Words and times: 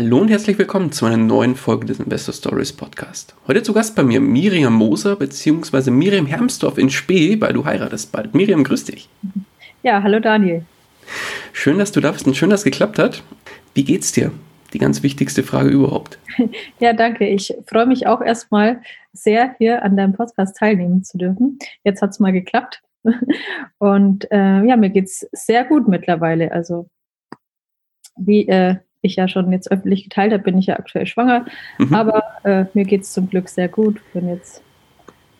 Hallo 0.00 0.18
und 0.20 0.28
herzlich 0.28 0.56
willkommen 0.56 0.92
zu 0.92 1.06
einer 1.06 1.16
neuen 1.16 1.56
Folge 1.56 1.84
des 1.86 1.98
Investor 1.98 2.32
Stories 2.32 2.72
Podcast. 2.72 3.34
Heute 3.48 3.64
zu 3.64 3.72
Gast 3.72 3.96
bei 3.96 4.04
mir 4.04 4.20
Miriam 4.20 4.72
Moser 4.72 5.16
bzw. 5.16 5.90
Miriam 5.90 6.24
Hermsdorf 6.24 6.78
in 6.78 6.88
Spee, 6.88 7.40
weil 7.40 7.52
du 7.52 7.64
heiratest 7.64 8.12
bald. 8.12 8.32
Miriam, 8.32 8.62
grüß 8.62 8.84
dich. 8.84 9.08
Ja, 9.82 10.00
hallo 10.00 10.20
Daniel. 10.20 10.64
Schön, 11.52 11.78
dass 11.78 11.90
du 11.90 12.00
da 12.00 12.12
bist 12.12 12.28
und 12.28 12.36
schön, 12.36 12.48
dass 12.48 12.60
es 12.60 12.64
geklappt 12.64 13.00
hat. 13.00 13.24
Wie 13.74 13.82
geht's 13.82 14.12
dir? 14.12 14.30
Die 14.72 14.78
ganz 14.78 15.02
wichtigste 15.02 15.42
Frage 15.42 15.70
überhaupt. 15.70 16.20
Ja, 16.78 16.92
danke. 16.92 17.26
Ich 17.26 17.52
freue 17.66 17.86
mich 17.86 18.06
auch 18.06 18.20
erstmal 18.20 18.80
sehr, 19.12 19.56
hier 19.58 19.82
an 19.82 19.96
deinem 19.96 20.12
Podcast 20.12 20.56
teilnehmen 20.56 21.02
zu 21.02 21.18
dürfen. 21.18 21.58
Jetzt 21.82 22.02
hat 22.02 22.10
es 22.10 22.20
mal 22.20 22.32
geklappt. 22.32 22.82
Und 23.78 24.30
äh, 24.30 24.62
ja, 24.62 24.76
mir 24.76 24.90
geht 24.90 25.06
es 25.06 25.28
sehr 25.32 25.64
gut 25.64 25.88
mittlerweile. 25.88 26.52
Also 26.52 26.88
wie 28.14 28.46
äh, 28.46 28.76
ich 29.02 29.16
ja 29.16 29.28
schon 29.28 29.52
jetzt 29.52 29.70
öffentlich 29.70 30.04
geteilt 30.04 30.32
habe, 30.32 30.42
bin 30.42 30.58
ich 30.58 30.66
ja 30.66 30.78
aktuell 30.78 31.06
schwanger. 31.06 31.46
Mhm. 31.78 31.94
Aber 31.94 32.22
äh, 32.44 32.64
mir 32.74 32.84
geht 32.84 33.02
es 33.02 33.12
zum 33.12 33.28
Glück 33.28 33.48
sehr 33.48 33.68
gut. 33.68 34.00
Bin 34.12 34.28
jetzt 34.28 34.62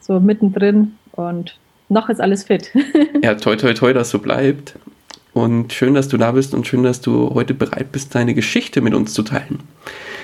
so 0.01 0.21
mittendrin 0.21 0.97
und 1.13 1.59
noch 1.89 2.09
ist 2.09 2.21
alles 2.21 2.45
fit. 2.45 2.73
ja, 3.23 3.35
toi, 3.35 3.57
toi, 3.57 3.75
toi, 3.75 3.93
dass 3.93 4.11
so 4.11 4.19
bleibt. 4.19 4.79
Und 5.35 5.73
schön, 5.73 5.95
dass 5.95 6.09
du 6.09 6.17
da 6.17 6.33
bist 6.33 6.55
und 6.55 6.67
schön, 6.67 6.83
dass 6.83 7.01
du 7.01 7.33
heute 7.35 7.55
bereit 7.55 7.93
bist, 7.93 8.15
deine 8.15 8.35
Geschichte 8.35 8.81
mit 8.81 8.95
uns 8.95 9.13
zu 9.15 9.23
teilen. 9.23 9.61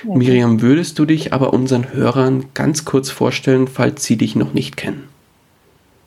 Ja. 0.03 0.15
Miriam, 0.15 0.61
würdest 0.61 0.99
du 0.99 1.05
dich 1.05 1.31
aber 1.31 1.53
unseren 1.53 1.93
Hörern 1.93 2.47
ganz 2.53 2.85
kurz 2.85 3.09
vorstellen, 3.09 3.67
falls 3.67 4.03
sie 4.03 4.17
dich 4.17 4.35
noch 4.35 4.53
nicht 4.53 4.75
kennen? 4.75 5.07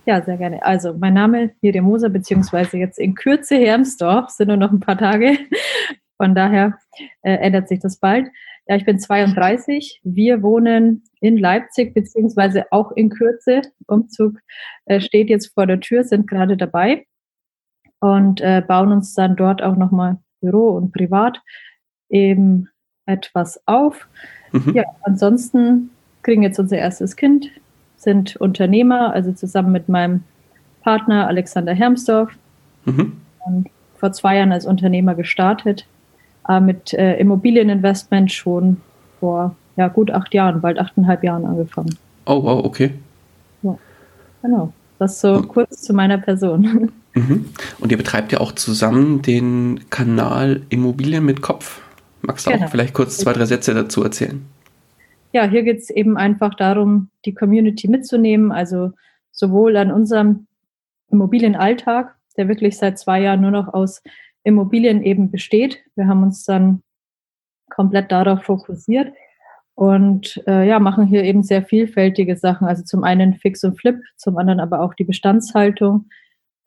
Ja, 0.05 0.23
sehr 0.23 0.37
gerne. 0.37 0.63
Also, 0.63 0.95
mein 0.99 1.15
Name 1.15 1.45
ist 1.45 1.55
Miriam 1.63 1.85
Moser, 1.85 2.09
beziehungsweise 2.09 2.79
jetzt 2.79 2.99
in 2.99 3.15
Kürze 3.15 3.57
Hermsdorf, 3.57 4.31
sind 4.31 4.49
nur 4.49 4.57
noch 4.57 4.73
ein 4.73 4.81
paar 4.81 4.99
Tage. 4.99 5.39
Von 6.19 6.35
daher 6.35 6.79
äh, 7.23 7.35
ändert 7.35 7.69
sich 7.69 7.81
das 7.81 7.99
bald. 7.99 8.29
Ja, 8.67 8.77
ich 8.77 8.85
bin 8.85 8.99
32. 8.99 10.01
Wir 10.05 10.43
wohnen 10.43 11.05
in 11.21 11.39
Leipzig, 11.39 11.95
beziehungsweise 11.95 12.67
auch 12.71 12.93
in 12.93 13.09
Kürze. 13.09 13.63
Umzug 13.87 14.39
äh, 14.85 15.01
steht 15.01 15.31
jetzt 15.31 15.55
vor 15.55 15.67
der 15.67 15.81
Tür, 15.81 16.05
sind 16.05 16.29
gerade 16.29 16.59
dabei 16.59 17.07
und 18.01 18.41
äh, 18.41 18.63
bauen 18.67 18.93
uns 18.93 19.15
dann 19.15 19.37
dort 19.37 19.63
auch 19.63 19.77
nochmal 19.77 20.19
Büro 20.41 20.71
und 20.71 20.93
privat 20.93 21.41
eben 22.11 22.69
etwas 23.07 23.61
auf. 23.67 24.07
Mhm. 24.53 24.75
Ja, 24.75 24.85
ansonsten 25.03 25.91
kriegen 26.23 26.43
jetzt 26.43 26.59
unser 26.59 26.79
erstes 26.79 27.17
Kind, 27.17 27.51
sind 27.97 28.37
Unternehmer, 28.37 29.13
also 29.13 29.33
zusammen 29.33 29.73
mit 29.73 29.89
meinem 29.89 30.25
Partner 30.83 31.27
Alexander 31.27 31.75
Hermsdorf. 31.75 32.33
Mhm. 32.85 33.21
Und 33.47 33.71
vor 33.97 34.13
zwei 34.13 34.37
Jahren 34.37 34.53
als 34.53 34.67
Unternehmer 34.67 35.15
gestartet, 35.15 35.87
äh, 36.49 36.61
mit 36.61 36.93
äh, 36.95 37.17
Immobilieninvestment 37.19 38.33
schon 38.33 38.79
vor 39.21 39.55
ja, 39.77 39.89
gut 39.89 40.11
acht 40.11 40.35
Jahren, 40.35 40.61
bald 40.61 40.79
achteinhalb 40.79 41.23
Jahren 41.23 41.45
angefangen. 41.45 41.97
Oh, 42.27 42.43
wow, 42.43 42.65
okay. 42.65 42.93
Ja, 43.63 43.79
genau. 44.43 44.73
Das 44.99 45.21
so 45.21 45.35
mhm. 45.35 45.49
kurz 45.49 45.83
zu 45.83 45.95
meiner 45.95 46.19
Person. 46.19 46.93
Mhm. 47.15 47.47
Und 47.81 47.91
ihr 47.91 47.97
betreibt 47.97 48.31
ja 48.31 48.39
auch 48.39 48.53
zusammen 48.53 49.23
den 49.23 49.81
Kanal 49.91 50.63
Immobilien 50.69 51.25
mit 51.25 51.41
Kopf. 51.41 51.81
Magst 52.23 52.47
du 52.47 52.51
genau. 52.51 52.67
auch 52.67 52.71
vielleicht 52.71 52.95
kurz 52.95 53.17
zwei, 53.17 53.33
drei 53.33 53.47
Sätze 53.47 53.75
dazu 53.75 54.05
erzählen? 54.05 54.45
Ja, 55.33 55.45
hier 55.45 55.63
geht 55.63 55.79
es 55.79 55.91
eben 55.91 56.17
einfach 56.17 56.55
darum, 56.55 57.09
die 57.25 57.35
Community 57.35 57.89
mitzunehmen, 57.89 58.53
also 58.53 58.93
sowohl 59.33 59.77
an 59.77 59.91
unserem 59.91 60.47
Immobilienalltag, 61.11 62.15
der 62.37 62.47
wirklich 62.47 62.77
seit 62.77 62.99
zwei 62.99 63.21
Jahren 63.21 63.41
nur 63.41 63.51
noch 63.51 63.73
aus 63.73 64.03
Immobilien 64.45 65.03
eben 65.03 65.31
besteht. 65.31 65.79
Wir 65.97 66.07
haben 66.07 66.23
uns 66.23 66.45
dann 66.45 66.83
komplett 67.71 68.11
darauf 68.11 68.43
fokussiert 68.45 69.13
und 69.75 70.43
äh, 70.47 70.67
ja, 70.67 70.81
machen 70.81 71.07
hier 71.07 71.23
eben 71.23 71.43
sehr 71.43 71.63
vielfältige 71.63 72.37
Sachen. 72.37 72.67
Also 72.67 72.83
zum 72.83 73.05
einen 73.05 73.35
Fix 73.35 73.63
und 73.63 73.79
Flip, 73.79 74.01
zum 74.17 74.37
anderen 74.37 74.59
aber 74.59 74.81
auch 74.81 74.95
die 74.95 75.05
Bestandshaltung, 75.05 76.07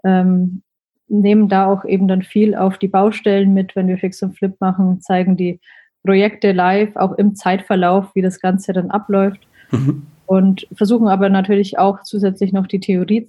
ähm, 0.04 0.64
nehmen 1.10 1.50
da 1.50 1.66
auch 1.66 1.84
eben 1.84 2.08
dann 2.08 2.22
viel 2.22 2.56
auf 2.56 2.78
die 2.78 2.88
Baustellen 2.88 3.54
mit, 3.54 3.76
wenn 3.76 3.90
wir 3.90 3.98
Fix 3.98 4.24
und 4.24 4.38
Flip 4.38 4.56
machen, 4.62 5.02
zeigen 5.02 5.36
die 5.36 5.60
Projekte 6.06 6.54
live, 6.54 6.96
auch 6.96 7.12
im 7.14 7.36
Zeitverlauf, 7.36 8.16
wie 8.16 8.22
das 8.22 8.40
Ganze 8.40 8.74
dann 8.74 8.90
abläuft. 8.90 9.42
Mhm. 9.72 10.08
Und 10.26 10.68
versuchen 10.74 11.10
aber 11.10 11.28
natürlich 11.28 11.78
auch 11.78 12.04
zusätzlich 12.04 12.54
noch 12.54 12.66
die 12.66 12.80
Theorie 12.80 13.28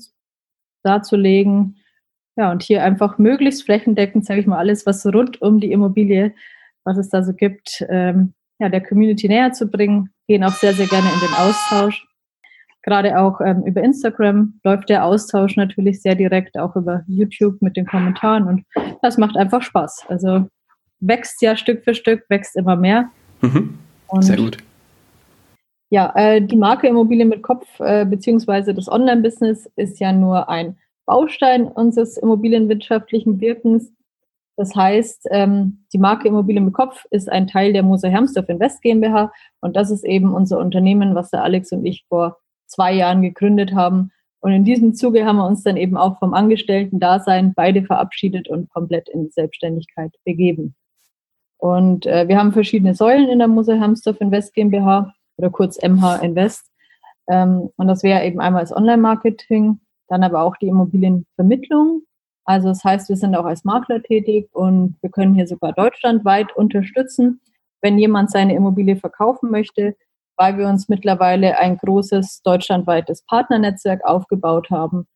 darzulegen. 0.84 1.78
Ja, 2.36 2.50
und 2.50 2.62
hier 2.62 2.82
einfach 2.82 3.18
möglichst 3.18 3.64
flächendeckend, 3.64 4.24
sage 4.24 4.40
ich 4.40 4.46
mal, 4.46 4.58
alles, 4.58 4.86
was 4.86 5.04
rund 5.06 5.42
um 5.42 5.60
die 5.60 5.72
Immobilie, 5.72 6.32
was 6.84 6.96
es 6.96 7.10
da 7.10 7.22
so 7.22 7.34
gibt, 7.34 7.84
ähm, 7.88 8.32
ja, 8.58 8.68
der 8.68 8.82
Community 8.82 9.28
näher 9.28 9.52
zu 9.52 9.66
bringen. 9.66 10.10
Gehen 10.28 10.44
auch 10.44 10.52
sehr, 10.52 10.72
sehr 10.72 10.86
gerne 10.86 11.08
in 11.12 11.20
den 11.20 11.34
Austausch. 11.34 12.06
Gerade 12.82 13.18
auch 13.18 13.40
ähm, 13.40 13.62
über 13.64 13.82
Instagram 13.82 14.54
läuft 14.64 14.88
der 14.88 15.04
Austausch 15.04 15.56
natürlich 15.56 16.02
sehr 16.02 16.14
direkt, 16.14 16.58
auch 16.58 16.74
über 16.74 17.04
YouTube 17.06 17.62
mit 17.62 17.76
den 17.76 17.86
Kommentaren 17.86 18.48
und 18.48 18.64
das 19.02 19.18
macht 19.18 19.36
einfach 19.36 19.62
Spaß. 19.62 20.06
Also 20.08 20.48
wächst 20.98 21.42
ja 21.42 21.56
Stück 21.56 21.84
für 21.84 21.94
Stück, 21.94 22.24
wächst 22.28 22.56
immer 22.56 22.74
mehr. 22.74 23.08
Mhm. 23.40 23.78
sehr 24.20 24.36
gut. 24.36 24.58
Ja, 25.90 26.12
äh, 26.16 26.40
die 26.40 26.56
Marke 26.56 26.88
Immobilien 26.88 27.28
mit 27.28 27.42
Kopf 27.42 27.68
äh, 27.78 28.04
beziehungsweise 28.04 28.74
das 28.74 28.88
Online-Business 28.88 29.70
ist 29.76 30.00
ja 30.00 30.12
nur 30.12 30.48
ein 30.48 30.76
Baustein 31.12 31.68
unseres 31.68 32.16
immobilienwirtschaftlichen 32.16 33.38
Wirkens. 33.38 33.92
Das 34.56 34.74
heißt, 34.74 35.28
ähm, 35.30 35.84
die 35.92 35.98
Marke 35.98 36.26
Immobilien 36.26 36.64
mit 36.64 36.72
Kopf 36.72 37.04
ist 37.10 37.30
ein 37.30 37.46
Teil 37.46 37.74
der 37.74 37.82
Moser 37.82 38.08
Hermsdorf 38.08 38.48
Invest 38.48 38.80
GmbH 38.80 39.30
und 39.60 39.76
das 39.76 39.90
ist 39.90 40.06
eben 40.06 40.32
unser 40.32 40.58
Unternehmen, 40.58 41.14
was 41.14 41.30
der 41.30 41.44
Alex 41.44 41.70
und 41.72 41.84
ich 41.84 42.06
vor 42.08 42.38
zwei 42.66 42.94
Jahren 42.94 43.20
gegründet 43.20 43.74
haben. 43.74 44.10
Und 44.40 44.52
in 44.52 44.64
diesem 44.64 44.94
Zuge 44.94 45.26
haben 45.26 45.36
wir 45.36 45.46
uns 45.46 45.62
dann 45.62 45.76
eben 45.76 45.98
auch 45.98 46.18
vom 46.18 46.32
Angestellten-Dasein 46.32 47.52
beide 47.54 47.82
verabschiedet 47.82 48.48
und 48.48 48.70
komplett 48.70 49.10
in 49.10 49.24
die 49.24 49.32
Selbstständigkeit 49.32 50.14
begeben. 50.24 50.74
Und 51.58 52.06
äh, 52.06 52.26
wir 52.26 52.38
haben 52.38 52.52
verschiedene 52.52 52.94
Säulen 52.94 53.28
in 53.28 53.38
der 53.38 53.48
Mose 53.48 53.78
Hamstorf 53.78 54.18
Invest 54.22 54.54
GmbH 54.54 55.12
oder 55.36 55.50
kurz 55.50 55.78
MH 55.82 56.16
Invest. 56.22 56.70
Ähm, 57.28 57.68
und 57.76 57.86
das 57.86 58.02
wäre 58.02 58.24
eben 58.24 58.40
einmal 58.40 58.62
das 58.62 58.74
Online-Marketing, 58.74 59.78
dann 60.08 60.22
aber 60.22 60.42
auch 60.42 60.56
die 60.56 60.68
Immobilienvermittlung. 60.68 62.02
Also 62.44 62.68
das 62.68 62.82
heißt, 62.82 63.08
wir 63.08 63.16
sind 63.16 63.34
auch 63.36 63.44
als 63.44 63.64
Makler 63.64 64.02
tätig 64.02 64.48
und 64.52 64.96
wir 65.00 65.10
können 65.10 65.34
hier 65.34 65.46
sogar 65.46 65.72
deutschlandweit 65.72 66.54
unterstützen, 66.56 67.40
wenn 67.80 67.98
jemand 67.98 68.30
seine 68.30 68.54
Immobilie 68.54 68.96
verkaufen 68.96 69.50
möchte, 69.50 69.94
weil 70.36 70.58
wir 70.58 70.68
uns 70.68 70.88
mittlerweile 70.88 71.58
ein 71.58 71.76
großes 71.76 72.42
deutschlandweites 72.42 73.24
Partnernetzwerk 73.26 74.04
aufgebaut 74.04 74.70
haben 74.70 75.06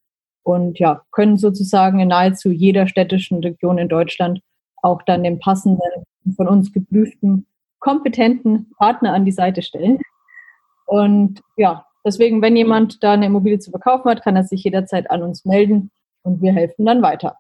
und 0.43 0.79
ja, 0.79 1.03
können 1.11 1.37
sozusagen 1.37 1.99
in 1.99 2.09
nahezu 2.09 2.51
jeder 2.51 2.87
städtischen 2.87 3.41
Region 3.41 3.79
in 3.79 3.89
Deutschland 3.89 4.41
auch 4.83 5.03
dann 5.03 5.25
den 5.25 5.41
passenden, 5.41 5.81
von 6.37 6.47
uns 6.47 6.73
geprüften, 6.73 7.47
kompetenten 7.81 8.71
Partner 8.79 9.13
an 9.13 9.25
die 9.25 9.33
Seite 9.33 9.63
stellen. 9.63 9.99
Und 10.87 11.41
ja, 11.57 11.87
deswegen, 12.07 12.41
wenn 12.41 12.57
jemand 12.57 13.03
da 13.03 13.13
eine 13.13 13.27
Immobilie 13.27 13.59
zu 13.59 13.71
verkaufen 13.71 14.09
hat, 14.11 14.23
kann 14.23 14.37
er 14.37 14.45
sich 14.45 14.65
jederzeit 14.65 15.11
an 15.11 15.23
uns 15.23 15.45
melden 15.45 15.91
und 16.23 16.41
wir 16.41 16.53
helfen 16.53 16.87
dann 16.87 17.03
weiter. 17.03 17.37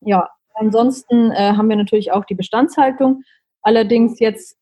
Ja, 0.00 0.30
ansonsten 0.54 1.30
äh, 1.30 1.52
haben 1.52 1.68
wir 1.68 1.76
natürlich 1.76 2.10
auch 2.10 2.24
die 2.24 2.34
Bestandshaltung. 2.34 3.22
Allerdings 3.62 4.18
jetzt 4.18 4.56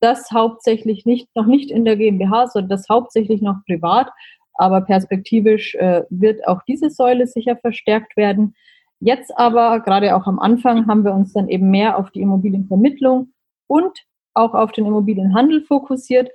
das 0.00 0.30
hauptsächlich 0.32 1.06
nicht, 1.06 1.28
noch 1.36 1.46
nicht 1.46 1.70
in 1.70 1.84
der 1.84 1.96
GmbH, 1.96 2.48
sondern 2.48 2.70
das 2.70 2.88
hauptsächlich 2.88 3.40
noch 3.40 3.56
privat. 3.66 4.10
Aber 4.54 4.80
perspektivisch 4.80 5.74
äh, 5.76 6.02
wird 6.10 6.46
auch 6.46 6.62
diese 6.66 6.90
Säule 6.90 7.26
sicher 7.26 7.56
verstärkt 7.56 8.16
werden. 8.16 8.54
Jetzt 9.00 9.36
aber, 9.36 9.80
gerade 9.80 10.14
auch 10.14 10.26
am 10.26 10.38
Anfang, 10.38 10.86
haben 10.86 11.04
wir 11.04 11.12
uns 11.12 11.32
dann 11.32 11.48
eben 11.48 11.70
mehr 11.70 11.98
auf 11.98 12.10
die 12.10 12.20
Immobilienvermittlung 12.20 13.32
und 13.66 14.04
auch 14.34 14.54
auf 14.54 14.72
den 14.72 14.86
Immobilienhandel 14.86 15.62
fokussiert. 15.62 16.30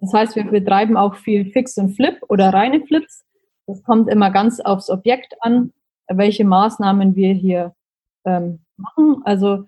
Das 0.00 0.12
heißt, 0.12 0.36
wir 0.36 0.44
betreiben 0.44 0.96
auch 0.96 1.16
viel 1.16 1.50
Fix 1.50 1.76
und 1.78 1.94
Flip 1.94 2.16
oder 2.28 2.52
reine 2.52 2.80
Flips. 2.86 3.24
Das 3.66 3.82
kommt 3.82 4.08
immer 4.08 4.30
ganz 4.30 4.60
aufs 4.60 4.90
Objekt 4.90 5.34
an, 5.40 5.72
welche 6.08 6.44
Maßnahmen 6.44 7.16
wir 7.16 7.34
hier 7.34 7.74
ähm, 8.24 8.60
machen. 8.76 9.22
Also 9.24 9.64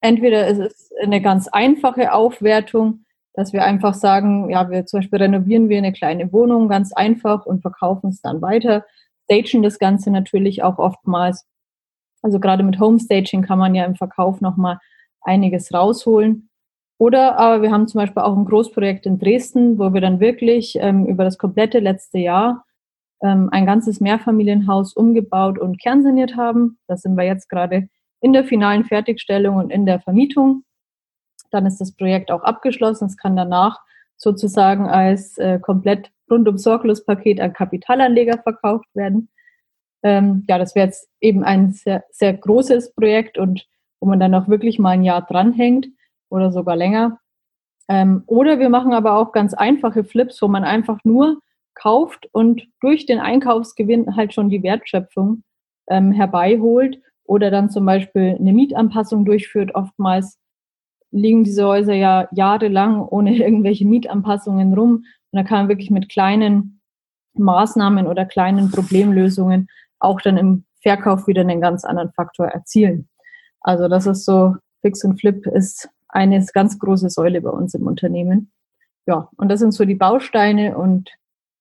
entweder 0.00 0.46
ist 0.48 0.58
es 0.58 0.90
eine 1.02 1.20
ganz 1.20 1.48
einfache 1.48 2.12
Aufwertung, 2.12 3.04
dass 3.34 3.52
wir 3.52 3.64
einfach 3.64 3.94
sagen, 3.94 4.50
ja, 4.50 4.68
wir 4.70 4.86
zum 4.86 4.98
Beispiel 4.98 5.20
renovieren 5.20 5.68
wir 5.68 5.78
eine 5.78 5.92
kleine 5.92 6.32
Wohnung 6.32 6.68
ganz 6.68 6.92
einfach 6.92 7.46
und 7.46 7.62
verkaufen 7.62 8.10
es 8.10 8.20
dann 8.20 8.42
weiter, 8.42 8.84
stagen 9.30 9.62
das 9.62 9.78
Ganze 9.78 10.10
natürlich 10.10 10.62
auch 10.62 10.78
oftmals. 10.78 11.46
Also 12.22 12.40
gerade 12.40 12.64
mit 12.64 12.80
Homestaging 12.80 13.42
kann 13.42 13.58
man 13.58 13.74
ja 13.74 13.84
im 13.84 13.94
Verkauf 13.94 14.40
nochmal 14.40 14.80
einiges 15.20 15.72
rausholen. 15.72 16.48
Oder 16.98 17.38
aber 17.38 17.62
wir 17.62 17.70
haben 17.70 17.86
zum 17.86 18.00
Beispiel 18.00 18.22
auch 18.22 18.36
ein 18.36 18.44
Großprojekt 18.44 19.06
in 19.06 19.18
Dresden, 19.18 19.78
wo 19.78 19.94
wir 19.94 20.00
dann 20.00 20.18
wirklich 20.18 20.76
ähm, 20.80 21.06
über 21.06 21.24
das 21.24 21.38
komplette 21.38 21.78
letzte 21.78 22.18
Jahr 22.18 22.64
ähm, 23.22 23.48
ein 23.52 23.66
ganzes 23.66 24.00
Mehrfamilienhaus 24.00 24.94
umgebaut 24.94 25.58
und 25.58 25.80
kernsaniert 25.80 26.36
haben. 26.36 26.78
Da 26.88 26.96
sind 26.96 27.16
wir 27.16 27.24
jetzt 27.24 27.48
gerade 27.48 27.88
in 28.20 28.32
der 28.32 28.44
finalen 28.44 28.84
Fertigstellung 28.84 29.56
und 29.56 29.70
in 29.70 29.86
der 29.86 30.00
Vermietung. 30.00 30.64
Dann 31.52 31.66
ist 31.66 31.80
das 31.80 31.92
Projekt 31.92 32.32
auch 32.32 32.42
abgeschlossen. 32.42 33.06
Es 33.06 33.16
kann 33.16 33.36
danach 33.36 33.80
sozusagen 34.16 34.88
als 34.88 35.38
äh, 35.38 35.60
komplett 35.60 36.10
rundum 36.28 36.58
sorglos 36.58 37.04
Paket 37.04 37.40
an 37.40 37.52
Kapitalanleger 37.52 38.38
verkauft 38.42 38.88
werden. 38.94 39.30
Ähm, 40.02 40.44
ja, 40.48 40.58
das 40.58 40.74
wäre 40.74 40.86
jetzt 40.86 41.08
eben 41.20 41.44
ein 41.44 41.70
sehr, 41.72 42.04
sehr 42.10 42.34
großes 42.34 42.94
Projekt 42.94 43.38
und 43.38 43.66
wo 44.00 44.08
man 44.08 44.18
dann 44.18 44.34
auch 44.34 44.48
wirklich 44.48 44.80
mal 44.80 44.90
ein 44.90 45.04
Jahr 45.04 45.22
dranhängt 45.22 45.86
oder 46.30 46.52
sogar 46.52 46.76
länger. 46.76 47.18
Ähm, 47.88 48.22
oder 48.26 48.58
wir 48.58 48.68
machen 48.68 48.92
aber 48.92 49.16
auch 49.16 49.32
ganz 49.32 49.54
einfache 49.54 50.04
Flips, 50.04 50.40
wo 50.42 50.48
man 50.48 50.64
einfach 50.64 50.98
nur 51.04 51.40
kauft 51.74 52.28
und 52.32 52.66
durch 52.80 53.06
den 53.06 53.20
Einkaufsgewinn 53.20 54.16
halt 54.16 54.34
schon 54.34 54.50
die 54.50 54.62
Wertschöpfung 54.62 55.42
ähm, 55.88 56.12
herbeiholt 56.12 57.00
oder 57.24 57.50
dann 57.50 57.70
zum 57.70 57.86
Beispiel 57.86 58.36
eine 58.38 58.52
Mietanpassung 58.52 59.24
durchführt. 59.24 59.74
Oftmals 59.74 60.38
liegen 61.10 61.44
diese 61.44 61.66
Häuser 61.66 61.94
ja 61.94 62.28
jahrelang 62.32 63.00
ohne 63.00 63.36
irgendwelche 63.44 63.86
Mietanpassungen 63.86 64.74
rum. 64.74 65.04
Und 65.30 65.36
da 65.36 65.42
kann 65.42 65.60
man 65.60 65.68
wirklich 65.68 65.90
mit 65.90 66.08
kleinen 66.08 66.80
Maßnahmen 67.34 68.06
oder 68.06 68.24
kleinen 68.24 68.70
Problemlösungen 68.70 69.68
auch 70.00 70.20
dann 70.20 70.36
im 70.36 70.64
Verkauf 70.82 71.26
wieder 71.26 71.42
einen 71.42 71.60
ganz 71.60 71.84
anderen 71.84 72.12
Faktor 72.12 72.46
erzielen. 72.46 73.08
Also 73.60 73.88
das 73.88 74.06
ist 74.06 74.24
so, 74.24 74.56
Fix 74.80 75.04
und 75.04 75.20
Flip 75.20 75.44
ist 75.46 75.88
eine 76.08 76.44
ganz 76.52 76.78
große 76.78 77.10
Säule 77.10 77.40
bei 77.40 77.50
uns 77.50 77.74
im 77.74 77.86
Unternehmen. 77.86 78.50
Ja, 79.06 79.30
und 79.36 79.48
das 79.48 79.60
sind 79.60 79.72
so 79.72 79.84
die 79.84 79.94
Bausteine 79.94 80.76
und 80.76 81.10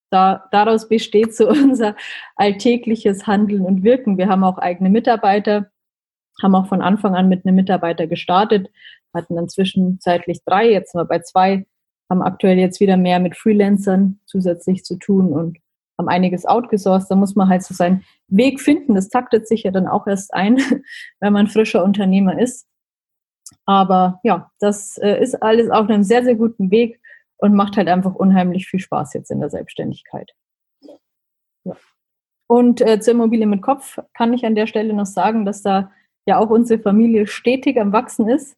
da, 0.10 0.48
daraus 0.52 0.88
besteht 0.88 1.36
so 1.36 1.50
unser 1.50 1.96
alltägliches 2.36 3.28
Handeln 3.28 3.62
und 3.62 3.84
Wirken. 3.84 4.18
Wir 4.18 4.28
haben 4.28 4.44
auch 4.44 4.58
eigene 4.58 4.90
Mitarbeiter, 4.90 5.70
haben 6.42 6.56
auch 6.56 6.68
von 6.68 6.82
Anfang 6.82 7.16
an 7.16 7.30
mit 7.30 7.46
einem 7.46 7.56
Mitarbeiter 7.56 8.08
gestartet, 8.08 8.70
hatten 9.14 9.36
dann 9.36 9.50
zwischenzeitlich 9.50 10.40
drei, 10.46 10.70
jetzt 10.72 10.92
sind 10.92 11.02
wir 11.02 11.06
bei 11.06 11.20
zwei, 11.20 11.66
haben 12.10 12.22
aktuell 12.22 12.58
jetzt 12.58 12.80
wieder 12.80 12.98
mehr 12.98 13.20
mit 13.20 13.36
Freelancern 13.36 14.20
zusätzlich 14.26 14.84
zu 14.86 14.98
tun 14.98 15.34
und 15.34 15.58
haben 15.98 16.10
einiges 16.10 16.46
outgesourced. 16.46 17.10
Da 17.10 17.16
muss 17.16 17.36
man 17.36 17.50
halt 17.50 17.64
so 17.64 17.74
seinen 17.74 18.04
Weg 18.28 18.62
finden. 18.62 18.96
Das 18.96 19.10
taktet 19.10 19.48
sich 19.48 19.64
ja 19.64 19.72
dann 19.72 19.88
auch 19.88 20.08
erst 20.08 20.34
ein, 20.34 20.58
wenn 21.20 21.34
man 21.34 21.48
frischer 21.48 21.84
Unternehmer 21.84 22.40
ist. 22.40 22.68
Aber 23.66 24.20
ja, 24.24 24.52
das 24.60 24.98
äh, 24.98 25.22
ist 25.22 25.36
alles 25.42 25.70
auf 25.70 25.90
einem 25.90 26.04
sehr, 26.04 26.24
sehr 26.24 26.36
guten 26.36 26.72
Weg 26.72 27.00
und 27.38 27.54
macht 27.54 27.78
halt 27.78 27.88
einfach 27.88 28.16
unheimlich 28.16 28.68
viel 28.68 28.80
Spaß 28.80 29.14
jetzt 29.14 29.32
in 29.32 29.40
der 29.40 29.50
Selbstständigkeit. 29.50 30.32
Ja. 31.64 31.76
Und 32.48 32.82
äh, 32.82 33.00
zur 33.00 33.14
Immobilie 33.14 33.46
mit 33.46 33.62
Kopf 33.62 34.00
kann 34.14 34.34
ich 34.34 34.46
an 34.46 34.56
der 34.56 34.68
Stelle 34.68 34.94
noch 34.94 35.06
sagen, 35.06 35.46
dass 35.46 35.62
da 35.62 35.92
ja 36.26 36.40
auch 36.40 36.50
unsere 36.50 36.82
Familie 36.82 37.28
stetig 37.28 37.80
am 37.80 37.92
Wachsen 37.92 38.28
ist. 38.30 38.58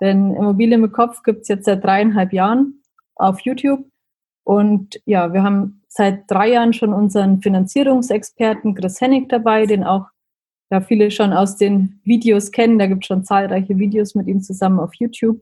Denn 0.00 0.34
Immobilie 0.34 0.78
mit 0.78 0.92
Kopf 0.92 1.22
gibt 1.22 1.42
es 1.42 1.48
jetzt 1.48 1.64
seit 1.64 1.82
dreieinhalb 1.84 2.32
Jahren 2.32 2.82
auf 3.16 3.40
YouTube. 3.40 3.84
Und 4.44 5.00
ja, 5.04 5.32
wir 5.32 5.42
haben 5.42 5.82
seit 5.88 6.30
drei 6.30 6.50
Jahren 6.50 6.72
schon 6.72 6.92
unseren 6.92 7.40
Finanzierungsexperten 7.40 8.74
Chris 8.74 9.00
Hennig 9.00 9.28
dabei, 9.28 9.66
den 9.66 9.84
auch 9.84 10.06
ja, 10.70 10.80
viele 10.80 11.10
schon 11.10 11.32
aus 11.32 11.56
den 11.56 12.00
Videos 12.04 12.50
kennen. 12.52 12.78
Da 12.78 12.86
gibt 12.86 13.04
es 13.04 13.06
schon 13.06 13.24
zahlreiche 13.24 13.78
Videos 13.78 14.14
mit 14.14 14.26
ihm 14.26 14.42
zusammen 14.42 14.80
auf 14.80 14.94
YouTube. 14.94 15.40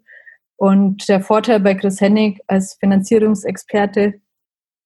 Und 0.57 1.09
der 1.09 1.21
Vorteil 1.21 1.61
bei 1.61 1.75
Chris 1.75 2.01
Hennig 2.01 2.41
als 2.47 2.75
Finanzierungsexperte 2.75 4.21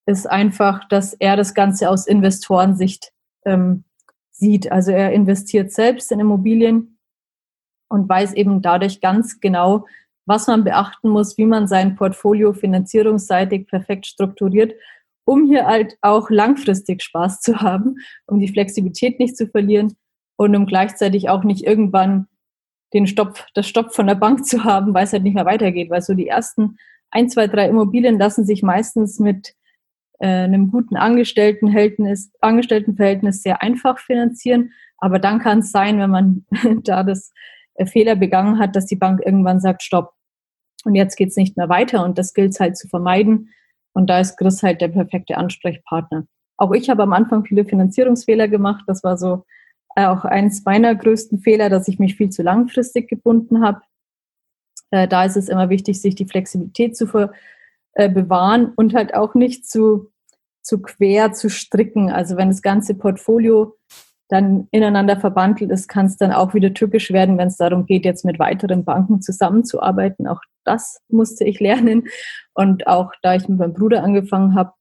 ist 0.06 0.28
einfach, 0.28 0.88
dass 0.88 1.14
er 1.14 1.36
das 1.36 1.54
Ganze 1.54 1.90
aus 1.90 2.06
Investorensicht 2.06 3.12
ähm, 3.44 3.84
sieht. 4.30 4.72
Also 4.72 4.90
er 4.90 5.12
investiert 5.12 5.72
selbst 5.72 6.10
in 6.10 6.20
Immobilien 6.20 6.98
und 7.88 8.08
weiß 8.08 8.32
eben 8.34 8.62
dadurch 8.62 9.00
ganz 9.00 9.40
genau, 9.40 9.86
was 10.26 10.46
man 10.46 10.64
beachten 10.64 11.10
muss, 11.10 11.36
wie 11.38 11.46
man 11.46 11.68
sein 11.68 11.96
Portfolio 11.96 12.52
finanzierungsseitig 12.52 13.66
perfekt 13.66 14.06
strukturiert, 14.06 14.72
um 15.24 15.46
hier 15.46 15.66
halt 15.66 15.96
auch 16.00 16.30
langfristig 16.30 17.02
Spaß 17.02 17.40
zu 17.40 17.60
haben, 17.60 17.96
um 18.26 18.40
die 18.40 18.48
Flexibilität 18.48 19.20
nicht 19.20 19.36
zu 19.36 19.46
verlieren 19.46 19.96
und 20.40 20.56
um 20.56 20.64
gleichzeitig 20.64 21.28
auch 21.28 21.44
nicht 21.44 21.66
irgendwann 21.66 22.26
den 22.94 23.06
Stopp, 23.06 23.44
das 23.52 23.68
Stopp 23.68 23.92
von 23.92 24.06
der 24.06 24.14
Bank 24.14 24.46
zu 24.46 24.64
haben, 24.64 24.94
weil 24.94 25.04
es 25.04 25.12
halt 25.12 25.22
nicht 25.22 25.34
mehr 25.34 25.44
weitergeht. 25.44 25.90
Weil 25.90 26.00
so 26.00 26.14
die 26.14 26.28
ersten 26.28 26.78
ein, 27.10 27.28
zwei, 27.28 27.46
drei 27.46 27.68
Immobilien 27.68 28.18
lassen 28.18 28.46
sich 28.46 28.62
meistens 28.62 29.18
mit 29.18 29.52
äh, 30.18 30.28
einem 30.28 30.70
guten 30.70 30.96
Angestelltenverhältnis, 30.96 32.32
Angestelltenverhältnis 32.40 33.42
sehr 33.42 33.60
einfach 33.60 33.98
finanzieren. 33.98 34.72
Aber 34.96 35.18
dann 35.18 35.40
kann 35.40 35.58
es 35.58 35.72
sein, 35.72 35.98
wenn 35.98 36.08
man 36.08 36.46
da 36.84 37.02
das 37.02 37.34
äh, 37.74 37.84
Fehler 37.84 38.16
begangen 38.16 38.58
hat, 38.58 38.74
dass 38.74 38.86
die 38.86 38.96
Bank 38.96 39.20
irgendwann 39.22 39.60
sagt, 39.60 39.82
stopp. 39.82 40.14
Und 40.86 40.94
jetzt 40.94 41.16
geht 41.16 41.28
es 41.28 41.36
nicht 41.36 41.58
mehr 41.58 41.68
weiter. 41.68 42.02
Und 42.02 42.16
das 42.16 42.32
gilt 42.32 42.52
es 42.52 42.60
halt 42.60 42.78
zu 42.78 42.88
vermeiden. 42.88 43.50
Und 43.92 44.08
da 44.08 44.20
ist 44.20 44.38
Chris 44.38 44.62
halt 44.62 44.80
der 44.80 44.88
perfekte 44.88 45.36
Ansprechpartner. 45.36 46.24
Auch 46.56 46.72
ich 46.72 46.88
habe 46.88 47.02
am 47.02 47.12
Anfang 47.12 47.44
viele 47.44 47.66
Finanzierungsfehler 47.66 48.48
gemacht. 48.48 48.84
Das 48.86 49.04
war 49.04 49.18
so 49.18 49.44
auch 49.96 50.24
eins 50.24 50.64
meiner 50.64 50.94
größten 50.94 51.40
Fehler, 51.40 51.68
dass 51.68 51.88
ich 51.88 51.98
mich 51.98 52.16
viel 52.16 52.30
zu 52.30 52.42
langfristig 52.42 53.08
gebunden 53.08 53.62
habe. 53.62 53.82
Äh, 54.90 55.08
da 55.08 55.24
ist 55.24 55.36
es 55.36 55.48
immer 55.48 55.68
wichtig, 55.68 56.00
sich 56.00 56.14
die 56.14 56.26
Flexibilität 56.26 56.96
zu 56.96 57.06
äh, 57.94 58.08
bewahren 58.08 58.72
und 58.76 58.94
halt 58.94 59.14
auch 59.14 59.34
nicht 59.34 59.68
zu, 59.68 60.10
zu 60.62 60.80
quer 60.80 61.32
zu 61.32 61.50
stricken. 61.50 62.10
Also 62.10 62.36
wenn 62.36 62.48
das 62.48 62.62
ganze 62.62 62.94
Portfolio 62.94 63.76
dann 64.28 64.68
ineinander 64.70 65.18
verbandelt 65.18 65.72
ist, 65.72 65.88
kann 65.88 66.06
es 66.06 66.16
dann 66.16 66.32
auch 66.32 66.54
wieder 66.54 66.72
tückisch 66.72 67.10
werden, 67.10 67.36
wenn 67.36 67.48
es 67.48 67.56
darum 67.56 67.84
geht, 67.84 68.04
jetzt 68.04 68.24
mit 68.24 68.38
weiteren 68.38 68.84
Banken 68.84 69.20
zusammenzuarbeiten. 69.20 70.28
Auch 70.28 70.40
das 70.64 71.00
musste 71.08 71.44
ich 71.44 71.58
lernen. 71.58 72.04
Und 72.54 72.86
auch 72.86 73.12
da 73.22 73.34
ich 73.34 73.48
mit 73.48 73.58
meinem 73.58 73.74
Bruder 73.74 74.04
angefangen 74.04 74.54
habe, 74.54 74.72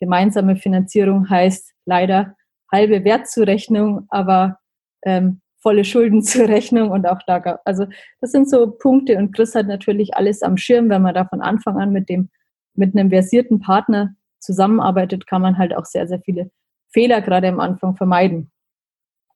gemeinsame 0.00 0.56
Finanzierung 0.56 1.30
heißt 1.30 1.72
leider 1.84 2.34
halbe 2.76 3.04
Wertzurechnung, 3.04 4.06
aber 4.10 4.58
ähm, 5.02 5.40
volle 5.60 5.84
Schulden 5.84 6.22
zur 6.22 6.48
Rechnung 6.48 6.90
und 6.90 7.06
auch 7.06 7.20
da, 7.26 7.58
also 7.64 7.86
das 8.20 8.30
sind 8.30 8.48
so 8.48 8.70
Punkte 8.70 9.16
und 9.18 9.34
Chris 9.34 9.54
hat 9.54 9.66
natürlich 9.66 10.14
alles 10.16 10.42
am 10.42 10.56
Schirm, 10.56 10.88
wenn 10.90 11.02
man 11.02 11.14
da 11.14 11.24
von 11.24 11.40
Anfang 11.40 11.78
an 11.78 11.92
mit 11.92 12.08
dem, 12.08 12.28
mit 12.74 12.94
einem 12.94 13.10
versierten 13.10 13.60
Partner 13.60 14.14
zusammenarbeitet, 14.38 15.26
kann 15.26 15.42
man 15.42 15.58
halt 15.58 15.74
auch 15.74 15.84
sehr, 15.84 16.06
sehr 16.06 16.20
viele 16.20 16.50
Fehler 16.92 17.20
gerade 17.20 17.48
am 17.48 17.60
Anfang 17.60 17.96
vermeiden. 17.96 18.50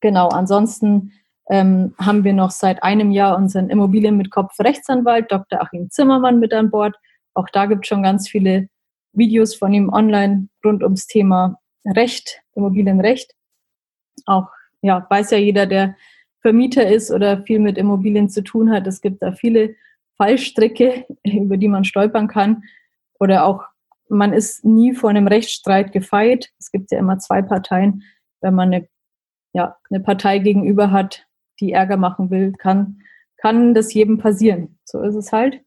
Genau, 0.01 0.29
ansonsten 0.29 1.13
ähm, 1.51 1.95
haben 1.99 2.23
wir 2.23 2.33
noch 2.33 2.53
seit 2.53 2.83
einem 2.83 3.11
Jahr 3.11 3.37
unseren 3.37 3.69
Immobilien 3.69 4.17
mit 4.17 4.31
Kopf 4.31 4.59
Rechtsanwalt, 4.61 5.33
Dr. 5.33 5.61
Achim 5.61 5.91
Zimmermann 5.91 6.39
mit 6.39 6.55
an 6.55 6.71
Bord. 6.71 6.95
Auch 7.35 7.49
da 7.53 7.67
gibt 7.67 7.85
es 7.85 7.89
schon 7.89 8.03
ganz 8.03 8.29
viele 8.29 8.69
Videos 9.13 9.55
von 9.57 9.73
ihm 9.75 9.89
online 9.93 10.49
rund 10.65 10.85
ums 10.85 11.07
Thema 11.07 11.60
Recht, 11.85 12.43
Immobilienrecht. 12.55 13.35
Auch 14.27 14.49
ja, 14.83 15.07
weiß 15.09 15.31
ja 15.31 15.39
jeder, 15.39 15.67
der 15.67 15.97
Vermieter 16.41 16.87
ist 16.87 17.11
oder 17.11 17.43
viel 17.43 17.59
mit 17.59 17.77
Immobilien 17.77 18.29
zu 18.29 18.43
tun 18.43 18.71
hat. 18.71 18.87
Es 18.87 19.01
gibt 19.01 19.23
da 19.23 19.33
viele 19.33 19.77
Fallstricke, 20.17 21.07
über 21.25 21.57
die 21.57 21.69
man 21.69 21.85
stolpern 21.85 22.29
kann. 22.29 22.63
Oder 23.19 23.45
auch, 23.45 23.65
man 24.09 24.33
ist 24.33 24.65
nie 24.65 24.95
vor 24.95 25.11
einem 25.11 25.29
Rechtsstreit 25.29 25.93
gefeit. 25.93 26.51
Es 26.59 26.71
gibt 26.71 26.91
ja 26.91 26.99
immer 26.99 27.19
zwei 27.19 27.43
Parteien. 27.43 28.03
Wenn 28.41 28.55
man 28.55 28.73
eine, 28.73 28.89
ja, 29.53 29.77
eine 29.91 30.01
Partei 30.01 30.39
gegenüber 30.39 30.91
hat, 30.91 31.27
die 31.61 31.73
Ärger 31.73 31.97
machen 31.97 32.31
will, 32.31 32.53
kann, 32.53 33.03
kann 33.37 33.75
das 33.75 33.93
jedem 33.93 34.19
passieren. 34.19 34.79
So 34.85 35.01
ist 35.03 35.15
es 35.15 35.33
halt. 35.33 35.63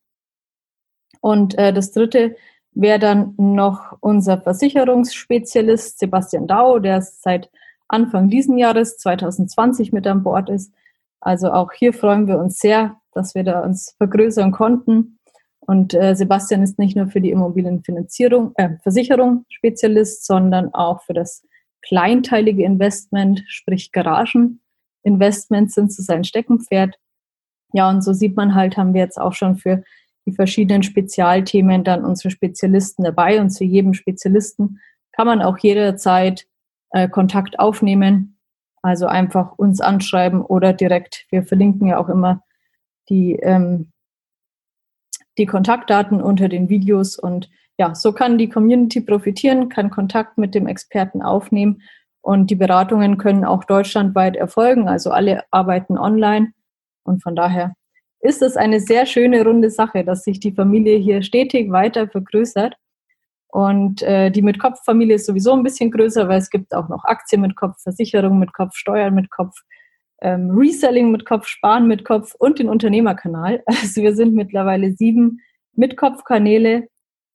Und 1.22 1.58
äh, 1.58 1.72
das 1.72 1.92
Dritte 1.92 2.36
wäre 2.76 3.00
dann 3.00 3.34
noch 3.38 3.98
unser 4.00 4.42
Versicherungsspezialist 4.42 6.00
Sebastian 6.00 6.48
Dau, 6.48 6.80
der 6.80 7.02
seit 7.02 7.50
Anfang 7.88 8.30
diesen 8.30 8.58
Jahres 8.58 8.98
2020 8.98 9.92
mit 9.92 10.08
an 10.08 10.24
Bord 10.24 10.50
ist. 10.50 10.74
Also 11.20 11.52
auch 11.52 11.72
hier 11.72 11.94
freuen 11.94 12.28
wir 12.28 12.40
uns 12.40 12.60
sehr, 12.60 12.98
dass 13.14 13.36
wir 13.36 13.44
da 13.44 13.62
uns 13.62 13.96
vergrößern 13.98 14.52
konnten. 14.52 15.20
Und 15.60 15.94
äh, 15.94 16.16
Sebastian 16.16 16.62
ist 16.62 16.80
nicht 16.80 16.96
nur 16.98 17.08
für 17.08 17.22
die 17.22 17.30
Immobilienfinanzierung, 17.30 18.52
äh, 18.56 18.78
Versicherung 18.82 19.46
Spezialist, 19.50 20.26
sondern 20.26 20.74
auch 20.74 21.04
für 21.04 21.14
das 21.14 21.46
kleinteilige 21.82 22.64
Investment, 22.64 23.44
sprich 23.48 23.92
Garageninvestments 23.92 25.76
sind 25.76 25.94
so 25.94 26.04
sein 26.04 26.24
Steckenpferd. 26.24 26.96
Ja, 27.74 27.90
und 27.90 28.04
so 28.04 28.14
sieht 28.14 28.36
man 28.36 28.56
halt, 28.56 28.78
haben 28.78 28.94
wir 28.94 29.02
jetzt 29.02 29.20
auch 29.20 29.34
schon 29.34 29.56
für 29.56 29.84
die 30.26 30.34
verschiedenen 30.34 30.84
Spezialthemen 30.84 31.84
dann 31.84 32.06
unsere 32.06 32.32
Spezialisten 32.32 33.04
dabei 33.04 33.42
und 33.42 33.50
zu 33.50 33.64
jedem 33.64 33.94
Spezialisten 33.94 34.80
kann 35.12 35.28
man 35.28 35.42
auch 35.42 35.58
jederzeit 35.58 36.48
äh, 36.92 37.10
Kontakt 37.10 37.60
aufnehmen. 37.60 38.38
Also 38.82 39.06
einfach 39.08 39.54
uns 39.58 39.80
anschreiben 39.80 40.42
oder 40.42 40.74
direkt. 40.74 41.26
Wir 41.30 41.44
verlinken 41.44 41.88
ja 41.88 41.98
auch 41.98 42.10
immer 42.10 42.44
die, 43.10 43.34
ähm, 43.36 43.92
die 45.38 45.46
Kontaktdaten 45.46 46.22
unter 46.22 46.50
den 46.50 46.70
Videos 46.70 47.18
und 47.18 47.50
ja, 47.78 47.96
so 47.96 48.14
kann 48.14 48.38
die 48.38 48.50
Community 48.50 49.02
profitieren, 49.02 49.70
kann 49.70 49.90
Kontakt 49.90 50.38
mit 50.38 50.54
dem 50.54 50.68
Experten 50.68 51.22
aufnehmen 51.22 51.82
und 52.22 52.52
die 52.52 52.56
Beratungen 52.56 53.18
können 53.18 53.46
auch 53.46 53.64
deutschlandweit 53.64 54.36
erfolgen. 54.36 54.88
Also 54.88 55.12
alle 55.12 55.44
arbeiten 55.52 55.98
online 55.98 56.54
und 57.04 57.24
von 57.24 57.36
daher 57.36 57.76
ist 58.24 58.42
es 58.42 58.56
eine 58.56 58.80
sehr 58.80 59.06
schöne 59.06 59.44
runde 59.44 59.70
Sache, 59.70 60.06
dass 60.06 60.24
sich 60.24 60.40
die 60.40 60.54
Familie 60.54 60.98
hier 60.98 61.22
stetig 61.22 61.72
weiter 61.72 62.08
vergrößert. 62.08 62.76
Und 63.50 64.02
äh, 64.02 64.32
die 64.32 64.42
mit 64.42 64.60
Kopf-Familie 64.60 65.16
ist 65.16 65.26
sowieso 65.26 65.54
ein 65.54 65.62
bisschen 65.62 65.92
größer, 65.92 66.28
weil 66.28 66.40
es 66.40 66.50
gibt 66.50 66.74
auch 66.74 66.90
noch 66.90 67.04
Aktien 67.04 67.42
mit 67.42 67.56
Kopf, 67.56 67.82
Versicherung 67.84 68.40
mit 68.40 68.54
Kopf, 68.54 68.76
Steuern 68.76 69.14
mit 69.14 69.30
Kopf, 69.30 69.56
ähm, 70.22 70.50
Reselling 70.52 71.12
mit 71.12 71.26
Kopf, 71.26 71.48
Sparen 71.48 71.88
mit 71.88 72.06
Kopf 72.06 72.34
und 72.40 72.60
den 72.60 72.70
Unternehmerkanal. 72.70 73.62
Also 73.68 74.02
wir 74.02 74.16
sind 74.16 74.34
mittlerweile 74.34 74.94
sieben 74.94 75.42
mit 75.76 75.98
Kopf-Kanäle 75.98 76.88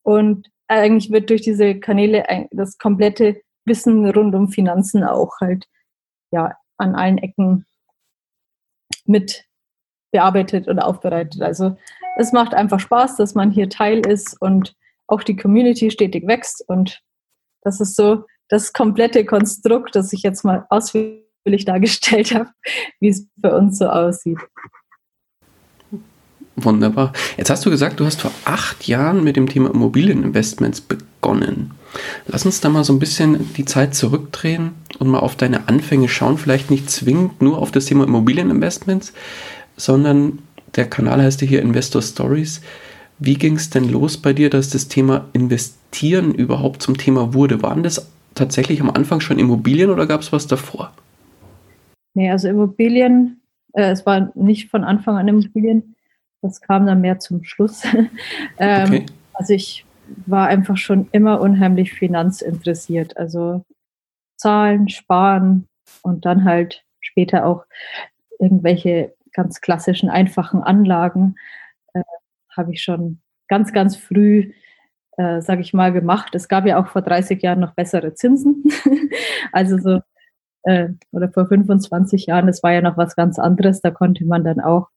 und 0.02 0.49
eigentlich 0.68 1.12
wird 1.12 1.28
durch 1.28 1.42
diese 1.42 1.78
Kanäle 1.78 2.25
das 2.50 2.78
komplette 2.78 3.42
Wissen 3.66 4.09
rund 4.09 4.35
um 4.35 4.49
Finanzen 4.49 5.04
auch 5.04 5.33
halt 5.40 5.66
ja 6.30 6.57
an 6.78 6.95
allen 6.95 7.18
Ecken 7.18 7.66
mit 9.04 9.47
bearbeitet 10.10 10.68
und 10.68 10.78
aufbereitet. 10.78 11.42
Also 11.42 11.76
es 12.16 12.32
macht 12.32 12.54
einfach 12.54 12.80
Spaß, 12.80 13.16
dass 13.16 13.34
man 13.34 13.50
hier 13.50 13.68
Teil 13.68 14.06
ist 14.06 14.40
und 14.40 14.74
auch 15.06 15.22
die 15.22 15.36
Community 15.36 15.90
stetig 15.90 16.26
wächst 16.26 16.64
und 16.68 17.02
das 17.62 17.80
ist 17.80 17.96
so 17.96 18.24
das 18.48 18.72
komplette 18.72 19.24
Konstrukt, 19.24 19.94
das 19.94 20.12
ich 20.12 20.22
jetzt 20.22 20.44
mal 20.44 20.66
ausführlich 20.70 21.64
dargestellt 21.64 22.34
habe, 22.34 22.50
wie 23.00 23.08
es 23.08 23.26
für 23.40 23.54
uns 23.54 23.78
so 23.78 23.88
aussieht. 23.88 24.38
Wunderbar. 26.56 27.12
Jetzt 27.36 27.50
hast 27.50 27.64
du 27.64 27.70
gesagt, 27.70 28.00
du 28.00 28.04
hast 28.04 28.20
vor 28.20 28.32
acht 28.44 28.88
Jahren 28.88 29.22
mit 29.22 29.36
dem 29.36 29.48
Thema 29.48 29.70
Immobilieninvestments 29.70 30.80
begonnen. 30.80 31.72
Lass 32.26 32.44
uns 32.44 32.60
da 32.60 32.68
mal 32.68 32.82
so 32.82 32.92
ein 32.92 32.98
bisschen 32.98 33.52
die 33.54 33.64
Zeit 33.64 33.94
zurückdrehen 33.94 34.72
und 34.98 35.08
mal 35.08 35.20
auf 35.20 35.36
deine 35.36 35.68
Anfänge 35.68 36.08
schauen. 36.08 36.36
Vielleicht 36.36 36.70
nicht 36.70 36.90
zwingend 36.90 37.40
nur 37.40 37.58
auf 37.58 37.70
das 37.70 37.84
Thema 37.84 38.04
Immobilieninvestments, 38.04 39.12
sondern 39.78 40.40
der 40.76 40.88
Kanal 40.88 41.23
heißt 41.23 41.40
ja 41.40 41.49
hier 41.49 41.62
Investor 41.62 42.02
Stories. 42.02 42.61
Wie 43.18 43.35
ging 43.35 43.56
es 43.56 43.70
denn 43.70 43.88
los 43.88 44.18
bei 44.18 44.32
dir, 44.32 44.50
dass 44.50 44.70
das 44.70 44.88
Thema 44.88 45.28
Investieren 45.32 46.35
überhaupt 46.35 46.82
zum 46.82 46.99
Thema 46.99 47.32
wurde? 47.32 47.62
Waren 47.62 47.82
das 47.82 48.11
tatsächlich 48.35 48.80
am 48.80 48.90
Anfang 48.90 49.20
schon 49.20 49.38
Immobilien 49.38 49.90
oder 49.90 50.06
gab 50.06 50.20
es 50.20 50.32
was 50.32 50.47
davor? 50.47 50.92
Nee, 52.14 52.30
also 52.30 52.49
Immobilien, 52.49 53.40
äh, 53.73 53.90
es 53.90 54.06
war 54.06 54.30
nicht 54.35 54.70
von 54.70 54.85
Anfang 54.85 55.16
an 55.16 55.28
Immobilien, 55.28 55.97
das 56.42 56.61
kam 56.61 56.87
dann 56.87 57.00
mehr 57.00 57.18
zum 57.18 57.44
Schluss. 57.44 57.82
ähm, 58.58 58.87
okay. 58.87 59.06
Also 59.32 59.54
ich 59.54 59.85
war 60.26 60.49
einfach 60.49 60.76
schon 60.76 61.08
immer 61.12 61.40
unheimlich 61.40 61.92
finanzinteressiert. 61.92 63.16
Also 63.16 63.64
Zahlen, 64.37 64.88
Sparen 64.88 65.66
und 66.02 66.25
dann 66.25 66.44
halt 66.44 66.85
später 67.00 67.44
auch 67.44 67.64
irgendwelche 68.38 69.14
ganz 69.38 69.61
klassischen, 69.61 70.11
einfachen 70.11 70.64
Anlagen 70.64 71.37
äh, 71.95 72.02
habe 72.57 72.73
ich 72.73 72.83
schon 72.83 73.21
ganz, 73.47 73.73
ganz 73.73 73.97
früh, 73.97 74.52
äh, 75.16 75.40
sage 75.40 75.61
ich 75.61 75.73
mal, 75.73 75.92
gemacht. 75.92 76.35
Es 76.35 76.49
gab 76.49 76.66
ja 76.66 76.83
auch 76.83 76.88
vor 76.88 77.02
30 77.02 77.40
Jahren 77.40 77.61
noch 77.61 77.75
bessere 77.75 78.14
Zinsen. 78.14 78.64
also 79.52 79.78
so, 79.78 80.00
äh, 80.64 80.88
oder 81.12 81.30
vor 81.30 81.47
25 81.47 82.26
Jahren, 82.26 82.49
das 82.49 82.64
war 82.64 82.73
ja 82.73 82.83
noch 82.83 82.97
was 82.97 83.14
ganz 83.14 83.38
anderes. 83.38 83.80
Da 83.80 83.92
konnte 83.92 84.25
man 84.25 84.42
dann 84.42 84.59
auch 84.59 84.88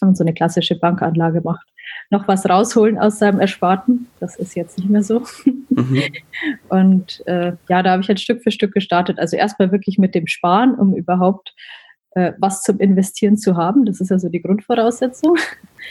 und 0.00 0.16
so 0.16 0.24
eine 0.24 0.34
klassische 0.34 0.76
Bankanlage 0.76 1.40
macht, 1.40 1.66
noch 2.10 2.26
was 2.26 2.48
rausholen 2.48 2.98
aus 2.98 3.20
seinem 3.20 3.38
Ersparten. 3.38 4.08
Das 4.18 4.34
ist 4.34 4.56
jetzt 4.56 4.78
nicht 4.78 4.90
mehr 4.90 5.04
so. 5.04 5.24
Mhm. 5.70 6.02
Und 6.68 7.26
äh, 7.26 7.52
ja, 7.68 7.82
da 7.82 7.92
habe 7.92 8.02
ich 8.02 8.08
halt 8.08 8.20
Stück 8.20 8.42
für 8.42 8.50
Stück 8.50 8.74
gestartet. 8.74 9.20
Also 9.20 9.36
erstmal 9.36 9.70
wirklich 9.70 9.96
mit 9.96 10.14
dem 10.14 10.26
Sparen, 10.26 10.74
um 10.74 10.94
überhaupt 10.94 11.54
äh, 12.14 12.32
was 12.38 12.62
zum 12.62 12.78
Investieren 12.78 13.36
zu 13.36 13.56
haben. 13.56 13.84
Das 13.84 14.00
ist 14.00 14.10
also 14.10 14.28
die 14.28 14.42
Grundvoraussetzung. 14.42 15.36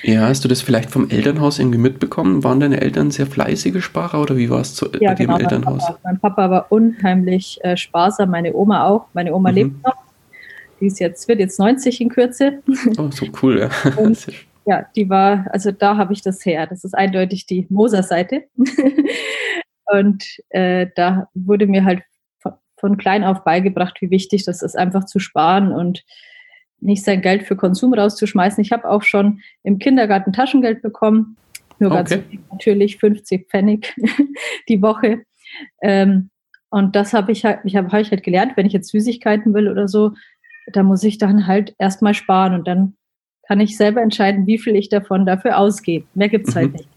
Ja, 0.01 0.27
hast 0.27 0.43
du 0.43 0.47
das 0.47 0.61
vielleicht 0.61 0.89
vom 0.89 1.09
Elternhaus 1.09 1.59
irgendwie 1.59 1.77
mitbekommen? 1.77 2.43
Waren 2.43 2.59
deine 2.59 2.81
Eltern 2.81 3.11
sehr 3.11 3.27
fleißige 3.27 3.83
Sparer 3.83 4.21
oder 4.21 4.35
wie 4.37 4.49
war 4.49 4.61
es 4.61 4.73
zu, 4.73 4.87
ja, 4.99 5.11
bei 5.11 5.15
genau, 5.15 5.37
dem 5.37 5.43
Elternhaus? 5.43 5.83
Mein 5.83 5.87
Papa, 5.87 5.99
mein 6.03 6.19
Papa 6.19 6.49
war 6.49 6.71
unheimlich 6.71 7.59
äh, 7.63 7.77
sparsam, 7.77 8.31
meine 8.31 8.53
Oma 8.53 8.87
auch. 8.87 9.05
Meine 9.13 9.33
Oma 9.33 9.51
mhm. 9.51 9.55
lebt 9.55 9.83
noch 9.83 10.03
die 10.83 10.87
ist 10.87 10.99
jetzt, 10.99 11.27
wird 11.29 11.39
jetzt 11.39 11.59
90 11.59 12.01
in 12.01 12.09
Kürze. 12.09 12.61
Oh, 12.97 13.09
so 13.09 13.25
cool, 13.41 13.59
ja. 13.59 13.69
Und, 13.97 14.27
ja, 14.65 14.85
die 14.95 15.09
war, 15.09 15.45
also 15.51 15.71
da 15.71 15.95
habe 15.95 16.11
ich 16.11 16.21
das 16.21 16.45
her. 16.45 16.67
Das 16.67 16.83
ist 16.83 16.93
eindeutig 16.93 17.45
die 17.45 17.65
Moser-Seite. 17.69 18.43
und 19.85 20.23
äh, 20.49 20.87
da 20.95 21.27
wurde 21.33 21.67
mir 21.67 21.83
halt 21.83 22.03
von, 22.83 22.97
klein 22.97 23.23
auf 23.23 23.45
beigebracht, 23.45 24.01
wie 24.01 24.11
wichtig 24.11 24.43
das 24.43 24.61
ist, 24.61 24.77
einfach 24.77 25.05
zu 25.05 25.19
sparen 25.19 25.71
und 25.71 26.03
nicht 26.81 27.05
sein 27.05 27.21
Geld 27.21 27.43
für 27.43 27.55
Konsum 27.55 27.93
rauszuschmeißen. 27.93 28.61
Ich 28.61 28.73
habe 28.73 28.89
auch 28.89 29.03
schon 29.03 29.39
im 29.63 29.79
Kindergarten 29.79 30.33
Taschengeld 30.33 30.81
bekommen. 30.81 31.37
Nur 31.79 31.91
okay. 31.91 32.03
ganz 32.03 32.23
natürlich 32.51 32.97
50 32.97 33.47
Pfennig 33.47 33.95
die 34.69 34.81
Woche. 34.81 35.23
Ähm, 35.81 36.29
und 36.69 36.97
das 36.97 37.13
habe 37.13 37.31
ich 37.31 37.45
halt, 37.45 37.59
ich 37.63 37.77
habe 37.77 37.87
hab 37.87 38.01
ich 38.01 38.11
halt 38.11 38.21
gelernt, 38.21 38.57
wenn 38.57 38.65
ich 38.65 38.73
jetzt 38.73 38.89
Süßigkeiten 38.89 39.53
will 39.53 39.69
oder 39.69 39.87
so, 39.87 40.11
da 40.73 40.83
muss 40.83 41.03
ich 41.03 41.17
dann 41.17 41.47
halt 41.47 41.73
erstmal 41.79 42.13
sparen 42.13 42.53
und 42.53 42.67
dann 42.67 42.95
kann 43.47 43.61
ich 43.61 43.77
selber 43.77 44.01
entscheiden, 44.01 44.45
wie 44.45 44.57
viel 44.57 44.75
ich 44.75 44.89
davon 44.89 45.25
dafür 45.25 45.57
ausgebe. 45.57 46.05
Mehr 46.15 46.27
gibt 46.27 46.49
es 46.49 46.55
halt 46.55 46.71
mhm. 46.71 46.73
nicht. 46.73 46.89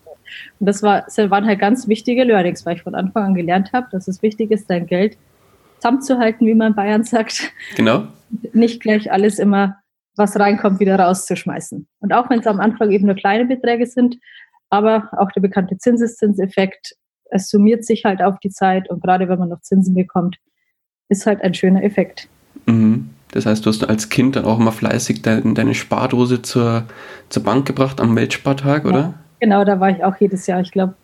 Und 0.58 0.66
das, 0.66 0.82
war, 0.82 1.02
das 1.02 1.30
waren 1.30 1.46
halt 1.46 1.60
ganz 1.60 1.86
wichtige 1.86 2.24
Learnings, 2.24 2.66
weil 2.66 2.76
ich 2.76 2.82
von 2.82 2.96
Anfang 2.96 3.22
an 3.22 3.34
gelernt 3.34 3.72
habe, 3.72 3.86
dass 3.92 4.08
es 4.08 4.22
wichtig 4.22 4.50
ist, 4.50 4.68
dein 4.68 4.86
Geld 4.86 5.16
zusammenzuhalten, 5.76 6.46
wie 6.46 6.54
man 6.54 6.68
in 6.68 6.76
Bayern 6.76 7.04
sagt. 7.04 7.52
Genau. 7.76 8.08
Nicht 8.52 8.80
gleich 8.80 9.10
alles 9.12 9.38
immer, 9.38 9.76
was 10.16 10.38
reinkommt, 10.38 10.80
wieder 10.80 10.98
rauszuschmeißen. 10.98 11.86
Und 12.00 12.12
auch 12.12 12.28
wenn 12.30 12.40
es 12.40 12.46
am 12.46 12.60
Anfang 12.60 12.90
eben 12.90 13.06
nur 13.06 13.14
kleine 13.14 13.44
Beträge 13.44 13.86
sind, 13.86 14.16
aber 14.70 15.08
auch 15.12 15.30
der 15.32 15.42
bekannte 15.42 15.78
Zinseszinseffekt, 15.78 16.94
es 17.30 17.48
summiert 17.48 17.84
sich 17.84 18.04
halt 18.04 18.22
auf 18.22 18.38
die 18.40 18.50
Zeit 18.50 18.88
und 18.90 19.02
gerade 19.02 19.28
wenn 19.28 19.38
man 19.38 19.48
noch 19.48 19.60
Zinsen 19.60 19.94
bekommt, 19.94 20.36
ist 21.08 21.26
halt 21.26 21.42
ein 21.42 21.54
schöner 21.54 21.82
Effekt. 21.82 22.28
Mhm. 22.66 23.10
Das 23.32 23.46
heißt, 23.46 23.66
du 23.66 23.70
hast 23.70 23.86
als 23.88 24.08
Kind 24.08 24.36
dann 24.36 24.44
auch 24.44 24.58
mal 24.58 24.70
fleißig 24.70 25.22
deine, 25.22 25.54
deine 25.54 25.74
Spardose 25.74 26.42
zur, 26.42 26.84
zur 27.28 27.42
Bank 27.42 27.66
gebracht 27.66 28.00
am 28.00 28.16
Weltspartag, 28.16 28.84
oder? 28.84 28.98
Ja, 28.98 29.14
genau, 29.40 29.64
da 29.64 29.80
war 29.80 29.90
ich 29.90 30.02
auch 30.02 30.16
jedes 30.18 30.46
Jahr. 30.46 30.60
Ich 30.60 30.70
glaube, 30.70 30.94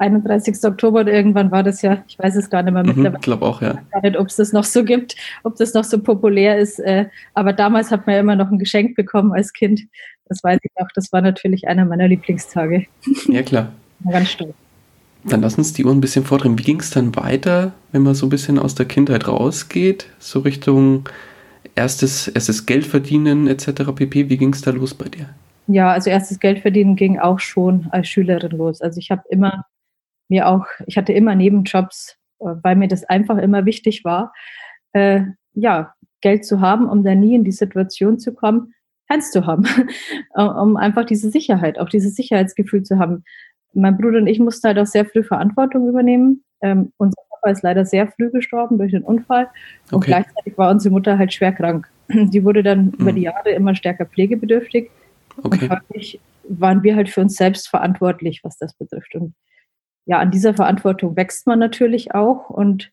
31. 0.00 0.64
Oktober 0.64 1.00
oder 1.00 1.12
irgendwann 1.12 1.50
war 1.50 1.62
das 1.62 1.82
ja, 1.82 2.02
ich 2.08 2.18
weiß 2.18 2.34
es 2.36 2.48
gar 2.48 2.62
nicht 2.62 2.72
mehr 2.72 2.82
mhm, 2.82 2.88
mittlerweile. 2.88 3.16
Ich 3.16 3.22
glaube 3.22 3.46
auch, 3.46 3.60
ja. 3.60 3.82
Ich 3.88 3.94
weiß 3.94 4.02
nicht, 4.02 4.18
ob 4.18 4.28
es 4.28 4.36
das 4.36 4.52
noch 4.52 4.64
so 4.64 4.84
gibt, 4.84 5.14
ob 5.44 5.56
das 5.56 5.74
noch 5.74 5.84
so 5.84 5.98
populär 5.98 6.58
ist. 6.58 6.78
Äh, 6.78 7.06
aber 7.34 7.52
damals 7.52 7.90
hat 7.90 8.06
man 8.06 8.14
ja 8.14 8.20
immer 8.20 8.36
noch 8.36 8.50
ein 8.50 8.58
Geschenk 8.58 8.96
bekommen 8.96 9.32
als 9.32 9.52
Kind. 9.52 9.82
Das 10.26 10.42
weiß 10.42 10.58
ich 10.62 10.70
auch. 10.76 10.88
Das 10.94 11.12
war 11.12 11.20
natürlich 11.20 11.68
einer 11.68 11.84
meiner 11.84 12.08
Lieblingstage. 12.08 12.86
Ja, 13.28 13.42
klar. 13.42 13.72
ganz 14.10 14.30
stolz. 14.30 14.54
Dann 15.24 15.42
lass 15.42 15.58
uns 15.58 15.74
die 15.74 15.84
Uhr 15.84 15.92
ein 15.92 16.00
bisschen 16.00 16.24
vordrehen. 16.24 16.58
Wie 16.58 16.62
ging 16.62 16.80
es 16.80 16.90
dann 16.90 17.14
weiter, 17.14 17.72
wenn 17.92 18.02
man 18.02 18.14
so 18.14 18.26
ein 18.26 18.30
bisschen 18.30 18.58
aus 18.58 18.74
der 18.74 18.86
Kindheit 18.86 19.28
rausgeht, 19.28 20.06
so 20.18 20.40
Richtung 20.40 21.08
erstes, 21.74 22.28
erstes 22.28 22.64
Geld 22.64 22.86
verdienen 22.86 23.46
etc. 23.46 23.92
pp. 23.94 24.30
Wie 24.30 24.38
ging 24.38 24.54
es 24.54 24.62
da 24.62 24.70
los 24.70 24.94
bei 24.94 25.08
dir? 25.08 25.28
Ja, 25.66 25.92
also 25.92 26.08
erstes 26.08 26.40
Geld 26.40 26.60
verdienen 26.60 26.96
ging 26.96 27.18
auch 27.18 27.38
schon 27.38 27.86
als 27.90 28.08
Schülerin 28.08 28.52
los. 28.52 28.80
Also 28.80 28.98
ich 28.98 29.10
habe 29.10 29.22
immer 29.28 29.66
mir 30.30 30.48
auch, 30.48 30.66
ich 30.86 30.96
hatte 30.96 31.12
immer 31.12 31.34
Nebenjobs, 31.34 32.16
äh, 32.40 32.54
weil 32.62 32.76
mir 32.76 32.88
das 32.88 33.04
einfach 33.04 33.38
immer 33.38 33.66
wichtig 33.66 34.04
war, 34.04 34.32
äh, 34.92 35.22
ja, 35.54 35.94
Geld 36.20 36.44
zu 36.44 36.60
haben, 36.60 36.88
um 36.88 37.02
da 37.02 37.14
nie 37.14 37.34
in 37.34 37.44
die 37.44 37.52
Situation 37.52 38.18
zu 38.18 38.34
kommen, 38.34 38.74
keins 39.08 39.30
zu 39.30 39.46
haben, 39.46 39.64
um 40.34 40.76
einfach 40.76 41.04
diese 41.04 41.30
Sicherheit, 41.30 41.78
auch 41.78 41.88
dieses 41.88 42.14
Sicherheitsgefühl 42.14 42.82
zu 42.82 42.98
haben. 42.98 43.24
Mein 43.72 43.96
Bruder 43.96 44.18
und 44.18 44.26
ich 44.26 44.38
mussten 44.38 44.68
halt 44.68 44.78
auch 44.78 44.86
sehr 44.86 45.04
früh 45.04 45.22
Verantwortung 45.22 45.88
übernehmen. 45.88 46.44
Ähm, 46.60 46.92
unser 46.98 47.22
Papa 47.30 47.50
ist 47.52 47.62
leider 47.62 47.84
sehr 47.84 48.08
früh 48.08 48.30
gestorben 48.30 48.78
durch 48.78 48.94
einen 48.94 49.04
Unfall. 49.04 49.48
Und 49.90 49.98
okay. 49.98 50.08
gleichzeitig 50.08 50.58
war 50.58 50.70
unsere 50.70 50.92
Mutter 50.92 51.18
halt 51.18 51.32
schwer 51.32 51.52
krank. 51.52 51.88
Die 52.08 52.44
wurde 52.44 52.62
dann 52.62 52.86
mhm. 52.86 52.94
über 52.98 53.12
die 53.12 53.22
Jahre 53.22 53.50
immer 53.50 53.74
stärker 53.74 54.06
pflegebedürftig. 54.06 54.90
Okay. 55.42 55.68
Und 55.68 55.70
häufig 55.70 56.20
waren 56.48 56.82
wir 56.82 56.96
halt 56.96 57.08
für 57.08 57.20
uns 57.20 57.36
selbst 57.36 57.68
verantwortlich, 57.68 58.40
was 58.42 58.58
das 58.58 58.74
betrifft. 58.74 59.14
Und 59.14 59.34
ja, 60.06 60.18
an 60.18 60.30
dieser 60.30 60.54
Verantwortung 60.54 61.16
wächst 61.16 61.46
man 61.46 61.58
natürlich 61.58 62.14
auch. 62.14 62.50
Und 62.50 62.92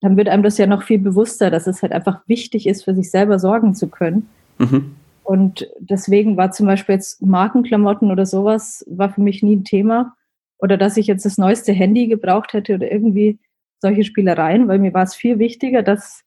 dann 0.00 0.16
wird 0.16 0.28
einem 0.28 0.42
das 0.42 0.58
ja 0.58 0.66
noch 0.66 0.82
viel 0.82 0.98
bewusster, 0.98 1.50
dass 1.50 1.66
es 1.66 1.82
halt 1.82 1.92
einfach 1.92 2.20
wichtig 2.26 2.66
ist, 2.66 2.84
für 2.84 2.94
sich 2.94 3.10
selber 3.10 3.38
sorgen 3.38 3.74
zu 3.74 3.88
können. 3.88 4.28
Mhm. 4.58 4.96
Und 5.24 5.68
deswegen 5.78 6.36
war 6.36 6.52
zum 6.52 6.66
Beispiel 6.66 6.94
jetzt 6.94 7.20
Markenklamotten 7.20 8.10
oder 8.10 8.24
sowas, 8.24 8.84
war 8.88 9.10
für 9.10 9.20
mich 9.20 9.42
nie 9.42 9.56
ein 9.56 9.64
Thema. 9.64 10.14
Oder 10.58 10.76
dass 10.76 10.96
ich 10.96 11.06
jetzt 11.06 11.24
das 11.24 11.38
neueste 11.38 11.72
Handy 11.72 12.08
gebraucht 12.08 12.52
hätte 12.52 12.74
oder 12.74 12.90
irgendwie 12.90 13.38
solche 13.80 14.04
Spielereien, 14.04 14.66
weil 14.68 14.78
mir 14.78 14.94
war 14.94 15.04
es 15.04 15.14
viel 15.14 15.38
wichtiger, 15.38 15.82
dass 15.82 16.24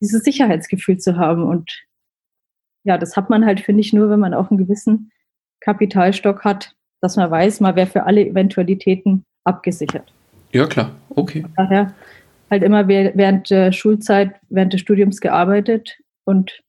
dieses 0.00 0.22
Sicherheitsgefühl 0.22 0.98
zu 0.98 1.16
haben. 1.16 1.42
Und 1.42 1.84
ja, 2.84 2.98
das 2.98 3.16
hat 3.16 3.30
man 3.30 3.44
halt, 3.44 3.60
finde 3.60 3.80
ich, 3.80 3.92
nur, 3.92 4.10
wenn 4.10 4.20
man 4.20 4.34
auch 4.34 4.50
einen 4.50 4.58
gewissen 4.58 5.10
Kapitalstock 5.60 6.44
hat, 6.44 6.76
dass 7.00 7.16
man 7.16 7.30
weiß, 7.30 7.60
man 7.60 7.76
wäre 7.76 7.86
für 7.86 8.04
alle 8.04 8.26
Eventualitäten 8.26 9.24
abgesichert. 9.44 10.12
Ja, 10.52 10.66
klar, 10.66 10.92
okay. 11.10 11.44
Daher 11.56 11.94
halt 12.50 12.62
immer 12.62 12.86
während 12.88 13.50
der 13.50 13.72
Schulzeit, 13.72 14.34
während 14.48 14.72
des 14.72 14.80
Studiums 14.80 15.20
gearbeitet 15.20 15.98
und 16.24 16.60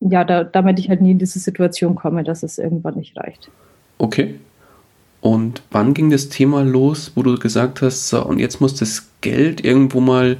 ja, 0.00 0.24
da, 0.24 0.44
damit 0.44 0.78
ich 0.78 0.88
halt 0.88 1.00
nie 1.00 1.10
in 1.10 1.18
diese 1.18 1.38
Situation 1.38 1.96
komme, 1.96 2.22
dass 2.22 2.42
es 2.42 2.58
irgendwann 2.58 2.94
nicht 2.94 3.16
reicht. 3.16 3.50
Okay. 3.98 4.38
Und 5.20 5.62
wann 5.72 5.94
ging 5.94 6.10
das 6.10 6.28
Thema 6.28 6.62
los, 6.62 7.12
wo 7.16 7.22
du 7.22 7.36
gesagt 7.36 7.82
hast, 7.82 8.08
so, 8.08 8.24
und 8.24 8.38
jetzt 8.38 8.60
muss 8.60 8.76
das 8.76 9.10
Geld 9.20 9.64
irgendwo 9.64 10.00
mal 10.00 10.36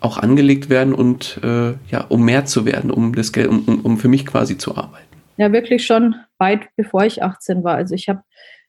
auch 0.00 0.18
angelegt 0.18 0.68
werden 0.68 0.92
und 0.92 1.40
äh, 1.42 1.72
ja, 1.90 2.04
um 2.08 2.22
mehr 2.22 2.44
zu 2.44 2.66
werden, 2.66 2.90
um 2.90 3.14
das 3.14 3.32
Geld, 3.32 3.48
um, 3.48 3.80
um 3.82 3.96
für 3.96 4.08
mich 4.08 4.26
quasi 4.26 4.58
zu 4.58 4.76
arbeiten? 4.76 5.04
Ja, 5.38 5.52
wirklich 5.52 5.86
schon 5.86 6.14
weit 6.38 6.68
bevor 6.76 7.04
ich 7.04 7.22
18 7.22 7.64
war. 7.64 7.76
Also 7.76 7.94
ich 7.94 8.08
habe 8.08 8.20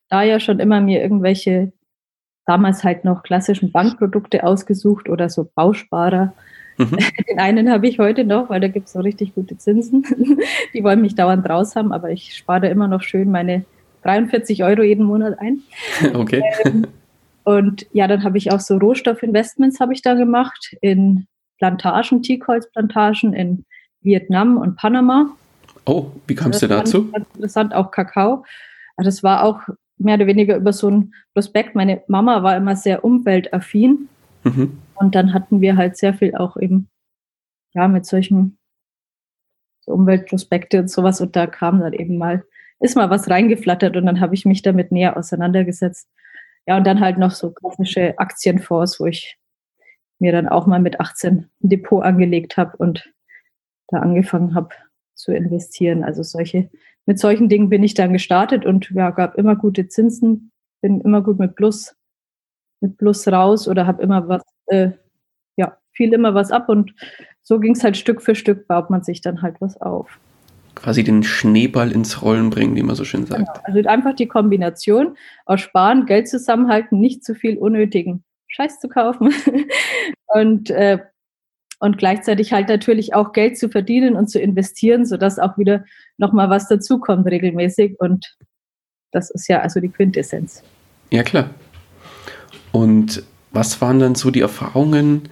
da 0.09 0.23
ja 0.23 0.39
schon 0.39 0.59
immer 0.59 0.81
mir 0.81 1.01
irgendwelche 1.01 1.71
damals 2.45 2.83
halt 2.83 3.03
noch 3.03 3.23
klassischen 3.23 3.71
Bankprodukte 3.71 4.43
ausgesucht 4.43 5.09
oder 5.09 5.29
so 5.29 5.49
Bausparer. 5.53 6.33
Mhm. 6.77 6.97
Den 7.29 7.39
einen 7.39 7.69
habe 7.69 7.87
ich 7.87 7.99
heute 7.99 8.23
noch, 8.23 8.49
weil 8.49 8.61
da 8.61 8.69
gibt 8.69 8.87
es 8.87 8.93
so 8.93 9.01
richtig 9.01 9.35
gute 9.35 9.57
Zinsen. 9.57 10.05
Die 10.73 10.83
wollen 10.83 11.01
mich 11.01 11.15
dauernd 11.15 11.47
raus 11.47 11.75
haben, 11.75 11.91
aber 11.91 12.09
ich 12.09 12.35
spare 12.35 12.61
da 12.61 12.67
immer 12.69 12.87
noch 12.87 13.03
schön 13.03 13.29
meine 13.29 13.65
43 14.03 14.63
Euro 14.63 14.81
jeden 14.81 15.05
Monat 15.05 15.37
ein. 15.39 15.61
Okay. 16.13 16.41
Ähm, 16.63 16.87
und 17.43 17.87
ja, 17.93 18.07
dann 18.07 18.23
habe 18.23 18.37
ich 18.37 18.51
auch 18.51 18.59
so 18.59 18.77
Rohstoffinvestments 18.77 19.79
habe 19.79 19.93
ich 19.93 20.01
da 20.01 20.15
gemacht 20.15 20.75
in 20.81 21.27
Plantagen, 21.59 22.21
Teakholzplantagen 22.21 23.33
in 23.33 23.65
Vietnam 24.01 24.57
und 24.57 24.75
Panama. 24.75 25.29
Oh, 25.85 26.07
wie 26.27 26.35
kamst 26.35 26.61
du 26.61 26.67
dazu? 26.67 27.09
Interessant, 27.33 27.73
auch 27.73 27.91
Kakao. 27.91 28.43
Das 28.97 29.23
war 29.23 29.43
auch 29.43 29.61
mehr 29.97 30.15
oder 30.15 30.27
weniger 30.27 30.55
über 30.55 30.73
so 30.73 30.87
einen 30.87 31.13
Prospekt. 31.33 31.75
Meine 31.75 32.03
Mama 32.07 32.43
war 32.43 32.55
immer 32.55 32.75
sehr 32.75 33.03
umweltaffin. 33.03 34.09
Mhm. 34.43 34.79
Und 34.95 35.15
dann 35.15 35.33
hatten 35.33 35.61
wir 35.61 35.77
halt 35.77 35.97
sehr 35.97 36.13
viel 36.13 36.35
auch 36.35 36.57
eben, 36.57 36.89
ja, 37.73 37.87
mit 37.87 38.05
solchen 38.05 38.57
so 39.81 39.93
Umweltprospekte 39.93 40.79
und 40.79 40.89
sowas. 40.89 41.21
Und 41.21 41.35
da 41.35 41.47
kam 41.47 41.79
dann 41.79 41.93
eben 41.93 42.17
mal, 42.17 42.43
ist 42.79 42.95
mal 42.95 43.09
was 43.09 43.29
reingeflattert 43.29 43.95
und 43.97 44.05
dann 44.05 44.19
habe 44.19 44.35
ich 44.35 44.45
mich 44.45 44.61
damit 44.61 44.91
näher 44.91 45.17
auseinandergesetzt. 45.17 46.07
Ja, 46.67 46.77
und 46.77 46.85
dann 46.85 46.99
halt 46.99 47.17
noch 47.17 47.31
so 47.31 47.51
klassische 47.51 48.17
Aktienfonds, 48.19 48.99
wo 48.99 49.05
ich 49.05 49.37
mir 50.19 50.31
dann 50.31 50.49
auch 50.49 50.67
mal 50.67 50.79
mit 50.79 50.99
18 50.99 51.37
ein 51.37 51.49
Depot 51.59 52.03
angelegt 52.03 52.57
habe 52.57 52.75
und 52.77 53.11
da 53.87 53.99
angefangen 53.99 54.53
habe 54.53 54.69
zu 55.13 55.31
investieren. 55.31 56.03
Also 56.03 56.23
solche, 56.23 56.69
mit 57.07 57.19
solchen 57.19 57.49
Dingen 57.49 57.69
bin 57.69 57.81
ich 57.83 57.93
dann 57.93 58.13
gestartet 58.13 58.65
und 58.65 58.91
ja, 58.91 59.09
gab 59.11 59.35
immer 59.35 59.55
gute 59.55 59.87
Zinsen, 59.87 60.51
bin 60.81 61.01
immer 61.01 61.21
gut 61.21 61.39
mit 61.39 61.55
Plus, 61.55 61.95
mit 62.81 62.97
Plus 62.97 63.27
raus 63.27 63.67
oder 63.67 63.87
habe 63.87 64.03
immer 64.03 64.27
was, 64.27 64.43
äh, 64.67 64.91
ja, 65.55 65.77
fiel 65.93 66.13
immer 66.13 66.35
was 66.35 66.51
ab 66.51 66.69
und 66.69 66.93
so 67.41 67.59
ging 67.59 67.73
es 67.73 67.83
halt 67.83 67.95
Stück 67.95 68.21
für 68.21 68.35
Stück, 68.35 68.67
baut 68.67 68.89
man 68.89 69.03
sich 69.03 69.21
dann 69.21 69.41
halt 69.41 69.55
was 69.61 69.79
auf. 69.79 70.19
Quasi 70.75 71.03
den 71.03 71.23
Schneeball 71.23 71.91
ins 71.93 72.21
Rollen 72.21 72.49
bringen, 72.49 72.75
wie 72.75 72.83
man 72.83 72.95
so 72.95 73.05
schön 73.05 73.25
sagt. 73.25 73.39
Genau. 73.39 73.59
Also 73.63 73.89
einfach 73.89 74.13
die 74.13 74.27
Kombination 74.27 75.17
aus 75.45 75.61
Sparen, 75.61 76.05
Geld 76.05 76.27
zusammenhalten, 76.27 76.99
nicht 76.99 77.23
zu 77.23 77.33
viel 77.33 77.57
unnötigen 77.57 78.23
Scheiß 78.49 78.79
zu 78.79 78.89
kaufen 78.89 79.33
und 80.27 80.69
äh, 80.71 80.99
und 81.79 81.97
gleichzeitig 81.97 82.53
halt 82.53 82.69
natürlich 82.69 83.13
auch 83.13 83.33
Geld 83.33 83.57
zu 83.57 83.69
verdienen 83.69 84.15
und 84.15 84.29
zu 84.29 84.39
investieren, 84.39 85.05
sodass 85.05 85.39
auch 85.39 85.57
wieder 85.57 85.85
nochmal 86.17 86.49
was 86.49 86.67
dazukommt 86.67 87.27
regelmäßig. 87.27 87.99
Und 87.99 88.35
das 89.11 89.29
ist 89.29 89.47
ja 89.47 89.61
also 89.61 89.79
die 89.79 89.89
Quintessenz. 89.89 90.63
Ja, 91.11 91.23
klar. 91.23 91.51
Und 92.71 93.23
was 93.51 93.79
waren 93.81 93.99
dann 93.99 94.15
so 94.15 94.31
die 94.31 94.41
Erfahrungen, 94.41 95.29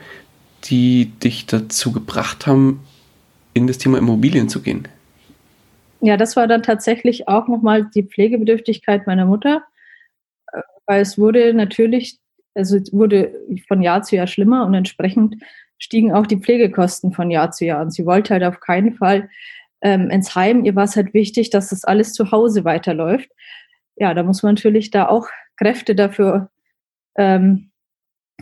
die 0.66 1.12
dich 1.20 1.46
dazu 1.46 1.92
gebracht 1.92 2.48
haben, 2.48 2.82
in 3.54 3.68
das 3.68 3.78
Thema 3.78 3.98
Immobilien 3.98 4.50
zu 4.50 4.62
gehen? 4.62 4.88
Ja, 6.02 6.18
das 6.18 6.36
war 6.36 6.48
dann 6.48 6.64
tatsächlich 6.64 7.28
auch 7.28 7.48
nochmal 7.48 7.90
die 7.94 8.04
Pflegebedürftigkeit 8.04 9.08
meiner 9.08 9.26
Mutter, 9.26 9.64
äh, 10.52 10.62
weil 10.86 11.02
es 11.02 11.18
wurde 11.18 11.54
natürlich, 11.54 12.20
also 12.54 12.78
es 12.78 12.94
wurde 12.94 13.34
von 13.68 13.82
Jahr 13.82 14.04
zu 14.04 14.16
Jahr 14.16 14.28
schlimmer 14.28 14.66
und 14.66 14.74
entsprechend 14.74 15.38
stiegen 15.78 16.14
auch 16.14 16.28
die 16.28 16.40
Pflegekosten 16.40 17.12
von 17.14 17.32
Jahr 17.32 17.52
zu 17.52 17.66
Jahr. 17.66 17.82
Und 17.82 17.92
sie 17.92 18.06
wollte 18.06 18.34
halt 18.34 18.44
auf 18.44 18.60
keinen 18.60 18.96
Fall 18.96 19.30
ähm, 19.82 20.10
ins 20.10 20.36
Heim. 20.36 20.66
Ihr 20.66 20.76
war 20.76 20.86
es 20.86 20.96
halt 20.96 21.14
wichtig, 21.14 21.50
dass 21.50 21.70
das 21.70 21.84
alles 21.84 22.14
zu 22.14 22.32
Hause 22.32 22.66
weiterläuft. 22.66 23.30
Ja, 23.96 24.14
da 24.14 24.24
muss 24.24 24.44
man 24.44 24.56
natürlich 24.56 24.92
da 24.92 25.08
auch 25.08 25.28
Kräfte 25.58 25.96
dafür 25.96 26.50
ähm, 27.18 27.72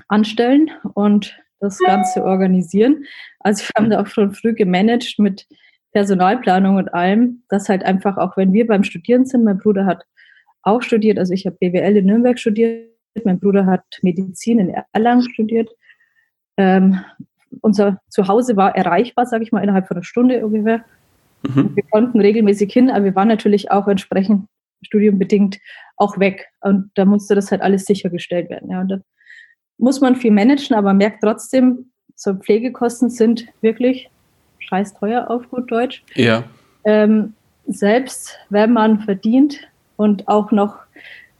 anstellen 0.08 0.72
und 0.94 1.40
das 1.60 1.80
Ganze 1.80 2.24
organisieren. 2.24 3.06
Also 3.40 3.64
wir 3.64 3.72
haben 3.78 3.90
da 3.90 4.02
auch 4.02 4.08
schon 4.08 4.34
früh 4.34 4.54
gemanagt 4.54 5.16
mit 5.18 5.48
Personalplanung 5.94 6.78
und 6.78 6.94
allem, 6.94 7.44
dass 7.50 7.70
halt 7.70 7.84
einfach 7.84 8.18
auch, 8.18 8.36
wenn 8.36 8.52
wir 8.52 8.68
beim 8.68 8.84
Studieren 8.84 9.26
sind, 9.26 9.44
mein 9.44 9.60
Bruder 9.60 9.86
hat 9.86 10.04
auch 10.64 10.82
studiert, 10.82 11.20
also 11.20 11.34
ich 11.34 11.46
habe 11.46 11.58
BWL 11.60 11.98
in 11.98 12.06
Nürnberg 12.06 12.40
studiert, 12.40 12.90
mein 13.24 13.40
Bruder 13.40 13.66
hat 13.66 13.84
Medizin 14.02 14.60
in 14.60 14.74
Erlangen 14.92 15.30
studiert, 15.30 15.70
ähm, 16.58 17.00
unser 17.62 18.02
Zuhause 18.10 18.56
war 18.56 18.76
erreichbar, 18.76 19.26
sage 19.26 19.44
ich 19.44 19.52
mal, 19.52 19.64
innerhalb 19.64 19.88
von 19.88 19.98
einer 19.98 20.04
Stunde 20.04 20.46
ungefähr. 20.46 20.84
Mhm. 21.44 21.76
Wir 21.76 21.84
konnten 21.92 22.20
regelmäßig 22.20 22.72
hin, 22.72 22.90
aber 22.90 23.06
wir 23.06 23.16
waren 23.16 23.28
natürlich 23.28 23.72
auch 23.72 23.88
entsprechend 23.88 24.48
studiumbedingt 24.82 25.60
auch 25.98 26.20
weg. 26.20 26.48
Und 26.62 26.92
da 26.96 27.06
musste 27.06 27.36
das 27.36 27.52
halt 27.52 27.62
alles 27.62 27.86
sichergestellt 27.86 28.50
werden. 28.50 28.70
Ja. 28.70 28.82
Und 28.82 28.90
da 28.90 29.00
muss 29.78 30.02
man 30.02 30.16
viel 30.16 30.32
managen, 30.32 30.76
aber 30.76 30.94
merkt 30.94 31.22
trotzdem, 31.22 31.92
so 32.16 32.34
Pflegekosten 32.36 33.10
sind 33.10 33.48
wirklich 33.62 34.10
scheiß 34.60 34.94
teuer 34.96 35.30
auf 35.30 35.50
gut 35.50 35.72
Deutsch. 35.72 36.04
Ja. 36.16 36.44
Ähm, 36.86 37.34
selbst 37.68 38.38
wenn 38.50 38.74
man 38.74 39.00
verdient 39.02 39.60
und 39.96 40.28
auch 40.28 40.52
noch 40.52 40.80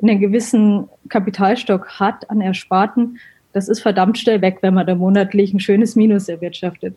einen 0.02 0.20
gewissen 0.20 0.90
Kapitalstock 1.10 2.00
hat 2.00 2.30
an 2.30 2.42
Ersparten, 2.42 3.20
das 3.54 3.70
ist 3.70 3.82
verdammt 3.82 4.18
schnell 4.18 4.42
weg, 4.42 4.58
wenn 4.62 4.74
man 4.74 4.86
da 4.86 4.96
monatlich 4.96 5.54
ein 5.54 5.60
schönes 5.60 5.96
Minus 5.96 6.28
erwirtschaftet. 6.28 6.96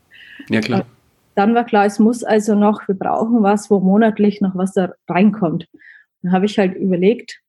Ja, 0.49 0.61
klar. 0.61 0.87
Dann 1.35 1.55
war 1.55 1.64
klar, 1.64 1.85
es 1.85 1.99
muss 1.99 2.25
also 2.25 2.55
noch, 2.55 2.88
wir 2.88 2.95
brauchen 2.95 3.42
was, 3.42 3.71
wo 3.71 3.79
monatlich 3.79 4.40
noch 4.40 4.57
was 4.57 4.73
da 4.73 4.95
reinkommt. 5.07 5.69
Dann 6.23 6.33
habe 6.33 6.47
ich 6.47 6.59
halt 6.59 6.75
überlegt, 6.75 7.40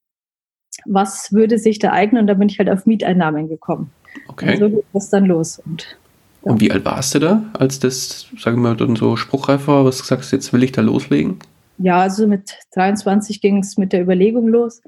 was 0.86 1.32
würde 1.32 1.58
sich 1.58 1.80
da 1.80 1.94
eignen 1.94 2.22
und 2.22 2.28
da 2.28 2.34
bin 2.34 2.50
ich 2.50 2.60
halt 2.60 2.70
auf 2.70 2.86
Mieteinnahmen 2.86 3.48
gekommen. 3.48 3.92
Okay. 4.28 4.54
Und 4.54 4.60
so 4.60 4.70
geht 4.70 4.86
das 4.94 5.10
dann 5.10 5.26
los. 5.26 5.60
Und, 5.66 5.98
ja. 6.44 6.52
und 6.52 6.62
wie 6.62 6.72
alt 6.72 6.84
warst 6.84 7.16
du 7.16 7.20
da, 7.20 7.44
als 7.58 7.80
das, 7.80 8.28
sagen 8.38 8.58
wir 8.58 8.70
mal, 8.70 8.76
dann 8.76 8.98
so 8.98 9.16
spruchreif 9.16 9.68
war, 9.68 9.86
was 9.86 10.00
du 10.00 10.04
sagst, 10.04 10.34
jetzt 10.34 10.52
will 10.52 10.64
ich 10.64 10.74
da 10.74 10.82
loslegen? 10.82 11.40
Ja, 11.78 12.02
also 12.02 12.28
mit 12.28 12.58
23 12.74 13.40
ging 13.40 13.60
es 13.60 13.78
mit 13.78 13.94
der 13.94 14.02
Überlegung 14.02 14.48
los. 14.48 14.82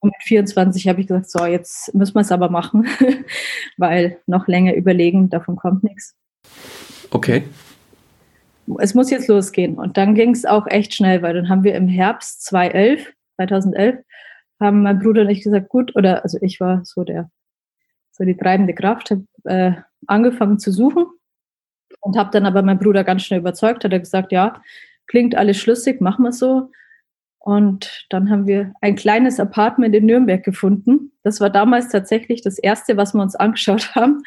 Und 0.00 0.10
mit 0.10 0.22
24 0.22 0.86
habe 0.88 1.00
ich 1.00 1.08
gesagt, 1.08 1.30
so, 1.30 1.44
jetzt 1.44 1.92
müssen 1.94 2.14
wir 2.14 2.20
es 2.20 2.32
aber 2.32 2.50
machen, 2.50 2.86
weil 3.76 4.18
noch 4.26 4.46
länger 4.46 4.74
überlegen, 4.74 5.28
davon 5.28 5.56
kommt 5.56 5.82
nichts. 5.82 6.14
Okay. 7.10 7.42
Es 8.78 8.94
muss 8.94 9.10
jetzt 9.10 9.28
losgehen. 9.28 9.76
Und 9.76 9.96
dann 9.96 10.14
ging 10.14 10.30
es 10.30 10.44
auch 10.44 10.66
echt 10.66 10.94
schnell, 10.94 11.22
weil 11.22 11.34
dann 11.34 11.48
haben 11.48 11.64
wir 11.64 11.74
im 11.74 11.88
Herbst 11.88 12.44
2011, 12.44 13.12
2011, 13.36 13.98
haben 14.60 14.82
mein 14.82 14.98
Bruder 14.98 15.22
und 15.22 15.30
ich 15.30 15.42
gesagt, 15.42 15.68
gut, 15.68 15.94
oder 15.96 16.22
also 16.22 16.38
ich 16.42 16.60
war 16.60 16.84
so 16.84 17.04
der, 17.04 17.30
so 18.12 18.24
die 18.24 18.36
treibende 18.36 18.74
Kraft, 18.74 19.10
habe 19.10 19.24
äh, 19.44 19.72
angefangen 20.06 20.58
zu 20.58 20.70
suchen 20.72 21.06
und 22.00 22.16
habe 22.16 22.30
dann 22.32 22.46
aber 22.46 22.62
mein 22.62 22.78
Bruder 22.78 23.04
ganz 23.04 23.22
schnell 23.22 23.40
überzeugt, 23.40 23.84
hat 23.84 23.92
er 23.92 24.00
gesagt, 24.00 24.32
ja, 24.32 24.60
klingt 25.06 25.34
alles 25.34 25.56
schlüssig, 25.56 26.00
machen 26.00 26.24
wir 26.24 26.32
so. 26.32 26.70
Und 27.48 28.04
dann 28.10 28.28
haben 28.28 28.46
wir 28.46 28.74
ein 28.82 28.94
kleines 28.94 29.40
Apartment 29.40 29.94
in 29.94 30.04
Nürnberg 30.04 30.44
gefunden. 30.44 31.12
Das 31.22 31.40
war 31.40 31.48
damals 31.48 31.88
tatsächlich 31.88 32.42
das 32.42 32.58
erste, 32.58 32.98
was 32.98 33.14
wir 33.14 33.22
uns 33.22 33.36
angeschaut 33.36 33.90
haben. 33.94 34.22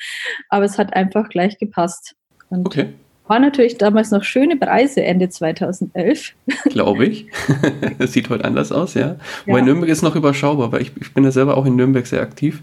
Aber 0.50 0.66
es 0.66 0.80
hat 0.80 0.94
einfach 0.94 1.30
gleich 1.30 1.60
gepasst. 1.60 2.16
Und 2.50 2.66
okay. 2.66 2.88
War 3.28 3.38
natürlich 3.38 3.78
damals 3.78 4.10
noch 4.10 4.24
schöne 4.24 4.56
Preise 4.56 5.04
Ende 5.04 5.30
2011. 5.30 6.34
Glaube 6.66 7.06
ich. 7.06 7.28
Das 8.00 8.14
sieht 8.14 8.28
heute 8.32 8.44
anders 8.44 8.72
aus, 8.72 8.96
ja. 8.96 9.02
ja. 9.02 9.16
Wobei 9.46 9.62
Nürnberg 9.62 9.92
ist 9.92 10.02
noch 10.02 10.16
überschaubar, 10.16 10.72
weil 10.72 10.82
ich, 10.82 10.92
ich 11.00 11.14
bin 11.14 11.24
ja 11.24 11.30
selber 11.30 11.58
auch 11.58 11.68
in 11.68 11.76
Nürnberg 11.76 12.08
sehr 12.08 12.24
aktiv. 12.24 12.60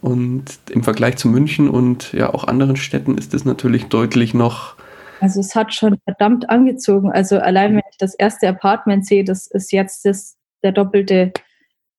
Und 0.00 0.46
im 0.70 0.82
Vergleich 0.82 1.18
zu 1.18 1.28
München 1.28 1.68
und 1.68 2.14
ja 2.14 2.32
auch 2.32 2.44
anderen 2.44 2.76
Städten 2.76 3.18
ist 3.18 3.34
es 3.34 3.44
natürlich 3.44 3.88
deutlich 3.88 4.32
noch. 4.32 4.76
Also 5.20 5.40
es 5.40 5.54
hat 5.54 5.74
schon 5.74 5.98
verdammt 6.04 6.48
angezogen. 6.48 7.12
Also 7.12 7.38
allein 7.38 7.74
wenn 7.74 7.82
das 7.98 8.14
erste 8.14 8.48
Apartment 8.48 9.06
sehe, 9.06 9.24
das 9.24 9.46
ist 9.46 9.72
jetzt 9.72 10.04
das, 10.04 10.36
der 10.62 10.72
doppelte, 10.72 11.32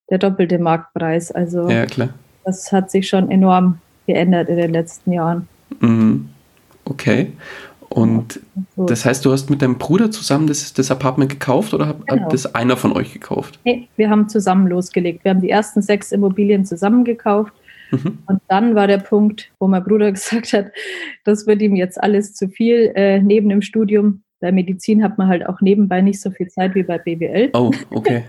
der 0.10 0.18
doppelte 0.18 0.60
Marktpreis. 0.60 1.32
Also 1.32 1.70
ja, 1.70 1.86
klar. 1.86 2.10
das 2.46 2.72
hat 2.72 2.92
sich 2.92 3.08
schon 3.08 3.30
enorm 3.30 3.80
geändert 4.08 4.50
in 4.50 4.58
den 4.58 4.72
letzten 4.72 5.12
Jahren. 5.12 5.48
Mhm. 5.80 6.30
Okay. 6.86 7.32
Und 7.90 8.40
so. 8.76 8.86
das 8.86 9.04
heißt, 9.04 9.26
du 9.26 9.32
hast 9.32 9.50
mit 9.50 9.62
deinem 9.62 9.80
Bruder 9.80 10.12
zusammen 10.12 10.46
das, 10.46 10.74
das 10.74 10.92
Apartment 10.92 11.32
gekauft 11.32 11.74
oder 11.74 11.88
hat, 11.88 12.08
genau. 12.08 12.30
das 12.30 12.54
einer 12.54 12.78
von 12.78 12.92
euch 12.92 13.14
gekauft? 13.14 13.60
Nee, 13.66 13.88
wir 13.96 14.10
haben 14.10 14.30
zusammen 14.30 14.68
losgelegt. 14.68 15.24
Wir 15.24 15.32
haben 15.32 15.42
die 15.42 15.50
ersten 15.50 15.82
sechs 15.82 16.12
Immobilien 16.12 16.66
zusammen 16.66 17.04
gekauft. 17.04 17.54
Mhm. 17.92 18.20
Und 18.28 18.42
dann 18.48 18.76
war 18.76 18.86
der 18.86 19.00
Punkt, 19.00 19.52
wo 19.60 19.68
mein 19.68 19.84
Bruder 19.84 20.12
gesagt 20.14 20.54
hat, 20.54 20.68
das 21.24 21.48
wird 21.48 21.62
ihm 21.62 21.76
jetzt 21.76 22.02
alles 22.02 22.36
zu 22.36 22.48
viel 22.48 22.92
äh, 22.96 23.22
neben 23.22 23.50
dem 23.50 23.64
Studium. 23.64 24.22
Bei 24.40 24.52
Medizin 24.52 25.04
hat 25.04 25.18
man 25.18 25.28
halt 25.28 25.46
auch 25.46 25.62
nebenbei 25.62 26.02
nicht 26.02 26.22
so 26.22 26.32
viel 26.32 26.48
Zeit 26.48 26.76
wie 26.76 26.84
bei 26.84 26.98
BWL. 26.98 27.50
Oh, 27.54 27.72
okay. 27.92 28.24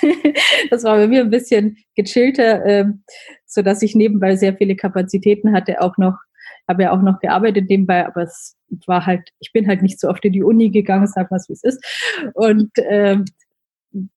das 0.70 0.84
war 0.84 0.96
bei 0.96 1.08
mir 1.08 1.22
ein 1.22 1.30
bisschen 1.30 1.78
gechillter, 1.94 2.64
äh, 2.64 2.84
sodass 3.46 3.82
ich 3.82 3.94
nebenbei 3.94 4.36
sehr 4.36 4.54
viele 4.54 4.76
Kapazitäten 4.76 5.52
hatte, 5.52 5.80
auch 5.80 5.96
noch 5.96 6.16
habe 6.68 6.84
ja 6.84 6.92
auch 6.92 7.02
noch 7.02 7.20
gearbeitet 7.20 7.68
nebenbei, 7.68 8.06
aber 8.06 8.22
es 8.22 8.56
war 8.86 9.04
halt, 9.06 9.30
ich 9.40 9.52
bin 9.52 9.66
halt 9.66 9.82
nicht 9.82 10.00
so 10.00 10.08
oft 10.08 10.24
in 10.24 10.32
die 10.32 10.42
Uni 10.42 10.70
gegangen, 10.70 11.06
sag 11.06 11.30
mal, 11.30 11.40
wie 11.46 11.52
es 11.52 11.62
ist. 11.62 11.84
Und 12.34 12.70
ähm, 12.88 13.24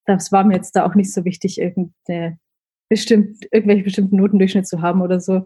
das 0.05 0.31
war 0.31 0.43
mir 0.43 0.55
jetzt 0.55 0.75
da 0.75 0.85
auch 0.85 0.95
nicht 0.95 1.13
so 1.13 1.25
wichtig, 1.25 1.59
irgendeine 1.59 2.39
bestimmt, 2.89 3.45
irgendwelche 3.51 3.83
bestimmten 3.83 4.17
Notendurchschnitt 4.17 4.67
zu 4.67 4.81
haben 4.81 5.01
oder 5.01 5.19
so. 5.19 5.45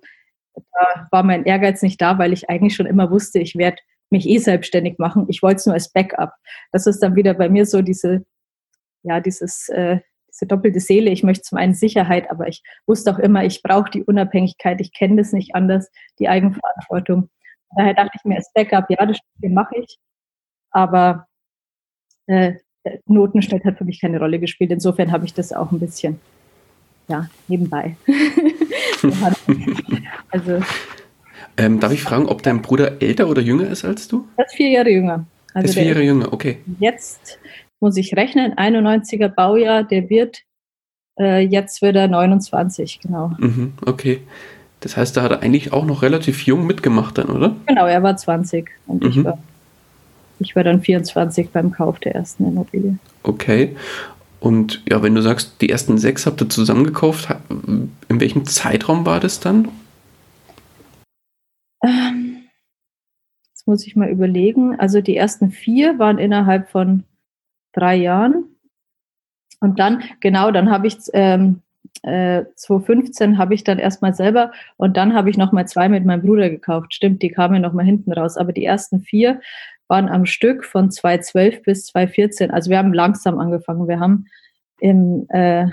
Da 0.53 1.07
war 1.11 1.23
mein 1.23 1.45
Ehrgeiz 1.45 1.81
nicht 1.81 1.99
da, 2.01 2.17
weil 2.17 2.33
ich 2.33 2.49
eigentlich 2.49 2.75
schon 2.75 2.85
immer 2.85 3.09
wusste, 3.09 3.39
ich 3.39 3.55
werde 3.55 3.77
mich 4.11 4.27
eh 4.27 4.37
selbstständig 4.37 4.97
machen. 4.97 5.25
Ich 5.29 5.41
wollte 5.41 5.57
es 5.57 5.65
nur 5.65 5.75
als 5.75 5.91
Backup. 5.91 6.33
Das 6.71 6.87
ist 6.87 6.99
dann 6.99 7.15
wieder 7.15 7.33
bei 7.33 7.49
mir 7.49 7.65
so 7.65 7.81
diese, 7.81 8.25
ja, 9.03 9.19
dieses, 9.19 9.69
äh, 9.69 9.99
diese 10.29 10.47
doppelte 10.47 10.79
Seele. 10.79 11.09
Ich 11.09 11.23
möchte 11.23 11.43
zum 11.43 11.57
einen 11.57 11.73
Sicherheit, 11.73 12.29
aber 12.29 12.47
ich 12.47 12.63
wusste 12.87 13.13
auch 13.13 13.19
immer, 13.19 13.43
ich 13.43 13.63
brauche 13.63 13.89
die 13.89 14.03
Unabhängigkeit. 14.03 14.79
Ich 14.81 14.93
kenne 14.93 15.17
das 15.17 15.33
nicht 15.33 15.55
anders, 15.55 15.89
die 16.19 16.29
Eigenverantwortung. 16.29 17.29
Daher 17.75 17.93
dachte 17.93 18.11
ich 18.15 18.25
mir 18.25 18.35
als 18.35 18.51
Backup, 18.53 18.89
ja, 18.89 19.05
das 19.05 19.17
mache 19.41 19.77
ich. 19.77 19.97
Aber 20.71 21.27
äh, 22.27 22.55
Notenschnitt 23.05 23.65
hat 23.65 23.77
für 23.77 23.85
mich 23.85 24.01
keine 24.01 24.19
Rolle 24.19 24.39
gespielt. 24.39 24.71
Insofern 24.71 25.11
habe 25.11 25.25
ich 25.25 25.33
das 25.33 25.53
auch 25.53 25.71
ein 25.71 25.79
bisschen 25.79 26.19
ja, 27.07 27.29
nebenbei. 27.47 27.95
also, 30.31 30.61
ähm, 31.57 31.79
darf 31.79 31.91
ich 31.91 32.01
fragen, 32.01 32.27
ob 32.27 32.43
dein 32.43 32.61
Bruder 32.61 33.01
älter 33.01 33.29
oder 33.29 33.41
jünger 33.41 33.69
ist 33.69 33.85
als 33.85 34.07
du? 34.07 34.27
Er 34.37 34.45
ist 34.45 34.55
vier 34.55 34.69
Jahre 34.69 34.89
jünger. 34.89 35.25
Also 35.53 35.67
ist 35.67 35.73
vier 35.73 35.85
Jahre 35.85 36.03
jünger, 36.03 36.31
okay. 36.31 36.57
Jetzt 36.79 37.39
muss 37.79 37.97
ich 37.97 38.15
rechnen, 38.15 38.53
91er 38.53 39.27
Baujahr, 39.27 39.83
der 39.83 40.09
wird, 40.09 40.43
äh, 41.19 41.41
jetzt 41.41 41.81
wird 41.81 41.95
er 41.95 42.07
29, 42.07 42.99
genau. 43.01 43.33
Mhm, 43.37 43.73
okay. 43.85 44.21
Das 44.79 44.97
heißt, 44.97 45.15
da 45.15 45.23
hat 45.23 45.31
er 45.31 45.41
eigentlich 45.41 45.73
auch 45.73 45.85
noch 45.85 46.01
relativ 46.01 46.45
jung 46.45 46.65
mitgemacht 46.65 47.17
dann, 47.17 47.29
oder? 47.29 47.55
Genau, 47.67 47.85
er 47.85 48.01
war 48.01 48.17
20 48.17 48.69
und 48.87 49.03
mhm. 49.03 49.09
ich, 49.09 49.23
war, 49.23 49.37
ich 50.39 50.55
war 50.55 50.63
dann 50.63 50.81
24 50.81 51.49
beim 51.49 51.71
Kauf 51.71 51.99
der 51.99 52.15
ersten 52.15 52.47
Immobilie. 52.47 52.97
Okay. 53.23 53.75
Und 54.39 54.81
ja, 54.89 55.03
wenn 55.03 55.13
du 55.13 55.21
sagst, 55.21 55.61
die 55.61 55.69
ersten 55.69 55.99
sechs 55.99 56.25
habt 56.25 56.41
ihr 56.41 56.49
zusammengekauft, 56.49 57.29
in 58.09 58.19
welchem 58.19 58.45
Zeitraum 58.45 59.05
war 59.05 59.19
das 59.19 59.39
dann? 59.39 59.67
Ähm, 61.81 62.43
das 63.53 63.67
muss 63.67 63.85
ich 63.85 63.95
mal 63.95 64.09
überlegen. 64.09 64.79
Also 64.79 65.01
die 65.01 65.15
ersten 65.15 65.51
vier 65.51 65.99
waren 65.99 66.17
innerhalb 66.17 66.69
von 66.69 67.03
drei 67.73 67.95
Jahren. 67.95 68.45
Und 69.59 69.79
dann, 69.79 70.03
genau, 70.19 70.51
dann 70.51 70.71
habe 70.71 70.87
ich 70.87 70.97
ähm, 71.13 71.61
äh, 72.03 72.45
2015 72.55 73.37
habe 73.37 73.53
ich 73.53 73.63
dann 73.63 73.77
erstmal 73.77 74.13
selber 74.13 74.51
und 74.77 74.97
dann 74.97 75.13
habe 75.13 75.29
ich 75.29 75.37
nochmal 75.37 75.67
zwei 75.67 75.89
mit 75.89 76.05
meinem 76.05 76.23
Bruder 76.23 76.49
gekauft. 76.49 76.93
Stimmt, 76.93 77.21
die 77.21 77.29
kamen 77.29 77.61
nochmal 77.61 77.85
hinten 77.85 78.11
raus. 78.11 78.37
Aber 78.37 78.53
die 78.53 78.65
ersten 78.65 79.01
vier 79.01 79.39
waren 79.87 80.09
am 80.09 80.25
Stück 80.25 80.65
von 80.65 80.89
2012 80.89 81.63
bis 81.63 81.85
2014. 81.87 82.49
Also 82.49 82.69
wir 82.69 82.77
haben 82.77 82.93
langsam 82.93 83.39
angefangen. 83.39 83.87
Wir 83.87 83.99
haben 83.99 84.25
im 84.79 85.27
äh, 85.29 85.67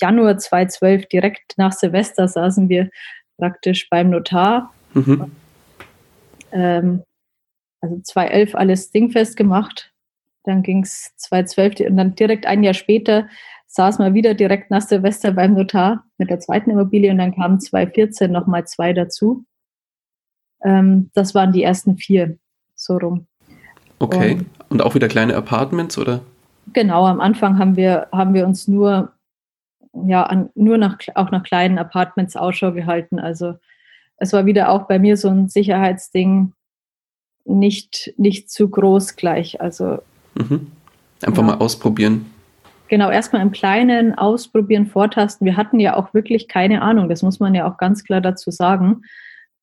Januar 0.00 0.38
2012 0.38 1.06
direkt 1.06 1.54
nach 1.56 1.72
Silvester 1.72 2.28
saßen 2.28 2.68
wir 2.68 2.90
praktisch 3.36 3.88
beim 3.88 4.10
Notar. 4.10 4.72
Mhm. 4.94 5.30
Ähm, 6.52 7.02
also 7.80 8.00
2011 8.00 8.54
alles 8.54 8.90
dingfest 8.90 9.36
gemacht. 9.36 9.92
Dann 10.44 10.62
ging 10.62 10.82
es 10.82 11.14
2012 11.16 11.90
und 11.90 11.96
dann 11.96 12.14
direkt 12.14 12.46
ein 12.46 12.62
Jahr 12.62 12.74
später 12.74 13.28
saßen 13.68 14.04
wir 14.04 14.14
wieder 14.14 14.34
direkt 14.34 14.70
nach 14.70 14.80
Silvester 14.80 15.32
beim 15.32 15.54
Notar 15.54 16.04
mit 16.16 16.30
der 16.30 16.40
zweiten 16.40 16.70
Immobilie 16.70 17.10
und 17.10 17.18
dann 17.18 17.34
kamen 17.34 17.60
2014 17.60 18.32
nochmal 18.32 18.66
zwei 18.66 18.92
dazu. 18.92 19.44
Ähm, 20.64 21.10
das 21.14 21.34
waren 21.34 21.52
die 21.52 21.62
ersten 21.62 21.98
vier, 21.98 22.38
so 22.74 22.96
rum. 22.96 23.26
Okay. 23.98 24.32
Und, 24.32 24.46
und 24.70 24.82
auch 24.82 24.94
wieder 24.94 25.08
kleine 25.08 25.36
Apartments, 25.36 25.98
oder? 25.98 26.22
Genau, 26.72 27.06
am 27.06 27.20
Anfang 27.20 27.58
haben 27.58 27.76
wir, 27.76 28.08
haben 28.10 28.34
wir 28.34 28.46
uns 28.46 28.68
nur, 28.68 29.12
ja, 29.92 30.24
an, 30.24 30.50
nur 30.54 30.78
nach, 30.78 30.98
auch 31.14 31.30
nach 31.30 31.42
kleinen 31.42 31.78
Apartments 31.78 32.36
Ausschau 32.36 32.72
gehalten. 32.72 33.18
Also 33.18 33.54
es 34.18 34.32
war 34.32 34.46
wieder 34.46 34.70
auch 34.70 34.86
bei 34.86 34.98
mir 34.98 35.16
so 35.16 35.28
ein 35.28 35.48
Sicherheitsding, 35.48 36.52
nicht, 37.44 38.12
nicht 38.16 38.50
zu 38.50 38.68
groß 38.68 39.16
gleich. 39.16 39.60
Also 39.60 39.98
mhm. 40.34 40.70
einfach 41.24 41.42
ja. 41.42 41.48
mal 41.48 41.58
ausprobieren. 41.58 42.26
Genau, 42.88 43.10
erstmal 43.10 43.42
im 43.42 43.52
Kleinen 43.52 44.16
ausprobieren, 44.16 44.86
vortasten. 44.86 45.44
Wir 45.44 45.56
hatten 45.56 45.78
ja 45.78 45.96
auch 45.96 46.14
wirklich 46.14 46.48
keine 46.48 46.80
Ahnung, 46.80 47.08
das 47.08 47.22
muss 47.22 47.38
man 47.38 47.54
ja 47.54 47.70
auch 47.70 47.76
ganz 47.76 48.02
klar 48.02 48.20
dazu 48.20 48.50
sagen. 48.50 49.02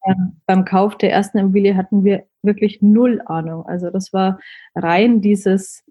Ähm, 0.05 0.39
beim 0.45 0.65
Kauf 0.65 0.97
der 0.97 1.11
ersten 1.11 1.39
Immobilie 1.39 1.75
hatten 1.75 2.03
wir 2.03 2.25
wirklich 2.43 2.81
null 2.81 3.21
Ahnung. 3.25 3.65
Also 3.65 3.89
das 3.89 4.13
war 4.13 4.39
rein 4.75 5.21
dieses 5.21 5.83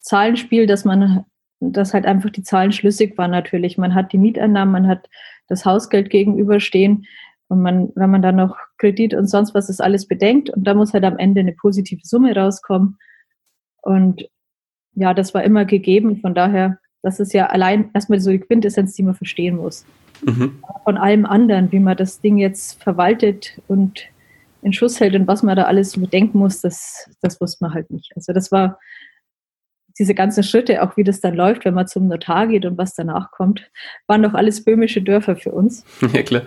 Zahlenspiel, 0.00 0.66
dass 0.66 0.84
man, 0.84 1.24
dass 1.72 1.94
halt 1.94 2.06
einfach 2.06 2.30
die 2.30 2.42
Zahlen 2.42 2.72
schlüssig 2.72 3.16
waren 3.18 3.30
natürlich. 3.30 3.78
Man 3.78 3.94
hat 3.94 4.12
die 4.12 4.18
Mieteinnahmen, 4.18 4.72
man 4.72 4.88
hat 4.88 5.08
das 5.48 5.64
Hausgeld 5.64 6.10
gegenüberstehen 6.10 7.06
und 7.48 7.62
man, 7.62 7.92
wenn 7.94 8.10
man 8.10 8.22
dann 8.22 8.36
noch 8.36 8.56
Kredit 8.78 9.14
und 9.14 9.26
sonst 9.28 9.54
was 9.54 9.68
ist 9.68 9.80
alles 9.80 10.06
bedenkt 10.06 10.50
und 10.50 10.64
da 10.64 10.74
muss 10.74 10.92
halt 10.92 11.04
am 11.04 11.18
Ende 11.18 11.40
eine 11.40 11.52
positive 11.52 12.00
Summe 12.04 12.34
rauskommen. 12.34 12.98
Und 13.82 14.28
ja, 14.94 15.12
das 15.14 15.34
war 15.34 15.42
immer 15.42 15.64
gegeben. 15.64 16.20
Von 16.20 16.34
daher, 16.34 16.78
das 17.02 17.20
ist 17.20 17.34
ja 17.34 17.46
allein 17.46 17.90
erstmal 17.94 18.20
so 18.20 18.30
die 18.30 18.40
Quintessenz, 18.40 18.94
die 18.94 19.02
man 19.02 19.14
verstehen 19.14 19.56
muss. 19.56 19.84
Mhm. 20.22 20.62
Von 20.84 20.96
allem 20.96 21.26
anderen, 21.26 21.70
wie 21.72 21.80
man 21.80 21.96
das 21.96 22.20
Ding 22.20 22.38
jetzt 22.38 22.82
verwaltet 22.82 23.60
und 23.68 24.04
in 24.62 24.72
Schuss 24.72 24.98
hält 24.98 25.14
und 25.14 25.26
was 25.26 25.42
man 25.42 25.56
da 25.56 25.64
alles 25.64 25.98
bedenken 26.00 26.38
muss, 26.38 26.62
das, 26.62 27.10
das 27.20 27.40
wusste 27.40 27.64
man 27.64 27.74
halt 27.74 27.90
nicht. 27.90 28.12
Also 28.16 28.32
das 28.32 28.50
war 28.50 28.78
diese 29.98 30.14
ganzen 30.14 30.42
Schritte, 30.42 30.82
auch 30.82 30.96
wie 30.96 31.04
das 31.04 31.20
dann 31.20 31.34
läuft, 31.34 31.64
wenn 31.64 31.74
man 31.74 31.86
zum 31.86 32.08
Notar 32.08 32.46
geht 32.48 32.66
und 32.66 32.78
was 32.78 32.94
danach 32.94 33.30
kommt, 33.30 33.70
waren 34.06 34.22
doch 34.22 34.34
alles 34.34 34.64
böhmische 34.64 35.02
Dörfer 35.02 35.36
für 35.36 35.52
uns. 35.52 35.84
Ja, 36.12 36.22
klar. 36.22 36.42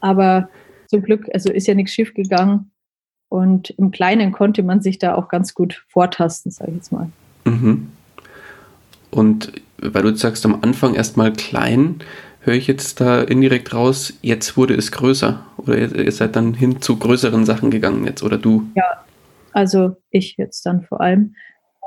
Aber 0.00 0.48
zum 0.88 1.02
Glück, 1.02 1.26
also 1.32 1.50
ist 1.50 1.66
ja 1.66 1.74
nichts 1.74 1.92
schief 1.92 2.14
gegangen. 2.14 2.70
Und 3.28 3.70
im 3.70 3.90
Kleinen 3.90 4.30
konnte 4.30 4.62
man 4.62 4.80
sich 4.80 4.98
da 4.98 5.14
auch 5.14 5.28
ganz 5.28 5.54
gut 5.54 5.84
vortasten, 5.88 6.52
sage 6.52 6.70
ich 6.70 6.76
jetzt 6.76 6.92
mal. 6.92 7.10
Mhm. 7.44 7.88
Und 9.10 9.52
weil 9.78 10.02
du 10.02 10.14
sagst, 10.14 10.44
am 10.46 10.60
Anfang 10.62 10.94
erstmal 10.94 11.32
klein, 11.32 12.00
höre 12.40 12.54
ich 12.54 12.66
jetzt 12.68 13.00
da 13.00 13.22
indirekt 13.22 13.74
raus, 13.74 14.14
jetzt 14.22 14.56
wurde 14.56 14.74
es 14.74 14.92
größer. 14.92 15.44
Oder 15.56 15.76
ihr 15.76 16.12
seid 16.12 16.36
dann 16.36 16.54
hin 16.54 16.80
zu 16.80 16.96
größeren 16.96 17.44
Sachen 17.44 17.70
gegangen 17.70 18.04
jetzt, 18.04 18.22
oder 18.22 18.38
du? 18.38 18.70
Ja, 18.76 19.04
also 19.52 19.96
ich 20.10 20.36
jetzt 20.36 20.64
dann 20.64 20.82
vor 20.82 21.00
allem. 21.00 21.34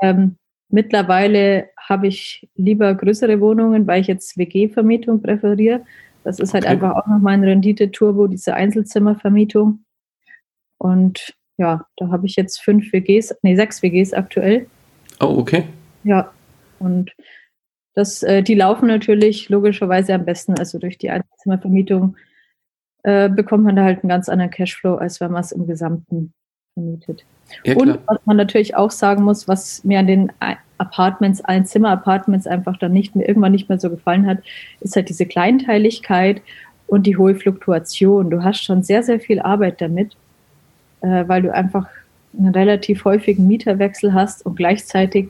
Ähm, 0.02 0.36
mittlerweile 0.68 1.70
habe 1.76 2.06
ich 2.06 2.48
lieber 2.54 2.94
größere 2.94 3.40
Wohnungen, 3.40 3.86
weil 3.86 4.00
ich 4.00 4.06
jetzt 4.06 4.36
WG-Vermietung 4.38 5.22
präferiere. 5.22 5.84
Das 6.24 6.38
ist 6.38 6.54
halt 6.54 6.64
okay. 6.64 6.74
einfach 6.74 6.96
auch 6.96 7.06
nochmal 7.06 7.34
ein 7.34 7.44
Rendite-Turbo, 7.44 8.26
diese 8.26 8.54
Einzelzimmervermietung. 8.54 9.84
Und 10.78 11.34
ja, 11.56 11.86
da 11.96 12.08
habe 12.08 12.26
ich 12.26 12.36
jetzt 12.36 12.62
fünf 12.62 12.92
WGs, 12.92 13.34
nee, 13.42 13.56
sechs 13.56 13.82
WGs 13.82 14.12
aktuell. 14.12 14.66
Oh, 15.20 15.36
okay. 15.38 15.64
Ja, 16.04 16.32
und 16.78 17.12
das, 17.94 18.22
äh, 18.22 18.42
die 18.42 18.54
laufen 18.54 18.86
natürlich 18.86 19.48
logischerweise 19.48 20.14
am 20.14 20.24
besten. 20.24 20.58
Also 20.58 20.78
durch 20.78 20.96
die 20.96 21.10
Einzelzimmervermietung 21.10 22.16
äh, 23.02 23.28
bekommt 23.28 23.64
man 23.64 23.76
da 23.76 23.84
halt 23.84 24.02
einen 24.02 24.08
ganz 24.08 24.28
anderen 24.28 24.50
Cashflow, 24.50 24.96
als 24.96 25.20
wenn 25.20 25.32
man 25.32 25.42
es 25.42 25.52
im 25.52 25.66
Gesamten 25.66 26.32
vermietet. 26.74 27.24
Ja, 27.64 27.76
und 27.76 27.98
was 28.06 28.18
man 28.24 28.36
natürlich 28.36 28.76
auch 28.76 28.90
sagen 28.90 29.24
muss, 29.24 29.48
was 29.48 29.82
mir 29.84 29.98
an 29.98 30.06
den 30.06 30.32
Apartments, 30.78 31.44
Einzimmer-Apartments 31.44 32.46
einfach 32.46 32.76
dann 32.76 32.92
nicht 32.92 33.16
mehr, 33.16 33.28
irgendwann 33.28 33.52
nicht 33.52 33.68
mehr 33.68 33.80
so 33.80 33.90
gefallen 33.90 34.26
hat, 34.26 34.38
ist 34.80 34.96
halt 34.96 35.08
diese 35.08 35.26
Kleinteiligkeit 35.26 36.42
und 36.86 37.06
die 37.06 37.16
hohe 37.16 37.34
Fluktuation. 37.34 38.30
Du 38.30 38.42
hast 38.44 38.62
schon 38.62 38.82
sehr, 38.82 39.02
sehr 39.02 39.20
viel 39.20 39.40
Arbeit 39.40 39.80
damit, 39.80 40.16
äh, 41.00 41.24
weil 41.26 41.42
du 41.42 41.52
einfach 41.52 41.86
einen 42.38 42.54
relativ 42.54 43.04
häufigen 43.04 43.46
Mieterwechsel 43.48 44.14
hast 44.14 44.46
und 44.46 44.54
gleichzeitig 44.54 45.28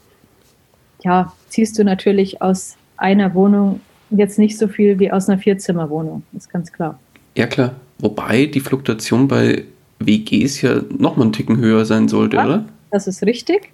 ja, 1.03 1.33
ziehst 1.49 1.79
du 1.79 1.85
natürlich 1.85 2.43
aus 2.43 2.77
einer 2.99 3.35
Wohnung 3.35 3.81
jetzt 4.11 4.39
nicht 4.39 4.59
so 4.59 4.69
viel 4.69 4.99
wie 4.99 5.11
aus 5.11 5.29
einer 5.29 5.39
Vierzimmerwohnung, 5.39 6.23
ist 6.37 6.51
ganz 6.51 6.71
klar. 6.71 6.99
Ja, 7.37 7.47
klar. 7.47 7.75
Wobei 7.99 8.47
die 8.47 8.61
Fluktuation 8.61 9.29
bei 9.29 9.65
WGs 10.01 10.63
ja 10.63 10.81
nochmal 10.91 11.27
einen 11.27 11.33
Ticken 11.33 11.59
höher 11.59 11.85
sein 11.85 12.09
sollte, 12.09 12.37
ja, 12.37 12.45
oder? 12.45 12.65
Das 12.91 13.07
ist 13.07 13.23
richtig. 13.23 13.73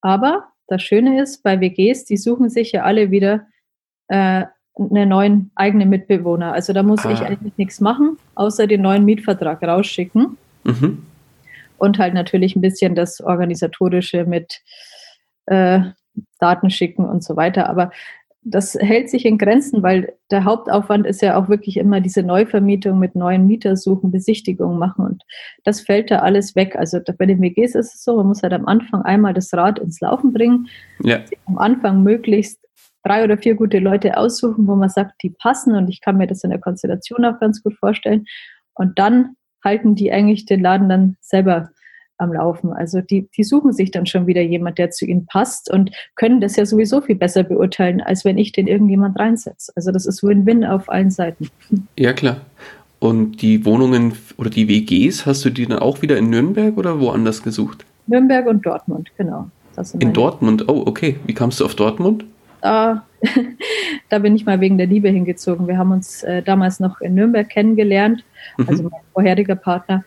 Aber 0.00 0.48
das 0.68 0.82
Schöne 0.82 1.20
ist, 1.20 1.42
bei 1.42 1.60
WGs, 1.60 2.04
die 2.04 2.16
suchen 2.16 2.48
sich 2.48 2.72
ja 2.72 2.82
alle 2.82 3.10
wieder 3.10 3.46
äh, 4.08 4.44
einen 4.76 5.08
neuen 5.08 5.50
eigenen 5.54 5.88
Mitbewohner. 5.88 6.52
Also 6.52 6.72
da 6.72 6.82
muss 6.82 7.04
ah. 7.06 7.12
ich 7.12 7.20
eigentlich 7.20 7.56
nichts 7.56 7.80
machen, 7.80 8.18
außer 8.34 8.66
den 8.66 8.82
neuen 8.82 9.04
Mietvertrag 9.04 9.62
rausschicken. 9.62 10.36
Mhm. 10.64 11.06
Und 11.78 11.98
halt 11.98 12.14
natürlich 12.14 12.56
ein 12.56 12.60
bisschen 12.60 12.94
das 12.94 13.20
Organisatorische 13.20 14.24
mit 14.24 14.60
äh, 15.46 15.80
Daten 16.38 16.70
schicken 16.70 17.04
und 17.04 17.22
so 17.22 17.36
weiter. 17.36 17.68
Aber 17.68 17.90
das 18.44 18.74
hält 18.74 19.08
sich 19.08 19.24
in 19.24 19.38
Grenzen, 19.38 19.82
weil 19.82 20.14
der 20.30 20.44
Hauptaufwand 20.44 21.06
ist 21.06 21.22
ja 21.22 21.36
auch 21.36 21.48
wirklich 21.48 21.78
immer 21.78 22.00
diese 22.00 22.22
Neuvermietung 22.22 22.98
mit 22.98 23.14
neuen 23.14 23.46
Mietersuchen, 23.46 24.10
Besichtigungen 24.10 24.78
machen 24.78 25.06
und 25.06 25.22
das 25.64 25.80
fällt 25.80 26.10
da 26.10 26.18
alles 26.18 26.54
weg. 26.54 26.76
Also 26.76 27.00
bei 27.18 27.26
den 27.26 27.40
WGs 27.40 27.74
ist 27.74 27.94
es 27.94 28.04
so, 28.04 28.16
man 28.16 28.26
muss 28.26 28.42
halt 28.42 28.52
am 28.52 28.66
Anfang 28.66 29.02
einmal 29.02 29.32
das 29.32 29.52
Rad 29.54 29.78
ins 29.78 30.00
Laufen 30.00 30.32
bringen, 30.32 30.68
ja. 31.02 31.20
am 31.46 31.58
Anfang 31.58 32.02
möglichst 32.02 32.60
drei 33.02 33.24
oder 33.24 33.38
vier 33.38 33.54
gute 33.54 33.78
Leute 33.78 34.16
aussuchen, 34.16 34.66
wo 34.66 34.76
man 34.76 34.88
sagt, 34.90 35.22
die 35.22 35.30
passen 35.30 35.74
und 35.74 35.88
ich 35.88 36.00
kann 36.00 36.18
mir 36.18 36.26
das 36.26 36.44
in 36.44 36.50
der 36.50 36.60
Konstellation 36.60 37.24
auch 37.24 37.40
ganz 37.40 37.62
gut 37.62 37.74
vorstellen 37.74 38.26
und 38.74 38.98
dann 38.98 39.36
halten 39.64 39.94
die 39.94 40.12
eigentlich 40.12 40.44
den 40.44 40.60
Laden 40.60 40.88
dann 40.90 41.16
selber 41.20 41.70
am 42.18 42.32
Laufen. 42.32 42.72
Also 42.72 43.00
die, 43.00 43.28
die 43.36 43.44
suchen 43.44 43.72
sich 43.72 43.90
dann 43.90 44.06
schon 44.06 44.26
wieder 44.26 44.40
jemand, 44.40 44.78
der 44.78 44.90
zu 44.90 45.04
ihnen 45.04 45.26
passt 45.26 45.70
und 45.70 45.90
können 46.14 46.40
das 46.40 46.56
ja 46.56 46.66
sowieso 46.66 47.00
viel 47.00 47.16
besser 47.16 47.42
beurteilen, 47.42 48.00
als 48.00 48.24
wenn 48.24 48.38
ich 48.38 48.52
den 48.52 48.66
irgendjemand 48.66 49.18
reinsetze. 49.18 49.72
Also 49.74 49.90
das 49.90 50.06
ist 50.06 50.22
Win-Win 50.22 50.64
auf 50.64 50.88
allen 50.88 51.10
Seiten. 51.10 51.48
Ja, 51.96 52.12
klar. 52.12 52.38
Und 52.98 53.42
die 53.42 53.64
Wohnungen 53.64 54.14
oder 54.36 54.50
die 54.50 54.68
WGs, 54.68 55.26
hast 55.26 55.44
du 55.44 55.50
die 55.50 55.66
dann 55.66 55.78
auch 55.78 56.02
wieder 56.02 56.16
in 56.16 56.30
Nürnberg 56.30 56.76
oder 56.76 57.00
woanders 57.00 57.42
gesucht? 57.42 57.84
Nürnberg 58.06 58.46
und 58.46 58.64
Dortmund, 58.64 59.10
genau. 59.16 59.50
in 59.98 60.12
Dortmund, 60.12 60.68
oh, 60.68 60.84
okay. 60.86 61.16
Wie 61.26 61.34
kamst 61.34 61.60
du 61.60 61.64
auf 61.64 61.74
Dortmund? 61.74 62.24
Da, 62.62 63.04
da 64.08 64.18
bin 64.18 64.34
ich 64.34 64.46
mal 64.46 64.60
wegen 64.60 64.78
der 64.78 64.86
Liebe 64.86 65.08
hingezogen. 65.08 65.68
Wir 65.68 65.78
haben 65.78 65.92
uns 65.92 66.22
äh, 66.22 66.42
damals 66.42 66.80
noch 66.80 67.00
in 67.00 67.14
Nürnberg 67.14 67.48
kennengelernt, 67.48 68.24
also 68.66 68.84
mhm. 68.84 68.88
mein 68.90 69.00
vorheriger 69.12 69.56
Partner. 69.56 70.04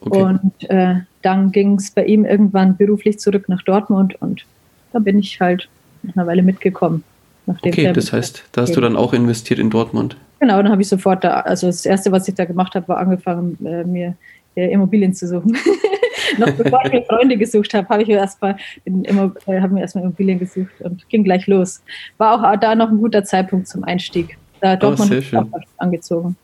Okay. 0.00 0.22
Und 0.22 0.70
äh, 0.70 0.96
dann 1.22 1.52
ging 1.52 1.74
es 1.74 1.90
bei 1.90 2.04
ihm 2.04 2.24
irgendwann 2.24 2.76
beruflich 2.76 3.18
zurück 3.18 3.48
nach 3.48 3.62
Dortmund 3.62 4.20
und 4.20 4.44
da 4.92 4.98
bin 4.98 5.18
ich 5.18 5.40
halt 5.40 5.68
nach 6.02 6.16
einer 6.16 6.26
Weile 6.26 6.42
mitgekommen. 6.42 7.02
Okay, 7.46 7.92
das 7.92 8.12
heißt, 8.12 8.44
da 8.52 8.62
hast 8.62 8.76
du 8.76 8.80
dann 8.80 8.96
auch 8.96 9.14
investiert 9.14 9.58
in 9.58 9.70
Dortmund. 9.70 10.16
Genau, 10.38 10.62
dann 10.62 10.70
habe 10.70 10.82
ich 10.82 10.88
sofort 10.88 11.24
da, 11.24 11.40
also 11.40 11.66
das 11.66 11.84
Erste, 11.86 12.12
was 12.12 12.28
ich 12.28 12.34
da 12.34 12.44
gemacht 12.44 12.74
habe, 12.74 12.86
war 12.88 12.98
angefangen, 12.98 13.58
äh, 13.64 13.84
mir 13.84 14.14
äh, 14.54 14.70
Immobilien 14.70 15.14
zu 15.14 15.26
suchen. 15.26 15.56
Noch 16.38 16.50
bevor 16.50 16.84
ich 16.84 16.92
mir 16.92 17.04
Freunde 17.04 17.36
gesucht 17.36 17.72
habe, 17.74 17.88
habe 17.88 18.02
ich 18.02 18.08
mir 18.08 18.18
erstmal 18.18 18.56
äh, 18.84 19.60
hab 19.60 19.70
mir 19.70 19.80
erstmal 19.80 20.04
Immobilien 20.04 20.38
gesucht 20.38 20.80
und 20.80 21.08
ging 21.08 21.24
gleich 21.24 21.46
los. 21.46 21.82
War 22.18 22.34
auch 22.34 22.60
da 22.60 22.74
noch 22.74 22.90
ein 22.90 22.98
guter 22.98 23.24
Zeitpunkt 23.24 23.66
zum 23.66 23.82
Einstieg. 23.84 24.36
Da 24.60 24.74
oh, 24.74 24.76
Dortmund 24.76 25.24
oh, 25.32 25.44
angezogen. 25.78 26.36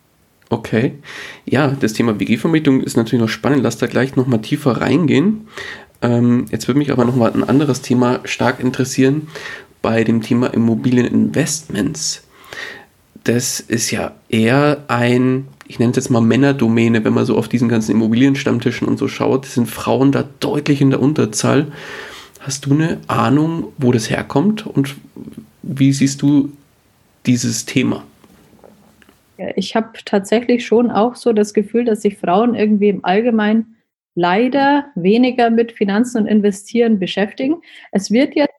Okay. 0.55 0.93
Ja, 1.47 1.67
das 1.81 1.95
Thema 1.95 2.21
WG-Vermietung 2.21 2.81
ist 2.81 2.97
natürlich 2.97 3.21
noch 3.21 3.29
spannend. 3.29 3.65
Lass 3.65 3.77
da 3.77 3.89
gleich 3.89 4.15
nochmal 4.15 4.41
tiefer 4.41 4.81
reingehen. 4.81 5.49
Ähm, 6.01 6.45
jetzt 6.53 6.69
würde 6.69 6.79
mich 6.79 6.93
aber 6.93 7.05
nochmal 7.05 7.33
ein 7.33 7.43
anderes 7.43 7.81
Thema 7.83 8.21
stark 8.23 8.61
interessieren 8.61 9.27
bei 9.83 10.05
dem 10.05 10.23
Thema 10.23 10.55
Immobilieninvestments. 10.55 12.23
Das 13.25 13.59
ist 13.59 13.91
ja 13.91 14.13
eher 14.29 14.85
ein, 14.87 15.49
ich 15.67 15.81
nenne 15.81 15.91
es 15.91 15.97
jetzt 15.97 16.11
mal 16.11 16.21
Männerdomäne, 16.21 17.05
wenn 17.05 17.15
man 17.15 17.27
so 17.27 17.37
auf 17.37 17.49
diesen 17.49 17.69
ganzen 17.69 17.91
Immobilienstammtischen 17.91 18.87
und 18.87 18.97
so 18.97 19.09
schaut, 19.09 19.47
sind 19.47 19.69
Frauen 19.69 20.13
da 20.13 20.25
deutlich 20.39 20.81
in 20.81 20.91
der 20.91 21.03
Unterzahl. 21.03 21.73
Hast 22.39 22.67
du 22.67 22.75
eine 22.75 23.01
Ahnung, 23.09 23.73
wo 23.77 23.91
das 23.91 24.09
herkommt 24.09 24.69
und 24.69 24.95
wie 25.65 25.93
siehst 25.93 26.23
du 26.23 26.53
dieses 27.27 27.65
Thema? 27.65 28.05
Ich 29.57 29.75
habe 29.75 29.93
tatsächlich 30.05 30.67
schon 30.67 30.91
auch 30.91 31.15
so 31.15 31.33
das 31.33 31.55
Gefühl, 31.55 31.85
dass 31.85 32.03
sich 32.03 32.19
Frauen 32.19 32.55
irgendwie 32.55 32.89
im 32.89 33.05
Allgemeinen 33.05 33.77
leider 34.15 34.87
weniger 34.95 35.51
mit 35.51 35.73
Finanzen 35.73 36.23
und 36.23 36.27
Investieren 36.27 36.99
beschäftigen. 36.99 37.57
Es 37.91 38.11
wird 38.11 38.35
jetzt, 38.37 38.55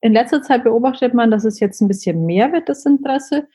in 0.00 0.12
letzter 0.12 0.42
Zeit 0.42 0.64
beobachtet 0.64 1.14
man, 1.14 1.30
dass 1.30 1.44
es 1.44 1.60
jetzt 1.60 1.80
ein 1.80 1.88
bisschen 1.88 2.24
mehr 2.26 2.52
wird, 2.52 2.68
das 2.68 2.86
Interesse. 2.86 3.48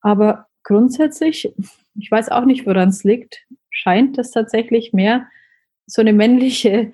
Aber 0.00 0.46
grundsätzlich, 0.64 1.52
ich 1.98 2.10
weiß 2.10 2.30
auch 2.30 2.44
nicht, 2.44 2.66
woran 2.66 2.88
es 2.88 3.04
liegt, 3.04 3.46
scheint 3.70 4.18
es 4.18 4.30
tatsächlich 4.30 4.92
mehr 4.92 5.26
so 5.86 6.00
eine 6.00 6.12
männliche 6.12 6.92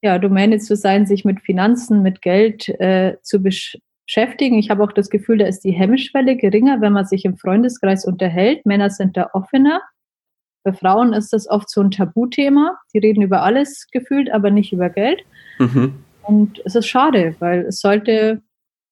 ja, 0.00 0.18
Domäne 0.18 0.58
zu 0.58 0.76
sein, 0.76 1.06
sich 1.06 1.24
mit 1.24 1.40
Finanzen, 1.40 2.02
mit 2.02 2.22
Geld 2.22 2.68
äh, 2.68 3.16
zu 3.22 3.42
besch 3.42 3.76
beschäftigen. 4.08 4.58
Ich 4.58 4.70
habe 4.70 4.82
auch 4.82 4.92
das 4.92 5.10
Gefühl, 5.10 5.38
da 5.38 5.46
ist 5.46 5.60
die 5.60 5.72
Hemmschwelle 5.72 6.36
geringer, 6.36 6.80
wenn 6.80 6.94
man 6.94 7.04
sich 7.04 7.24
im 7.24 7.36
Freundeskreis 7.36 8.06
unterhält. 8.06 8.64
Männer 8.64 8.90
sind 8.90 9.16
da 9.16 9.30
offener. 9.34 9.82
Bei 10.64 10.72
Frauen 10.72 11.12
ist 11.12 11.32
das 11.32 11.48
oft 11.48 11.70
so 11.70 11.82
ein 11.82 11.90
Tabuthema. 11.90 12.78
Die 12.94 12.98
reden 12.98 13.22
über 13.22 13.42
alles 13.42 13.86
gefühlt, 13.92 14.32
aber 14.32 14.50
nicht 14.50 14.72
über 14.72 14.88
Geld. 14.88 15.22
Mhm. 15.58 16.02
Und 16.22 16.60
es 16.64 16.74
ist 16.74 16.86
schade, 16.86 17.36
weil 17.38 17.60
es 17.66 17.80
sollte 17.80 18.42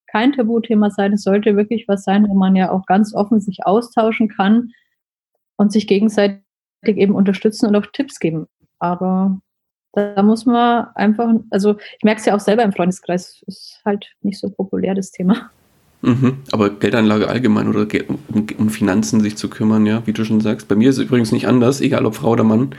kein 0.07 0.33
Tabuthema 0.33 0.91
sein. 0.91 1.15
Es 1.15 1.23
sollte 1.23 1.57
wirklich 1.57 1.89
was 1.89 2.05
sein, 2.05 2.29
wo 2.29 2.35
man 2.35 2.55
ja 2.55 2.71
auch 2.71 2.85
ganz 2.87 3.15
offen 3.15 3.41
sich 3.41 3.65
austauschen 3.65 4.29
kann 4.29 4.73
und 5.57 5.73
sich 5.73 5.87
gegenseitig 5.87 6.43
eben 6.85 7.15
unterstützen 7.15 7.67
und 7.67 7.77
auch 7.77 7.87
Tipps 7.93 8.21
geben. 8.21 8.47
Aber 8.79 9.41
da 9.97 10.23
muss 10.23 10.45
man 10.45 10.89
einfach, 10.95 11.29
also 11.51 11.77
ich 11.97 12.05
merke 12.05 12.21
es 12.21 12.27
ja 12.27 12.37
auch 12.37 12.41
selber 12.41 12.63
im 12.63 12.73
Freundeskreis, 12.73 13.43
ist 13.47 13.81
halt 13.85 14.07
nicht 14.23 14.39
so 14.39 14.51
populär 14.51 14.95
das 14.95 15.11
Thema. 15.11 15.51
Mhm, 16.03 16.37
aber 16.53 16.69
Geldanlage 16.69 17.29
allgemein 17.29 17.69
oder 17.69 17.87
um, 18.09 18.47
um, 18.59 18.69
Finanzen 18.69 19.21
sich 19.21 19.37
zu 19.37 19.49
kümmern, 19.49 19.87
ja, 19.87 20.03
wie 20.05 20.13
du 20.13 20.25
schon 20.25 20.43
sagst. 20.43 20.69
Bei 20.69 20.77
mir 20.77 20.91
ist 20.91 20.99
es 20.99 21.05
übrigens 21.05 21.33
nicht 21.33 21.49
anders, 21.49 21.81
egal 21.81 22.05
ob 22.05 22.17
Frau 22.17 22.33
oder 22.33 22.45
Mann. 22.45 22.75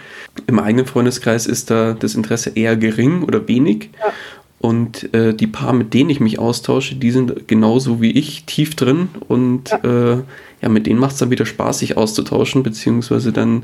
Im 0.45 0.60
eigenen 0.60 0.86
Freundeskreis 0.86 1.47
ist 1.47 1.71
da 1.71 1.93
das 1.93 2.13
Interesse 2.13 2.51
eher 2.51 2.77
gering 2.77 3.23
oder 3.23 3.47
wenig. 3.47 3.89
Ja. 3.99 4.13
Und 4.60 5.13
äh, 5.15 5.34
die 5.34 5.47
paar, 5.47 5.73
mit 5.73 5.95
denen 5.95 6.12
ich 6.12 6.19
mich 6.19 6.38
austausche, 6.38 6.95
die 6.95 7.12
sind 7.12 7.47
genauso 7.47 7.99
wie 8.01 8.12
ich 8.12 8.45
tief 8.45 8.75
drin. 8.75 9.10
Und 9.27 9.71
ja, 9.71 10.13
äh, 10.13 10.17
ja 10.62 10.69
mit 10.69 10.86
denen 10.86 10.99
macht 10.99 11.13
es 11.13 11.17
dann 11.17 11.32
wieder 11.32 11.47
Spaß, 11.47 11.80
sich 11.80 11.97
auszutauschen, 11.97 12.62
beziehungsweise 12.62 13.32
dann, 13.32 13.63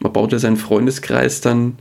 man 0.00 0.12
baut 0.12 0.32
ja 0.32 0.38
seinen 0.38 0.58
Freundeskreis 0.58 1.40
dann 1.40 1.78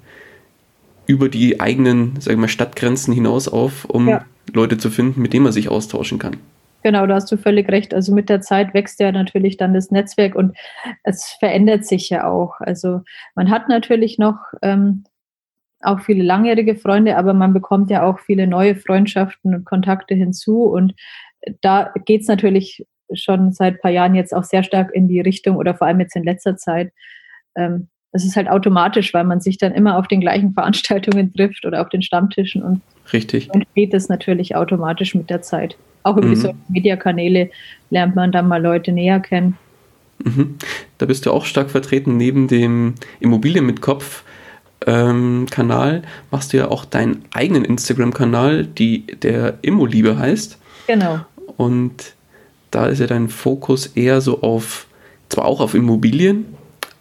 über 1.05 1.29
die 1.29 1.59
eigenen, 1.59 2.19
sagen 2.19 2.37
wir 2.37 2.41
mal, 2.41 2.47
Stadtgrenzen 2.47 3.13
hinaus 3.13 3.47
auf, 3.47 3.85
um 3.85 4.07
ja. 4.07 4.25
Leute 4.53 4.77
zu 4.77 4.89
finden, 4.89 5.21
mit 5.21 5.33
denen 5.33 5.43
man 5.43 5.51
sich 5.51 5.69
austauschen 5.69 6.19
kann. 6.19 6.37
Genau, 6.83 7.07
da 7.07 7.15
hast 7.15 7.31
du 7.31 7.37
völlig 7.37 7.69
recht. 7.69 7.93
Also 7.93 8.13
mit 8.13 8.27
der 8.29 8.41
Zeit 8.41 8.73
wächst 8.73 8.99
ja 8.99 9.11
natürlich 9.11 9.55
dann 9.55 9.73
das 9.73 9.89
Netzwerk 9.89 10.35
und 10.35 10.55
es 11.03 11.35
verändert 11.39 11.85
sich 11.85 12.09
ja 12.09 12.27
auch. 12.27 12.59
Also 12.59 13.01
man 13.35 13.49
hat 13.49 13.69
natürlich 13.69 14.17
noch 14.17 14.37
ähm, 14.61 15.05
auch 15.79 16.01
viele 16.01 16.23
langjährige 16.23 16.75
Freunde, 16.75 17.17
aber 17.17 17.33
man 17.33 17.53
bekommt 17.53 17.89
ja 17.89 18.03
auch 18.03 18.19
viele 18.19 18.47
neue 18.47 18.75
Freundschaften 18.75 19.55
und 19.55 19.65
Kontakte 19.65 20.13
hinzu. 20.13 20.63
Und 20.63 20.93
da 21.61 21.93
geht 22.05 22.21
es 22.21 22.27
natürlich 22.27 22.85
schon 23.13 23.53
seit 23.53 23.75
ein 23.75 23.79
paar 23.79 23.91
Jahren 23.91 24.15
jetzt 24.15 24.33
auch 24.33 24.43
sehr 24.43 24.63
stark 24.63 24.93
in 24.93 25.07
die 25.07 25.21
Richtung 25.21 25.55
oder 25.55 25.75
vor 25.75 25.87
allem 25.87 25.99
jetzt 25.99 26.15
in 26.15 26.23
letzter 26.23 26.57
Zeit, 26.57 26.91
ähm, 27.55 27.89
es 28.13 28.23
ist 28.23 28.35
halt 28.35 28.47
automatisch, 28.47 29.13
weil 29.13 29.23
man 29.23 29.41
sich 29.41 29.57
dann 29.57 29.73
immer 29.73 29.97
auf 29.97 30.07
den 30.07 30.21
gleichen 30.21 30.53
Veranstaltungen 30.55 31.33
trifft 31.33 31.65
oder 31.65 31.81
auf 31.81 31.89
den 31.89 32.01
Stammtischen 32.01 32.63
und 32.63 32.81
Richtig. 33.11 33.49
Und 33.51 33.65
geht 33.75 33.93
es 33.93 34.07
natürlich 34.07 34.55
automatisch 34.55 35.13
mit 35.13 35.29
der 35.29 35.41
Zeit. 35.41 35.75
Auch 36.03 36.15
über 36.15 36.27
mhm. 36.27 36.31
die 36.31 36.35
Social 36.37 36.55
Media 36.69 36.95
Kanäle 36.95 37.49
lernt 37.89 38.15
man 38.15 38.31
dann 38.31 38.47
mal 38.47 38.61
Leute 38.61 38.91
näher 38.91 39.19
kennen. 39.19 39.57
Mhm. 40.23 40.55
Da 40.97 41.05
bist 41.05 41.25
du 41.25 41.31
auch 41.31 41.45
stark 41.45 41.69
vertreten. 41.69 42.15
Neben 42.15 42.47
dem 42.47 42.95
Immobilien 43.19 43.65
mit 43.65 43.81
Kopf 43.81 44.23
ähm, 44.85 45.47
Kanal 45.49 46.03
machst 46.31 46.53
du 46.53 46.57
ja 46.57 46.69
auch 46.69 46.85
deinen 46.85 47.25
eigenen 47.33 47.65
Instagram-Kanal, 47.65 48.65
der 48.65 49.57
Immoliebe 49.61 50.17
heißt. 50.17 50.57
Genau. 50.87 51.19
Und 51.57 52.13
da 52.71 52.87
ist 52.87 52.99
ja 52.99 53.07
dein 53.07 53.29
Fokus 53.29 53.87
eher 53.87 54.21
so 54.21 54.41
auf, 54.41 54.87
zwar 55.29 55.45
auch 55.45 55.61
auf 55.61 55.73
Immobilien, 55.73 56.45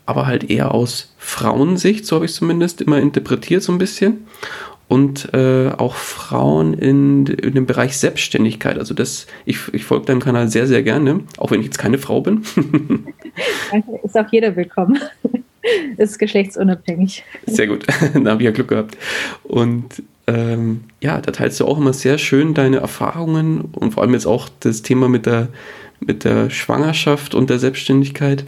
aber 0.06 0.26
halt 0.26 0.50
eher 0.50 0.72
aus 0.74 1.14
Frauensicht, 1.18 2.06
so 2.06 2.16
habe 2.16 2.24
ich 2.24 2.32
es 2.32 2.36
zumindest 2.36 2.80
immer 2.80 2.98
interpretiert 2.98 3.62
so 3.62 3.72
ein 3.72 3.78
bisschen. 3.78 4.26
Und 4.88 5.32
äh, 5.32 5.70
auch 5.70 5.94
Frauen 5.94 6.74
in, 6.74 7.24
in 7.26 7.54
dem 7.54 7.64
Bereich 7.64 7.96
Selbstständigkeit. 7.96 8.78
Also 8.78 8.92
das, 8.92 9.26
ich, 9.46 9.56
ich 9.72 9.84
folge 9.84 10.04
deinem 10.04 10.20
Kanal 10.20 10.48
sehr, 10.48 10.66
sehr 10.66 10.82
gerne, 10.82 11.20
auch 11.38 11.50
wenn 11.50 11.60
ich 11.60 11.66
jetzt 11.66 11.78
keine 11.78 11.96
Frau 11.96 12.20
bin. 12.20 12.42
Ist 14.04 14.18
auch 14.18 14.30
jeder 14.30 14.54
willkommen. 14.54 14.98
ist 15.96 16.18
geschlechtsunabhängig. 16.18 17.24
Sehr 17.46 17.66
gut, 17.66 17.86
da 18.14 18.30
habe 18.30 18.42
ich 18.42 18.46
ja 18.46 18.50
Glück 18.50 18.68
gehabt. 18.68 18.96
Und 19.44 20.02
ähm, 20.26 20.84
ja, 21.00 21.20
da 21.20 21.32
teilst 21.32 21.60
du 21.60 21.66
auch 21.66 21.78
immer 21.78 21.92
sehr 21.92 22.18
schön 22.18 22.54
deine 22.54 22.78
Erfahrungen 22.78 23.60
und 23.72 23.92
vor 23.92 24.02
allem 24.02 24.14
jetzt 24.14 24.26
auch 24.26 24.48
das 24.60 24.82
Thema 24.82 25.08
mit 25.08 25.26
der, 25.26 25.48
mit 26.00 26.24
der 26.24 26.50
Schwangerschaft 26.50 27.34
und 27.34 27.50
der 27.50 27.58
Selbstständigkeit. 27.58 28.44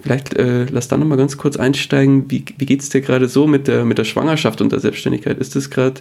Vielleicht 0.00 0.34
äh, 0.34 0.64
lass 0.66 0.88
da 0.88 0.96
nochmal 0.96 1.18
ganz 1.18 1.36
kurz 1.36 1.56
einsteigen. 1.56 2.30
Wie, 2.30 2.44
wie 2.56 2.66
geht 2.66 2.80
es 2.80 2.88
dir 2.88 3.00
gerade 3.00 3.28
so 3.28 3.46
mit 3.46 3.66
der, 3.66 3.84
mit 3.84 3.98
der 3.98 4.04
Schwangerschaft 4.04 4.60
und 4.60 4.70
der 4.70 4.80
Selbstständigkeit? 4.80 5.38
Ist 5.38 5.56
das 5.56 5.70
gerade, 5.70 6.00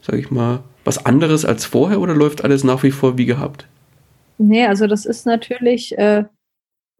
sage 0.00 0.18
ich 0.18 0.30
mal, 0.30 0.60
was 0.84 1.04
anderes 1.04 1.44
als 1.44 1.64
vorher 1.64 2.00
oder 2.00 2.14
läuft 2.14 2.44
alles 2.44 2.62
nach 2.62 2.82
wie 2.82 2.92
vor 2.92 3.18
wie 3.18 3.26
gehabt? 3.26 3.66
Nee, 4.38 4.66
also 4.66 4.86
das 4.86 5.06
ist 5.06 5.26
natürlich 5.26 5.96
äh, 5.98 6.24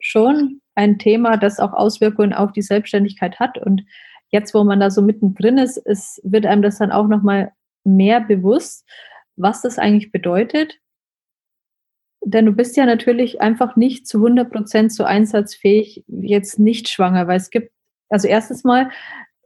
schon 0.01 0.61
ein 0.75 0.99
Thema, 0.99 1.37
das 1.37 1.61
auch 1.61 1.73
Auswirkungen 1.73 2.33
auf 2.33 2.53
die 2.53 2.63
Selbstständigkeit 2.63 3.39
hat. 3.39 3.59
Und 3.59 3.85
jetzt, 4.31 4.55
wo 4.55 4.65
man 4.65 4.81
da 4.81 4.91
so 4.91 5.03
mittendrin 5.03 5.59
ist, 5.59 5.77
ist 5.77 6.21
wird 6.25 6.47
einem 6.47 6.63
das 6.63 6.79
dann 6.79 6.93
auch 6.93 7.07
nochmal 7.07 7.53
mehr 7.85 8.21
bewusst, 8.21 8.89
was 9.37 9.63
das 9.63 9.79
eigentlich 9.79 10.13
bedeutet. 10.13 10.79
Denn 12.25 12.47
du 12.47 12.53
bist 12.53 12.77
ja 12.77 12.87
natürlich 12.87 13.41
einfach 13.41 13.77
nicht 13.77 14.07
zu 14.07 14.19
100 14.19 14.51
Prozent 14.51 14.93
so 14.93 15.05
einsatzfähig, 15.05 16.05
jetzt 16.07 16.59
nicht 16.59 16.89
schwanger, 16.89 17.27
weil 17.27 17.37
es 17.37 17.51
gibt, 17.51 17.73
also 18.09 18.29
erstens 18.29 18.65
mal 18.65 18.91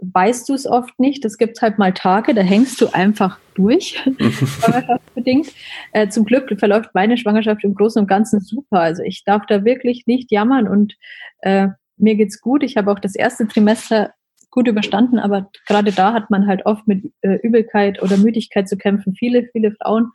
weißt 0.00 0.48
du 0.48 0.54
es 0.54 0.66
oft 0.66 0.98
nicht. 1.00 1.24
Es 1.24 1.38
gibt 1.38 1.60
halt 1.62 1.78
mal 1.78 1.92
Tage, 1.92 2.34
da 2.34 2.42
hängst 2.42 2.80
du 2.80 2.88
einfach 2.88 3.38
durch, 3.54 4.02
schwangerschaftsbedingt. 4.18 5.48
Äh, 5.92 6.08
zum 6.08 6.24
Glück 6.24 6.52
verläuft 6.58 6.90
meine 6.94 7.16
Schwangerschaft 7.16 7.64
im 7.64 7.74
Großen 7.74 8.02
und 8.02 8.08
Ganzen 8.08 8.40
super. 8.40 8.80
Also 8.80 9.02
ich 9.02 9.24
darf 9.24 9.46
da 9.46 9.64
wirklich 9.64 10.06
nicht 10.06 10.30
jammern 10.30 10.68
und 10.68 10.94
äh, 11.40 11.68
mir 11.96 12.14
geht's 12.14 12.40
gut. 12.40 12.62
Ich 12.62 12.76
habe 12.76 12.90
auch 12.90 12.98
das 12.98 13.14
erste 13.14 13.48
Trimester 13.48 14.12
gut 14.50 14.68
überstanden, 14.68 15.18
aber 15.18 15.50
gerade 15.66 15.92
da 15.92 16.12
hat 16.12 16.30
man 16.30 16.46
halt 16.46 16.66
oft 16.66 16.86
mit 16.86 17.12
äh, 17.22 17.36
Übelkeit 17.42 18.02
oder 18.02 18.16
Müdigkeit 18.18 18.68
zu 18.68 18.76
kämpfen. 18.76 19.14
Viele, 19.14 19.48
viele 19.52 19.72
Frauen 19.72 20.10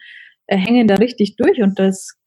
äh, 0.48 0.58
hängen 0.58 0.88
da 0.88 0.96
richtig 0.96 1.36
durch 1.38 1.62
und 1.62 1.80
das 1.80 2.18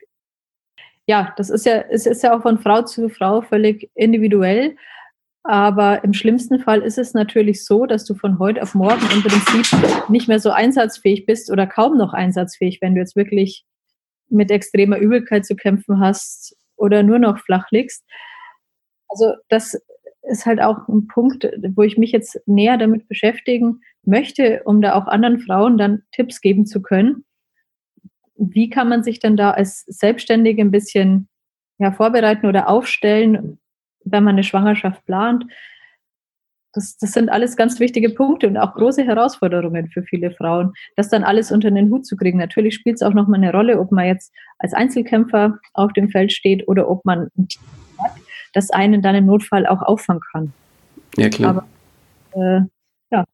ja, 1.06 1.34
das 1.36 1.50
ist 1.50 1.66
ja, 1.66 1.84
es 1.90 2.06
ist 2.06 2.22
ja 2.22 2.36
auch 2.36 2.42
von 2.42 2.58
Frau 2.58 2.82
zu 2.82 3.08
Frau 3.08 3.42
völlig 3.42 3.90
individuell. 3.94 4.76
Aber 5.46 6.02
im 6.04 6.14
schlimmsten 6.14 6.58
Fall 6.58 6.80
ist 6.80 6.96
es 6.96 7.12
natürlich 7.12 7.66
so, 7.66 7.84
dass 7.84 8.06
du 8.06 8.14
von 8.14 8.38
heute 8.38 8.62
auf 8.62 8.74
morgen 8.74 9.02
im 9.12 9.22
Prinzip 9.22 9.78
nicht 10.08 10.26
mehr 10.26 10.40
so 10.40 10.50
einsatzfähig 10.50 11.26
bist 11.26 11.50
oder 11.50 11.66
kaum 11.66 11.98
noch 11.98 12.14
einsatzfähig, 12.14 12.80
wenn 12.80 12.94
du 12.94 13.00
jetzt 13.00 13.14
wirklich 13.14 13.66
mit 14.30 14.50
extremer 14.50 14.96
Übelkeit 14.96 15.44
zu 15.44 15.54
kämpfen 15.54 16.00
hast 16.00 16.56
oder 16.76 17.02
nur 17.02 17.18
noch 17.18 17.38
flach 17.38 17.70
liegst. 17.70 18.04
Also 19.08 19.34
das 19.50 19.78
ist 20.22 20.46
halt 20.46 20.62
auch 20.62 20.88
ein 20.88 21.08
Punkt, 21.08 21.46
wo 21.74 21.82
ich 21.82 21.98
mich 21.98 22.12
jetzt 22.12 22.40
näher 22.46 22.78
damit 22.78 23.06
beschäftigen 23.06 23.80
möchte, 24.02 24.62
um 24.64 24.80
da 24.80 24.94
auch 24.94 25.06
anderen 25.06 25.40
Frauen 25.40 25.76
dann 25.76 26.02
Tipps 26.12 26.40
geben 26.40 26.64
zu 26.64 26.80
können. 26.80 27.24
Wie 28.36 28.68
kann 28.68 28.88
man 28.88 29.02
sich 29.02 29.20
dann 29.20 29.36
da 29.36 29.52
als 29.52 29.84
Selbstständige 29.86 30.62
ein 30.62 30.70
bisschen 30.70 31.28
ja, 31.78 31.92
vorbereiten 31.92 32.46
oder 32.46 32.68
aufstellen, 32.68 33.58
wenn 34.04 34.24
man 34.24 34.34
eine 34.34 34.44
Schwangerschaft 34.44 35.04
plant. 35.06 35.44
Das, 36.72 36.96
das 36.96 37.12
sind 37.12 37.28
alles 37.28 37.56
ganz 37.56 37.78
wichtige 37.78 38.10
Punkte 38.10 38.48
und 38.48 38.56
auch 38.56 38.74
große 38.74 39.04
Herausforderungen 39.04 39.90
für 39.90 40.02
viele 40.02 40.32
Frauen, 40.32 40.72
das 40.96 41.08
dann 41.08 41.22
alles 41.22 41.52
unter 41.52 41.70
den 41.70 41.88
Hut 41.90 42.04
zu 42.04 42.16
kriegen. 42.16 42.38
Natürlich 42.38 42.74
spielt 42.74 42.96
es 42.96 43.02
auch 43.02 43.14
nochmal 43.14 43.38
eine 43.38 43.52
Rolle, 43.52 43.78
ob 43.78 43.92
man 43.92 44.06
jetzt 44.06 44.32
als 44.58 44.74
Einzelkämpfer 44.74 45.58
auf 45.72 45.92
dem 45.92 46.10
Feld 46.10 46.32
steht 46.32 46.66
oder 46.66 46.88
ob 46.90 47.04
man 47.04 47.28
ein 47.38 47.48
Team 47.48 47.62
hat, 47.98 48.12
das 48.54 48.70
einen 48.70 49.02
dann 49.02 49.14
im 49.14 49.26
Notfall 49.26 49.66
auch 49.66 49.82
auffangen 49.82 50.22
kann. 50.32 50.52
Ja, 51.16 51.28
klar. 51.28 51.64
Aber 52.32 52.42
äh, 52.42 52.62
ja, 53.12 53.24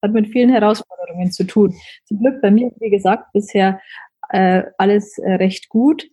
hat 0.00 0.12
mit 0.12 0.28
vielen 0.28 0.50
Herausforderungen 0.50 1.32
zu 1.32 1.44
tun. 1.44 1.74
Zum 2.04 2.20
Glück 2.20 2.40
bei 2.40 2.52
mir, 2.52 2.70
wie 2.78 2.90
gesagt, 2.90 3.32
bisher 3.32 3.80
äh, 4.28 4.64
alles 4.78 5.18
äh, 5.18 5.34
recht 5.34 5.68
gut. 5.68 6.08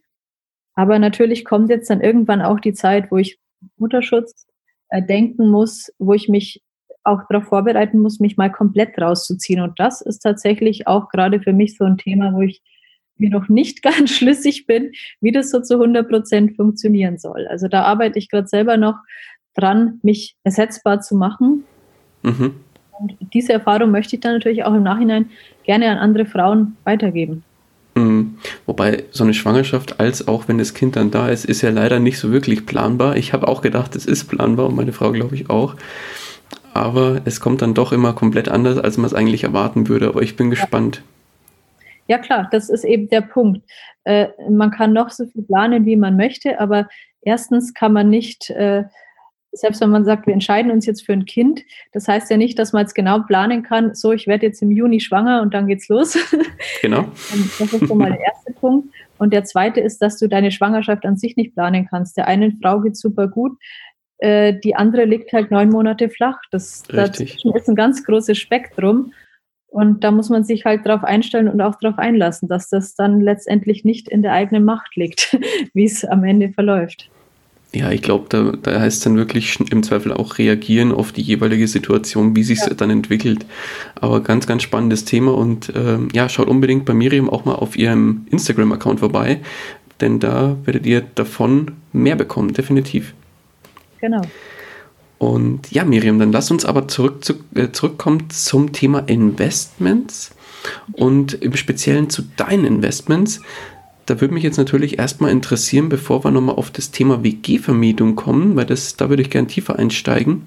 Aber 0.73 0.99
natürlich 0.99 1.45
kommt 1.45 1.69
jetzt 1.69 1.89
dann 1.89 2.01
irgendwann 2.01 2.41
auch 2.41 2.59
die 2.59 2.73
Zeit, 2.73 3.11
wo 3.11 3.17
ich 3.17 3.39
Mutterschutz 3.77 4.47
äh, 4.89 5.01
denken 5.01 5.49
muss, 5.49 5.91
wo 5.99 6.13
ich 6.13 6.27
mich 6.27 6.61
auch 7.03 7.21
darauf 7.29 7.45
vorbereiten 7.45 7.99
muss, 7.99 8.19
mich 8.19 8.35
mal 8.35 8.51
komplett 8.51 8.99
rauszuziehen. 8.99 9.61
Und 9.61 9.79
das 9.79 10.01
ist 10.01 10.19
tatsächlich 10.19 10.87
auch 10.87 11.09
gerade 11.09 11.39
für 11.39 11.53
mich 11.53 11.77
so 11.77 11.85
ein 11.85 11.97
Thema, 11.97 12.33
wo 12.33 12.41
ich 12.41 12.61
mir 13.17 13.29
noch 13.29 13.47
nicht 13.47 13.81
ganz 13.81 14.11
schlüssig 14.11 14.65
bin, 14.65 14.91
wie 15.21 15.31
das 15.31 15.51
so 15.51 15.61
zu 15.61 15.75
100 15.75 16.09
Prozent 16.09 16.55
funktionieren 16.55 17.17
soll. 17.17 17.47
Also 17.47 17.67
da 17.67 17.83
arbeite 17.83 18.19
ich 18.19 18.29
gerade 18.29 18.47
selber 18.47 18.77
noch 18.77 18.95
dran, 19.53 19.99
mich 20.03 20.35
ersetzbar 20.43 21.01
zu 21.01 21.15
machen. 21.15 21.63
Mhm. 22.23 22.55
Und 22.99 23.17
diese 23.33 23.53
Erfahrung 23.53 23.91
möchte 23.91 24.15
ich 24.15 24.21
dann 24.21 24.33
natürlich 24.33 24.63
auch 24.63 24.73
im 24.73 24.83
Nachhinein 24.83 25.29
gerne 25.63 25.89
an 25.89 25.97
andere 25.97 26.25
Frauen 26.25 26.77
weitergeben. 26.85 27.43
Mhm. 27.95 28.37
Wobei 28.65 29.05
so 29.11 29.23
eine 29.23 29.33
Schwangerschaft, 29.33 29.99
als 29.99 30.27
auch 30.27 30.47
wenn 30.47 30.57
das 30.57 30.73
Kind 30.73 30.95
dann 30.95 31.11
da 31.11 31.29
ist, 31.29 31.45
ist 31.45 31.61
ja 31.61 31.69
leider 31.69 31.99
nicht 31.99 32.19
so 32.19 32.31
wirklich 32.31 32.65
planbar. 32.65 33.15
Ich 33.15 33.33
habe 33.33 33.47
auch 33.47 33.61
gedacht, 33.61 33.95
es 33.95 34.05
ist 34.05 34.25
planbar 34.25 34.67
und 34.67 34.75
meine 34.75 34.93
Frau 34.93 35.11
glaube 35.11 35.35
ich 35.35 35.49
auch. 35.49 35.75
Aber 36.73 37.21
es 37.23 37.39
kommt 37.39 37.61
dann 37.61 37.73
doch 37.73 37.93
immer 37.93 38.13
komplett 38.13 38.49
anders, 38.49 38.77
als 38.77 38.97
man 38.97 39.05
es 39.05 39.13
eigentlich 39.13 39.45
erwarten 39.45 39.87
würde. 39.87 40.09
Aber 40.09 40.21
ich 40.21 40.35
bin 40.35 40.49
gespannt. 40.49 41.01
Ja 42.07 42.17
klar, 42.17 42.47
das 42.51 42.69
ist 42.69 42.83
eben 42.83 43.09
der 43.09 43.21
Punkt. 43.21 43.61
Äh, 44.03 44.27
man 44.49 44.71
kann 44.71 44.93
noch 44.93 45.09
so 45.09 45.25
viel 45.25 45.43
planen, 45.43 45.85
wie 45.85 45.95
man 45.95 46.17
möchte, 46.17 46.59
aber 46.59 46.87
erstens 47.21 47.73
kann 47.73 47.93
man 47.93 48.09
nicht 48.09 48.49
äh, 48.51 48.83
selbst 49.55 49.81
wenn 49.81 49.89
man 49.89 50.05
sagt, 50.05 50.27
wir 50.27 50.33
entscheiden 50.33 50.71
uns 50.71 50.85
jetzt 50.85 51.05
für 51.05 51.13
ein 51.13 51.25
Kind, 51.25 51.63
das 51.93 52.07
heißt 52.07 52.29
ja 52.29 52.37
nicht, 52.37 52.59
dass 52.59 52.73
man 52.73 52.81
jetzt 52.81 52.93
genau 52.93 53.19
planen 53.19 53.63
kann, 53.63 53.95
so, 53.95 54.11
ich 54.11 54.27
werde 54.27 54.45
jetzt 54.45 54.61
im 54.61 54.71
Juni 54.71 54.99
schwanger 54.99 55.41
und 55.41 55.53
dann 55.53 55.67
geht's 55.67 55.87
los. 55.87 56.17
Genau. 56.81 57.05
das 57.59 57.73
ist 57.73 57.87
schon 57.87 57.97
mal 57.97 58.11
der 58.11 58.21
erste 58.21 58.53
Punkt. 58.53 58.93
Und 59.17 59.33
der 59.33 59.43
zweite 59.43 59.79
ist, 59.79 60.01
dass 60.01 60.17
du 60.17 60.27
deine 60.27 60.51
Schwangerschaft 60.51 61.05
an 61.05 61.17
sich 61.17 61.35
nicht 61.35 61.53
planen 61.53 61.87
kannst. 61.89 62.17
Der 62.17 62.27
einen 62.27 62.57
Frau 62.61 62.81
geht 62.81 62.97
super 62.97 63.27
gut, 63.27 63.57
äh, 64.17 64.53
die 64.59 64.75
andere 64.75 65.05
liegt 65.05 65.33
halt 65.33 65.51
neun 65.51 65.69
Monate 65.69 66.09
flach. 66.09 66.39
Das 66.51 66.83
dazwischen 66.83 67.53
ist 67.53 67.69
ein 67.69 67.75
ganz 67.75 68.03
großes 68.03 68.37
Spektrum. 68.37 69.13
Und 69.67 70.03
da 70.03 70.11
muss 70.11 70.29
man 70.29 70.43
sich 70.43 70.63
halt 70.63 70.85
darauf 70.85 71.03
einstellen 71.03 71.49
und 71.49 71.59
auch 71.59 71.75
darauf 71.75 71.99
einlassen, 71.99 72.47
dass 72.47 72.69
das 72.69 72.95
dann 72.95 73.19
letztendlich 73.19 73.83
nicht 73.83 74.07
in 74.07 74.21
der 74.21 74.31
eigenen 74.31 74.63
Macht 74.63 74.95
liegt, 74.95 75.37
wie 75.73 75.85
es 75.85 76.05
am 76.05 76.23
Ende 76.23 76.49
verläuft. 76.49 77.09
Ja, 77.75 77.91
ich 77.91 78.01
glaube, 78.01 78.25
da, 78.29 78.53
da 78.61 78.79
heißt 78.79 78.97
es 78.97 79.03
dann 79.03 79.17
wirklich 79.17 79.59
im 79.69 79.83
Zweifel 79.83 80.13
auch 80.13 80.37
reagieren 80.37 80.93
auf 80.93 81.11
die 81.11 81.21
jeweilige 81.21 81.67
Situation, 81.67 82.33
wie 82.33 82.43
sich 82.43 82.59
ja. 82.59 82.73
dann 82.73 82.89
entwickelt. 82.89 83.45
Aber 83.95 84.21
ganz, 84.21 84.47
ganz 84.47 84.63
spannendes 84.63 85.03
Thema 85.03 85.33
und 85.33 85.73
ähm, 85.75 86.07
ja, 86.13 86.29
schaut 86.29 86.47
unbedingt 86.47 86.85
bei 86.85 86.93
Miriam 86.93 87.29
auch 87.29 87.43
mal 87.43 87.55
auf 87.55 87.77
ihrem 87.77 88.27
Instagram-Account 88.31 89.01
vorbei, 89.01 89.41
denn 89.99 90.21
da 90.21 90.55
werdet 90.63 90.85
ihr 90.85 91.01
davon 91.01 91.73
mehr 91.91 92.15
bekommen, 92.15 92.53
definitiv. 92.53 93.13
Genau. 93.99 94.21
Und 95.17 95.69
ja, 95.71 95.83
Miriam, 95.83 96.17
dann 96.17 96.31
lass 96.31 96.51
uns 96.51 96.63
aber 96.63 96.87
zurück 96.87 97.25
zu, 97.25 97.33
äh, 97.55 97.71
zurückkommen 97.71 98.29
zum 98.29 98.71
Thema 98.71 98.99
Investments 98.99 100.33
und 100.93 101.33
im 101.33 101.57
Speziellen 101.57 102.09
zu 102.09 102.23
deinen 102.37 102.63
Investments 102.63 103.41
da 104.05 104.21
würde 104.21 104.33
mich 104.33 104.43
jetzt 104.43 104.57
natürlich 104.57 104.99
erstmal 104.99 105.31
interessieren, 105.31 105.89
bevor 105.89 106.23
wir 106.23 106.31
nochmal 106.31 106.55
auf 106.55 106.71
das 106.71 106.91
Thema 106.91 107.23
WG-Vermietung 107.23 108.15
kommen, 108.15 108.55
weil 108.55 108.65
das, 108.65 108.95
da 108.95 109.09
würde 109.09 109.23
ich 109.23 109.29
gerne 109.29 109.47
tiefer 109.47 109.77
einsteigen. 109.77 110.43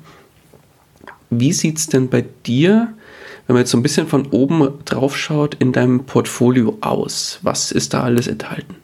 Wie 1.30 1.52
sieht 1.52 1.78
es 1.78 1.88
denn 1.88 2.08
bei 2.08 2.24
dir, 2.46 2.94
wenn 3.46 3.54
man 3.54 3.62
jetzt 3.62 3.70
so 3.70 3.78
ein 3.78 3.82
bisschen 3.82 4.06
von 4.06 4.26
oben 4.28 4.68
drauf 4.84 5.16
schaut, 5.16 5.54
in 5.54 5.72
deinem 5.72 6.04
Portfolio 6.04 6.78
aus? 6.80 7.40
Was 7.42 7.72
ist 7.72 7.94
da 7.94 8.02
alles 8.02 8.28
enthalten? 8.28 8.76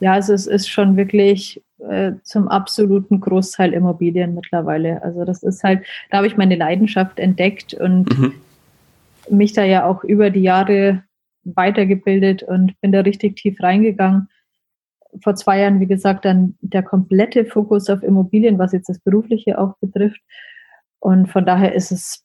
Ja, 0.00 0.12
also 0.12 0.32
es 0.32 0.46
ist 0.46 0.68
schon 0.68 0.96
wirklich 0.96 1.62
äh, 1.88 2.12
zum 2.22 2.48
absoluten 2.48 3.20
Großteil 3.20 3.72
Immobilien 3.72 4.34
mittlerweile. 4.34 5.02
Also 5.02 5.24
das 5.24 5.42
ist 5.42 5.62
halt, 5.62 5.84
da 6.10 6.18
habe 6.18 6.26
ich 6.26 6.36
meine 6.36 6.56
Leidenschaft 6.56 7.18
entdeckt 7.18 7.74
und 7.74 8.18
mhm. 8.18 8.32
mich 9.30 9.52
da 9.52 9.64
ja 9.64 9.86
auch 9.86 10.02
über 10.04 10.30
die 10.30 10.42
Jahre 10.42 11.02
weitergebildet 11.44 12.42
und 12.42 12.80
bin 12.80 12.92
da 12.92 13.00
richtig 13.00 13.36
tief 13.36 13.62
reingegangen. 13.62 14.28
Vor 15.22 15.36
zwei 15.36 15.60
Jahren, 15.60 15.80
wie 15.80 15.86
gesagt, 15.86 16.24
dann 16.24 16.56
der 16.60 16.82
komplette 16.82 17.44
Fokus 17.44 17.88
auf 17.88 18.02
Immobilien, 18.02 18.58
was 18.58 18.72
jetzt 18.72 18.88
das 18.88 18.98
Berufliche 18.98 19.58
auch 19.58 19.76
betrifft. 19.78 20.20
Und 20.98 21.28
von 21.30 21.46
daher 21.46 21.74
ist 21.74 21.92
es, 21.92 22.24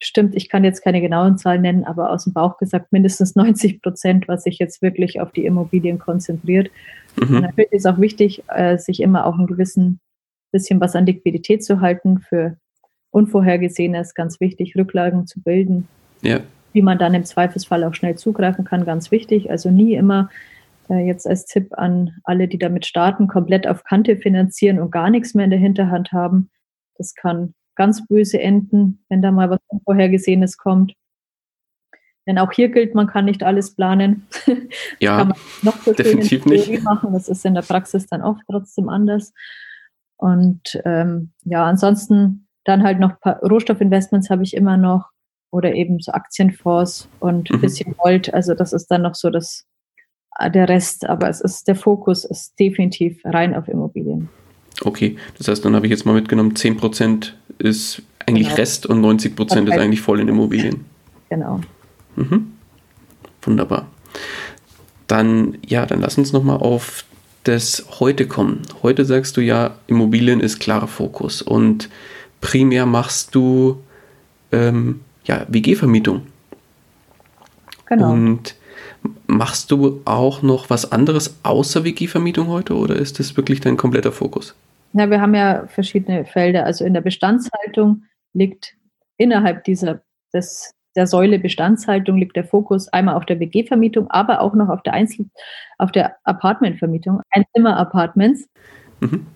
stimmt, 0.00 0.34
ich 0.34 0.48
kann 0.48 0.64
jetzt 0.64 0.82
keine 0.82 1.00
genauen 1.00 1.36
Zahlen 1.36 1.62
nennen, 1.62 1.84
aber 1.84 2.10
aus 2.10 2.24
dem 2.24 2.32
Bauch 2.32 2.56
gesagt 2.56 2.92
mindestens 2.92 3.34
90 3.34 3.82
Prozent, 3.82 4.28
was 4.28 4.44
sich 4.44 4.58
jetzt 4.58 4.80
wirklich 4.80 5.20
auf 5.20 5.32
die 5.32 5.44
Immobilien 5.44 5.98
konzentriert. 5.98 6.70
Mhm. 7.16 7.40
natürlich 7.40 7.72
ist 7.72 7.86
auch 7.86 7.98
wichtig, 7.98 8.44
äh, 8.48 8.78
sich 8.78 9.00
immer 9.00 9.26
auch 9.26 9.38
ein 9.38 9.46
gewissen 9.46 10.00
bisschen 10.52 10.80
was 10.80 10.94
an 10.94 11.06
Liquidität 11.06 11.64
zu 11.64 11.80
halten 11.80 12.20
für 12.20 12.56
Unvorhergesehenes, 13.10 14.14
ganz 14.14 14.40
wichtig, 14.40 14.76
Rücklagen 14.76 15.26
zu 15.26 15.42
bilden. 15.42 15.88
Ja 16.22 16.40
wie 16.76 16.82
man 16.82 16.98
dann 16.98 17.14
im 17.14 17.24
Zweifelsfall 17.24 17.84
auch 17.84 17.94
schnell 17.94 18.16
zugreifen 18.16 18.66
kann, 18.66 18.84
ganz 18.84 19.10
wichtig. 19.10 19.50
Also 19.50 19.70
nie 19.70 19.94
immer 19.94 20.28
äh, 20.90 21.06
jetzt 21.06 21.26
als 21.26 21.46
Tipp 21.46 21.72
an 21.72 22.12
alle, 22.22 22.48
die 22.48 22.58
damit 22.58 22.84
starten, 22.84 23.28
komplett 23.28 23.66
auf 23.66 23.82
Kante 23.82 24.18
finanzieren 24.18 24.78
und 24.78 24.90
gar 24.90 25.08
nichts 25.08 25.32
mehr 25.32 25.46
in 25.46 25.50
der 25.50 25.58
Hinterhand 25.58 26.12
haben. 26.12 26.50
Das 26.98 27.14
kann 27.14 27.54
ganz 27.76 28.06
böse 28.06 28.38
enden, 28.38 29.02
wenn 29.08 29.22
da 29.22 29.30
mal 29.30 29.48
was 29.48 29.58
Unvorhergesehenes 29.68 30.58
kommt. 30.58 30.92
Denn 32.26 32.38
auch 32.38 32.52
hier 32.52 32.68
gilt, 32.68 32.94
man 32.94 33.06
kann 33.06 33.24
nicht 33.24 33.42
alles 33.42 33.74
planen. 33.74 34.26
Ja, 35.00 35.32
noch 35.62 35.78
so 35.78 35.94
definitiv 35.94 36.44
nicht. 36.44 36.82
Machen. 36.82 37.14
Das 37.14 37.28
ist 37.28 37.46
in 37.46 37.54
der 37.54 37.62
Praxis 37.62 38.06
dann 38.06 38.20
auch 38.20 38.36
trotzdem 38.50 38.90
anders. 38.90 39.32
Und 40.16 40.78
ähm, 40.84 41.32
ja, 41.44 41.64
ansonsten 41.64 42.48
dann 42.64 42.82
halt 42.82 42.98
noch 42.98 43.14
Rohstoffinvestments 43.24 44.28
habe 44.28 44.42
ich 44.42 44.54
immer 44.54 44.76
noch 44.76 45.10
oder 45.56 45.74
eben 45.74 46.00
so 46.00 46.12
Aktienfonds 46.12 47.08
und 47.20 47.50
ein 47.50 47.56
mhm. 47.56 47.60
bisschen 47.60 47.96
Gold. 47.96 48.32
Also 48.32 48.54
das 48.54 48.72
ist 48.72 48.88
dann 48.88 49.02
noch 49.02 49.14
so 49.14 49.30
das, 49.30 49.64
äh, 50.38 50.50
der 50.50 50.68
Rest, 50.68 51.06
aber 51.06 51.28
es 51.28 51.40
ist, 51.40 51.66
der 51.66 51.76
Fokus 51.76 52.24
ist 52.24 52.58
definitiv 52.58 53.20
rein 53.24 53.54
auf 53.54 53.68
Immobilien. 53.68 54.28
Okay, 54.84 55.16
das 55.38 55.48
heißt, 55.48 55.64
dann 55.64 55.74
habe 55.74 55.86
ich 55.86 55.90
jetzt 55.90 56.04
mal 56.04 56.12
mitgenommen, 56.12 56.52
10% 56.52 57.32
ist 57.58 58.02
eigentlich 58.26 58.48
genau. 58.48 58.58
Rest 58.58 58.86
und 58.86 59.00
90% 59.02 59.68
ist 59.68 59.78
eigentlich 59.78 60.02
voll 60.02 60.20
in 60.20 60.28
Immobilien. 60.28 60.84
Genau. 61.30 61.60
Mhm. 62.16 62.52
Wunderbar. 63.42 63.86
Dann, 65.06 65.56
ja, 65.66 65.86
dann 65.86 66.00
lass 66.00 66.18
uns 66.18 66.32
nochmal 66.32 66.58
auf 66.58 67.04
das 67.44 67.86
Heute 68.00 68.26
kommen. 68.26 68.62
Heute 68.82 69.04
sagst 69.04 69.36
du 69.36 69.40
ja, 69.40 69.76
Immobilien 69.86 70.40
ist 70.40 70.58
klarer 70.58 70.88
Fokus 70.88 71.42
und 71.42 71.88
primär 72.40 72.86
machst 72.86 73.34
du 73.34 73.80
ähm, 74.50 75.00
ja, 75.26 75.46
WG-Vermietung. 75.48 76.26
Genau. 77.86 78.12
Und 78.12 78.56
machst 79.26 79.70
du 79.70 80.00
auch 80.04 80.42
noch 80.42 80.70
was 80.70 80.90
anderes 80.90 81.38
außer 81.42 81.84
WG-Vermietung 81.84 82.48
heute 82.48 82.74
oder 82.76 82.96
ist 82.96 83.18
das 83.18 83.36
wirklich 83.36 83.60
dein 83.60 83.76
kompletter 83.76 84.12
Fokus? 84.12 84.54
Ja, 84.92 85.10
wir 85.10 85.20
haben 85.20 85.34
ja 85.34 85.66
verschiedene 85.68 86.24
Felder. 86.24 86.64
Also 86.64 86.84
in 86.84 86.94
der 86.94 87.00
Bestandshaltung 87.00 88.04
liegt 88.32 88.74
innerhalb 89.18 89.64
dieser 89.64 90.00
des 90.32 90.72
der 90.96 91.06
Säule 91.06 91.38
Bestandshaltung 91.38 92.16
liegt 92.16 92.36
der 92.36 92.44
Fokus 92.44 92.88
einmal 92.88 93.16
auf 93.16 93.26
der 93.26 93.38
WG-Vermietung, 93.38 94.10
aber 94.10 94.40
auch 94.40 94.54
noch 94.54 94.70
auf 94.70 94.82
der 94.82 94.94
Einzel 94.94 95.26
auf 95.78 95.92
der 95.92 96.16
Apartmentvermietung, 96.24 97.20
Einzimmer-Apartments, 97.30 98.48
mhm. 99.00 99.26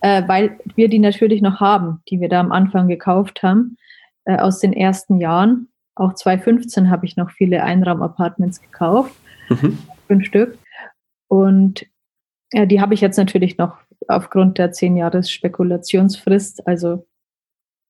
äh, 0.00 0.26
weil 0.26 0.58
wir 0.74 0.88
die 0.88 0.98
natürlich 0.98 1.42
noch 1.42 1.60
haben, 1.60 2.00
die 2.08 2.20
wir 2.20 2.30
da 2.30 2.40
am 2.40 2.52
Anfang 2.52 2.88
gekauft 2.88 3.42
haben, 3.42 3.76
äh, 4.24 4.36
aus 4.36 4.60
den 4.60 4.72
ersten 4.72 5.18
Jahren. 5.18 5.68
Auch 5.94 6.14
2015 6.14 6.90
habe 6.90 7.06
ich 7.06 7.16
noch 7.16 7.30
viele 7.30 7.62
Einraum-Apartments 7.62 8.62
gekauft, 8.62 9.14
mhm. 9.48 9.78
fünf 10.06 10.26
Stück. 10.26 10.58
Und 11.28 11.86
äh, 12.52 12.66
die 12.66 12.80
habe 12.80 12.94
ich 12.94 13.00
jetzt 13.00 13.16
natürlich 13.16 13.58
noch 13.58 13.78
aufgrund 14.08 14.58
der 14.58 14.72
zehn 14.72 14.96
Jahres 14.96 15.30
Spekulationsfrist, 15.30 16.66
also 16.66 17.06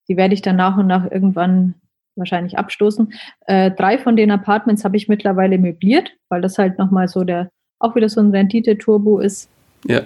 die 0.09 0.17
werde 0.17 0.35
ich 0.35 0.43
dann 0.43 0.57
nach 0.57 0.77
und 0.77 0.89
nach 0.89 1.11
irgendwann 1.11 1.75
wahrscheinlich 2.17 2.59
abstoßen. 2.59 3.13
Äh, 3.47 3.71
drei 3.71 3.99
von 3.99 4.17
den 4.17 4.31
Apartments 4.31 4.85
habe 4.85 4.97
ich 4.97 5.09
mittlerweile 5.09 5.59
möbliert, 5.59 6.13
weil 6.29 6.41
das 6.41 6.59
halt 6.59 6.79
nochmal 6.79 7.09
so 7.09 7.25
der, 7.25 7.51
auch 7.79 7.95
wieder 7.95 8.09
so 8.09 8.21
ein 8.21 8.31
Rendite-Turbo 8.31 9.21
ist. 9.21 9.49
Ja. 9.87 10.03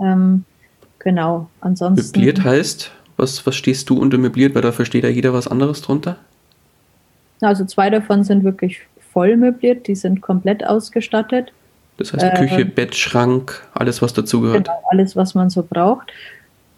Ähm, 0.00 0.44
genau, 1.00 1.50
ansonsten. 1.60 2.18
Möbliert 2.18 2.44
heißt, 2.44 2.92
was, 3.18 3.44
was 3.46 3.56
stehst 3.56 3.90
du 3.90 3.98
unter 3.98 4.16
möbliert, 4.16 4.54
weil 4.54 4.62
da 4.62 4.72
versteht 4.72 5.04
ja 5.04 5.10
jeder 5.10 5.32
was 5.32 5.48
anderes 5.48 5.82
drunter? 5.82 6.16
Also 7.40 7.64
zwei 7.64 7.90
davon 7.90 8.24
sind 8.24 8.44
wirklich 8.44 8.80
voll 9.12 9.36
möbliert, 9.36 9.86
die 9.86 9.94
sind 9.94 10.20
komplett 10.20 10.64
ausgestattet. 10.64 11.52
Das 11.98 12.12
heißt 12.12 12.36
Küche, 12.36 12.60
äh, 12.60 12.64
Bett, 12.64 12.94
Schrank, 12.94 13.66
alles 13.74 14.00
was 14.00 14.12
dazugehört. 14.12 14.64
Genau, 14.64 14.80
alles, 14.90 15.16
was 15.16 15.34
man 15.34 15.50
so 15.50 15.64
braucht. 15.68 16.12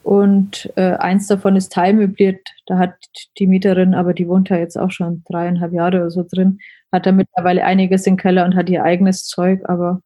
Und 0.03 0.73
äh, 0.77 0.95
eins 0.95 1.27
davon 1.27 1.57
ist 1.57 1.73
teilmöbliert. 1.73 2.41
Da 2.67 2.79
hat 2.79 2.95
die 3.39 3.47
Mieterin, 3.47 3.95
aber 3.95 4.15
die 4.15 4.27
wohnt 4.27 4.51
da 4.51 4.57
jetzt 4.57 4.79
auch 4.79 4.91
schon 4.91 5.23
dreieinhalb 5.29 5.75
Jahre 5.75 5.99
oder 5.99 6.11
so 6.11 6.27
drin, 6.29 6.59
hat 6.91 7.05
da 7.05 7.13
mittlerweile 7.13 7.65
einiges 7.65 8.07
im 8.07 8.17
Keller 8.17 8.47
und 8.47 8.57
hat 8.57 8.71
ihr 8.71 8.83
eigenes 8.83 9.25
Zeug, 9.27 9.61
aber 9.65 10.01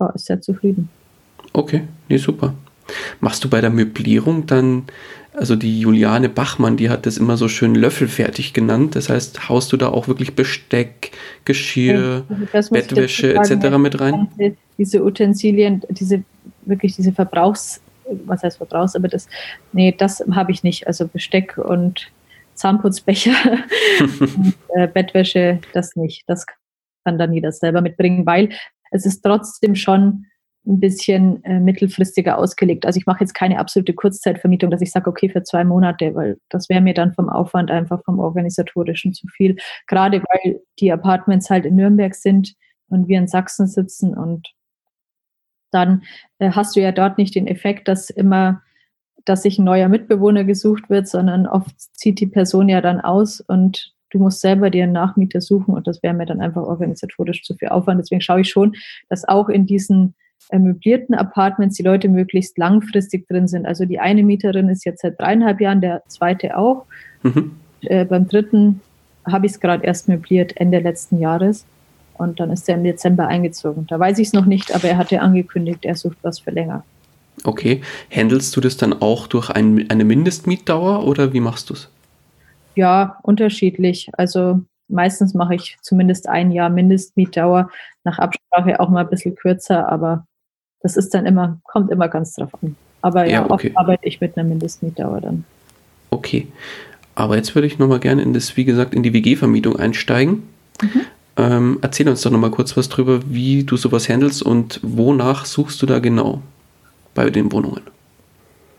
ja, 0.00 0.08
ist 0.10 0.26
sehr 0.26 0.40
zufrieden. 0.40 0.88
Okay, 1.52 1.82
nee, 2.08 2.16
super. 2.16 2.54
Machst 3.20 3.44
du 3.44 3.50
bei 3.50 3.60
der 3.60 3.70
Möblierung 3.70 4.46
dann, 4.46 4.84
also 5.32 5.56
die 5.56 5.80
Juliane 5.80 6.28
Bachmann, 6.28 6.76
die 6.76 6.90
hat 6.90 7.06
das 7.06 7.18
immer 7.18 7.36
so 7.36 7.48
schön 7.48 7.74
löffelfertig 7.74 8.52
genannt. 8.52 8.96
Das 8.96 9.08
heißt, 9.08 9.48
haust 9.48 9.72
du 9.72 9.76
da 9.76 9.88
auch 9.88 10.08
wirklich 10.08 10.34
Besteck, 10.34 11.12
Geschirr, 11.44 12.24
also 12.52 12.74
Bettwäsche 12.74 13.34
etc. 13.34 13.76
mit 13.78 14.00
rein? 14.00 14.28
Diese 14.78 15.04
Utensilien, 15.04 15.82
diese 15.90 16.22
wirklich 16.66 16.96
diese 16.96 17.12
Verbrauchs 17.12 17.80
was 18.24 18.42
heißt 18.42 18.56
Verbrauchs, 18.56 18.96
aber 18.96 19.08
das, 19.08 19.28
nee, 19.72 19.94
das 19.96 20.24
habe 20.32 20.52
ich 20.52 20.62
nicht. 20.62 20.86
Also 20.86 21.06
Besteck 21.08 21.58
und 21.58 22.10
Zahnputzbecher 22.54 23.32
und 24.20 24.54
äh, 24.74 24.88
Bettwäsche, 24.88 25.60
das 25.72 25.96
nicht. 25.96 26.24
Das 26.26 26.46
kann 27.04 27.18
dann 27.18 27.32
jeder 27.32 27.52
selber 27.52 27.80
mitbringen, 27.80 28.26
weil 28.26 28.50
es 28.90 29.06
ist 29.06 29.22
trotzdem 29.22 29.74
schon 29.74 30.26
ein 30.70 30.80
bisschen 30.80 31.42
äh, 31.44 31.60
mittelfristiger 31.60 32.38
ausgelegt. 32.38 32.86
Also 32.86 32.98
ich 32.98 33.06
mache 33.06 33.20
jetzt 33.20 33.34
keine 33.34 33.58
absolute 33.58 33.94
Kurzzeitvermietung, 33.94 34.70
dass 34.70 34.80
ich 34.80 34.92
sage, 34.92 35.10
okay, 35.10 35.28
für 35.28 35.42
zwei 35.42 35.64
Monate, 35.64 36.14
weil 36.14 36.38
das 36.48 36.68
wäre 36.68 36.80
mir 36.80 36.94
dann 36.94 37.12
vom 37.14 37.28
Aufwand 37.28 37.70
einfach 37.70 38.02
vom 38.04 38.18
organisatorischen 38.18 39.12
zu 39.12 39.26
viel. 39.28 39.56
Gerade 39.86 40.22
weil 40.22 40.60
die 40.78 40.92
Apartments 40.92 41.50
halt 41.50 41.66
in 41.66 41.76
Nürnberg 41.76 42.14
sind 42.14 42.54
und 42.88 43.08
wir 43.08 43.18
in 43.18 43.28
Sachsen 43.28 43.66
sitzen 43.66 44.14
und 44.14 44.48
dann 45.70 46.02
äh, 46.38 46.50
hast 46.50 46.76
du 46.76 46.80
ja 46.80 46.92
dort 46.92 47.18
nicht 47.18 47.34
den 47.34 47.46
Effekt, 47.46 47.88
dass 47.88 48.10
immer, 48.10 48.62
dass 49.24 49.42
sich 49.42 49.58
ein 49.58 49.64
neuer 49.64 49.88
Mitbewohner 49.88 50.44
gesucht 50.44 50.90
wird, 50.90 51.08
sondern 51.08 51.46
oft 51.46 51.74
zieht 51.78 52.20
die 52.20 52.26
Person 52.26 52.68
ja 52.68 52.80
dann 52.80 53.00
aus 53.00 53.40
und 53.40 53.94
du 54.10 54.18
musst 54.18 54.40
selber 54.40 54.70
dir 54.70 54.84
einen 54.84 54.92
Nachmieter 54.92 55.40
suchen 55.40 55.74
und 55.74 55.86
das 55.86 56.02
wäre 56.02 56.14
mir 56.14 56.26
dann 56.26 56.40
einfach 56.40 56.62
organisatorisch 56.62 57.44
zu 57.44 57.54
viel 57.54 57.68
Aufwand. 57.68 58.00
Deswegen 58.00 58.20
schaue 58.20 58.40
ich 58.40 58.50
schon, 58.50 58.74
dass 59.08 59.26
auch 59.28 59.48
in 59.48 59.66
diesen 59.66 60.14
möblierten 60.58 61.14
Apartments 61.14 61.76
die 61.76 61.82
Leute 61.82 62.08
möglichst 62.08 62.58
langfristig 62.58 63.28
drin 63.28 63.48
sind. 63.48 63.66
Also 63.66 63.84
die 63.84 64.00
eine 64.00 64.22
Mieterin 64.22 64.68
ist 64.68 64.84
jetzt 64.84 65.02
seit 65.02 65.20
dreieinhalb 65.20 65.60
Jahren, 65.60 65.80
der 65.80 66.02
zweite 66.08 66.56
auch. 66.56 66.86
Mhm. 67.22 67.52
Äh, 67.82 68.04
beim 68.04 68.28
dritten 68.28 68.80
habe 69.26 69.46
ich 69.46 69.52
es 69.52 69.60
gerade 69.60 69.84
erst 69.84 70.08
möbliert, 70.08 70.56
Ende 70.56 70.80
letzten 70.80 71.18
Jahres. 71.18 71.64
Und 72.14 72.40
dann 72.40 72.50
ist 72.50 72.68
er 72.68 72.74
im 72.74 72.84
Dezember 72.84 73.28
eingezogen. 73.28 73.86
Da 73.86 73.98
weiß 73.98 74.18
ich 74.18 74.28
es 74.28 74.32
noch 74.32 74.44
nicht, 74.44 74.74
aber 74.74 74.88
er 74.88 74.98
hatte 74.98 75.20
angekündigt, 75.20 75.84
er 75.84 75.94
sucht 75.94 76.18
was 76.22 76.40
für 76.40 76.50
länger. 76.50 76.84
Okay. 77.44 77.80
Handelst 78.10 78.54
du 78.56 78.60
das 78.60 78.76
dann 78.76 79.00
auch 79.00 79.26
durch 79.26 79.50
ein, 79.50 79.88
eine 79.90 80.04
Mindestmietdauer 80.04 81.06
oder 81.06 81.32
wie 81.32 81.40
machst 81.40 81.70
du 81.70 81.74
es? 81.74 81.88
Ja, 82.74 83.18
unterschiedlich. 83.22 84.10
Also 84.12 84.60
meistens 84.88 85.34
mache 85.34 85.54
ich 85.54 85.78
zumindest 85.80 86.28
ein 86.28 86.50
Jahr 86.50 86.68
Mindestmietdauer, 86.68 87.70
nach 88.04 88.18
Absprache 88.18 88.80
auch 88.80 88.88
mal 88.88 89.04
ein 89.04 89.10
bisschen 89.10 89.34
kürzer, 89.34 89.90
aber 89.90 90.26
das 90.82 90.96
ist 90.96 91.14
dann 91.14 91.26
immer, 91.26 91.60
kommt 91.64 91.90
immer 91.90 92.08
ganz 92.08 92.34
drauf 92.34 92.50
an. 92.62 92.76
Aber 93.02 93.24
ja, 93.24 93.32
ja 93.32 93.50
okay. 93.50 93.68
oft 93.68 93.78
arbeite 93.78 94.06
ich 94.06 94.20
mit 94.20 94.36
einer 94.36 94.48
Mindestmietdauer 94.48 95.20
dann. 95.20 95.44
Okay. 96.10 96.48
Aber 97.14 97.36
jetzt 97.36 97.54
würde 97.54 97.66
ich 97.66 97.78
nochmal 97.78 98.00
gerne 98.00 98.22
in 98.22 98.32
das, 98.32 98.56
wie 98.56 98.64
gesagt, 98.64 98.94
in 98.94 99.02
die 99.02 99.12
WG-Vermietung 99.12 99.76
einsteigen. 99.76 100.42
Mhm. 100.82 101.00
Ähm, 101.36 101.78
erzähl 101.82 102.08
uns 102.08 102.22
doch 102.22 102.30
nochmal 102.30 102.50
kurz 102.50 102.76
was 102.76 102.88
drüber, 102.88 103.20
wie 103.26 103.64
du 103.64 103.76
sowas 103.76 104.08
handelst 104.08 104.42
und 104.42 104.80
wonach 104.82 105.44
suchst 105.44 105.80
du 105.82 105.86
da 105.86 105.98
genau 105.98 106.42
bei 107.14 107.30
den 107.30 107.52
Wohnungen? 107.52 107.82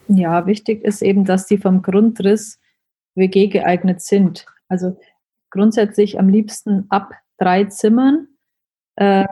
Ja, 0.07 0.45
wichtig 0.45 0.83
ist 0.83 1.01
eben, 1.01 1.25
dass 1.25 1.45
die 1.45 1.57
vom 1.57 1.81
Grundriss 1.81 2.59
WG 3.15 3.47
geeignet 3.47 4.01
sind. 4.01 4.45
Also 4.67 4.97
grundsätzlich 5.49 6.19
am 6.19 6.29
liebsten 6.29 6.85
ab 6.89 7.13
drei 7.37 7.65
Zimmern. 7.65 8.27
Äh, 8.95 9.25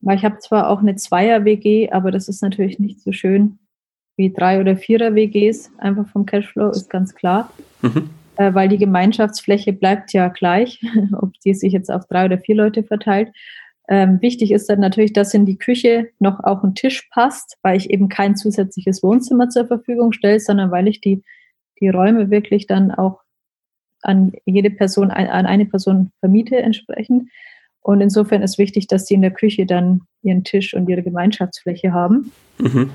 weil 0.00 0.16
ich 0.16 0.24
habe 0.24 0.38
zwar 0.38 0.68
auch 0.68 0.80
eine 0.80 0.96
Zweier-WG, 0.96 1.90
aber 1.90 2.10
das 2.10 2.28
ist 2.28 2.42
natürlich 2.42 2.78
nicht 2.78 3.00
so 3.00 3.12
schön 3.12 3.58
wie 4.16 4.32
drei 4.32 4.60
oder 4.60 4.76
vierer 4.76 5.14
WGs, 5.14 5.72
einfach 5.78 6.08
vom 6.08 6.26
Cashflow, 6.26 6.70
ist 6.70 6.90
ganz 6.90 7.14
klar. 7.14 7.50
Mhm 7.82 8.10
äh, 8.40 8.54
weil 8.54 8.70
die 8.70 8.78
Gemeinschaftsfläche 8.78 9.74
bleibt 9.74 10.14
ja 10.14 10.28
gleich, 10.28 10.80
ob 11.20 11.38
die 11.40 11.52
sich 11.52 11.74
jetzt 11.74 11.90
auf 11.90 12.06
drei 12.06 12.24
oder 12.24 12.38
vier 12.38 12.54
Leute 12.54 12.82
verteilt. 12.82 13.32
Ähm, 13.88 14.22
wichtig 14.22 14.52
ist 14.52 14.70
dann 14.70 14.80
natürlich, 14.80 15.12
dass 15.12 15.34
in 15.34 15.44
die 15.44 15.58
Küche 15.58 16.08
noch 16.20 16.42
auch 16.42 16.62
ein 16.62 16.74
Tisch 16.74 17.08
passt, 17.10 17.58
weil 17.62 17.76
ich 17.76 17.90
eben 17.90 18.08
kein 18.08 18.36
zusätzliches 18.36 19.02
Wohnzimmer 19.02 19.50
zur 19.50 19.66
Verfügung 19.66 20.12
stelle, 20.12 20.40
sondern 20.40 20.70
weil 20.70 20.88
ich 20.88 21.02
die, 21.02 21.22
die 21.80 21.88
Räume 21.88 22.30
wirklich 22.30 22.66
dann 22.66 22.92
auch 22.92 23.20
an 24.02 24.32
jede 24.46 24.70
Person, 24.70 25.10
an 25.10 25.44
eine 25.44 25.66
Person 25.66 26.12
vermiete 26.20 26.56
entsprechend. 26.56 27.28
Und 27.82 28.00
insofern 28.00 28.42
ist 28.42 28.58
wichtig, 28.58 28.86
dass 28.86 29.06
sie 29.06 29.14
in 29.14 29.22
der 29.22 29.30
Küche 29.30 29.66
dann 29.66 30.02
ihren 30.22 30.44
Tisch 30.44 30.74
und 30.74 30.88
ihre 30.88 31.02
Gemeinschaftsfläche 31.02 31.92
haben. 31.92 32.32
Mhm 32.58 32.90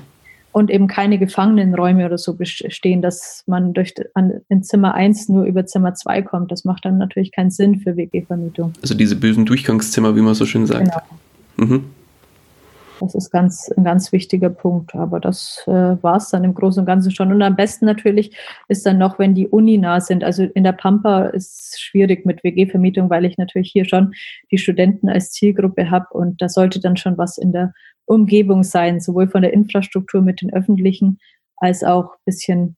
und 0.56 0.70
eben 0.70 0.86
keine 0.86 1.18
Gefangenenräume 1.18 2.06
oder 2.06 2.16
so 2.16 2.32
bestehen, 2.32 3.02
dass 3.02 3.42
man 3.46 3.74
durch 3.74 3.92
an, 4.14 4.40
in 4.48 4.62
Zimmer 4.62 4.94
1 4.94 5.28
nur 5.28 5.44
über 5.44 5.66
Zimmer 5.66 5.92
2 5.92 6.22
kommt. 6.22 6.50
Das 6.50 6.64
macht 6.64 6.86
dann 6.86 6.96
natürlich 6.96 7.30
keinen 7.30 7.50
Sinn 7.50 7.80
für 7.80 7.94
WG-Vermietung. 7.98 8.72
Also 8.80 8.94
diese 8.94 9.16
bösen 9.16 9.44
Durchgangszimmer, 9.44 10.16
wie 10.16 10.22
man 10.22 10.32
so 10.32 10.46
schön 10.46 10.64
sagt. 10.64 10.90
Genau. 11.58 11.74
Mhm. 11.74 11.84
Das 13.00 13.14
ist 13.14 13.30
ganz, 13.30 13.70
ein 13.76 13.84
ganz 13.84 14.12
wichtiger 14.12 14.50
Punkt. 14.50 14.94
Aber 14.94 15.20
das 15.20 15.62
äh, 15.66 15.70
war 15.70 16.16
es 16.16 16.30
dann 16.30 16.44
im 16.44 16.54
Großen 16.54 16.80
und 16.80 16.86
Ganzen 16.86 17.10
schon. 17.10 17.32
Und 17.32 17.42
am 17.42 17.56
besten 17.56 17.86
natürlich 17.86 18.36
ist 18.68 18.86
dann 18.86 18.98
noch, 18.98 19.18
wenn 19.18 19.34
die 19.34 19.48
Uni 19.48 19.78
nah 19.78 20.00
sind. 20.00 20.24
Also 20.24 20.44
in 20.44 20.64
der 20.64 20.72
Pampa 20.72 21.26
ist 21.26 21.74
es 21.74 21.80
schwierig 21.80 22.26
mit 22.26 22.42
WG-Vermietung, 22.44 23.10
weil 23.10 23.24
ich 23.24 23.38
natürlich 23.38 23.70
hier 23.70 23.84
schon 23.84 24.12
die 24.50 24.58
Studenten 24.58 25.08
als 25.08 25.32
Zielgruppe 25.32 25.90
habe. 25.90 26.06
Und 26.10 26.40
da 26.40 26.48
sollte 26.48 26.80
dann 26.80 26.96
schon 26.96 27.18
was 27.18 27.38
in 27.38 27.52
der 27.52 27.72
Umgebung 28.06 28.62
sein, 28.62 29.00
sowohl 29.00 29.28
von 29.28 29.42
der 29.42 29.52
Infrastruktur 29.52 30.22
mit 30.22 30.40
den 30.40 30.52
öffentlichen 30.52 31.18
als 31.56 31.82
auch 31.82 32.12
ein 32.12 32.24
bisschen 32.24 32.76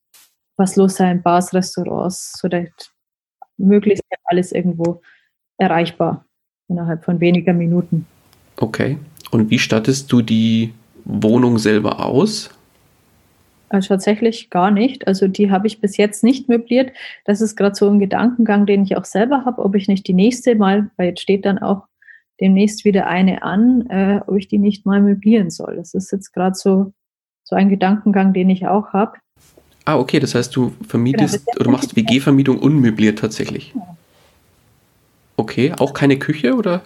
was 0.56 0.76
los 0.76 0.96
sein, 0.96 1.22
Bars, 1.22 1.54
Restaurants, 1.54 2.32
so 2.32 2.48
möglichst 3.56 4.02
alles 4.24 4.52
irgendwo 4.52 5.02
erreichbar 5.56 6.24
innerhalb 6.68 7.04
von 7.04 7.20
weniger 7.20 7.52
Minuten. 7.52 8.06
Okay. 8.56 8.98
Und 9.30 9.50
wie 9.50 9.58
stattest 9.58 10.10
du 10.12 10.22
die 10.22 10.72
Wohnung 11.04 11.58
selber 11.58 12.04
aus? 12.04 12.50
Also 13.70 13.88
tatsächlich 13.88 14.50
gar 14.50 14.70
nicht. 14.70 15.06
Also 15.06 15.28
die 15.28 15.50
habe 15.50 15.66
ich 15.66 15.80
bis 15.80 15.96
jetzt 15.96 16.24
nicht 16.24 16.48
möbliert. 16.48 16.92
Das 17.24 17.40
ist 17.40 17.56
gerade 17.56 17.74
so 17.74 17.88
ein 17.88 17.98
Gedankengang, 17.98 18.66
den 18.66 18.82
ich 18.82 18.96
auch 18.96 19.04
selber 19.04 19.44
habe, 19.44 19.62
ob 19.62 19.74
ich 19.74 19.88
nicht 19.88 20.06
die 20.06 20.14
nächste 20.14 20.54
mal, 20.54 20.90
weil 20.96 21.08
jetzt 21.08 21.20
steht 21.20 21.44
dann 21.44 21.58
auch 21.58 21.86
demnächst 22.40 22.84
wieder 22.84 23.06
eine 23.06 23.42
an, 23.42 23.86
äh, 23.90 24.20
ob 24.26 24.36
ich 24.36 24.48
die 24.48 24.58
nicht 24.58 24.86
mal 24.86 25.02
möblieren 25.02 25.50
soll. 25.50 25.76
Das 25.76 25.94
ist 25.94 26.12
jetzt 26.12 26.32
gerade 26.32 26.54
so, 26.54 26.92
so 27.42 27.56
ein 27.56 27.68
Gedankengang, 27.68 28.32
den 28.32 28.48
ich 28.48 28.66
auch 28.66 28.92
habe. 28.92 29.18
Ah, 29.84 29.98
okay, 29.98 30.20
das 30.20 30.34
heißt, 30.34 30.54
du 30.54 30.72
vermietest 30.86 31.46
genau, 31.46 31.60
oder 31.60 31.70
machst 31.70 31.96
WG-Vermietung 31.96 32.58
unmöbliert 32.58 33.18
tatsächlich. 33.18 33.74
Okay, 35.36 35.72
auch 35.78 35.94
keine 35.94 36.18
Küche 36.18 36.54
oder? 36.54 36.82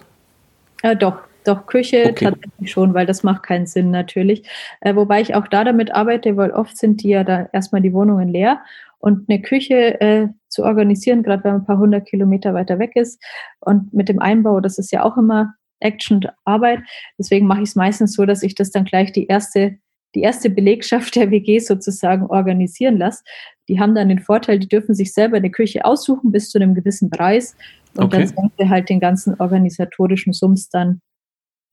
Ja, 0.83 0.95
doch, 0.95 1.19
doch, 1.43 1.65
Küche 1.65 2.05
okay. 2.09 2.25
tatsächlich 2.25 2.71
schon, 2.71 2.93
weil 2.93 3.05
das 3.05 3.23
macht 3.23 3.43
keinen 3.43 3.65
Sinn 3.65 3.91
natürlich. 3.91 4.47
Äh, 4.81 4.95
wobei 4.95 5.21
ich 5.21 5.35
auch 5.35 5.47
da 5.47 5.63
damit 5.63 5.93
arbeite, 5.93 6.37
weil 6.37 6.51
oft 6.51 6.77
sind 6.77 7.03
die 7.03 7.09
ja 7.09 7.23
da 7.23 7.49
erstmal 7.53 7.81
die 7.81 7.93
Wohnungen 7.93 8.29
leer 8.29 8.61
und 8.99 9.29
eine 9.29 9.41
Küche 9.41 9.99
äh, 10.01 10.27
zu 10.47 10.63
organisieren, 10.63 11.23
gerade 11.23 11.43
wenn 11.43 11.51
man 11.51 11.61
ein 11.61 11.65
paar 11.65 11.77
hundert 11.77 12.07
Kilometer 12.07 12.53
weiter 12.53 12.79
weg 12.79 12.95
ist 12.95 13.21
und 13.59 13.93
mit 13.93 14.09
dem 14.09 14.19
Einbau, 14.19 14.59
das 14.61 14.77
ist 14.77 14.91
ja 14.91 15.03
auch 15.03 15.17
immer 15.17 15.55
Action 15.79 16.25
Arbeit. 16.45 16.79
Deswegen 17.17 17.45
mache 17.45 17.63
ich 17.63 17.69
es 17.69 17.75
meistens 17.75 18.13
so, 18.13 18.25
dass 18.25 18.43
ich 18.43 18.55
das 18.55 18.71
dann 18.71 18.85
gleich 18.85 19.11
die 19.11 19.27
erste 19.27 19.77
die 20.15 20.21
erste 20.21 20.49
Belegschaft 20.49 21.15
der 21.15 21.31
WG 21.31 21.59
sozusagen 21.59 22.27
organisieren 22.27 22.97
lasse. 22.97 23.23
Die 23.67 23.79
haben 23.79 23.95
dann 23.95 24.09
den 24.09 24.19
Vorteil, 24.19 24.59
die 24.59 24.67
dürfen 24.67 24.93
sich 24.93 25.13
selber 25.13 25.37
eine 25.37 25.49
Küche 25.49 25.85
aussuchen 25.85 26.31
bis 26.31 26.49
zu 26.49 26.59
einem 26.59 26.75
gewissen 26.75 27.09
Preis 27.09 27.55
und 27.95 28.05
okay. 28.05 28.17
dann 28.19 28.27
senkt 28.27 28.53
sie 28.57 28.69
halt 28.69 28.89
den 28.89 28.99
ganzen 28.99 29.39
organisatorischen 29.39 30.33
Sums 30.33 30.69
dann 30.69 31.01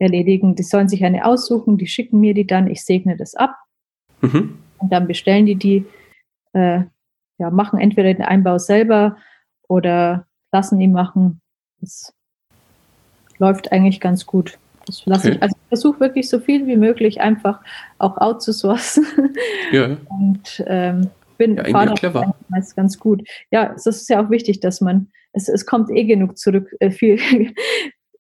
erledigen. 0.01 0.57
Die 0.57 0.63
sollen 0.63 0.89
sich 0.89 1.05
eine 1.05 1.25
aussuchen, 1.25 1.79
die 1.79 1.87
schicken 1.87 2.21
mir 2.21 2.35
die 2.35 2.47
dann, 2.47 2.67
ich 2.67 2.85
segne 2.85 3.17
das 3.17 3.35
ab. 3.35 3.57
Mhm. 4.21 4.59
Und 4.79 4.93
dann 4.93 5.07
bestellen 5.07 5.47
die 5.47 5.57
die, 5.57 5.87
äh, 6.53 6.83
ja, 7.39 7.51
machen 7.51 7.79
entweder 7.79 8.13
den 8.13 8.25
Einbau 8.25 8.59
selber 8.59 9.17
oder 9.69 10.27
lassen 10.53 10.81
ihn 10.81 10.93
machen. 10.93 11.41
Das 11.81 12.13
läuft 13.39 13.73
eigentlich 13.73 14.01
ganz 14.01 14.27
gut. 14.27 14.59
Das 14.87 15.05
lasse 15.07 15.29
okay. 15.29 15.37
ich, 15.37 15.43
also 15.43 15.57
ich 15.57 15.69
versuche 15.69 16.01
wirklich 16.01 16.29
so 16.29 16.41
viel 16.41 16.67
wie 16.67 16.77
möglich 16.77 17.21
einfach 17.21 17.61
auch 17.99 18.17
outzusourcen. 18.17 19.07
Ja. 19.73 19.97
Und 20.09 20.65
ähm, 20.67 21.11
bin 21.39 21.57
ja, 21.57 21.65
fahre 21.65 21.95
clever. 21.95 22.35
meist 22.49 22.77
ganz 22.77 22.99
gut. 22.99 23.23
Ja, 23.51 23.73
es 23.75 23.87
ist 23.87 24.09
ja 24.09 24.25
auch 24.25 24.31
wichtig, 24.31 24.61
dass 24.61 24.81
man, 24.81 25.09
es, 25.33 25.49
es 25.49 25.65
kommt 25.65 25.91
eh 25.91 26.05
genug 26.05 26.37
zurück, 26.37 26.75
äh, 26.81 26.91
viel 26.91 27.19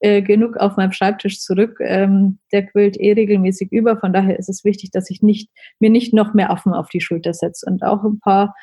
äh, 0.01 0.23
genug 0.23 0.57
auf 0.57 0.77
meinem 0.77 0.93
Schreibtisch 0.93 1.41
zurück. 1.41 1.79
Ähm, 1.81 2.39
der 2.53 2.67
quillt 2.67 2.99
eh 2.99 3.13
regelmäßig 3.13 3.71
über. 3.71 3.99
Von 3.99 4.13
daher 4.13 4.39
ist 4.39 4.49
es 4.49 4.65
wichtig, 4.65 4.91
dass 4.91 5.11
ich 5.11 5.23
nicht, 5.23 5.51
mir 5.79 5.91
nicht 5.91 6.15
noch 6.15 6.35
mehr 6.35 6.51
Affen 6.51 6.73
auf 6.73 6.89
die 6.89 7.01
Schulter 7.01 7.35
setze 7.35 7.67
und 7.67 7.83
auch 7.83 8.03
ein 8.03 8.19
paar 8.19 8.55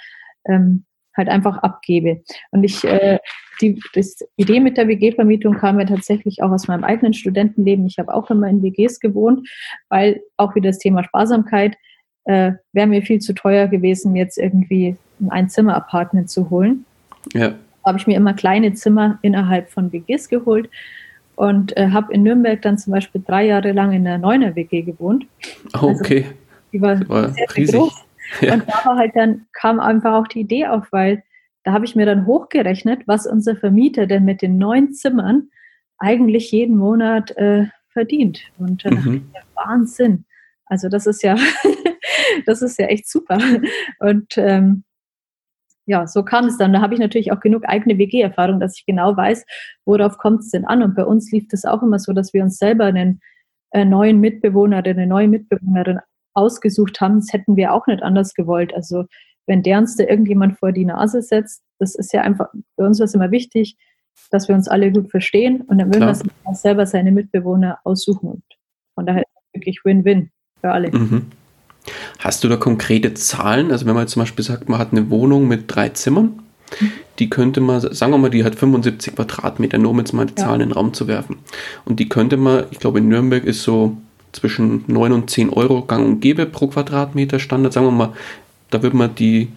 ähm, 0.45 0.85
halt 1.15 1.29
einfach 1.29 1.57
abgebe. 1.57 2.21
Und 2.51 2.63
ich, 2.63 2.83
äh, 2.83 3.19
die 3.61 3.79
das 3.93 4.17
Idee 4.35 4.59
mit 4.59 4.77
der 4.77 4.87
WG-Vermietung 4.87 5.55
kam 5.55 5.79
ja 5.79 5.85
tatsächlich 5.85 6.41
auch 6.41 6.51
aus 6.51 6.67
meinem 6.67 6.83
eigenen 6.83 7.13
Studentenleben. 7.13 7.85
Ich 7.85 7.97
habe 7.97 8.13
auch 8.13 8.29
immer 8.29 8.47
in 8.47 8.61
WGs 8.61 8.99
gewohnt, 8.99 9.47
weil 9.89 10.21
auch 10.37 10.55
wieder 10.55 10.69
das 10.69 10.79
Thema 10.79 11.03
Sparsamkeit 11.03 11.75
äh, 12.25 12.53
wäre 12.73 12.87
mir 12.87 13.01
viel 13.01 13.19
zu 13.19 13.33
teuer 13.33 13.67
gewesen, 13.67 14.15
jetzt 14.15 14.37
irgendwie 14.37 14.95
ein 15.19 15.29
Einzimmer-Apartment 15.29 16.29
zu 16.29 16.49
holen. 16.49 16.85
Ja. 17.33 17.49
Da 17.49 17.57
habe 17.91 17.97
ich 17.99 18.07
mir 18.07 18.17
immer 18.17 18.33
kleine 18.33 18.73
Zimmer 18.73 19.17
innerhalb 19.21 19.69
von 19.69 19.91
WGs 19.91 20.29
geholt 20.29 20.69
und 21.37 21.77
äh, 21.77 21.89
habe 21.91 22.11
in 22.13 22.23
Nürnberg 22.23 22.61
dann 22.63 22.79
zum 22.79 22.91
Beispiel 22.91 23.21
drei 23.25 23.45
Jahre 23.45 23.71
lang 23.71 23.93
in 23.93 24.03
der 24.03 24.17
Neuner 24.17 24.55
WG 24.55 24.81
gewohnt. 24.81 25.27
Oh, 25.79 25.93
okay. 25.99 26.25
Also, 26.25 26.35
die 26.73 26.81
war, 26.81 27.09
war 27.09 27.29
sehr, 27.29 27.47
riesig. 27.55 27.71
Sehr 27.71 27.79
groß. 27.79 27.93
Ja. 28.41 28.55
Und 28.55 28.67
da 28.67 28.73
war 28.83 28.97
halt 28.97 29.15
dann, 29.15 29.45
kam 29.53 29.79
einfach 29.79 30.11
auch 30.11 30.27
die 30.27 30.41
Idee 30.41 30.67
auf, 30.67 30.91
weil 30.91 31.23
da 31.63 31.71
habe 31.71 31.85
ich 31.85 31.95
mir 31.95 32.05
dann 32.05 32.25
hochgerechnet, 32.25 33.07
was 33.07 33.25
unser 33.25 33.55
Vermieter 33.55 34.05
denn 34.05 34.25
mit 34.25 34.41
den 34.41 34.57
neun 34.57 34.91
Zimmern 34.91 35.49
eigentlich 35.97 36.51
jeden 36.51 36.75
Monat 36.75 37.31
äh, 37.37 37.67
verdient. 37.93 38.41
Und 38.57 38.83
äh, 38.83 38.91
mhm. 38.91 39.31
Wahnsinn. 39.55 40.25
Also 40.65 40.89
das 40.89 41.07
ist 41.07 41.23
ja, 41.23 41.37
das 42.45 42.61
ist 42.61 42.77
ja 42.77 42.87
echt 42.87 43.07
super. 43.09 43.39
Und 43.99 44.37
ähm, 44.37 44.83
ja, 45.87 46.05
so 46.05 46.23
kam 46.23 46.45
es 46.45 46.57
dann. 46.57 46.73
Da 46.73 46.81
habe 46.81 46.93
ich 46.93 46.99
natürlich 46.99 47.31
auch 47.31 47.39
genug 47.39 47.63
eigene 47.65 47.97
WG-Erfahrung, 47.97 48.59
dass 48.59 48.77
ich 48.77 48.85
genau 48.85 49.15
weiß, 49.15 49.45
worauf 49.85 50.17
kommt 50.17 50.41
es 50.41 50.51
denn 50.51 50.65
an. 50.65 50.83
Und 50.83 50.95
bei 50.95 51.05
uns 51.05 51.31
lief 51.31 51.47
das 51.47 51.63
auch 51.63 51.81
immer 51.81 51.97
so, 51.97 52.11
dass 52.11 52.33
wir 52.33 52.43
uns 52.43 52.57
selber 52.57 52.85
einen 52.85 53.21
äh, 53.71 53.85
neuen 53.85 54.19
Mitbewohner 54.19 54.79
oder 54.79 54.91
eine 54.91 55.07
neue 55.07 55.29
Mitbewohnerin 55.29 55.99
ausgesucht 56.33 56.99
haben. 56.99 57.21
Das 57.21 57.31
hätten 57.31 57.55
wir 57.55 57.73
auch 57.73 57.87
nicht 57.87 58.03
anders 58.03 58.33
gewollt. 58.33 58.73
Also 58.75 59.05
wenn 59.47 59.63
der 59.63 59.77
uns 59.77 59.95
da 59.95 60.03
irgendjemand 60.03 60.59
vor 60.59 60.73
die 60.73 60.83
Nase 60.83 61.21
setzt, 61.21 61.63
das 61.79 61.95
ist 61.95 62.11
ja 62.11 62.21
einfach, 62.21 62.47
bei 62.75 62.85
uns 62.85 62.99
war 62.99 63.05
es 63.05 63.13
immer 63.13 63.31
wichtig, 63.31 63.77
dass 64.29 64.49
wir 64.49 64.55
uns 64.55 64.67
alle 64.67 64.91
gut 64.91 65.09
verstehen 65.09 65.61
und 65.61 65.77
dann 65.77 65.93
will 65.93 66.01
man 66.01 66.15
sich 66.15 66.29
selber 66.53 66.85
seine 66.85 67.13
Mitbewohner 67.13 67.79
aussuchen. 67.85 68.29
Und 68.29 68.43
von 68.95 69.05
daher 69.05 69.21
ist 69.21 69.35
es 69.35 69.53
wirklich 69.53 69.85
Win-Win 69.85 70.31
für 70.59 70.71
alle. 70.71 70.91
Mhm. 70.91 71.27
Hast 72.19 72.43
du 72.43 72.49
da 72.49 72.57
konkrete 72.57 73.13
Zahlen? 73.13 73.71
Also 73.71 73.85
wenn 73.85 73.93
man 73.93 74.03
jetzt 74.03 74.13
zum 74.13 74.21
Beispiel 74.21 74.43
sagt, 74.43 74.69
man 74.69 74.79
hat 74.79 74.91
eine 74.91 75.09
Wohnung 75.09 75.47
mit 75.47 75.63
drei 75.67 75.89
Zimmern, 75.89 76.39
die 77.19 77.29
könnte 77.29 77.61
man, 77.61 77.81
sagen 77.93 78.11
wir 78.11 78.17
mal, 78.17 78.29
die 78.29 78.43
hat 78.43 78.55
75 78.55 79.15
Quadratmeter, 79.15 79.77
nur 79.77 79.91
um 79.91 79.99
jetzt 79.99 80.13
mal 80.13 80.25
die 80.25 80.39
ja. 80.39 80.45
Zahlen 80.45 80.61
in 80.61 80.69
den 80.69 80.73
Raum 80.73 80.93
zu 80.93 81.07
werfen. 81.07 81.37
Und 81.85 81.99
die 81.99 82.09
könnte 82.09 82.37
man, 82.37 82.65
ich 82.71 82.79
glaube 82.79 82.99
in 82.99 83.07
Nürnberg 83.07 83.43
ist 83.43 83.63
so 83.63 83.97
zwischen 84.33 84.83
9 84.87 85.11
und 85.13 85.29
10 85.29 85.49
Euro 85.49 85.83
gang 85.83 86.05
und 86.05 86.19
gäbe 86.19 86.45
pro 86.45 86.67
Quadratmeter 86.67 87.39
Standard. 87.39 87.73
Sagen 87.73 87.87
wir 87.87 87.91
mal, 87.91 88.13
da 88.69 88.83
würde 88.83 88.97
man 88.97 89.15
die 89.15 89.49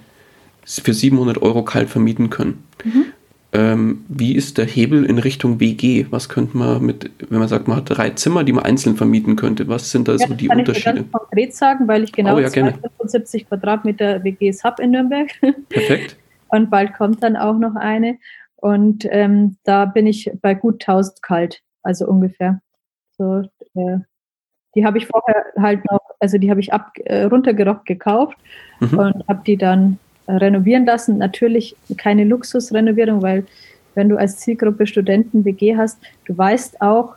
für 0.64 0.94
700 0.94 1.42
Euro 1.42 1.64
kalt 1.64 1.90
vermieten 1.90 2.30
können. 2.30 2.64
Mhm. 2.84 3.06
Ähm, 3.53 4.05
wie 4.09 4.36
ist 4.36 4.59
der 4.59 4.64
Hebel 4.64 5.05
in 5.05 5.18
Richtung 5.18 5.59
WG? 5.59 6.07
Was 6.11 6.28
könnte 6.28 6.57
man 6.57 6.84
mit, 6.84 7.11
wenn 7.28 7.40
man 7.40 7.48
sagt, 7.48 7.66
man 7.66 7.78
hat 7.78 7.90
drei 7.90 8.11
Zimmer, 8.11 8.44
die 8.44 8.53
man 8.53 8.64
einzeln 8.64 8.96
vermieten 8.96 9.34
könnte? 9.34 9.66
Was 9.66 9.90
sind 9.90 10.07
da 10.07 10.12
ja, 10.12 10.18
so 10.18 10.34
die 10.34 10.46
kann 10.46 10.61
Unterschiede? 10.61 10.90
Ich 10.90 11.11
ganz 11.11 11.12
konkret 11.12 11.55
sagen, 11.55 11.88
weil 11.88 12.05
ich 12.05 12.12
genau 12.12 12.36
oh, 12.36 12.38
ja, 12.38 12.48
75 12.48 13.48
Quadratmeter 13.48 14.22
WGs 14.22 14.62
habe 14.62 14.82
in 14.84 14.92
Nürnberg. 14.92 15.30
Perfekt. 15.68 16.16
Und 16.48 16.70
bald 16.70 16.94
kommt 16.94 17.24
dann 17.24 17.36
auch 17.36 17.59
noch 17.59 17.74
eine. 17.74 18.18
Und 18.57 19.07
ähm, 19.11 19.57
da 19.64 19.84
bin 19.84 20.07
ich 20.07 20.30
bei 20.40 20.55
gut 20.55 20.82
1000 20.86 21.20
kalt, 21.22 21.62
also 21.82 22.07
ungefähr. 22.07 22.61
So, 23.18 23.42
äh, 23.74 23.98
die 24.76 24.84
habe 24.84 24.98
ich 24.98 25.07
vorher 25.07 25.44
halt 25.59 25.84
noch, 25.90 26.01
also 26.20 26.38
die 26.38 26.51
habe 26.51 26.61
ich 26.61 26.72
ab, 26.72 26.92
äh, 27.05 27.24
runtergerockt 27.24 27.86
gekauft 27.86 28.38
mhm. 28.78 28.98
und 28.98 29.28
habe 29.28 29.42
die 29.44 29.57
dann 29.57 29.98
renovieren 30.36 30.86
lassen. 30.86 31.18
Natürlich 31.18 31.76
keine 31.96 32.24
Luxusrenovierung, 32.24 33.22
weil 33.22 33.44
wenn 33.94 34.08
du 34.08 34.16
als 34.16 34.38
Zielgruppe 34.38 34.86
Studenten 34.86 35.44
WG 35.44 35.76
hast, 35.76 35.98
du 36.26 36.36
weißt 36.36 36.80
auch 36.80 37.16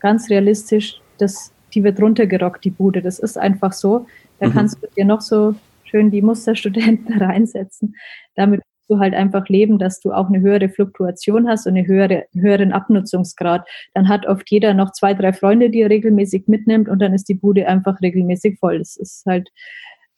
ganz 0.00 0.30
realistisch, 0.30 1.00
dass 1.18 1.52
die 1.74 1.84
wird 1.84 2.00
runtergerockt, 2.00 2.64
die 2.64 2.70
Bude. 2.70 3.02
Das 3.02 3.18
ist 3.18 3.38
einfach 3.38 3.72
so. 3.72 4.06
Da 4.40 4.48
mhm. 4.48 4.52
kannst 4.52 4.82
du 4.82 4.86
dir 4.96 5.04
noch 5.04 5.20
so 5.20 5.54
schön 5.84 6.10
die 6.10 6.22
Musterstudenten 6.22 7.18
reinsetzen. 7.20 7.94
Damit 8.34 8.62
du 8.88 8.98
halt 8.98 9.14
einfach 9.14 9.48
leben, 9.48 9.78
dass 9.78 10.00
du 10.00 10.12
auch 10.12 10.28
eine 10.28 10.40
höhere 10.40 10.68
Fluktuation 10.68 11.48
hast 11.48 11.66
und 11.66 11.76
eine 11.76 11.86
höhere, 11.86 12.24
einen 12.34 12.42
höheren 12.42 12.72
Abnutzungsgrad. 12.72 13.68
Dann 13.94 14.08
hat 14.08 14.26
oft 14.26 14.50
jeder 14.50 14.74
noch 14.74 14.92
zwei, 14.92 15.14
drei 15.14 15.32
Freunde, 15.32 15.70
die 15.70 15.82
er 15.82 15.90
regelmäßig 15.90 16.48
mitnimmt 16.48 16.88
und 16.88 17.00
dann 17.00 17.12
ist 17.12 17.28
die 17.28 17.34
Bude 17.34 17.68
einfach 17.68 18.00
regelmäßig 18.00 18.58
voll. 18.58 18.78
Das 18.78 18.96
ist 18.96 19.24
halt 19.26 19.50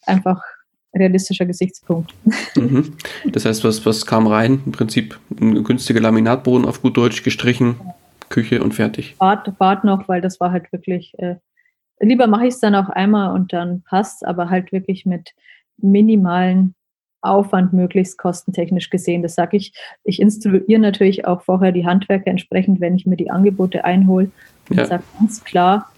einfach 0.07 0.41
realistischer 0.95 1.47
Gesichtspunkt. 1.47 2.14
Mhm. 2.57 2.95
Das 3.26 3.45
heißt, 3.45 3.64
was, 3.64 3.84
was 3.86 4.07
kam 4.07 4.26
rein? 4.26 4.62
Im 4.66 4.72
Prinzip 4.72 5.18
ein 5.41 5.62
günstiger 5.62 6.01
Laminatboden 6.01 6.66
auf 6.66 6.82
gut 6.82 6.97
Deutsch 6.97 7.22
gestrichen, 7.22 7.76
Küche 8.28 8.62
und 8.62 8.74
fertig. 8.74 9.16
Bad, 9.18 9.57
Bad 9.59 9.84
noch, 9.84 10.09
weil 10.09 10.20
das 10.20 10.41
war 10.41 10.51
halt 10.51 10.72
wirklich, 10.72 11.18
äh, 11.18 11.36
lieber 12.01 12.26
mache 12.26 12.47
ich 12.47 12.55
es 12.55 12.61
dann 12.61 12.74
auch 12.74 12.88
einmal 12.88 13.34
und 13.34 13.53
dann 13.53 13.82
passt, 13.82 14.26
aber 14.26 14.51
halt 14.51 14.72
wirklich 14.72 15.07
mit 15.07 15.32
minimalen 15.78 16.74
Aufwand 17.22 17.72
möglichst 17.72 18.18
kostentechnisch 18.18 18.91
gesehen. 18.91 19.22
Das 19.22 19.34
sage 19.34 19.57
ich. 19.57 19.74
Ich 20.05 20.20
instruiere 20.20 20.80
natürlich 20.80 21.26
auch 21.26 21.43
vorher 21.43 21.72
die 21.72 21.86
Handwerker 21.86 22.30
entsprechend, 22.30 22.80
wenn 22.80 22.95
ich 22.95 23.07
mir 23.07 23.16
die 23.16 23.30
Angebote 23.30 23.84
einhole 23.84 24.30
und 24.68 24.76
ja. 24.78 24.86
sage 24.86 25.03
ganz 25.18 25.45
klar, 25.45 25.93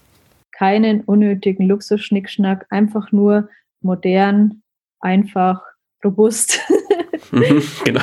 keinen 0.51 1.01
unnötigen 1.01 1.67
Luxusschnickschnack, 1.67 2.65
einfach 2.69 3.11
nur 3.11 3.49
modern, 3.81 4.62
einfach, 5.03 5.61
robust. 6.03 6.59
Mhm, 7.31 7.61
genau. 7.85 8.01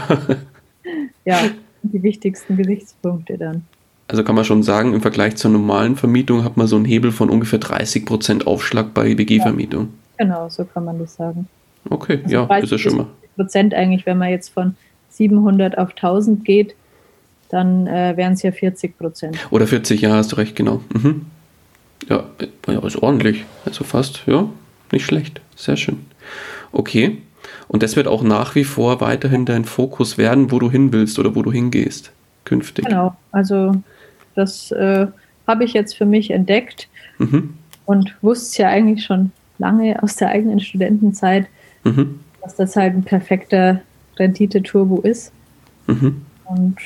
ja, 1.24 1.38
die 1.82 2.02
wichtigsten 2.02 2.56
Gesichtspunkte 2.56 3.38
dann. 3.38 3.64
Also 4.08 4.24
kann 4.24 4.34
man 4.34 4.44
schon 4.44 4.62
sagen, 4.62 4.92
im 4.92 5.02
Vergleich 5.02 5.36
zur 5.36 5.52
normalen 5.52 5.96
Vermietung 5.96 6.42
hat 6.42 6.56
man 6.56 6.66
so 6.66 6.76
einen 6.76 6.84
Hebel 6.84 7.12
von 7.12 7.30
ungefähr 7.30 7.60
30% 7.60 8.44
Aufschlag 8.44 8.92
bei 8.92 9.16
WG-Vermietung. 9.16 9.88
Ja, 10.18 10.24
genau, 10.24 10.48
so 10.48 10.64
kann 10.64 10.84
man 10.84 10.98
das 10.98 11.14
sagen. 11.14 11.48
Okay, 11.88 12.20
also 12.24 12.34
ja, 12.34 12.46
das 12.46 12.72
ist 12.72 12.80
schon 12.80 12.96
mal. 12.96 13.06
Prozent 13.36 13.72
eigentlich, 13.72 14.06
wenn 14.06 14.18
man 14.18 14.30
jetzt 14.30 14.48
von 14.48 14.74
700 15.10 15.78
auf 15.78 15.90
1000 15.90 16.44
geht, 16.44 16.74
dann 17.50 17.86
äh, 17.86 18.16
wären 18.16 18.34
es 18.34 18.42
ja 18.42 18.52
40 18.52 18.98
Prozent. 18.98 19.38
Oder 19.50 19.66
40, 19.66 20.00
ja, 20.00 20.12
hast 20.12 20.32
du 20.32 20.36
recht, 20.36 20.56
genau. 20.56 20.80
Mhm. 20.92 21.26
Ja, 22.08 22.24
ja, 22.66 22.86
ist 22.86 22.96
ordentlich. 22.96 23.44
Also 23.64 23.84
fast, 23.84 24.22
ja, 24.26 24.48
nicht 24.92 25.04
schlecht. 25.04 25.40
Sehr 25.56 25.76
schön. 25.76 25.98
Okay. 26.72 27.18
Und 27.68 27.82
das 27.82 27.96
wird 27.96 28.06
auch 28.06 28.22
nach 28.22 28.54
wie 28.54 28.64
vor 28.64 29.00
weiterhin 29.00 29.46
dein 29.46 29.64
Fokus 29.64 30.18
werden, 30.18 30.50
wo 30.50 30.58
du 30.58 30.70
hin 30.70 30.92
willst 30.92 31.18
oder 31.18 31.34
wo 31.34 31.42
du 31.42 31.52
hingehst, 31.52 32.12
künftig. 32.44 32.84
Genau, 32.84 33.16
also 33.32 33.74
das 34.34 34.70
äh, 34.72 35.06
habe 35.46 35.64
ich 35.64 35.72
jetzt 35.72 35.96
für 35.96 36.06
mich 36.06 36.30
entdeckt 36.30 36.88
mhm. 37.18 37.54
und 37.86 38.14
wusste 38.22 38.46
es 38.46 38.56
ja 38.58 38.68
eigentlich 38.68 39.04
schon 39.04 39.32
lange 39.58 40.02
aus 40.02 40.16
der 40.16 40.28
eigenen 40.28 40.60
Studentenzeit, 40.60 41.46
mhm. 41.84 42.20
dass 42.42 42.56
das 42.56 42.76
halt 42.76 42.94
ein 42.94 43.04
perfekter 43.04 43.80
Rendite-Turbo 44.18 45.00
ist. 45.00 45.32
Mhm. 45.86 46.22
Und 46.44 46.76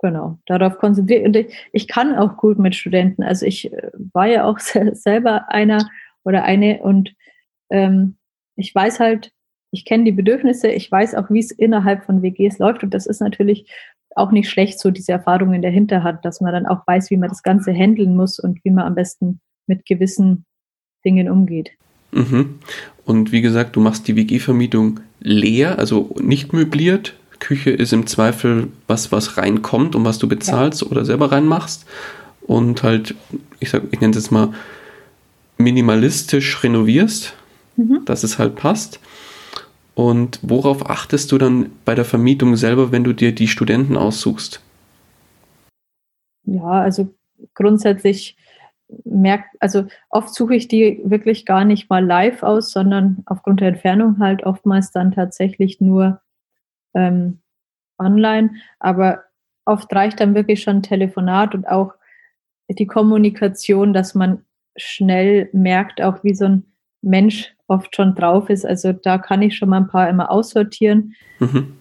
genau, 0.00 0.38
darauf 0.46 0.78
konzentriert. 0.78 1.26
Und 1.26 1.36
ich, 1.36 1.54
ich 1.72 1.88
kann 1.88 2.14
auch 2.14 2.36
gut 2.36 2.58
mit 2.58 2.74
Studenten. 2.74 3.22
Also 3.22 3.46
ich 3.46 3.72
äh, 3.72 3.90
war 4.12 4.26
ja 4.26 4.44
auch 4.44 4.58
selber 4.92 5.50
einer 5.50 5.88
oder 6.24 6.44
eine 6.44 6.78
und 6.78 7.12
ähm, 7.70 8.16
ich 8.60 8.74
weiß 8.74 9.00
halt, 9.00 9.32
ich 9.72 9.84
kenne 9.84 10.04
die 10.04 10.12
Bedürfnisse, 10.12 10.68
ich 10.68 10.90
weiß 10.90 11.14
auch, 11.14 11.30
wie 11.30 11.38
es 11.38 11.50
innerhalb 11.50 12.04
von 12.04 12.22
WGs 12.22 12.58
läuft 12.58 12.82
und 12.82 12.92
das 12.92 13.06
ist 13.06 13.20
natürlich 13.20 13.70
auch 14.16 14.32
nicht 14.32 14.50
schlecht, 14.50 14.80
so 14.80 14.90
diese 14.90 15.12
Erfahrungen 15.12 15.62
dahinter 15.62 16.02
hat, 16.02 16.24
dass 16.24 16.40
man 16.40 16.52
dann 16.52 16.66
auch 16.66 16.86
weiß, 16.86 17.10
wie 17.10 17.16
man 17.16 17.28
das 17.28 17.42
Ganze 17.42 17.72
handeln 17.72 18.16
muss 18.16 18.38
und 18.38 18.64
wie 18.64 18.70
man 18.70 18.86
am 18.86 18.94
besten 18.94 19.40
mit 19.66 19.86
gewissen 19.86 20.44
Dingen 21.04 21.30
umgeht. 21.30 21.70
Mhm. 22.12 22.58
Und 23.04 23.32
wie 23.32 23.40
gesagt, 23.40 23.76
du 23.76 23.80
machst 23.80 24.08
die 24.08 24.16
WG-Vermietung 24.16 25.00
leer, 25.20 25.78
also 25.78 26.14
nicht 26.20 26.52
möbliert. 26.52 27.14
Küche 27.38 27.70
ist 27.70 27.92
im 27.92 28.06
Zweifel 28.06 28.68
was, 28.86 29.12
was 29.12 29.36
reinkommt 29.36 29.94
und 29.94 30.04
was 30.04 30.18
du 30.18 30.28
bezahlst 30.28 30.82
ja. 30.82 30.88
oder 30.88 31.04
selber 31.04 31.32
reinmachst. 31.32 31.86
Und 32.42 32.82
halt, 32.82 33.14
ich 33.60 33.70
sag, 33.70 33.84
ich 33.92 34.00
nenne 34.00 34.10
es 34.10 34.24
jetzt 34.24 34.32
mal 34.32 34.52
minimalistisch 35.56 36.62
renovierst, 36.62 37.34
mhm. 37.76 38.04
dass 38.04 38.22
es 38.22 38.38
halt 38.38 38.56
passt. 38.56 39.00
Und 39.94 40.38
worauf 40.42 40.88
achtest 40.88 41.32
du 41.32 41.38
dann 41.38 41.72
bei 41.84 41.94
der 41.94 42.04
Vermietung 42.04 42.56
selber, 42.56 42.92
wenn 42.92 43.04
du 43.04 43.12
dir 43.12 43.34
die 43.34 43.48
Studenten 43.48 43.96
aussuchst? 43.96 44.62
Ja, 46.44 46.70
also 46.70 47.12
grundsätzlich 47.54 48.36
merkt, 49.04 49.56
also 49.60 49.84
oft 50.08 50.34
suche 50.34 50.54
ich 50.54 50.68
die 50.68 51.00
wirklich 51.04 51.46
gar 51.46 51.64
nicht 51.64 51.90
mal 51.90 52.04
live 52.04 52.42
aus, 52.42 52.72
sondern 52.72 53.22
aufgrund 53.26 53.60
der 53.60 53.68
Entfernung 53.68 54.18
halt 54.18 54.44
oftmals 54.44 54.90
dann 54.90 55.12
tatsächlich 55.12 55.80
nur 55.80 56.20
ähm, 56.94 57.40
online. 57.98 58.54
Aber 58.78 59.24
oft 59.64 59.92
reicht 59.94 60.20
dann 60.20 60.34
wirklich 60.34 60.62
schon 60.62 60.76
ein 60.76 60.82
Telefonat 60.82 61.54
und 61.54 61.68
auch 61.68 61.94
die 62.68 62.86
Kommunikation, 62.86 63.92
dass 63.92 64.14
man 64.14 64.44
schnell 64.76 65.50
merkt, 65.52 66.00
auch 66.00 66.22
wie 66.24 66.34
so 66.34 66.46
ein 66.46 66.64
Mensch 67.02 67.54
oft 67.70 67.94
schon 67.94 68.14
drauf 68.14 68.50
ist. 68.50 68.66
Also 68.66 68.92
da 68.92 69.18
kann 69.18 69.42
ich 69.42 69.56
schon 69.56 69.68
mal 69.68 69.78
ein 69.78 69.88
paar 69.88 70.08
immer 70.08 70.30
aussortieren. 70.30 71.14
Mhm. 71.38 71.76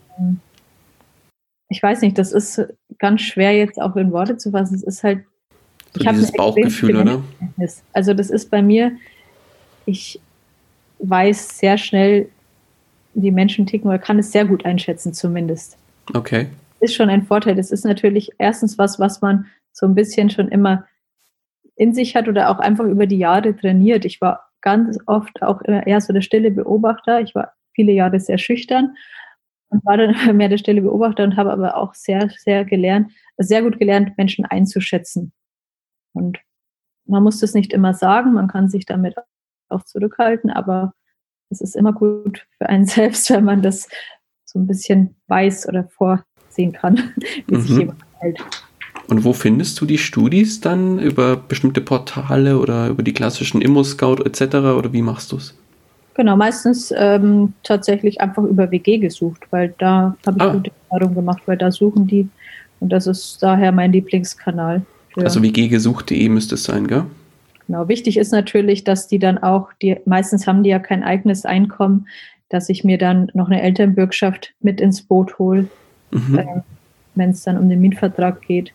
Ich 1.67 1.81
weiß 1.81 2.01
nicht, 2.01 2.17
das 2.17 2.31
ist 2.31 2.61
ganz 2.97 3.21
schwer 3.21 3.55
jetzt 3.55 3.81
auch 3.81 3.95
in 3.95 4.11
Worte 4.11 4.37
zu 4.37 4.51
fassen. 4.51 4.75
Es 4.75 4.83
ist 4.83 5.03
halt. 5.03 5.23
So 5.93 6.01
ich 6.01 6.09
dieses 6.09 6.31
Bauchgefühl, 6.31 6.95
oder? 6.97 7.23
Also 7.93 8.13
das 8.13 8.29
ist 8.29 8.51
bei 8.51 8.61
mir, 8.61 8.91
ich 9.85 10.19
weiß 10.99 11.57
sehr 11.57 11.77
schnell, 11.77 12.29
wie 13.15 13.31
Menschen 13.31 13.65
ticken 13.65 13.89
oder 13.89 13.97
kann 13.97 14.19
es 14.19 14.31
sehr 14.31 14.45
gut 14.45 14.65
einschätzen 14.65 15.13
zumindest. 15.13 15.77
Okay. 16.13 16.47
Ist 16.79 16.95
schon 16.95 17.09
ein 17.09 17.23
Vorteil. 17.23 17.55
Das 17.55 17.71
ist 17.71 17.85
natürlich 17.85 18.31
erstens 18.37 18.77
was, 18.77 18.99
was 18.99 19.21
man 19.21 19.47
so 19.71 19.87
ein 19.87 19.95
bisschen 19.95 20.29
schon 20.29 20.49
immer 20.49 20.85
in 21.75 21.93
sich 21.95 22.15
hat 22.15 22.27
oder 22.27 22.49
auch 22.49 22.59
einfach 22.59 22.85
über 22.85 23.07
die 23.07 23.17
Jahre 23.17 23.55
trainiert. 23.55 24.05
Ich 24.05 24.21
war 24.21 24.48
ganz 24.61 24.97
oft 25.05 25.41
auch 25.41 25.61
eher 25.63 26.01
so 26.01 26.13
der 26.13 26.21
stille 26.21 26.51
Beobachter. 26.51 27.21
Ich 27.21 27.35
war 27.35 27.53
viele 27.73 27.91
Jahre 27.91 28.19
sehr 28.19 28.37
schüchtern 28.37 28.95
und 29.69 29.85
war 29.85 29.97
dann 29.97 30.15
mehr 30.37 30.49
der 30.49 30.57
stille 30.57 30.81
Beobachter 30.81 31.23
und 31.23 31.37
habe 31.37 31.51
aber 31.51 31.77
auch 31.77 31.93
sehr, 31.93 32.29
sehr 32.29 32.65
gelernt, 32.65 33.11
sehr 33.37 33.61
gut 33.61 33.79
gelernt, 33.79 34.17
Menschen 34.17 34.45
einzuschätzen. 34.45 35.31
Und 36.13 36.39
man 37.05 37.23
muss 37.23 37.39
das 37.39 37.53
nicht 37.53 37.73
immer 37.73 37.93
sagen, 37.93 38.33
man 38.33 38.47
kann 38.47 38.69
sich 38.69 38.85
damit 38.85 39.15
auch 39.69 39.83
zurückhalten, 39.83 40.49
aber 40.49 40.93
es 41.49 41.61
ist 41.61 41.75
immer 41.75 41.93
gut 41.93 42.47
für 42.57 42.67
einen 42.69 42.85
selbst, 42.87 43.29
wenn 43.29 43.43
man 43.43 43.61
das 43.61 43.87
so 44.45 44.59
ein 44.59 44.67
bisschen 44.67 45.15
weiß 45.27 45.67
oder 45.67 45.85
vorsehen 45.89 46.73
kann, 46.73 47.13
wie 47.47 47.55
mhm. 47.55 47.61
sich 47.61 47.77
jemand 47.77 48.03
verhält. 48.17 48.68
Und 49.09 49.23
wo 49.23 49.33
findest 49.33 49.81
du 49.81 49.85
die 49.85 49.97
Studis 49.97 50.61
dann? 50.61 50.99
Über 50.99 51.35
bestimmte 51.35 51.81
Portale 51.81 52.59
oder 52.59 52.87
über 52.87 53.01
die 53.01 53.13
klassischen 53.13 53.61
Immo-Scout 53.61 54.23
etc. 54.23 54.55
oder 54.55 54.93
wie 54.93 55.01
machst 55.01 55.31
du 55.31 55.37
es? 55.37 55.55
Genau, 56.13 56.35
meistens 56.35 56.93
ähm, 56.95 57.53
tatsächlich 57.63 58.21
einfach 58.21 58.43
über 58.43 58.69
WG 58.71 58.97
gesucht, 58.97 59.47
weil 59.51 59.73
da 59.79 60.15
habe 60.25 60.37
ich 60.37 60.43
ah. 60.43 60.53
gute 60.53 60.71
Erfahrungen 60.83 61.15
gemacht, 61.15 61.41
weil 61.45 61.57
da 61.57 61.71
suchen 61.71 62.07
die 62.07 62.27
und 62.81 62.89
das 62.89 63.07
ist 63.07 63.41
daher 63.41 63.71
mein 63.71 63.91
Lieblingskanal. 63.91 64.81
Also 65.15 65.41
wggesucht.de 65.41 66.29
müsste 66.29 66.55
es 66.55 66.63
sein, 66.63 66.87
gell? 66.87 67.05
Genau, 67.67 67.87
wichtig 67.87 68.17
ist 68.17 68.31
natürlich, 68.31 68.83
dass 68.83 69.07
die 69.07 69.19
dann 69.19 69.37
auch, 69.37 69.69
die 69.81 69.97
meistens 70.05 70.47
haben 70.47 70.63
die 70.63 70.69
ja 70.69 70.79
kein 70.79 71.03
eigenes 71.03 71.45
Einkommen, 71.45 72.07
dass 72.49 72.69
ich 72.69 72.83
mir 72.83 72.97
dann 72.97 73.31
noch 73.33 73.47
eine 73.47 73.61
Elternbürgschaft 73.61 74.53
mit 74.61 74.81
ins 74.81 75.01
Boot 75.03 75.39
hole, 75.39 75.67
mhm. 76.11 76.37
äh, 76.37 76.45
wenn 77.15 77.31
es 77.31 77.43
dann 77.43 77.57
um 77.57 77.69
den 77.69 77.81
Mietvertrag 77.81 78.41
geht. 78.41 78.73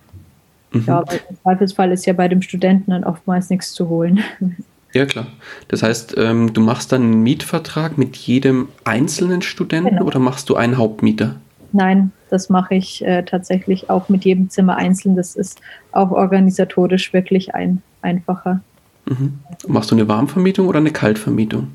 Mhm. 0.74 0.84
Ja, 0.86 0.98
aber 0.98 1.12
im 1.12 1.36
Zweifelsfall 1.42 1.92
ist 1.92 2.06
ja 2.06 2.12
bei 2.12 2.28
dem 2.28 2.42
Studenten 2.42 2.90
dann 2.90 3.04
oftmals 3.04 3.50
nichts 3.50 3.72
zu 3.72 3.88
holen. 3.88 4.20
Ja, 4.94 5.06
klar. 5.06 5.26
Das 5.66 5.82
heißt, 5.82 6.14
ähm, 6.18 6.52
du 6.52 6.60
machst 6.60 6.92
dann 6.92 7.02
einen 7.02 7.22
Mietvertrag 7.24 7.98
mit 7.98 8.14
jedem 8.14 8.68
einzelnen 8.84 9.42
Studenten 9.42 9.96
genau. 9.96 10.04
oder 10.04 10.20
machst 10.20 10.48
du 10.48 10.54
einen 10.54 10.78
Hauptmieter? 10.78 11.34
Nein, 11.72 12.12
das 12.30 12.48
mache 12.48 12.76
ich 12.76 13.04
äh, 13.04 13.24
tatsächlich 13.24 13.90
auch 13.90 14.08
mit 14.08 14.24
jedem 14.24 14.50
Zimmer 14.50 14.76
einzeln. 14.76 15.16
Das 15.16 15.34
ist 15.34 15.60
auch 15.90 16.12
organisatorisch 16.12 17.12
wirklich 17.12 17.56
ein, 17.56 17.82
einfacher. 18.02 18.60
Mhm. 19.06 19.40
Machst 19.66 19.90
du 19.90 19.96
eine 19.96 20.06
Warmvermietung 20.06 20.68
oder 20.68 20.78
eine 20.78 20.92
Kaltvermietung? 20.92 21.72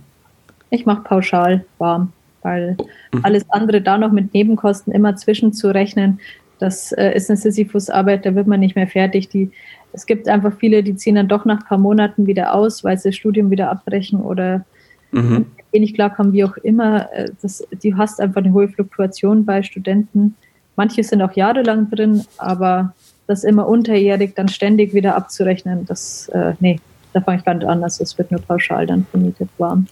Ich 0.70 0.86
mache 0.86 1.02
pauschal 1.02 1.66
warm, 1.78 2.14
weil 2.42 2.76
oh. 2.78 2.88
mhm. 3.12 3.26
alles 3.26 3.50
andere 3.50 3.82
da 3.82 3.98
noch 3.98 4.14
mit 4.14 4.34
Nebenkosten 4.34 4.94
immer 4.94 5.18
zwischenzurechnen, 5.18 6.22
das 6.60 6.92
äh, 6.92 7.12
ist 7.16 7.30
eine 7.30 7.38
Sisyphus-Arbeit, 7.38 8.26
da 8.26 8.36
wird 8.36 8.48
man 8.48 8.60
nicht 8.60 8.76
mehr 8.76 8.88
fertig. 8.88 9.30
Die, 9.30 9.52
es 9.94 10.06
gibt 10.06 10.28
einfach 10.28 10.54
viele, 10.60 10.84
die 10.84 10.96
ziehen 10.96 11.16
dann 11.16 11.28
doch 11.28 11.46
nach 11.46 11.62
ein 11.62 11.66
paar 11.66 11.78
Monaten 11.78 12.28
wieder 12.28 12.54
aus, 12.54 12.84
weil 12.84 12.98
sie 12.98 13.10
das 13.10 13.16
Studium 13.16 13.50
wieder 13.50 13.70
abbrechen 13.70 14.22
oder 14.22 14.66
mhm. 15.12 15.46
wenig 15.72 15.94
klarkommen, 15.94 16.34
wie 16.34 16.44
auch 16.44 16.58
immer. 16.58 17.12
Äh, 17.14 17.32
das, 17.42 17.66
du 17.82 17.98
hast 17.98 18.22
einfach 18.22 18.44
eine 18.44 18.54
hohe 18.54 18.68
Fluktuation 18.68 19.46
bei 19.46 19.64
Studenten. 19.64 20.36
Manche 20.76 21.04
sind 21.04 21.22
auch 21.22 21.34
jahrelang 21.34 21.90
drin, 21.90 22.24
aber 22.38 22.94
das 23.28 23.44
immer 23.44 23.68
unterjährig 23.68 24.34
dann 24.36 24.48
ständig 24.48 24.94
wieder 24.94 25.16
abzurechnen, 25.16 25.86
das, 25.86 26.30
äh, 26.30 26.54
nee, 26.60 26.80
da 27.14 27.22
fange 27.22 27.38
ich 27.40 27.46
gar 27.46 27.54
nicht 27.54 27.68
an. 27.68 27.84
Also 27.84 28.04
es 28.04 28.18
wird 28.18 28.32
nur 28.32 28.42
pauschal 28.42 28.88
dann 28.88 29.06
vermietet 29.12 29.50
warm. 29.58 29.88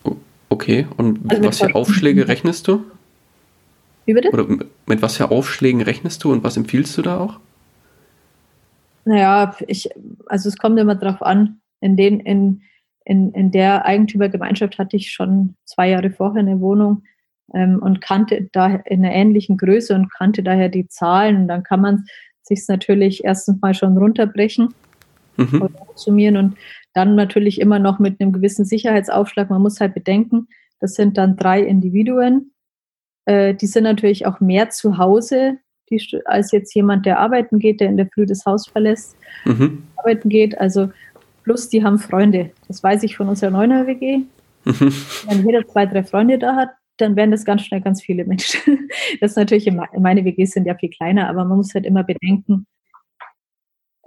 Okay, 0.50 0.88
und 0.98 1.20
also 1.30 1.44
was 1.44 1.60
für 1.60 1.76
Aufschläge 1.76 2.28
rechnest 2.28 2.68
du? 2.68 2.84
Wie 4.08 4.14
bitte? 4.14 4.32
Oder 4.32 4.48
mit 4.86 5.02
was 5.02 5.18
für 5.18 5.30
Aufschlägen 5.30 5.82
rechnest 5.82 6.24
du 6.24 6.32
und 6.32 6.42
was 6.42 6.56
empfiehlst 6.56 6.98
du 6.98 7.02
da 7.02 7.20
auch? 7.20 7.40
Naja, 9.04 9.54
ich, 9.68 9.90
also 10.28 10.48
es 10.48 10.58
kommt 10.58 10.80
immer 10.80 10.96
darauf 10.96 11.22
an. 11.22 11.60
In, 11.82 11.98
den, 11.98 12.22
in, 12.22 12.62
in, 13.04 13.34
in 13.34 13.52
der 13.52 13.86
Eigentümergemeinschaft 13.86 14.80
hatte 14.80 14.96
ich 14.96 15.12
schon 15.12 15.56
zwei 15.66 15.90
Jahre 15.90 16.10
vorher 16.10 16.40
eine 16.40 16.62
Wohnung 16.62 17.04
ähm, 17.54 17.80
und 17.80 18.00
kannte 18.00 18.48
da 18.54 18.78
in 18.86 19.06
einer 19.06 19.14
ähnlichen 19.14 19.58
Größe 19.58 19.94
und 19.94 20.12
kannte 20.14 20.42
daher 20.42 20.70
die 20.70 20.88
Zahlen. 20.88 21.42
Und 21.42 21.48
dann 21.50 21.64
kann 21.64 21.82
man 21.82 22.06
sich 22.44 22.64
natürlich 22.70 23.26
erstens 23.26 23.62
mal 23.62 23.74
schon 23.74 23.98
runterbrechen 23.98 24.74
mhm. 25.36 25.62
oder 25.64 25.86
summieren 25.96 26.38
und 26.38 26.58
dann 26.94 27.16
natürlich 27.16 27.60
immer 27.60 27.80
noch 27.80 28.00
mit 28.00 28.22
einem 28.22 28.32
gewissen 28.32 28.64
Sicherheitsaufschlag. 28.64 29.50
Man 29.50 29.62
muss 29.62 29.82
halt 29.82 29.94
bedenken, 29.94 30.48
das 30.80 30.94
sind 30.94 31.18
dann 31.18 31.36
drei 31.36 31.62
Individuen 31.62 32.52
äh, 33.28 33.54
die 33.54 33.68
sind 33.68 33.84
natürlich 33.84 34.26
auch 34.26 34.40
mehr 34.40 34.70
zu 34.70 34.98
Hause, 34.98 35.58
die, 35.90 36.02
als 36.26 36.52
jetzt 36.52 36.74
jemand, 36.74 37.06
der 37.06 37.20
arbeiten 37.20 37.60
geht, 37.60 37.80
der 37.80 37.90
in 37.90 37.98
der 37.98 38.10
Früh 38.14 38.26
das 38.26 38.46
Haus 38.46 38.68
verlässt, 38.68 39.16
mhm. 39.46 39.84
arbeiten 39.96 40.28
geht. 40.30 40.58
Also 40.58 40.90
Plus, 41.48 41.70
die 41.70 41.82
haben 41.82 41.98
Freunde. 41.98 42.52
Das 42.68 42.84
weiß 42.84 43.04
ich 43.04 43.16
von 43.16 43.30
unserer 43.30 43.52
Neuner 43.52 43.88
WG. 43.88 44.18
Mhm. 44.66 44.94
Wenn 45.30 45.46
jeder 45.46 45.66
zwei, 45.66 45.86
drei 45.86 46.04
Freunde 46.04 46.38
da 46.38 46.58
hat, 46.58 46.72
dann 46.98 47.16
werden 47.16 47.32
das 47.32 47.46
ganz 47.46 47.62
schnell 47.62 47.80
ganz 47.80 48.02
viele 48.02 48.26
Menschen. 48.26 48.60
Das 49.22 49.32
ist 49.32 49.38
natürlich, 49.38 49.72
meine 49.72 50.26
WGs 50.26 50.52
sind 50.52 50.66
ja 50.66 50.76
viel 50.76 50.90
kleiner, 50.90 51.30
aber 51.30 51.46
man 51.46 51.56
muss 51.56 51.74
halt 51.74 51.86
immer 51.86 52.04
bedenken, 52.04 52.68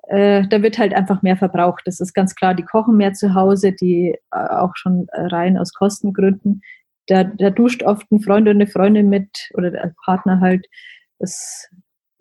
äh, 0.09 0.47
da 0.49 0.61
wird 0.61 0.79
halt 0.79 0.93
einfach 0.93 1.23
mehr 1.23 1.39
verbraucht. 1.39 1.81
Das 1.87 1.99
ist 1.99 2.13
ganz 2.13 2.35
klar, 2.35 2.55
die 2.55 2.63
kochen 2.63 2.99
mehr 2.99 3.15
zu 3.15 3.33
Hause, 3.33 3.73
die 3.73 4.19
äh, 4.33 4.37
auch 4.37 4.73
schon 4.75 5.07
rein 5.15 5.57
aus 5.57 5.73
Kostengründen. 5.73 6.61
Da, 7.07 7.25
da 7.25 7.51
duscht 7.51 7.83
oft 7.83 8.11
ein 8.11 8.21
Freund 8.21 8.43
oder 8.43 8.53
eine 8.53 8.67
Freundin 8.67 9.09
mit 9.09 9.51
oder 9.55 9.71
der 9.71 9.95
Partner 10.05 10.41
halt. 10.41 10.67
Das 11.19 11.69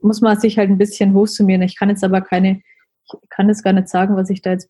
muss 0.01 0.21
man 0.21 0.39
sich 0.39 0.57
halt 0.57 0.69
ein 0.69 0.77
bisschen 0.77 1.13
hochsummieren. 1.13 1.61
Ich 1.61 1.77
kann 1.77 1.89
jetzt 1.89 2.03
aber 2.03 2.21
keine, 2.21 2.61
ich 3.05 3.29
kann 3.29 3.49
jetzt 3.49 3.63
gar 3.63 3.73
nicht 3.73 3.89
sagen, 3.89 4.15
was 4.15 4.29
ich 4.29 4.41
da 4.41 4.51
jetzt. 4.51 4.69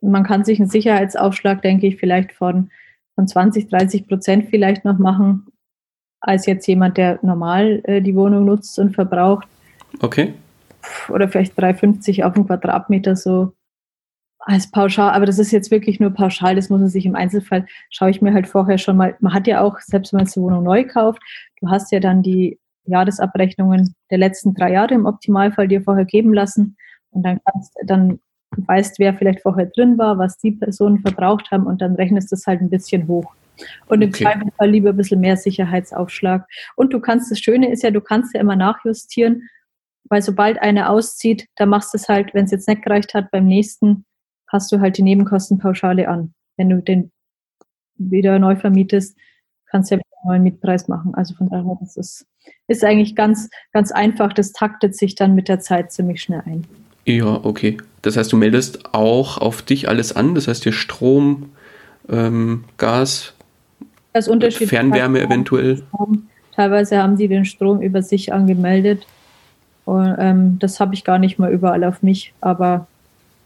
Man 0.00 0.24
kann 0.24 0.44
sich 0.44 0.58
einen 0.58 0.68
Sicherheitsaufschlag, 0.68 1.62
denke 1.62 1.86
ich, 1.86 1.96
vielleicht 1.96 2.32
von, 2.32 2.70
von 3.14 3.28
20, 3.28 3.68
30 3.68 4.08
Prozent 4.08 4.48
vielleicht 4.50 4.84
noch 4.84 4.98
machen, 4.98 5.46
als 6.20 6.46
jetzt 6.46 6.66
jemand, 6.66 6.96
der 6.96 7.18
normal 7.22 7.80
äh, 7.84 8.00
die 8.00 8.16
Wohnung 8.16 8.44
nutzt 8.44 8.78
und 8.78 8.94
verbraucht. 8.94 9.46
Okay 10.00 10.34
oder 11.08 11.28
vielleicht 11.28 11.58
3,50 11.58 12.24
auf 12.24 12.34
den 12.34 12.46
Quadratmeter 12.46 13.16
so 13.16 13.52
als 14.46 14.70
pauschal, 14.70 15.12
aber 15.12 15.26
das 15.26 15.38
ist 15.38 15.52
jetzt 15.52 15.70
wirklich 15.70 16.00
nur 16.00 16.10
pauschal, 16.10 16.54
das 16.54 16.68
muss 16.70 16.80
man 16.80 16.88
sich 16.88 17.06
im 17.06 17.16
Einzelfall, 17.16 17.66
schaue 17.90 18.10
ich 18.10 18.22
mir 18.22 18.32
halt 18.32 18.46
vorher 18.46 18.78
schon 18.78 18.96
mal, 18.96 19.16
man 19.20 19.32
hat 19.32 19.46
ja 19.46 19.60
auch, 19.60 19.78
selbst 19.80 20.12
wenn 20.12 20.18
man 20.18 20.26
die 20.26 20.40
Wohnung 20.40 20.64
neu 20.64 20.84
kauft, 20.84 21.22
du 21.60 21.70
hast 21.70 21.92
ja 21.92 22.00
dann 22.00 22.22
die 22.22 22.58
Jahresabrechnungen 22.86 23.94
der 24.10 24.18
letzten 24.18 24.54
drei 24.54 24.72
Jahre 24.72 24.94
im 24.94 25.06
Optimalfall 25.06 25.68
dir 25.68 25.82
vorher 25.82 26.04
geben 26.04 26.34
lassen 26.34 26.76
und 27.10 27.22
dann 27.24 27.40
kannst, 27.44 27.74
dann 27.86 28.20
weißt, 28.56 28.98
wer 28.98 29.14
vielleicht 29.14 29.40
vorher 29.40 29.66
drin 29.66 29.98
war, 29.98 30.18
was 30.18 30.38
die 30.38 30.52
Personen 30.52 31.00
verbraucht 31.00 31.50
haben 31.50 31.66
und 31.66 31.80
dann 31.80 31.94
rechnest 31.94 32.30
du 32.30 32.36
es 32.36 32.46
halt 32.46 32.60
ein 32.60 32.70
bisschen 32.70 33.08
hoch. 33.08 33.34
Und 33.86 34.02
im 34.02 34.10
okay. 34.10 34.24
Zweifelsfall 34.24 34.70
lieber 34.70 34.90
ein 34.90 34.96
bisschen 34.96 35.20
mehr 35.20 35.36
Sicherheitsaufschlag. 35.36 36.46
Und 36.76 36.92
du 36.92 37.00
kannst, 37.00 37.30
das 37.30 37.38
Schöne 37.38 37.70
ist 37.70 37.82
ja, 37.82 37.90
du 37.90 38.00
kannst 38.00 38.34
ja 38.34 38.40
immer 38.40 38.56
nachjustieren 38.56 39.48
weil 40.08 40.22
sobald 40.22 40.60
eine 40.60 40.88
auszieht, 40.88 41.46
da 41.56 41.66
machst 41.66 41.94
du 41.94 41.96
es 41.96 42.08
halt, 42.08 42.34
wenn 42.34 42.44
es 42.44 42.50
jetzt 42.50 42.68
nicht 42.68 42.82
gereicht 42.82 43.14
hat, 43.14 43.30
beim 43.30 43.46
nächsten 43.46 44.04
passt 44.54 44.70
du 44.70 44.78
halt 44.78 44.96
die 44.98 45.02
Nebenkostenpauschale 45.02 46.08
an. 46.08 46.32
Wenn 46.56 46.70
du 46.70 46.80
den 46.80 47.10
wieder 47.96 48.38
neu 48.38 48.54
vermietest, 48.54 49.16
kannst 49.68 49.90
du 49.90 49.96
ja 49.96 50.00
einen 50.00 50.28
neuen 50.30 50.42
Mietpreis 50.44 50.86
machen. 50.86 51.12
Also 51.16 51.34
von 51.34 51.48
daher, 51.48 51.76
das 51.80 51.96
ist, 51.96 52.24
ist 52.68 52.84
eigentlich 52.84 53.16
ganz, 53.16 53.50
ganz 53.72 53.90
einfach. 53.90 54.32
Das 54.32 54.52
taktet 54.52 54.94
sich 54.94 55.16
dann 55.16 55.34
mit 55.34 55.48
der 55.48 55.58
Zeit 55.58 55.90
ziemlich 55.90 56.22
schnell 56.22 56.42
ein. 56.46 56.64
Ja, 57.04 57.40
okay. 57.44 57.78
Das 58.02 58.16
heißt, 58.16 58.32
du 58.32 58.36
meldest 58.36 58.94
auch 58.94 59.38
auf 59.38 59.60
dich 59.62 59.88
alles 59.88 60.14
an. 60.14 60.36
Das 60.36 60.46
heißt, 60.46 60.64
dir 60.64 60.72
Strom, 60.72 61.50
ähm, 62.08 62.62
Gas, 62.76 63.34
das 64.12 64.28
Fernwärme 64.28 65.20
eventuell. 65.20 65.82
Teilweise 66.54 67.02
haben 67.02 67.16
sie 67.16 67.26
den 67.26 67.44
Strom 67.44 67.82
über 67.82 68.02
sich 68.02 68.32
angemeldet. 68.32 69.04
Und, 69.84 70.14
ähm, 70.16 70.60
das 70.60 70.78
habe 70.78 70.94
ich 70.94 71.02
gar 71.02 71.18
nicht 71.18 71.40
mal 71.40 71.52
überall 71.52 71.82
auf 71.82 72.04
mich, 72.04 72.32
aber 72.40 72.86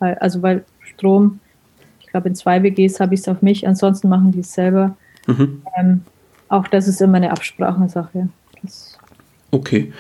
also 0.01 0.43
weil 0.43 0.65
Strom, 0.99 1.39
ich 2.01 2.09
glaube 2.09 2.29
in 2.29 2.35
zwei 2.35 2.63
WGs 2.63 3.01
habe 3.01 3.15
ich 3.15 3.21
es 3.21 3.29
auf 3.29 3.41
mich, 3.41 3.67
ansonsten 3.67 4.09
machen 4.09 4.33
die 4.33 4.41
es 4.41 4.53
selber. 4.53 4.97
Mhm. 5.27 5.63
Ähm, 5.79 6.03
auch 6.49 6.67
das 6.67 6.89
ist 6.89 7.01
immer 7.01 7.19
eine 7.19 7.31
Absprachensache. 7.31 8.29
Das 8.63 8.99
okay. 9.51 9.93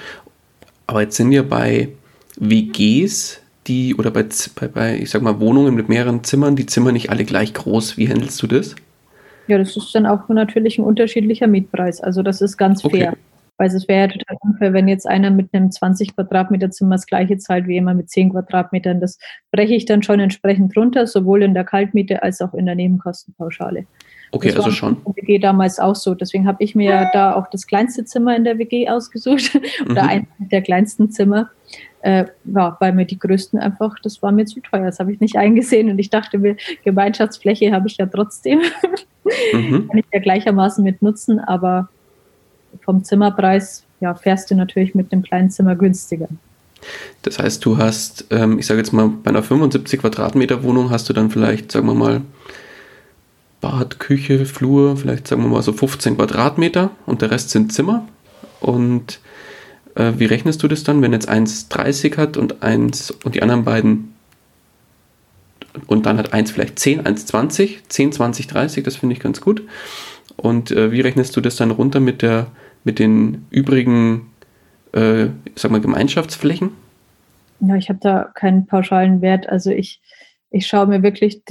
Aber 0.87 1.03
jetzt 1.03 1.17
sind 1.17 1.33
ja 1.33 1.43
bei 1.43 1.91
WGs, 2.39 3.41
die 3.67 3.95
oder 3.95 4.11
bei, 4.11 4.25
bei, 4.55 4.69
bei, 4.69 4.99
ich 4.99 5.11
sag 5.11 5.23
mal, 5.23 5.39
Wohnungen 5.39 5.75
mit 5.75 5.89
mehreren 5.89 6.25
Zimmern, 6.25 6.57
die 6.57 6.67
Zimmer 6.67 6.93
nicht 6.93 7.11
alle 7.11 7.25
gleich 7.25 7.55
groß. 7.55 7.97
Wie 7.99 8.09
handelst 8.09 8.43
du 8.43 8.47
das? 8.47 8.75
Ja, 9.47 9.59
das 9.59 9.77
ist 9.77 9.95
dann 9.95 10.07
auch 10.07 10.29
natürlich 10.29 10.79
ein 10.79 10.85
unterschiedlicher 10.85 11.47
Mietpreis. 11.47 12.01
Also 12.01 12.23
das 12.23 12.41
ist 12.41 12.57
ganz 12.57 12.85
okay. 12.85 13.11
Weil 13.59 13.69
es 13.69 13.89
wäre 13.89 14.07
ja 14.07 14.09
total 14.09 14.37
unfair, 14.41 14.73
wenn 14.73 14.89
jetzt 14.89 15.07
einer 15.07 15.31
mit 15.31 15.53
einem 15.53 15.71
20 15.71 16.15
Quadratmeter 16.15 16.71
Zimmer 16.71 16.95
das 16.95 17.07
gleiche 17.07 17.39
zahlt 17.39 17.67
wie 17.67 17.75
jemand 17.75 17.99
mit 17.99 18.09
10 18.09 18.31
Quadratmetern. 18.31 19.01
Das 19.01 19.19
breche 19.51 19.75
ich 19.75 19.85
dann 19.85 20.03
schon 20.03 20.21
entsprechend 20.21 20.77
runter, 20.77 21.07
sowohl 21.07 21.43
in 21.43 21.55
der 21.55 21.65
Kaltmiete 21.65 22.23
als 22.23 22.41
auch 22.41 22.55
in 22.55 22.67
der 22.67 22.77
Nebenkostenpauschale. 22.77 23.87
Okay, 24.31 24.49
das 24.49 24.65
also 24.65 24.71
schon. 24.71 24.97
In 24.97 25.05
der 25.05 25.23
WG 25.23 25.39
damals 25.39 25.79
auch 25.79 25.97
so. 25.97 26.15
Deswegen 26.15 26.47
habe 26.47 26.63
ich 26.63 26.75
mir 26.75 26.91
ja 26.91 27.11
da 27.13 27.35
auch 27.35 27.49
das 27.51 27.67
kleinste 27.67 28.05
Zimmer 28.05 28.37
in 28.37 28.45
der 28.45 28.59
WG 28.59 28.89
ausgesucht 28.89 29.59
oder 29.91 30.05
mhm. 30.05 30.09
eines 30.09 30.29
der 30.39 30.63
kleinsten 30.63 31.11
Zimmer. 31.11 31.51
Äh, 32.01 32.27
ja, 32.45 32.77
weil 32.79 32.93
mir 32.93 33.07
die 33.07 33.19
größten 33.19 33.59
einfach, 33.59 33.97
das 34.03 34.23
war 34.23 34.31
mir 34.31 34.47
zu 34.47 34.61
teuer. 34.61 34.87
Das 34.87 35.01
habe 35.01 35.13
ich 35.13 35.21
nicht 35.21 35.37
eingesehen 35.37 35.91
und 35.91 35.99
ich 35.99 36.11
dachte 36.11 36.39
mir, 36.39 36.57
Gemeinschaftsfläche 36.85 37.73
habe 37.73 37.89
ich 37.89 37.97
ja 37.97 38.07
trotzdem. 38.07 38.61
Mhm. 39.53 39.89
Kann 39.89 39.99
ich 39.99 40.07
ja 40.11 40.21
gleichermaßen 40.21 40.83
mit 40.83 41.03
nutzen, 41.03 41.39
aber 41.39 41.91
vom 42.85 43.05
Zimmerpreis 43.05 43.85
ja, 44.01 44.15
fährst 44.15 44.51
du 44.51 44.55
natürlich 44.55 44.95
mit 44.95 45.13
dem 45.13 45.23
kleinen 45.23 45.51
Zimmer 45.51 45.75
günstiger. 45.75 46.29
Das 47.23 47.39
heißt, 47.39 47.65
du 47.65 47.79
hast, 47.79 48.27
ähm, 48.31 48.59
ich 48.59 48.67
sage 48.67 48.79
jetzt 48.79 48.93
mal, 48.93 49.09
bei 49.09 49.31
einer 49.31 49.43
75 49.43 50.01
Quadratmeter 50.01 50.63
Wohnung 50.63 50.91
hast 50.91 51.09
du 51.09 51.13
dann 51.13 51.31
vielleicht, 51.31 51.73
sagen 51.73 51.87
wir 51.87 51.95
mal, 51.95 52.23
Bad, 53.61 53.99
Küche, 53.99 54.47
Flur, 54.47 54.97
vielleicht 54.97 55.27
sagen 55.27 55.43
wir 55.43 55.49
mal 55.49 55.63
so 55.63 55.73
15 55.73 56.17
Quadratmeter 56.17 56.91
und 57.07 57.23
der 57.23 57.33
Rest 57.33 57.51
sind 57.51 57.73
Zimmer. 57.73 58.07
Und 58.61 59.21
äh, 59.97 60.13
wie 60.17 60.27
rechnest 60.27 60.63
du 60.63 60.69
das 60.69 60.85
dann, 60.85 61.03
wenn 61.03 61.13
jetzt 61.13 61.29
eins 61.29 61.69
30 61.69 62.17
hat 62.17 62.37
und 62.37 62.63
eins 62.63 63.11
und 63.11 63.35
die 63.35 63.43
anderen 63.43 63.65
beiden 63.65 64.15
und 65.87 66.07
dann 66.07 66.19
hat 66.19 66.33
eins 66.33 66.51
vielleicht 66.51 66.79
10, 66.79 67.07
eins 67.07 67.27
20, 67.27 67.83
10, 67.89 68.13
20, 68.13 68.47
30, 68.47 68.85
das 68.85 68.97
finde 68.97 69.15
ich 69.15 69.21
ganz 69.21 69.41
gut. 69.41 69.63
Und 70.41 70.71
äh, 70.71 70.93
wie 70.93 71.01
rechnest 71.01 71.37
du 71.37 71.41
das 71.41 71.57
dann 71.57 71.71
runter 71.71 72.01
mit, 72.01 72.23
der, 72.23 72.47
mit 72.85 72.99
den 72.99 73.47
übrigen, 73.51 74.33
äh, 74.93 75.27
sag 75.57 75.73
mal, 75.73 75.81
Gemeinschaftsflächen? 75.81 76.71
Ja, 77.61 77.75
ich 77.75 77.89
habe 77.89 77.99
da 78.01 78.31
keinen 78.35 78.67
pauschalen 78.67 79.21
Wert. 79.21 79.49
Also 79.49 79.71
ich, 79.71 80.01
ich 80.51 80.67
schaue 80.67 80.87
mir 80.87 81.03
wirklich 81.03 81.43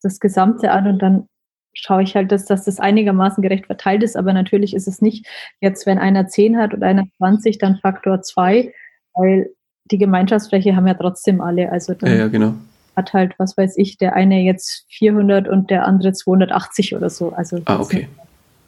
das 0.00 0.20
Gesamte 0.20 0.70
an 0.70 0.86
und 0.86 1.02
dann 1.02 1.28
schaue 1.74 2.04
ich 2.04 2.14
halt, 2.14 2.30
dass, 2.30 2.46
dass 2.46 2.64
das 2.64 2.78
einigermaßen 2.78 3.42
gerecht 3.42 3.66
verteilt 3.66 4.04
ist. 4.04 4.16
Aber 4.16 4.32
natürlich 4.32 4.74
ist 4.74 4.86
es 4.86 5.02
nicht 5.02 5.26
jetzt, 5.60 5.84
wenn 5.84 5.98
einer 5.98 6.28
10 6.28 6.56
hat 6.56 6.72
und 6.72 6.84
einer 6.84 7.04
20, 7.18 7.58
dann 7.58 7.78
Faktor 7.78 8.22
2, 8.22 8.72
weil 9.14 9.50
die 9.90 9.98
Gemeinschaftsfläche 9.98 10.76
haben 10.76 10.86
ja 10.86 10.94
trotzdem 10.94 11.40
alle. 11.40 11.72
Also 11.72 11.94
dann 11.94 12.10
ja, 12.10 12.16
ja, 12.16 12.28
genau. 12.28 12.54
hat 12.94 13.12
halt, 13.12 13.34
was 13.38 13.56
weiß 13.56 13.76
ich, 13.76 13.98
der 13.98 14.14
eine 14.14 14.42
jetzt 14.42 14.86
400 14.90 15.48
und 15.48 15.68
der 15.68 15.84
andere 15.84 16.12
280 16.12 16.94
oder 16.94 17.10
so. 17.10 17.32
Also 17.32 17.60
ah, 17.64 17.80
okay 17.80 18.06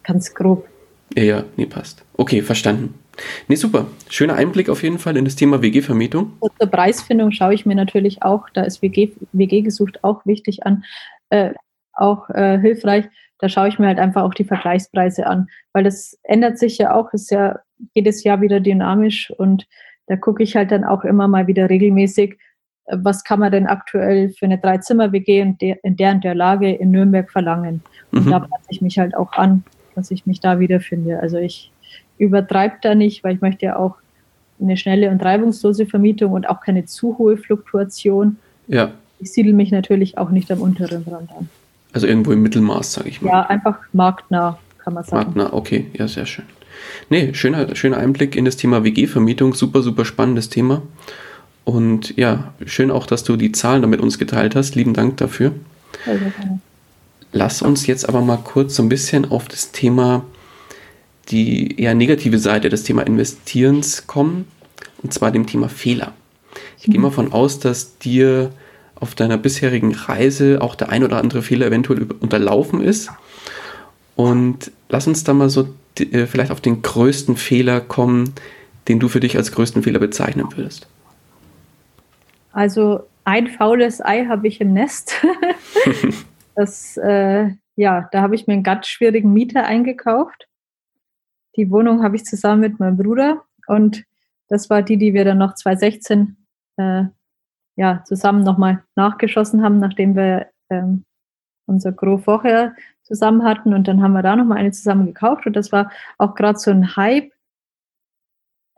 ganz 0.09 0.33
grob. 0.33 0.67
Ja, 1.15 1.43
nee, 1.55 1.65
passt. 1.65 2.03
Okay, 2.17 2.41
verstanden. 2.41 2.95
Nee, 3.47 3.55
super. 3.55 3.87
Schöner 4.09 4.35
Einblick 4.35 4.69
auf 4.69 4.81
jeden 4.83 4.97
Fall 4.97 5.17
in 5.17 5.25
das 5.25 5.35
Thema 5.35 5.61
WG-Vermietung. 5.61 6.33
Zur 6.59 6.67
Preisfindung 6.67 7.31
schaue 7.31 7.53
ich 7.53 7.65
mir 7.65 7.75
natürlich 7.75 8.23
auch, 8.23 8.49
da 8.53 8.63
ist 8.63 8.81
WG, 8.81 9.11
WG 9.33 9.61
gesucht 9.61 10.03
auch 10.03 10.25
wichtig 10.25 10.65
an, 10.65 10.83
äh, 11.29 11.51
auch 11.93 12.29
äh, 12.29 12.57
hilfreich. 12.59 13.05
Da 13.39 13.49
schaue 13.49 13.67
ich 13.67 13.79
mir 13.79 13.87
halt 13.87 13.99
einfach 13.99 14.23
auch 14.23 14.33
die 14.33 14.43
Vergleichspreise 14.45 15.27
an, 15.27 15.47
weil 15.73 15.83
das 15.83 16.17
ändert 16.23 16.57
sich 16.57 16.77
ja 16.77 16.93
auch, 16.93 17.13
ist 17.13 17.31
ja 17.31 17.59
jedes 17.93 18.23
Jahr 18.23 18.41
wieder 18.41 18.59
dynamisch 18.59 19.31
und 19.37 19.67
da 20.07 20.15
gucke 20.15 20.43
ich 20.43 20.55
halt 20.55 20.71
dann 20.71 20.83
auch 20.83 21.03
immer 21.03 21.27
mal 21.27 21.47
wieder 21.47 21.69
regelmäßig, 21.69 22.37
äh, 22.85 22.97
was 22.99 23.23
kann 23.23 23.39
man 23.39 23.51
denn 23.51 23.67
aktuell 23.67 24.29
für 24.29 24.45
eine 24.45 24.57
Dreizimmer-WG 24.57 25.41
in 25.41 25.57
der, 25.57 25.83
in 25.83 25.95
der 25.95 26.13
und 26.13 26.23
der 26.23 26.35
Lage 26.35 26.71
in 26.71 26.91
Nürnberg 26.91 27.29
verlangen. 27.29 27.83
Und 28.11 28.25
mhm. 28.25 28.31
da 28.31 28.39
passe 28.39 28.67
ich 28.69 28.81
mich 28.81 28.97
halt 28.97 29.15
auch 29.15 29.33
an 29.33 29.63
dass 29.99 30.11
ich 30.11 30.25
mich 30.25 30.39
da 30.39 30.59
wiederfinde. 30.59 31.19
Also 31.19 31.37
ich 31.37 31.71
übertreibe 32.17 32.75
da 32.81 32.95
nicht, 32.95 33.23
weil 33.23 33.35
ich 33.35 33.41
möchte 33.41 33.65
ja 33.65 33.77
auch 33.77 33.95
eine 34.61 34.77
schnelle 34.77 35.09
und 35.09 35.23
reibungslose 35.23 35.85
Vermietung 35.85 36.33
und 36.33 36.49
auch 36.49 36.61
keine 36.61 36.85
zu 36.85 37.17
hohe 37.17 37.37
Fluktuation. 37.37 38.37
Ja. 38.67 38.91
Ich 39.19 39.31
siedle 39.31 39.53
mich 39.53 39.71
natürlich 39.71 40.17
auch 40.17 40.29
nicht 40.29 40.51
am 40.51 40.61
unteren 40.61 41.03
Rand 41.03 41.31
an. 41.31 41.49
Also 41.93 42.07
irgendwo 42.07 42.31
im 42.31 42.41
Mittelmaß, 42.41 42.93
sage 42.93 43.09
ich 43.09 43.21
mal. 43.21 43.31
Ja, 43.31 43.41
einfach 43.47 43.77
marktnah, 43.93 44.59
kann 44.79 44.93
man 44.93 45.03
sagen. 45.03 45.33
Marktnah, 45.35 45.53
okay, 45.53 45.87
ja, 45.93 46.07
sehr 46.07 46.25
schön. 46.25 46.45
Nee, 47.09 47.33
schöner, 47.33 47.75
schöner 47.75 47.97
Einblick 47.97 48.35
in 48.35 48.45
das 48.45 48.57
Thema 48.57 48.83
WG-Vermietung, 48.83 49.53
super, 49.53 49.81
super 49.81 50.05
spannendes 50.05 50.49
Thema. 50.49 50.81
Und 51.65 52.15
ja, 52.17 52.53
schön 52.65 52.91
auch, 52.91 53.05
dass 53.05 53.23
du 53.23 53.35
die 53.35 53.51
Zahlen 53.51 53.81
da 53.81 53.87
mit 53.87 54.01
uns 54.01 54.17
geteilt 54.17 54.55
hast. 54.55 54.75
Lieben 54.75 54.93
Dank 54.93 55.17
dafür. 55.17 55.51
Sehr, 56.05 56.17
sehr 56.17 56.29
gerne. 56.29 56.59
Lass 57.31 57.61
uns 57.61 57.85
jetzt 57.85 58.09
aber 58.09 58.21
mal 58.21 58.37
kurz 58.37 58.75
so 58.75 58.83
ein 58.83 58.89
bisschen 58.89 59.29
auf 59.29 59.47
das 59.47 59.71
Thema, 59.71 60.25
die 61.29 61.79
eher 61.79 61.93
negative 61.93 62.39
Seite 62.39 62.69
des 62.69 62.83
Thema 62.83 63.03
Investierens 63.03 64.07
kommen, 64.07 64.47
und 65.03 65.13
zwar 65.13 65.31
dem 65.31 65.45
Thema 65.45 65.69
Fehler. 65.69 66.13
Ich 66.79 66.87
mhm. 66.87 66.91
gehe 66.91 67.01
mal 67.01 67.11
von 67.11 67.31
aus, 67.31 67.59
dass 67.59 67.97
dir 67.99 68.51
auf 68.95 69.15
deiner 69.15 69.37
bisherigen 69.37 69.93
Reise 69.93 70.61
auch 70.61 70.75
der 70.75 70.89
ein 70.89 71.03
oder 71.03 71.17
andere 71.17 71.41
Fehler 71.41 71.67
eventuell 71.67 72.07
unterlaufen 72.19 72.81
ist. 72.81 73.09
Und 74.15 74.71
lass 74.89 75.07
uns 75.07 75.23
da 75.23 75.33
mal 75.33 75.49
so 75.49 75.69
äh, 75.99 76.25
vielleicht 76.25 76.51
auf 76.51 76.61
den 76.61 76.81
größten 76.81 77.37
Fehler 77.37 77.79
kommen, 77.79 78.33
den 78.87 78.99
du 78.99 79.07
für 79.07 79.19
dich 79.19 79.37
als 79.37 79.51
größten 79.51 79.83
Fehler 79.83 79.99
bezeichnen 79.99 80.47
würdest. 80.55 80.87
Also 82.51 83.01
ein 83.23 83.47
faules 83.47 84.03
Ei 84.03 84.25
habe 84.25 84.47
ich 84.47 84.59
im 84.59 84.73
Nest. 84.73 85.13
das, 86.55 86.97
äh, 86.97 87.51
ja, 87.75 88.09
da 88.11 88.21
habe 88.21 88.35
ich 88.35 88.47
mir 88.47 88.53
einen 88.53 88.63
ganz 88.63 88.87
schwierigen 88.87 89.33
Mieter 89.33 89.65
eingekauft. 89.65 90.47
Die 91.55 91.71
Wohnung 91.71 92.03
habe 92.03 92.15
ich 92.15 92.25
zusammen 92.25 92.61
mit 92.61 92.79
meinem 92.79 92.97
Bruder 92.97 93.43
und 93.67 94.03
das 94.47 94.69
war 94.69 94.81
die, 94.81 94.97
die 94.97 95.13
wir 95.13 95.25
dann 95.25 95.37
noch 95.37 95.55
2016 95.55 96.37
äh, 96.77 97.03
ja, 97.75 98.03
zusammen 98.05 98.43
nochmal 98.43 98.83
nachgeschossen 98.95 99.63
haben, 99.63 99.79
nachdem 99.79 100.15
wir 100.15 100.47
ähm, 100.69 101.05
unser 101.65 101.91
Gros 101.91 102.23
vorher 102.23 102.75
zusammen 103.03 103.43
hatten 103.43 103.73
und 103.73 103.87
dann 103.87 104.01
haben 104.01 104.13
wir 104.13 104.21
da 104.21 104.35
nochmal 104.35 104.57
eine 104.57 104.71
zusammen 104.71 105.07
gekauft 105.07 105.45
und 105.45 105.55
das 105.55 105.71
war 105.71 105.91
auch 106.17 106.35
gerade 106.35 106.59
so 106.59 106.71
ein 106.71 106.95
Hype. 106.95 107.31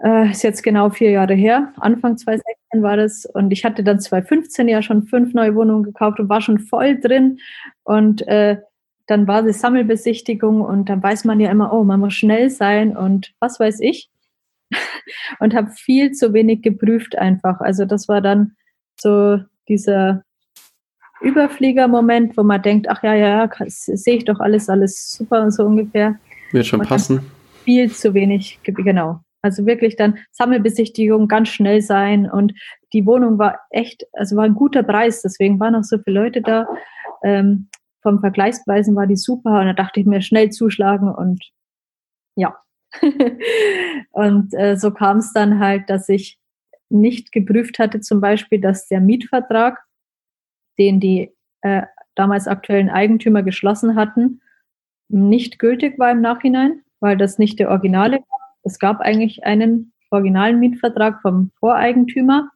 Äh, 0.04 0.32
ist 0.32 0.42
jetzt 0.42 0.64
genau 0.64 0.90
vier 0.90 1.12
Jahre 1.12 1.36
her. 1.36 1.74
Anfang 1.78 2.18
2016 2.18 2.82
war 2.82 2.98
das 2.98 3.26
und 3.26 3.52
ich 3.52 3.64
hatte 3.64 3.84
dann 3.84 4.00
2015 4.00 4.68
ja 4.68 4.82
schon 4.82 5.04
fünf 5.04 5.34
neue 5.34 5.54
Wohnungen 5.54 5.84
gekauft 5.84 6.20
und 6.20 6.30
war 6.30 6.42
schon 6.42 6.60
voll 6.60 7.00
drin 7.00 7.40
und 7.84 8.28
äh, 8.28 8.58
dann 9.06 9.28
war 9.28 9.44
die 9.44 9.54
Sammelbesichtigung 9.54 10.62
und 10.62 10.90
dann 10.90 11.04
weiß 11.04 11.26
man 11.26 11.40
ja 11.40 11.52
immer, 11.52 11.74
oh, 11.74 11.84
man 11.84 12.00
muss 12.00 12.14
schnell 12.14 12.50
sein 12.50 12.96
und 12.96 13.34
was 13.40 13.60
weiß 13.60 13.82
ich. 13.82 14.10
und 15.40 15.54
habe 15.54 15.70
viel 15.72 16.14
zu 16.14 16.34
wenig 16.34 16.62
geprüft 16.62 17.18
einfach. 17.18 17.60
Also 17.60 17.86
das 17.86 18.08
war 18.08 18.22
dann 18.22 18.56
so 19.00 19.40
dieser 19.68 20.24
Überflieger-Moment, 21.20 22.38
wo 22.38 22.44
man 22.44 22.62
denkt, 22.62 22.90
ach 22.90 23.04
ja, 23.04 23.14
ja, 23.14 23.46
ja, 23.46 23.50
sehe 23.68 24.16
ich 24.16 24.26
doch 24.26 24.40
alles, 24.40 24.70
alles 24.70 25.12
super 25.12 25.44
und 25.44 25.52
so 25.52 25.66
ungefähr. 25.66 26.18
Wird 26.52 26.66
schon 26.66 26.80
und 26.80 26.88
passen. 26.88 27.22
Viel 27.66 27.92
zu 27.92 28.14
wenig, 28.14 28.60
genau. 28.64 29.20
Also 29.42 29.66
wirklich 29.66 29.96
dann 29.96 30.20
Sammelbesichtigung 30.32 31.28
ganz 31.28 31.50
schnell 31.50 31.82
sein 31.82 32.30
und 32.30 32.54
die 32.94 33.06
Wohnung 33.06 33.40
war 33.40 33.60
echt, 33.72 34.06
also 34.14 34.36
war 34.36 34.46
ein 34.46 34.54
guter 34.54 34.84
Preis, 34.84 35.22
deswegen 35.22 35.60
waren 35.60 35.76
auch 35.76 35.84
so 35.84 35.98
viele 35.98 36.22
Leute 36.22 36.42
da. 36.42 36.68
Ähm, 37.24 37.70
vom 38.02 38.20
Vergleichspreisen 38.20 38.96
war 38.96 39.08
die 39.08 39.16
super 39.16 39.60
und 39.60 39.68
da 39.68 39.74
dachte 39.74 40.00
ich 40.00 40.06
mir 40.06 40.22
schnell 40.22 40.50
zuschlagen 40.50 41.14
und 41.14 41.44
ja. 42.36 42.56
und 44.12 44.54
äh, 44.54 44.76
so 44.76 44.92
kam 44.92 45.18
es 45.18 45.34
dann 45.34 45.60
halt, 45.60 45.90
dass 45.90 46.10
ich 46.10 46.40
nicht 46.90 47.32
geprüft 47.32 47.80
hatte, 47.80 48.02
zum 48.02 48.22
Beispiel, 48.22 48.60
dass 48.60 48.88
der 48.88 49.00
Mietvertrag, 49.00 49.80
den 50.78 51.00
die 51.00 51.32
äh, 51.62 51.84
damals 52.16 52.48
aktuellen 52.48 52.90
Eigentümer 52.90 53.44
geschlossen 53.44 53.96
hatten, 53.96 54.42
nicht 55.08 55.60
gültig 55.60 55.98
war 56.00 56.12
im 56.12 56.22
Nachhinein, 56.22 56.82
weil 57.00 57.18
das 57.18 57.38
nicht 57.38 57.60
der 57.60 57.70
Originale 57.70 58.18
war. 58.18 58.41
Es 58.64 58.80
gab 58.80 59.00
eigentlich 59.02 59.44
einen 59.44 59.94
originalen 60.12 60.60
Mietvertrag 60.60 61.22
vom 61.22 61.52
Voreigentümer 61.60 62.50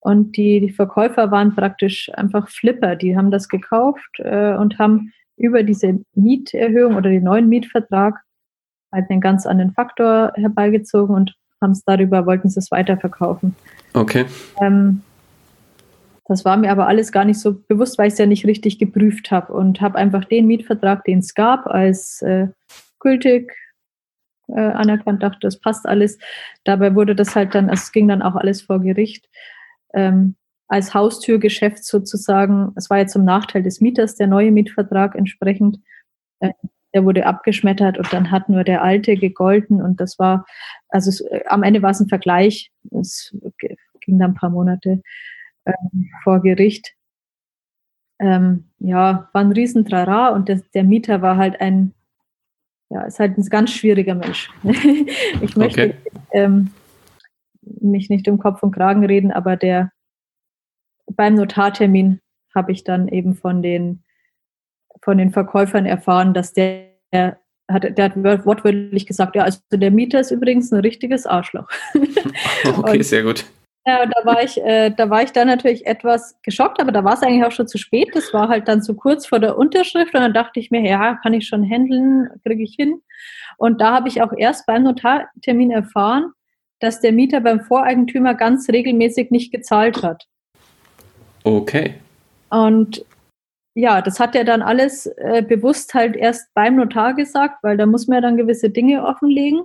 und 0.00 0.36
die, 0.36 0.60
die 0.60 0.70
Verkäufer 0.70 1.30
waren 1.30 1.54
praktisch 1.54 2.10
einfach 2.14 2.48
Flipper. 2.48 2.94
Die 2.94 3.16
haben 3.16 3.30
das 3.30 3.48
gekauft 3.48 4.18
äh, 4.18 4.54
und 4.54 4.78
haben 4.78 5.12
über 5.36 5.62
diese 5.62 6.00
Mieterhöhung 6.14 6.96
oder 6.96 7.10
den 7.10 7.24
neuen 7.24 7.48
Mietvertrag 7.48 8.20
halt 8.92 9.10
einen 9.10 9.20
ganz 9.20 9.46
anderen 9.46 9.72
Faktor 9.72 10.32
herbeigezogen 10.36 11.14
und 11.14 11.34
haben 11.60 11.72
es 11.72 11.84
darüber, 11.84 12.26
wollten 12.26 12.48
sie 12.48 12.60
es 12.60 12.70
weiterverkaufen. 12.70 13.56
Okay. 13.94 14.26
Ähm, 14.60 15.02
das 16.26 16.44
war 16.44 16.56
mir 16.56 16.70
aber 16.70 16.86
alles 16.86 17.12
gar 17.12 17.24
nicht 17.24 17.40
so 17.40 17.54
bewusst, 17.66 17.98
weil 17.98 18.08
ich 18.08 18.12
es 18.14 18.18
ja 18.18 18.26
nicht 18.26 18.46
richtig 18.46 18.78
geprüft 18.78 19.30
habe 19.30 19.52
und 19.52 19.80
habe 19.80 19.96
einfach 19.98 20.24
den 20.24 20.46
Mietvertrag, 20.46 21.04
den 21.04 21.20
es 21.20 21.34
gab, 21.34 21.66
als 21.66 22.22
äh, 22.22 22.48
gültig 23.00 23.52
äh, 24.48 24.60
anerkannt, 24.60 25.22
dachte, 25.22 25.40
das 25.40 25.60
passt 25.60 25.86
alles. 25.86 26.18
Dabei 26.64 26.94
wurde 26.94 27.14
das 27.14 27.34
halt 27.34 27.54
dann, 27.54 27.68
es 27.68 27.92
ging 27.92 28.08
dann 28.08 28.22
auch 28.22 28.34
alles 28.34 28.62
vor 28.62 28.80
Gericht, 28.80 29.28
ähm, 29.94 30.36
als 30.68 30.94
Haustürgeschäft 30.94 31.84
sozusagen. 31.84 32.72
Es 32.76 32.90
war 32.90 32.98
jetzt 32.98 33.12
zum 33.12 33.24
Nachteil 33.24 33.62
des 33.62 33.80
Mieters, 33.80 34.16
der 34.16 34.26
neue 34.26 34.50
Mietvertrag 34.50 35.14
entsprechend. 35.14 35.78
Äh, 36.40 36.50
der 36.94 37.04
wurde 37.04 37.26
abgeschmettert 37.26 37.98
und 37.98 38.12
dann 38.12 38.30
hat 38.30 38.48
nur 38.48 38.62
der 38.62 38.82
alte 38.82 39.16
gegolten 39.16 39.82
und 39.82 40.00
das 40.00 40.18
war, 40.18 40.46
also 40.88 41.10
es, 41.10 41.20
äh, 41.22 41.40
am 41.48 41.64
Ende 41.64 41.82
war 41.82 41.90
es 41.90 42.00
ein 42.00 42.08
Vergleich. 42.08 42.70
Es 42.92 43.36
ging 44.00 44.18
dann 44.18 44.30
ein 44.30 44.36
paar 44.36 44.50
Monate 44.50 45.02
ähm, 45.66 46.10
vor 46.22 46.40
Gericht. 46.40 46.94
Ähm, 48.20 48.70
ja, 48.78 49.28
war 49.32 49.40
ein 49.40 49.52
Riesentrara 49.52 50.28
und 50.28 50.48
der, 50.48 50.60
der 50.72 50.84
Mieter 50.84 51.20
war 51.20 51.36
halt 51.36 51.60
ein, 51.60 51.94
ja, 52.90 53.02
ist 53.02 53.18
halt 53.18 53.38
ein 53.38 53.44
ganz 53.46 53.72
schwieriger 53.72 54.14
Mensch. 54.14 54.50
ich 55.42 55.56
möchte 55.56 55.84
okay. 55.84 55.94
ähm, 56.32 56.70
mich 57.62 58.10
nicht 58.10 58.28
um 58.28 58.38
Kopf 58.38 58.62
und 58.62 58.72
Kragen 58.72 59.04
reden, 59.04 59.32
aber 59.32 59.56
der 59.56 59.90
beim 61.06 61.34
Notartermin 61.34 62.20
habe 62.54 62.72
ich 62.72 62.84
dann 62.84 63.08
eben 63.08 63.34
von 63.34 63.62
den 63.62 64.04
von 65.02 65.18
den 65.18 65.32
Verkäufern 65.32 65.84
erfahren, 65.84 66.32
dass 66.32 66.54
der, 66.54 66.88
der 67.12 67.38
hat, 67.70 67.96
der 67.96 68.04
hat 68.04 68.16
wortwörtlich 68.16 69.06
gesagt, 69.06 69.36
ja, 69.36 69.42
also 69.42 69.60
der 69.70 69.90
Mieter 69.90 70.20
ist 70.20 70.30
übrigens 70.30 70.72
ein 70.72 70.80
richtiges 70.80 71.26
Arschloch. 71.26 71.68
okay, 72.76 72.98
und, 72.98 73.04
sehr 73.04 73.22
gut. 73.22 73.44
Ja, 73.86 74.06
da 74.06 74.24
war 74.24 74.42
ich, 74.42 74.56
äh, 74.62 74.90
da 74.90 75.10
war 75.10 75.22
ich 75.22 75.32
dann 75.32 75.46
natürlich 75.46 75.86
etwas 75.86 76.40
geschockt, 76.42 76.80
aber 76.80 76.90
da 76.90 77.04
war 77.04 77.14
es 77.14 77.22
eigentlich 77.22 77.44
auch 77.44 77.52
schon 77.52 77.68
zu 77.68 77.76
spät. 77.76 78.08
Das 78.14 78.32
war 78.32 78.48
halt 78.48 78.66
dann 78.66 78.82
zu 78.82 78.94
kurz 78.94 79.26
vor 79.26 79.40
der 79.40 79.58
Unterschrift 79.58 80.14
und 80.14 80.20
dann 80.20 80.32
dachte 80.32 80.58
ich 80.58 80.70
mir, 80.70 80.80
ja, 80.80 81.16
kann 81.16 81.34
ich 81.34 81.46
schon 81.46 81.68
handeln, 81.68 82.30
kriege 82.44 82.62
ich 82.62 82.74
hin. 82.76 83.02
Und 83.58 83.82
da 83.82 83.92
habe 83.92 84.08
ich 84.08 84.22
auch 84.22 84.32
erst 84.32 84.64
beim 84.66 84.84
Notartermin 84.84 85.70
erfahren, 85.70 86.32
dass 86.80 87.00
der 87.00 87.12
Mieter 87.12 87.40
beim 87.40 87.60
Voreigentümer 87.60 88.34
ganz 88.34 88.68
regelmäßig 88.70 89.30
nicht 89.30 89.52
gezahlt 89.52 90.02
hat. 90.02 90.26
Okay. 91.44 91.94
Und 92.48 93.04
ja, 93.74 94.00
das 94.00 94.18
hat 94.18 94.34
er 94.34 94.44
dann 94.44 94.62
alles 94.62 95.06
äh, 95.06 95.42
bewusst 95.46 95.92
halt 95.92 96.16
erst 96.16 96.54
beim 96.54 96.76
Notar 96.76 97.12
gesagt, 97.14 97.62
weil 97.62 97.76
da 97.76 97.84
muss 97.84 98.06
man 98.06 98.16
ja 98.16 98.20
dann 98.22 98.36
gewisse 98.36 98.70
Dinge 98.70 99.04
offenlegen. 99.04 99.62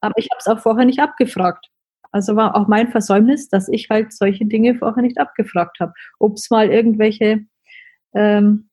Aber 0.00 0.14
ich 0.16 0.28
habe 0.30 0.38
es 0.38 0.46
auch 0.46 0.60
vorher 0.60 0.86
nicht 0.86 1.00
abgefragt. 1.00 1.68
Also 2.12 2.36
war 2.36 2.56
auch 2.56 2.66
mein 2.66 2.90
Versäumnis, 2.90 3.48
dass 3.48 3.68
ich 3.68 3.88
halt 3.88 4.12
solche 4.12 4.44
Dinge 4.44 4.74
vorher 4.74 5.02
nicht 5.02 5.18
abgefragt 5.18 5.78
habe. 5.80 5.92
Ob 6.18 6.34
es 6.34 6.50
mal 6.50 6.70
irgendwelche 6.70 7.44
ähm, 8.14 8.68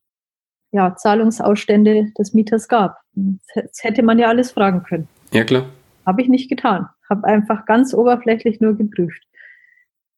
ja, 0.72 0.96
Zahlungsausstände 0.96 2.12
des 2.18 2.34
Mieters 2.34 2.68
gab. 2.68 3.00
Das 3.14 3.84
hätte 3.84 4.04
man 4.04 4.20
ja 4.20 4.28
alles 4.28 4.52
fragen 4.52 4.84
können. 4.84 5.08
Ja, 5.32 5.44
klar. 5.44 5.66
Habe 6.06 6.22
ich 6.22 6.30
nicht 6.30 6.50
getan. 6.50 6.88
Habe 7.10 7.28
einfach 7.28 7.66
ganz 7.66 7.94
oberflächlich 7.94 8.60
nur 8.60 8.76
geprüft. 8.76 9.24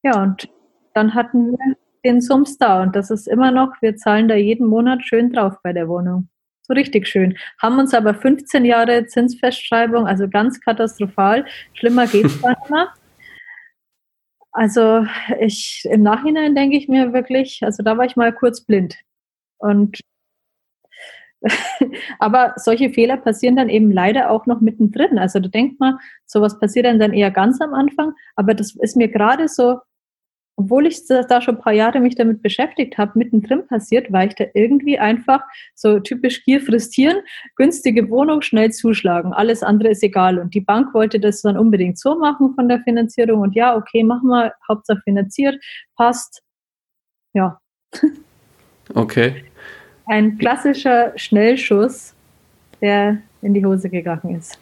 Ja, 0.04 0.24
und 0.24 0.50
dann 0.94 1.14
hatten 1.14 1.52
wir 1.52 1.76
den 2.06 2.22
Sums 2.22 2.58
da 2.58 2.82
und 2.82 2.96
das 2.96 3.12
ist 3.12 3.28
immer 3.28 3.52
noch, 3.52 3.74
wir 3.82 3.98
zahlen 3.98 4.28
da 4.28 4.36
jeden 4.36 4.68
Monat 4.68 5.04
schön 5.04 5.32
drauf 5.32 5.56
bei 5.64 5.74
der 5.74 5.90
Wohnung. 5.90 6.30
So 6.62 6.74
richtig 6.74 7.08
schön. 7.08 7.38
Haben 7.62 7.80
uns 7.80 7.94
aber 7.94 8.14
15 8.14 8.64
Jahre 8.64 9.06
Zinsfestschreibung, 9.08 10.08
also 10.08 10.30
ganz 10.30 10.62
katastrophal. 10.62 11.46
Schlimmer 11.74 12.08
geht 12.08 12.26
es 12.26 12.42
gar 12.42 12.52
nicht 12.52 12.70
mehr. 12.70 12.90
Also 14.52 15.06
ich 15.40 15.88
im 15.90 16.02
Nachhinein 16.02 16.56
denke 16.56 16.78
ich 16.78 16.88
mir 16.88 17.14
wirklich, 17.14 17.62
also 17.64 17.84
da 17.84 17.98
war 17.98 18.06
ich 18.06 18.16
mal 18.16 18.34
kurz 18.34 18.62
blind. 18.62 18.96
Und 19.60 20.00
aber 22.20 22.54
solche 22.58 22.90
Fehler 22.90 23.18
passieren 23.18 23.56
dann 23.56 23.70
eben 23.70 23.92
leider 23.92 24.30
auch 24.30 24.46
noch 24.46 24.62
mittendrin. 24.62 25.18
Also 25.18 25.40
da 25.40 25.48
denkt 25.48 25.80
man, 25.80 25.98
sowas 26.26 26.60
passiert 26.60 26.86
dann, 26.86 27.00
dann 27.00 27.14
eher 27.14 27.32
ganz 27.32 27.62
am 27.62 27.74
Anfang, 27.74 28.14
aber 28.36 28.54
das 28.54 28.76
ist 28.76 28.98
mir 28.98 29.08
gerade 29.08 29.48
so 29.48 29.80
obwohl 30.60 30.88
ich 30.88 31.06
da 31.08 31.42
schon 31.42 31.56
ein 31.56 31.62
paar 31.62 31.72
Jahre 31.72 32.02
mich 32.02 32.16
damit 32.16 32.42
beschäftigt 32.42 32.98
habe, 32.98 33.18
mittendrin 33.18 33.66
passiert, 33.66 34.12
weil 34.12 34.28
ich 34.28 34.36
da 34.36 34.44
irgendwie 34.54 35.00
einfach 35.00 35.40
so 35.74 36.02
typisch 36.02 36.44
Gier 36.44 36.60
fristieren, 36.60 37.20
günstige 37.56 38.10
Wohnung 38.10 38.42
schnell 38.42 38.70
zuschlagen, 38.70 39.32
alles 39.32 39.64
andere 39.64 39.92
ist 39.92 40.04
egal. 40.04 40.38
Und 40.38 40.54
die 40.54 40.60
Bank 40.60 40.94
wollte 40.94 41.18
das 41.18 41.44
dann 41.44 41.58
unbedingt 41.58 41.98
so 41.98 42.20
machen 42.20 42.56
von 42.56 42.68
der 42.68 42.82
Finanzierung 42.82 43.40
und 43.40 43.56
ja, 43.56 43.74
okay, 43.74 44.04
machen 44.04 44.28
wir, 44.28 44.54
Hauptsache 44.68 45.00
finanziert, 45.06 45.64
passt. 45.96 46.44
Ja. 47.34 47.62
Okay. 48.94 49.46
Ein 50.08 50.38
klassischer 50.40 51.14
Schnellschuss, 51.16 52.16
der 52.82 53.20
in 53.42 53.54
die 53.54 53.66
Hose 53.66 53.90
gegangen 53.90 54.36
ist. 54.36 54.60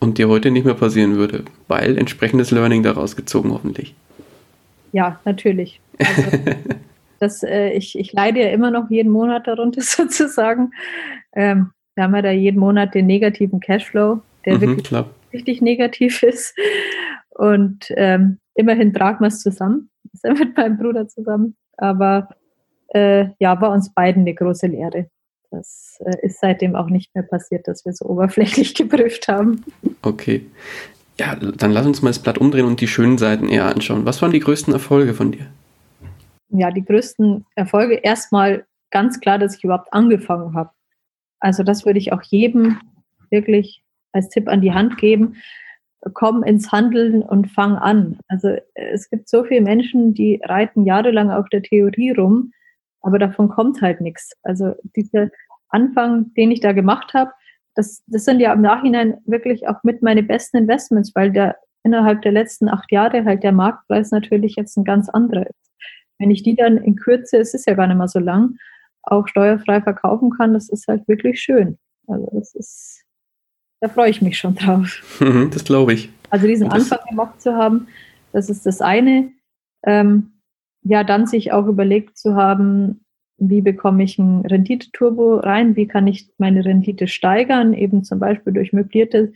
Und 0.00 0.18
dir 0.18 0.28
heute 0.28 0.50
nicht 0.50 0.66
mehr 0.66 0.74
passieren 0.74 1.16
würde, 1.16 1.44
weil 1.66 1.96
entsprechendes 1.96 2.50
Learning 2.50 2.82
daraus 2.82 3.16
gezogen 3.16 3.52
hoffentlich. 3.52 3.94
Ja, 4.92 5.20
natürlich. 5.24 5.80
Also, 5.98 6.38
das, 7.20 7.42
äh, 7.42 7.70
ich, 7.70 7.98
ich 7.98 8.12
leide 8.12 8.40
ja 8.40 8.50
immer 8.50 8.70
noch 8.70 8.90
jeden 8.90 9.10
Monat 9.10 9.46
darunter 9.46 9.80
sozusagen. 9.82 10.72
Ähm, 11.34 11.70
wir 11.94 12.04
haben 12.04 12.14
ja 12.14 12.22
da 12.22 12.30
jeden 12.30 12.58
Monat 12.58 12.94
den 12.94 13.06
negativen 13.06 13.60
Cashflow, 13.60 14.20
der 14.46 14.56
mhm, 14.56 14.60
wirklich 14.60 14.86
klar. 14.86 15.10
richtig 15.32 15.60
negativ 15.60 16.22
ist. 16.22 16.56
Und 17.30 17.86
ähm, 17.96 18.38
immerhin 18.54 18.92
tragen 18.92 19.20
wir 19.20 19.28
es 19.28 19.40
zusammen. 19.40 19.90
Ist 20.12 20.24
ja 20.24 20.32
mit 20.32 20.56
meinem 20.56 20.78
Bruder 20.78 21.08
zusammen. 21.08 21.56
Aber 21.76 22.28
äh, 22.88 23.26
ja, 23.38 23.60
war 23.60 23.70
uns 23.72 23.92
beiden 23.92 24.22
eine 24.22 24.34
große 24.34 24.66
Lehre. 24.66 25.08
Das 25.50 25.98
äh, 26.04 26.26
ist 26.26 26.40
seitdem 26.40 26.76
auch 26.76 26.88
nicht 26.88 27.14
mehr 27.14 27.24
passiert, 27.24 27.66
dass 27.66 27.84
wir 27.84 27.92
so 27.92 28.06
oberflächlich 28.06 28.74
geprüft 28.74 29.28
haben. 29.28 29.64
Okay. 30.02 30.46
Ja, 31.20 31.36
dann 31.36 31.70
lass 31.70 31.86
uns 31.86 32.00
mal 32.02 32.10
das 32.10 32.18
Blatt 32.18 32.38
umdrehen 32.38 32.64
und 32.64 32.80
die 32.80 32.88
schönen 32.88 33.18
Seiten 33.18 33.48
eher 33.48 33.66
anschauen. 33.66 34.06
Was 34.06 34.22
waren 34.22 34.32
die 34.32 34.40
größten 34.40 34.72
Erfolge 34.72 35.14
von 35.14 35.32
dir? 35.32 35.46
ja, 36.50 36.70
die 36.70 36.84
größten 36.84 37.46
Erfolge 37.54 37.94
erstmal 37.94 38.66
ganz 38.90 39.20
klar, 39.20 39.38
dass 39.38 39.56
ich 39.56 39.64
überhaupt 39.64 39.92
angefangen 39.92 40.54
habe. 40.54 40.70
Also 41.38 41.62
das 41.62 41.86
würde 41.86 41.98
ich 41.98 42.12
auch 42.12 42.22
jedem 42.22 42.78
wirklich 43.30 43.82
als 44.12 44.28
Tipp 44.28 44.48
an 44.48 44.60
die 44.60 44.72
Hand 44.72 44.98
geben. 44.98 45.36
Komm 46.14 46.42
ins 46.42 46.72
Handeln 46.72 47.22
und 47.22 47.50
fang 47.52 47.76
an. 47.76 48.18
Also 48.28 48.56
es 48.74 49.08
gibt 49.10 49.28
so 49.28 49.44
viele 49.44 49.60
Menschen, 49.60 50.14
die 50.14 50.40
reiten 50.44 50.84
jahrelang 50.84 51.30
auf 51.30 51.48
der 51.50 51.62
Theorie 51.62 52.10
rum, 52.10 52.52
aber 53.02 53.18
davon 53.18 53.48
kommt 53.48 53.80
halt 53.80 54.00
nichts. 54.00 54.32
Also 54.42 54.74
dieser 54.96 55.28
Anfang, 55.68 56.34
den 56.34 56.50
ich 56.50 56.60
da 56.60 56.72
gemacht 56.72 57.14
habe, 57.14 57.30
das, 57.74 58.02
das 58.06 58.24
sind 58.24 58.40
ja 58.40 58.52
im 58.52 58.62
Nachhinein 58.62 59.18
wirklich 59.26 59.68
auch 59.68 59.82
mit 59.82 60.02
meine 60.02 60.22
besten 60.22 60.58
Investments, 60.58 61.12
weil 61.14 61.32
der 61.32 61.56
innerhalb 61.82 62.22
der 62.22 62.32
letzten 62.32 62.68
acht 62.68 62.90
Jahre 62.92 63.24
halt 63.24 63.42
der 63.42 63.52
Marktpreis 63.52 64.10
natürlich 64.10 64.56
jetzt 64.56 64.76
ein 64.76 64.84
ganz 64.84 65.08
anderer 65.08 65.46
ist. 65.46 65.72
Wenn 66.18 66.30
ich 66.30 66.42
die 66.42 66.54
dann 66.54 66.76
in 66.76 66.96
Kürze, 66.96 67.38
es 67.38 67.54
ist 67.54 67.66
ja 67.66 67.74
gar 67.74 67.86
nicht 67.86 67.96
mehr 67.96 68.08
so 68.08 68.18
lang, 68.18 68.56
auch 69.02 69.26
steuerfrei 69.26 69.80
verkaufen 69.80 70.30
kann, 70.30 70.52
das 70.52 70.68
ist 70.68 70.86
halt 70.88 71.08
wirklich 71.08 71.40
schön. 71.40 71.78
Also 72.06 72.28
das 72.34 72.54
ist, 72.54 73.04
da 73.80 73.88
freue 73.88 74.10
ich 74.10 74.20
mich 74.20 74.36
schon 74.36 74.54
drauf. 74.54 75.02
Mhm, 75.20 75.50
das 75.50 75.64
glaube 75.64 75.94
ich. 75.94 76.10
Also 76.28 76.46
diesen 76.46 76.70
Anfang 76.70 76.98
gemacht 77.08 77.40
zu 77.40 77.54
haben, 77.54 77.88
das 78.32 78.50
ist 78.50 78.66
das 78.66 78.80
eine. 78.82 79.32
Ähm, 79.84 80.32
ja, 80.82 81.04
dann 81.04 81.26
sich 81.26 81.52
auch 81.52 81.66
überlegt 81.66 82.18
zu 82.18 82.34
haben, 82.34 83.04
wie 83.40 83.62
bekomme 83.62 84.04
ich 84.04 84.18
ein 84.18 84.44
Rendite-Turbo 84.44 85.36
rein, 85.36 85.74
wie 85.74 85.88
kann 85.88 86.06
ich 86.06 86.28
meine 86.36 86.64
Rendite 86.64 87.08
steigern, 87.08 87.72
eben 87.72 88.04
zum 88.04 88.18
Beispiel 88.18 88.52
durch 88.52 88.72
möblierte 88.72 89.32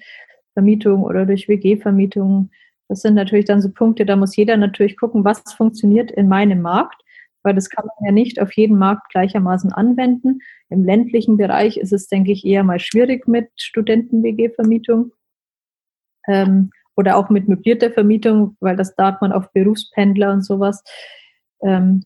Vermietung 0.53 1.03
oder 1.03 1.25
durch 1.25 1.49
WG-Vermietung. 1.49 2.51
Das 2.89 3.01
sind 3.01 3.15
natürlich 3.15 3.47
dann 3.47 3.63
so 3.63 3.71
Punkte, 3.71 4.05
da 4.05 4.15
muss 4.15 4.37
jeder 4.37 4.59
natürlich 4.59 4.99
gucken, 4.99 5.25
was 5.25 5.43
funktioniert 5.57 6.11
in 6.11 6.29
meinem 6.29 6.61
Markt, 6.61 7.03
weil 7.43 7.55
das 7.55 7.71
kann 7.71 7.87
man 7.87 8.07
ja 8.07 8.13
nicht 8.13 8.41
auf 8.41 8.53
jeden 8.53 8.79
Markt 8.79 9.11
gleichermaßen 9.11 9.73
anwenden. 9.73 10.41
Im 10.69 10.85
ländlichen 10.85 11.39
Bereich 11.39 11.79
ist 11.79 11.93
es, 11.93 12.07
denke 12.07 12.31
ich, 12.31 12.45
eher 12.45 12.63
mal 12.63 12.79
schwierig 12.79 13.27
mit 13.27 13.49
Studenten-WG-Vermietung 13.57 15.13
ähm, 16.29 16.71
oder 16.95 17.17
auch 17.17 17.31
mit 17.31 17.49
möblierter 17.49 17.91
Vermietung, 17.91 18.57
weil 18.61 18.77
das 18.77 18.95
da 18.97 19.07
hat 19.07 19.23
man 19.23 19.33
auf 19.33 19.51
Berufspendler 19.53 20.31
und 20.31 20.43
sowas. 20.43 20.85
Ähm, 21.63 22.03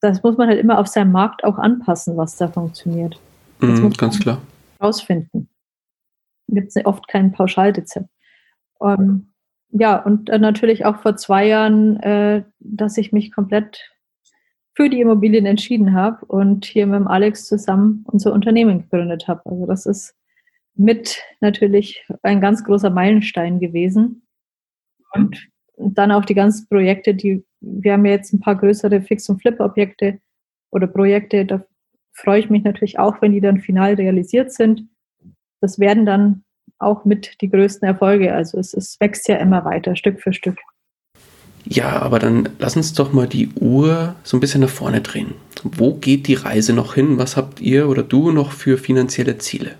das 0.00 0.22
muss 0.22 0.36
man 0.36 0.48
halt 0.48 0.60
immer 0.60 0.78
auf 0.78 0.86
seinem 0.86 1.12
Markt 1.12 1.44
auch 1.44 1.58
anpassen, 1.58 2.16
was 2.16 2.36
da 2.36 2.48
funktioniert. 2.48 3.18
Mm, 3.60 3.90
ganz 3.90 4.20
klar. 4.20 4.40
Rausfinden. 4.80 5.48
Gibt 6.48 6.74
es 6.74 6.84
oft 6.84 7.08
kein 7.08 7.32
Pauschalrezept. 7.32 8.08
Um, 8.78 9.32
ja, 9.70 9.96
und 9.96 10.28
äh, 10.28 10.38
natürlich 10.38 10.84
auch 10.84 10.98
vor 10.98 11.16
zwei 11.16 11.46
Jahren, 11.46 11.98
äh, 12.00 12.44
dass 12.58 12.98
ich 12.98 13.12
mich 13.12 13.32
komplett 13.32 13.92
für 14.74 14.88
die 14.88 15.00
Immobilien 15.00 15.46
entschieden 15.46 15.92
habe 15.92 16.24
und 16.26 16.64
hier 16.64 16.86
mit 16.86 16.96
dem 16.96 17.08
Alex 17.08 17.46
zusammen 17.46 18.04
unser 18.08 18.32
Unternehmen 18.32 18.82
gegründet 18.82 19.28
habe. 19.28 19.42
Also 19.44 19.66
das 19.66 19.86
ist 19.86 20.14
mit 20.74 21.22
natürlich 21.40 22.06
ein 22.22 22.40
ganz 22.40 22.64
großer 22.64 22.90
Meilenstein 22.90 23.60
gewesen. 23.60 24.26
Und 25.12 25.48
dann 25.84 26.12
auch 26.12 26.24
die 26.24 26.34
ganzen 26.34 26.68
Projekte, 26.68 27.14
die 27.14 27.44
wir 27.62 27.92
haben 27.92 28.04
ja 28.04 28.12
jetzt 28.12 28.32
ein 28.32 28.40
paar 28.40 28.56
größere 28.56 29.00
Fix- 29.00 29.28
und 29.28 29.40
Flip-Objekte 29.40 30.18
oder 30.70 30.86
Projekte. 30.86 31.46
Da 31.46 31.64
freue 32.12 32.40
ich 32.40 32.50
mich 32.50 32.64
natürlich 32.64 32.98
auch, 32.98 33.22
wenn 33.22 33.32
die 33.32 33.40
dann 33.40 33.60
final 33.60 33.94
realisiert 33.94 34.52
sind. 34.52 34.88
Das 35.60 35.78
werden 35.78 36.04
dann 36.04 36.44
auch 36.78 37.04
mit 37.04 37.40
die 37.40 37.48
größten 37.48 37.86
Erfolge. 37.86 38.34
Also 38.34 38.58
es, 38.58 38.74
es 38.74 38.98
wächst 39.00 39.28
ja 39.28 39.36
immer 39.36 39.64
weiter, 39.64 39.94
Stück 39.94 40.20
für 40.20 40.32
Stück. 40.32 40.58
Ja, 41.64 42.02
aber 42.02 42.18
dann 42.18 42.48
lass 42.58 42.76
uns 42.76 42.92
doch 42.92 43.12
mal 43.12 43.28
die 43.28 43.48
Uhr 43.50 44.16
so 44.24 44.36
ein 44.36 44.40
bisschen 44.40 44.62
nach 44.62 44.68
vorne 44.68 45.00
drehen. 45.00 45.34
Wo 45.62 45.94
geht 45.94 46.26
die 46.26 46.34
Reise 46.34 46.72
noch 46.72 46.94
hin? 46.94 47.18
Was 47.18 47.36
habt 47.36 47.60
ihr 47.60 47.88
oder 47.88 48.02
du 48.02 48.32
noch 48.32 48.50
für 48.50 48.78
finanzielle 48.78 49.38
Ziele? 49.38 49.76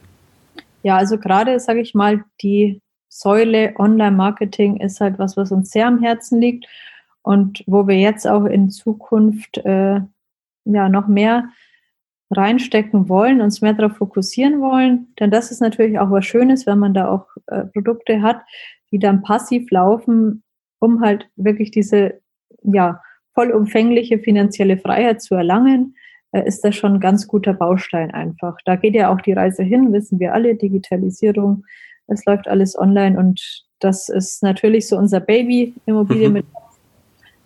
Ja, 0.84 0.96
also 0.96 1.18
gerade, 1.18 1.58
sage 1.58 1.80
ich 1.80 1.94
mal, 1.94 2.24
die 2.40 2.80
Säule 3.14 3.74
Online-Marketing 3.76 4.78
ist 4.78 5.02
halt 5.02 5.18
was, 5.18 5.36
was 5.36 5.52
uns 5.52 5.70
sehr 5.70 5.86
am 5.86 6.00
Herzen 6.00 6.40
liegt 6.40 6.66
und 7.20 7.62
wo 7.66 7.86
wir 7.86 7.98
jetzt 7.98 8.26
auch 8.26 8.46
in 8.46 8.70
Zukunft 8.70 9.58
äh, 9.58 10.00
ja 10.64 10.88
noch 10.88 11.08
mehr 11.08 11.50
reinstecken 12.30 13.10
wollen, 13.10 13.42
uns 13.42 13.60
mehr 13.60 13.74
darauf 13.74 13.98
fokussieren 13.98 14.62
wollen. 14.62 15.12
Denn 15.20 15.30
das 15.30 15.50
ist 15.50 15.60
natürlich 15.60 15.98
auch 15.98 16.10
was 16.10 16.24
Schönes, 16.24 16.66
wenn 16.66 16.78
man 16.78 16.94
da 16.94 17.10
auch 17.10 17.26
äh, 17.48 17.66
Produkte 17.66 18.22
hat, 18.22 18.40
die 18.90 18.98
dann 18.98 19.22
passiv 19.22 19.70
laufen, 19.70 20.42
um 20.80 21.02
halt 21.02 21.28
wirklich 21.36 21.70
diese 21.70 22.18
ja 22.62 23.02
vollumfängliche 23.34 24.20
finanzielle 24.20 24.78
Freiheit 24.78 25.20
zu 25.20 25.34
erlangen, 25.34 25.96
äh, 26.30 26.46
ist 26.46 26.64
das 26.64 26.74
schon 26.76 26.94
ein 26.94 27.00
ganz 27.00 27.28
guter 27.28 27.52
Baustein 27.52 28.10
einfach. 28.10 28.56
Da 28.64 28.76
geht 28.76 28.94
ja 28.94 29.12
auch 29.12 29.20
die 29.20 29.34
Reise 29.34 29.62
hin, 29.62 29.92
wissen 29.92 30.18
wir 30.18 30.32
alle, 30.32 30.54
Digitalisierung, 30.54 31.64
es 32.12 32.24
läuft 32.24 32.48
alles 32.48 32.78
online 32.78 33.18
und 33.18 33.64
das 33.80 34.08
ist 34.08 34.42
natürlich 34.42 34.88
so 34.88 34.96
unser 34.96 35.20
Baby, 35.20 35.74
Immobilie 35.86 36.28
mhm. 36.28 36.34
mit 36.34 36.46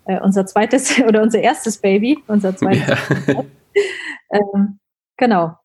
äh, 0.04 0.20
unser 0.20 0.46
zweites 0.46 1.00
oder 1.06 1.22
unser 1.22 1.40
erstes 1.40 1.78
Baby, 1.78 2.18
unser 2.26 2.56
zweites. 2.56 2.98
Ja. 3.26 3.44
ähm, 4.30 4.78
genau. 5.16 5.56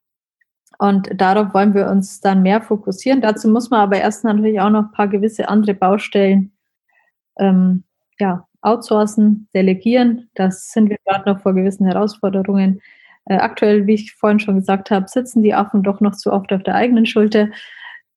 Und 0.77 1.09
darauf 1.13 1.53
wollen 1.53 1.75
wir 1.75 1.87
uns 1.87 2.21
dann 2.21 2.41
mehr 2.41 2.61
fokussieren. 2.61 3.21
Dazu 3.21 3.47
muss 3.49 3.69
man 3.69 3.81
aber 3.81 3.97
erst 3.97 4.23
natürlich 4.23 4.59
auch 4.59 4.71
noch 4.71 4.85
ein 4.85 4.91
paar 4.91 5.07
gewisse 5.07 5.47
andere 5.47 5.75
Baustellen 5.75 6.53
ähm, 7.37 7.83
ja, 8.17 8.47
outsourcen, 8.61 9.47
delegieren. 9.53 10.29
Das 10.33 10.71
sind 10.71 10.89
wir 10.89 10.97
gerade 11.05 11.29
noch 11.29 11.41
vor 11.41 11.53
gewissen 11.53 11.85
Herausforderungen. 11.85 12.81
Äh, 13.25 13.35
aktuell, 13.35 13.85
wie 13.85 13.93
ich 13.93 14.13
vorhin 14.13 14.39
schon 14.39 14.55
gesagt 14.55 14.89
habe, 14.89 15.07
sitzen 15.07 15.43
die 15.43 15.53
Affen 15.53 15.83
doch 15.83 15.99
noch 15.99 16.15
zu 16.15 16.31
oft 16.33 16.51
auf 16.51 16.63
der 16.63 16.75
eigenen 16.75 17.05
Schulter. 17.05 17.49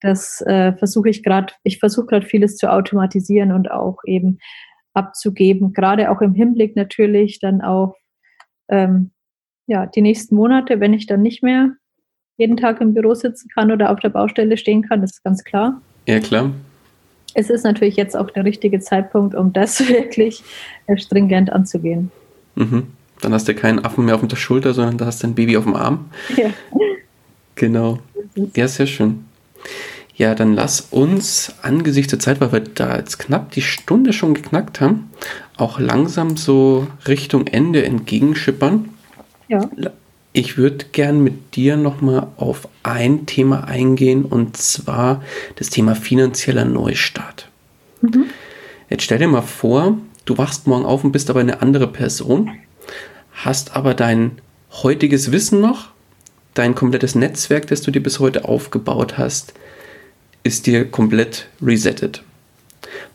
Das 0.04 0.42
äh, 0.42 0.74
versuche 0.74 1.08
ich 1.08 1.22
gerade, 1.22 1.54
ich 1.62 1.78
versuche 1.78 2.04
gerade 2.04 2.26
vieles 2.26 2.58
zu 2.58 2.70
automatisieren 2.70 3.52
und 3.52 3.70
auch 3.70 3.96
eben 4.04 4.38
abzugeben, 4.92 5.72
gerade 5.72 6.10
auch 6.10 6.20
im 6.20 6.34
Hinblick 6.34 6.76
natürlich 6.76 7.40
dann 7.40 7.62
auf 7.62 7.96
ähm, 8.68 9.12
ja, 9.66 9.86
die 9.86 10.02
nächsten 10.02 10.36
Monate, 10.36 10.78
wenn 10.78 10.92
ich 10.92 11.06
dann 11.06 11.22
nicht 11.22 11.42
mehr 11.42 11.70
jeden 12.36 12.58
Tag 12.58 12.82
im 12.82 12.92
Büro 12.92 13.14
sitzen 13.14 13.48
kann 13.48 13.72
oder 13.72 13.90
auf 13.90 13.98
der 13.98 14.10
Baustelle 14.10 14.58
stehen 14.58 14.82
kann, 14.82 15.00
das 15.00 15.12
ist 15.12 15.24
ganz 15.24 15.42
klar. 15.42 15.80
Ja, 16.06 16.20
klar. 16.20 16.50
Es 17.32 17.48
ist 17.48 17.64
natürlich 17.64 17.96
jetzt 17.96 18.14
auch 18.14 18.30
der 18.30 18.44
richtige 18.44 18.80
Zeitpunkt, 18.80 19.34
um 19.34 19.54
das 19.54 19.80
wirklich 19.88 20.44
stringent 20.96 21.50
anzugehen. 21.50 22.12
Mhm. 22.56 22.88
Dann 23.22 23.32
hast 23.32 23.48
du 23.48 23.54
keinen 23.54 23.82
Affen 23.82 24.04
mehr 24.04 24.16
auf 24.16 24.28
der 24.28 24.36
Schulter, 24.36 24.74
sondern 24.74 24.98
da 24.98 25.06
hast 25.06 25.22
du 25.22 25.28
ein 25.28 25.34
Baby 25.34 25.56
auf 25.56 25.64
dem 25.64 25.74
Arm. 25.74 26.10
Ja. 26.36 26.50
Genau. 27.54 28.00
Ja, 28.54 28.68
sehr 28.68 28.86
schön. 28.86 29.24
Ja, 30.16 30.34
dann 30.34 30.54
lass 30.54 30.80
uns 30.80 31.54
angesichts 31.62 32.10
der 32.10 32.20
Zeit, 32.20 32.40
weil 32.40 32.52
wir 32.52 32.60
da 32.60 32.96
jetzt 32.96 33.18
knapp 33.18 33.50
die 33.50 33.62
Stunde 33.62 34.12
schon 34.12 34.34
geknackt 34.34 34.80
haben, 34.80 35.10
auch 35.56 35.80
langsam 35.80 36.36
so 36.36 36.86
Richtung 37.08 37.48
Ende 37.48 37.84
entgegenschippern. 37.84 38.90
Ja. 39.48 39.68
Ich 40.32 40.56
würde 40.56 40.86
gern 40.92 41.22
mit 41.22 41.56
dir 41.56 41.76
nochmal 41.76 42.28
auf 42.36 42.68
ein 42.82 43.26
Thema 43.26 43.64
eingehen 43.64 44.24
und 44.24 44.56
zwar 44.56 45.22
das 45.56 45.70
Thema 45.70 45.94
finanzieller 45.94 46.64
Neustart. 46.64 47.48
Mhm. 48.00 48.26
Jetzt 48.90 49.04
stell 49.04 49.18
dir 49.18 49.28
mal 49.28 49.42
vor, 49.42 49.98
du 50.24 50.38
wachst 50.38 50.66
morgen 50.66 50.84
auf 50.84 51.04
und 51.04 51.12
bist 51.12 51.30
aber 51.30 51.40
eine 51.40 51.62
andere 51.62 51.88
Person, 51.88 52.50
hast 53.32 53.76
aber 53.76 53.94
dein 53.94 54.32
heutiges 54.82 55.32
Wissen 55.32 55.60
noch, 55.60 55.88
dein 56.54 56.74
komplettes 56.74 57.14
Netzwerk, 57.14 57.66
das 57.66 57.82
du 57.82 57.90
dir 57.90 58.02
bis 58.02 58.20
heute 58.20 58.44
aufgebaut 58.44 59.18
hast, 59.18 59.54
ist 60.44 60.66
dir 60.66 60.88
komplett 60.88 61.48
resettet. 61.60 62.22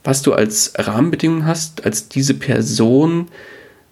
Was 0.03 0.21
du 0.21 0.33
als 0.33 0.73
Rahmenbedingung 0.75 1.45
hast, 1.45 1.85
als 1.85 2.09
diese 2.09 2.33
Person 2.33 3.27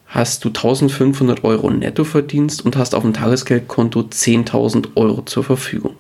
hast 0.08 0.44
du 0.44 0.50
1500 0.50 1.44
Euro 1.44 1.70
netto 1.70 2.04
verdienst 2.04 2.66
und 2.66 2.76
hast 2.76 2.96
auf 2.96 3.04
dem 3.04 3.14
Tagesgeldkonto 3.14 4.02
10.000 4.02 4.96
Euro 4.96 5.22
zur 5.24 5.44
Verfügung. 5.44 5.96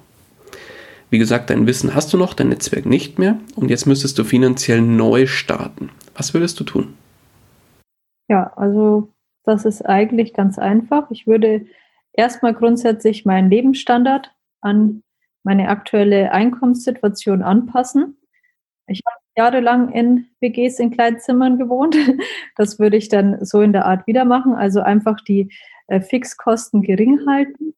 Wie 1.10 1.20
gesagt, 1.20 1.50
dein 1.50 1.68
Wissen 1.68 1.94
hast 1.94 2.12
du 2.12 2.18
noch, 2.18 2.34
dein 2.34 2.50
Netzwerk 2.50 2.86
nicht 2.86 3.20
mehr 3.20 3.40
und 3.56 3.70
jetzt 3.70 3.86
müsstest 3.86 4.18
du 4.18 4.24
finanziell 4.24 4.82
neu 4.82 5.28
starten. 5.28 5.90
Was 6.16 6.34
würdest 6.34 6.60
du 6.60 6.64
tun? 6.64 6.96
Ja, 8.30 8.52
also 8.56 9.10
das 9.44 9.64
ist 9.64 9.84
eigentlich 9.86 10.34
ganz 10.34 10.58
einfach. 10.58 11.10
Ich 11.12 11.28
würde 11.28 11.66
erstmal 12.12 12.54
grundsätzlich 12.54 13.26
meinen 13.26 13.50
Lebensstandard 13.50 14.32
an 14.60 15.04
meine 15.48 15.70
aktuelle 15.70 16.34
Einkommenssituation 16.34 17.41
anpassen. 17.41 18.18
Ich 18.86 19.02
habe 19.06 19.16
jahrelang 19.38 19.93
in 19.93 20.26
WGs 20.41 20.80
in 20.80 20.91
Kleinzimmern 20.91 21.58
gewohnt. 21.58 21.95
Das 22.58 22.80
würde 22.80 22.98
ich 22.98 23.08
dann 23.08 23.45
so 23.45 23.62
in 23.62 23.72
der 23.72 23.86
Art 23.86 24.08
wieder 24.08 24.26
machen. 24.26 24.56
Also 24.56 24.82
einfach 24.82 25.22
die 25.22 25.54
äh, 25.88 26.02
Fixkosten 26.02 26.82
gering 26.82 27.26
halten, 27.28 27.76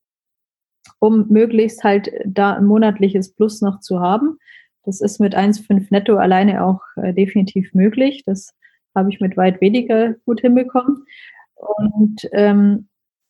um 0.97 1.28
möglichst 1.28 1.84
halt 1.84 2.11
da 2.26 2.55
ein 2.55 2.65
monatliches 2.65 3.36
Plus 3.36 3.61
noch 3.61 3.82
zu 3.82 3.99
haben. 3.99 4.39
Das 4.84 4.99
ist 4.99 5.20
mit 5.20 5.36
1,5 5.38 5.88
netto 5.91 6.15
alleine 6.15 6.63
auch 6.63 6.82
äh, 6.95 7.13
definitiv 7.13 7.76
möglich. 7.76 8.24
Das 8.26 8.55
habe 8.95 9.11
ich 9.11 9.20
mit 9.20 9.38
weit 9.38 9.61
weniger 9.61 10.15
gut 10.26 10.41
hinbekommen. 10.41 11.05
Und 11.53 12.28
ähm, 12.32 12.88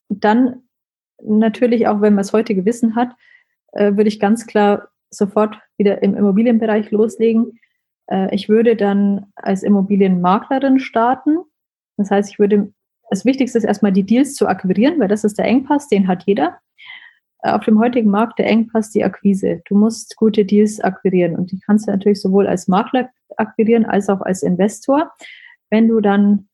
dann 0.08 0.62
natürlich, 1.22 1.88
auch 1.88 2.00
wenn 2.00 2.14
man 2.14 2.24
das 2.24 2.32
heutige 2.32 2.64
Wissen 2.64 2.96
hat, 2.96 3.10
äh, 3.74 3.96
würde 3.96 4.08
ich 4.08 4.20
ganz 4.20 4.46
klar 4.46 4.90
sofort 5.10 5.60
wieder 5.78 6.04
im 6.04 6.16
Immobilienbereich 6.16 6.92
loslegen. 6.92 7.60
Äh, 8.08 8.34
ich 8.34 8.50
würde 8.50 8.76
dann 8.76 9.28
als 9.36 9.64
Immobilienmaklerin 9.64 10.80
starten. 10.80 11.38
Das 11.98 12.12
heißt, 12.12 12.32
ich 12.32 12.40
würde, 12.40 12.72
das 13.10 13.26
Wichtigste 13.26 13.58
ist 13.58 13.64
erstmal 13.64 13.92
die 13.92 14.06
Deals 14.06 14.36
zu 14.36 14.48
akquirieren, 14.48 15.00
weil 15.00 15.08
das 15.08 15.24
ist 15.24 15.38
der 15.38 15.46
Engpass, 15.46 15.88
den 15.88 16.08
hat 16.08 16.24
jeder. 16.26 16.60
Äh, 17.42 17.52
auf 17.52 17.64
dem 17.66 17.80
heutigen 17.80 18.10
Markt 18.10 18.40
der 18.40 18.48
Engpass 18.48 18.92
die 18.92 19.04
Akquise. 19.04 19.62
Du 19.66 19.76
musst 19.76 20.16
gute 20.16 20.46
Deals 20.46 20.80
akquirieren 20.80 21.36
und 21.36 21.52
die 21.52 21.60
kannst 21.60 21.88
du 21.88 21.92
natürlich 21.92 22.22
sowohl 22.22 22.48
als 22.48 22.68
Makler 22.68 23.10
akquirieren 23.38 23.86
als 23.86 24.10
auch 24.10 24.22
als 24.22 24.44
Investor. 24.44 25.12
Wenn 25.70 25.88
du 25.88 26.02
dann 26.02 26.48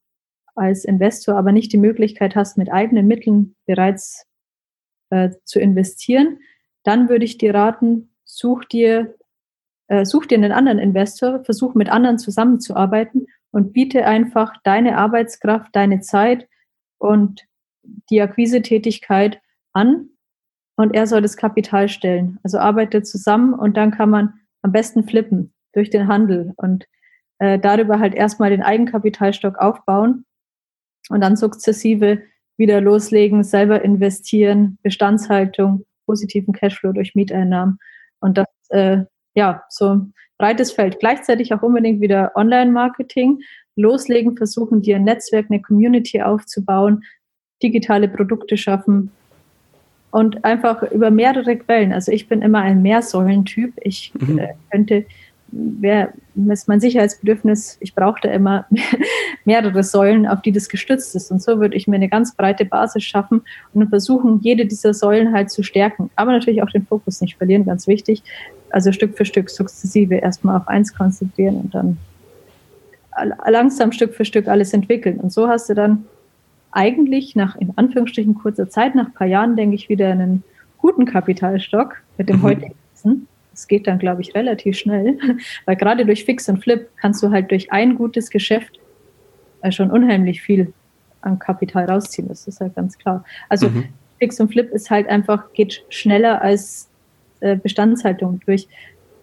als 0.55 0.85
Investor 0.85 1.35
aber 1.35 1.51
nicht 1.51 1.73
die 1.73 1.77
Möglichkeit 1.77 2.35
hast, 2.35 2.57
mit 2.57 2.71
eigenen 2.71 3.07
Mitteln 3.07 3.55
bereits 3.65 4.25
äh, 5.09 5.31
zu 5.43 5.59
investieren, 5.59 6.39
dann 6.85 7.09
würde 7.09 7.25
ich 7.25 7.37
dir 7.37 7.53
raten, 7.53 8.09
such 8.23 8.65
dir, 8.65 9.15
äh, 9.87 10.05
such 10.05 10.25
dir 10.27 10.37
einen 10.37 10.51
anderen 10.51 10.79
Investor, 10.79 11.43
versuch 11.43 11.75
mit 11.75 11.89
anderen 11.89 12.17
zusammenzuarbeiten 12.17 13.27
und 13.51 13.73
biete 13.73 14.05
einfach 14.05 14.53
deine 14.63 14.97
Arbeitskraft, 14.97 15.75
deine 15.75 16.01
Zeit 16.01 16.47
und 16.97 17.45
die 18.09 18.21
Akquisetätigkeit 18.21 19.41
an 19.73 20.09
und 20.75 20.93
er 20.93 21.07
soll 21.07 21.21
das 21.21 21.37
Kapital 21.37 21.87
stellen. 21.89 22.39
Also 22.43 22.57
arbeite 22.57 23.03
zusammen 23.03 23.53
und 23.53 23.77
dann 23.77 23.91
kann 23.91 24.09
man 24.09 24.33
am 24.61 24.71
besten 24.71 25.07
flippen 25.07 25.53
durch 25.73 25.89
den 25.89 26.07
Handel 26.07 26.53
und 26.57 26.85
äh, 27.39 27.59
darüber 27.59 27.99
halt 27.99 28.13
erstmal 28.13 28.49
den 28.49 28.63
Eigenkapitalstock 28.63 29.57
aufbauen 29.57 30.25
und 31.09 31.21
dann 31.21 31.35
sukzessive 31.35 32.21
wieder 32.57 32.81
loslegen, 32.81 33.43
selber 33.43 33.81
investieren, 33.83 34.77
Bestandshaltung, 34.81 35.85
positiven 36.05 36.53
Cashflow 36.53 36.91
durch 36.91 37.15
Mieteinnahmen 37.15 37.79
und 38.19 38.37
das, 38.37 38.47
äh, 38.69 38.99
ja, 39.35 39.63
so 39.69 39.95
ein 39.95 40.13
breites 40.37 40.71
Feld. 40.71 40.99
Gleichzeitig 40.99 41.53
auch 41.53 41.61
unbedingt 41.61 42.01
wieder 42.01 42.31
Online-Marketing, 42.35 43.39
loslegen, 43.75 44.37
versuchen, 44.37 44.81
dir 44.81 44.95
ein 44.95 45.03
Netzwerk, 45.03 45.47
eine 45.49 45.61
Community 45.61 46.21
aufzubauen, 46.21 47.03
digitale 47.61 48.07
Produkte 48.07 48.57
schaffen, 48.57 49.11
und 50.15 50.45
einfach 50.45 50.81
über 50.81 51.11
mehrere 51.11 51.57
Quellen. 51.57 51.91
Also 51.91 52.09
ich 52.09 52.29
bin 52.29 52.41
immer 52.41 52.61
ein 52.61 52.81
Mehrsäulentyp. 52.81 53.73
Ich 53.81 54.13
mhm. 54.17 54.39
äh, 54.39 54.53
könnte, 54.71 55.05
wer 55.55 56.13
ist 56.51 56.67
mein 56.67 56.81
Sicherheitsbedürfnis, 56.81 57.77
ich 57.79 57.95
brauche 57.95 58.19
da 58.21 58.29
immer 58.29 58.65
mehrere 59.45 59.83
Säulen, 59.83 60.27
auf 60.27 60.41
die 60.41 60.51
das 60.51 60.67
gestützt 60.67 61.15
ist. 61.15 61.31
Und 61.31 61.41
so 61.41 61.59
würde 61.59 61.75
ich 61.75 61.87
mir 61.87 61.95
eine 61.95 62.09
ganz 62.09 62.35
breite 62.35 62.65
Basis 62.65 63.03
schaffen 63.03 63.41
und 63.73 63.87
versuchen, 63.89 64.41
jede 64.41 64.65
dieser 64.65 64.93
Säulen 64.93 65.33
halt 65.33 65.49
zu 65.49 65.63
stärken. 65.63 66.09
Aber 66.15 66.31
natürlich 66.31 66.61
auch 66.61 66.69
den 66.69 66.85
Fokus 66.85 67.21
nicht 67.21 67.37
verlieren, 67.37 67.65
ganz 67.65 67.87
wichtig. 67.87 68.21
Also 68.69 68.91
Stück 68.91 69.15
für 69.17 69.25
Stück 69.25 69.49
sukzessive 69.49 70.15
erstmal 70.15 70.57
auf 70.57 70.67
eins 70.67 70.93
konzentrieren 70.93 71.55
und 71.55 71.73
dann 71.73 71.97
langsam 73.49 73.93
Stück 73.93 74.13
für 74.13 74.25
Stück 74.25 74.47
alles 74.47 74.73
entwickeln. 74.73 75.19
Und 75.19 75.31
so 75.31 75.47
hast 75.47 75.69
du 75.69 75.73
dann 75.73 76.05
eigentlich 76.71 77.35
nach 77.35 77.55
in 77.55 77.71
Anführungsstrichen 77.77 78.35
kurzer 78.35 78.69
Zeit, 78.69 78.95
nach 78.95 79.07
ein 79.07 79.13
paar 79.13 79.27
Jahren, 79.27 79.55
denke 79.55 79.75
ich, 79.75 79.87
wieder 79.87 80.09
einen 80.09 80.43
guten 80.77 81.05
Kapitalstock 81.05 81.95
mit 82.17 82.27
dem 82.27 82.37
mhm. 82.37 82.43
heutigen 82.43 82.75
Wissen. 82.91 83.27
Das 83.55 83.67
geht 83.67 83.87
dann, 83.87 83.99
glaube 83.99 84.21
ich, 84.21 84.35
relativ 84.35 84.77
schnell, 84.77 85.17
weil 85.65 85.75
gerade 85.77 86.05
durch 86.05 86.25
Fix 86.25 86.49
und 86.49 86.61
Flip 86.61 86.89
kannst 86.97 87.23
du 87.23 87.31
halt 87.31 87.49
durch 87.51 87.71
ein 87.71 87.95
gutes 87.95 88.29
Geschäft 88.29 88.79
äh, 89.61 89.71
schon 89.71 89.89
unheimlich 89.89 90.41
viel 90.41 90.73
an 91.21 91.39
Kapital 91.39 91.85
rausziehen. 91.85 92.27
Das 92.27 92.47
ist 92.47 92.59
halt 92.59 92.75
ganz 92.75 92.97
klar. 92.97 93.23
Also 93.47 93.69
mhm. 93.69 93.85
Fix 94.19 94.39
und 94.39 94.49
Flip 94.49 94.69
ist 94.71 94.91
halt 94.91 95.07
einfach, 95.07 95.53
geht 95.53 95.83
schneller 95.89 96.41
als 96.41 96.89
äh, 97.39 97.55
Bestandshaltung. 97.55 98.41
Durch 98.45 98.67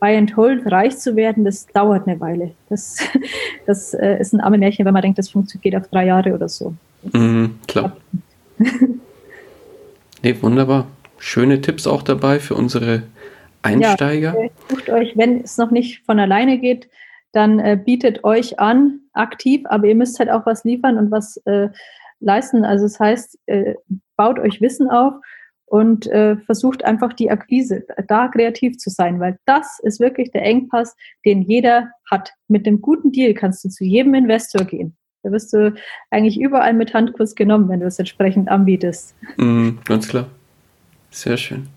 Buy 0.01 0.17
and 0.17 0.37
Hold 0.37 0.71
reich 0.73 0.99
zu 0.99 1.15
werden, 1.15 1.45
das 1.45 1.67
dauert 1.67 2.09
eine 2.09 2.19
Weile. 2.21 2.53
Das, 2.69 2.99
das 3.67 3.95
äh, 3.95 4.19
ist 4.19 4.33
ein 4.33 4.41
arme 4.41 4.59
Märchen, 4.59 4.85
wenn 4.85 4.95
man 4.95 5.03
denkt, 5.03 5.19
das 5.19 5.29
funktioniert 5.29 5.63
geht 5.63 5.77
auf 5.77 5.89
drei 5.89 6.07
Jahre 6.07 6.33
oder 6.35 6.49
so. 6.49 6.75
Mhm, 7.13 7.59
klar. 7.69 7.97
nee, 10.23 10.37
wunderbar. 10.41 10.87
Schöne 11.19 11.61
Tipps 11.61 11.87
auch 11.87 12.03
dabei 12.03 12.41
für 12.41 12.55
unsere 12.55 13.05
Einsteiger. 13.63 14.35
Ja, 14.41 14.51
sucht 14.69 14.91
euch, 14.91 15.17
wenn 15.17 15.43
es 15.43 15.59
noch 15.59 15.71
nicht 15.71 16.05
von 16.05 16.19
alleine 16.19 16.59
geht, 16.59 16.89
dann 17.33 17.59
äh, 17.59 17.79
bietet 17.83 18.25
euch 18.25 18.61
an, 18.61 19.01
aktiv, 19.13 19.63
aber 19.65 19.87
ihr 19.87 19.95
müsst 19.95 20.19
halt 20.19 20.31
auch 20.31 20.47
was 20.47 20.65
liefern 20.65 20.99
und 20.99 21.11
was 21.11 21.39
äh, 21.47 21.69
leisten. 22.21 22.65
Also 22.65 22.85
das 22.85 23.01
heißt, 23.01 23.39
äh, 23.47 23.75
baut 24.17 24.39
euch 24.39 24.61
Wissen 24.61 24.91
auf 24.91 25.15
und 25.67 26.07
äh, 26.09 26.37
versucht 26.37 26.85
einfach 26.85 27.15
die 27.15 27.31
Akquise 27.31 27.85
da 28.07 28.29
kreativ 28.29 28.77
zu 28.77 28.91
sein, 28.91 29.21
weil 29.21 29.39
das 29.47 29.79
ist 29.83 30.01
wirklich 30.01 30.31
der 30.31 30.43
Engpass, 30.43 30.95
den 31.25 31.43
jeder 31.43 31.91
hat. 32.11 32.33
Mit 32.49 32.67
dem 32.67 32.81
guten 32.83 33.11
Deal 33.11 33.33
kannst 33.33 33.65
du 33.65 33.71
zu 33.71 33.85
jedem 33.85 34.15
Investor 34.15 34.65
gehen. 34.65 34.97
Da 35.23 35.31
wirst 35.31 35.53
du 35.53 35.73
eigentlich 36.11 36.41
überall 36.41 36.75
mit 36.75 36.93
Handkuss 36.93 37.35
genommen, 37.35 37.69
wenn 37.69 37.81
du 37.81 37.87
es 37.87 37.99
entsprechend 37.99 38.49
anbietest. 38.49 39.15
Mm, 39.37 39.79
ganz 39.85 40.09
klar. 40.09 40.27
Sehr 41.11 41.37
schön. 41.37 41.69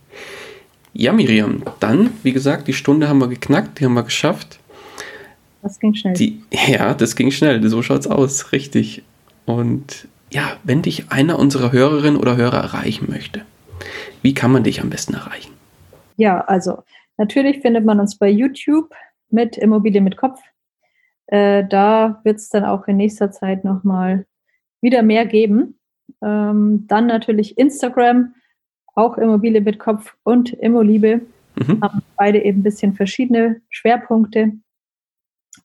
Ja, 0.98 1.12
Miriam, 1.12 1.64
dann, 1.80 2.12
wie 2.24 2.32
gesagt, 2.32 2.68
die 2.68 2.74
Stunde 2.74 3.10
haben 3.10 3.20
wir 3.20 3.28
geknackt, 3.28 3.80
die 3.80 3.86
haben 3.86 3.94
wir 3.94 4.04
geschafft. 4.04 4.60
Das 5.62 5.80
ging 5.80 5.94
schnell. 5.94 6.14
Die, 6.14 6.42
ja, 6.52 6.94
das 6.94 7.16
ging 7.16 7.32
schnell, 7.32 7.68
so 7.68 7.82
schaut 7.82 8.00
es 8.00 8.08
aus, 8.08 8.52
richtig. 8.52 9.04
Und 9.46 10.08
ja, 10.32 10.58
wenn 10.64 10.82
dich 10.82 11.12
einer 11.12 11.38
unserer 11.38 11.72
Hörerinnen 11.72 12.20
oder 12.20 12.38
Hörer 12.38 12.58
erreichen 12.58 13.08
möchte, 13.10 13.42
wie 14.22 14.34
kann 14.34 14.52
man 14.52 14.64
dich 14.64 14.82
am 14.82 14.90
besten 14.90 15.14
erreichen? 15.14 15.54
Ja, 16.18 16.40
also 16.42 16.84
natürlich 17.18 17.60
findet 17.62 17.86
man 17.86 18.00
uns 18.00 18.18
bei 18.18 18.30
YouTube 18.30 18.94
mit 19.30 19.58
Immobilie 19.58 20.02
mit 20.02 20.18
Kopf 20.18 20.40
äh, 21.28 21.64
da 21.68 22.22
wird 22.24 22.38
es 22.38 22.50
dann 22.50 22.66
auch 22.66 22.88
in 22.88 22.98
nächster 22.98 23.32
Zeit 23.32 23.64
nochmal 23.64 24.26
wieder 24.82 25.02
mehr 25.02 25.26
geben. 25.26 25.80
Ähm, 26.22 26.86
dann 26.88 27.08
natürlich 27.08 27.58
Instagram, 27.58 28.35
auch 28.96 29.18
Immobilie 29.18 29.62
mit 29.62 29.80
Kopf 29.80 30.16
und 30.24 30.54
Immoliebe. 30.54 31.22
Mhm. 31.56 31.82
Haben 31.82 32.02
beide 32.18 32.44
eben 32.44 32.60
ein 32.60 32.64
bisschen 32.64 32.94
verschiedene 32.94 33.62
Schwerpunkte. 33.70 34.54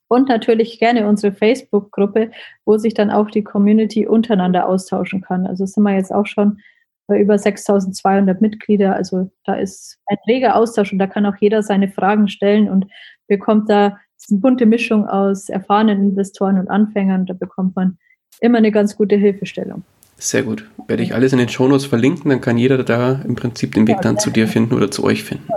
Und 0.09 0.29
natürlich 0.29 0.79
gerne 0.79 1.07
unsere 1.07 1.33
Facebook-Gruppe, 1.33 2.31
wo 2.65 2.79
sich 2.79 2.95
dann 2.95 3.11
auch 3.11 3.31
die 3.31 3.45
Community 3.45 4.07
untereinander 4.07 4.69
austauschen 4.69 5.21
kann. 5.21 5.47
Also 5.47 5.67
sind 5.67 5.85
wir 5.85 5.95
jetzt 5.95 6.13
auch 6.13 6.27
schon 6.27 6.61
bei 7.07 7.21
über 7.21 7.39
6200 7.39 8.41
Mitglieder. 8.41 8.95
Also 8.95 9.31
da 9.45 9.55
ist 9.55 9.99
ein 10.07 10.17
reger 10.29 10.57
Austausch 10.57 10.93
und 10.93 10.99
da 10.99 11.07
kann 11.07 11.27
auch 11.27 11.37
jeder 11.41 11.63
seine 11.63 11.89
Fragen 11.89 12.29
stellen 12.29 12.69
und 12.69 12.87
bekommt 13.29 13.69
da 13.71 13.99
eine 14.31 14.41
bunte 14.41 14.67
Mischung 14.67 15.09
aus 15.09 15.49
erfahrenen 15.49 16.11
Investoren 16.11 16.59
und 16.59 16.69
Anfängern. 16.69 17.27
Da 17.27 17.35
bekommt 17.35 17.75
man 17.75 17.99
immer 18.41 18.59
eine 18.59 18.71
ganz 18.71 18.97
gute 18.97 19.17
Hilfestellung. 19.17 19.83
Sehr 20.21 20.43
gut. 20.43 20.67
Werde 20.87 21.03
ich 21.03 21.15
alles 21.15 21.33
in 21.33 21.39
den 21.39 21.49
Shownotes 21.49 21.87
verlinken, 21.87 22.31
dann 22.31 22.43
kann 22.43 22.59
jeder 22.59 22.85
da 22.85 23.23
im 23.27 23.37
Prinzip 23.37 23.75
den 23.75 23.89
Weg 23.89 24.03
dann 24.03 24.19
zu 24.19 24.31
dir 24.31 24.47
finden 24.49 24.75
oder 24.75 24.91
zu 24.91 25.03
euch 25.03 25.25
finden. 25.25 25.49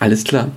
Alles 0.00 0.24
klar. 0.24 0.50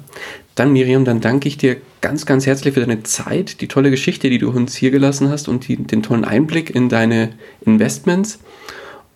Dann 0.56 0.74
Miriam, 0.74 1.06
dann 1.06 1.22
danke 1.22 1.48
ich 1.48 1.58
dir 1.58 1.78
ganz, 2.02 2.26
ganz 2.26 2.48
herzlich 2.48 2.74
für 2.74 2.80
deine 2.80 3.04
Zeit, 3.04 3.62
die 3.62 3.68
tolle 3.68 3.92
Geschichte, 3.92 4.30
die 4.30 4.40
du 4.40 4.50
uns 4.50 4.76
hier 4.76 4.90
gelassen 4.90 5.30
hast 5.30 5.48
und 5.48 5.68
die, 5.68 5.78
den 5.78 6.02
tollen 6.02 6.26
Einblick 6.26 6.74
in 6.74 6.90
deine 6.90 7.30
Investments. 7.62 8.40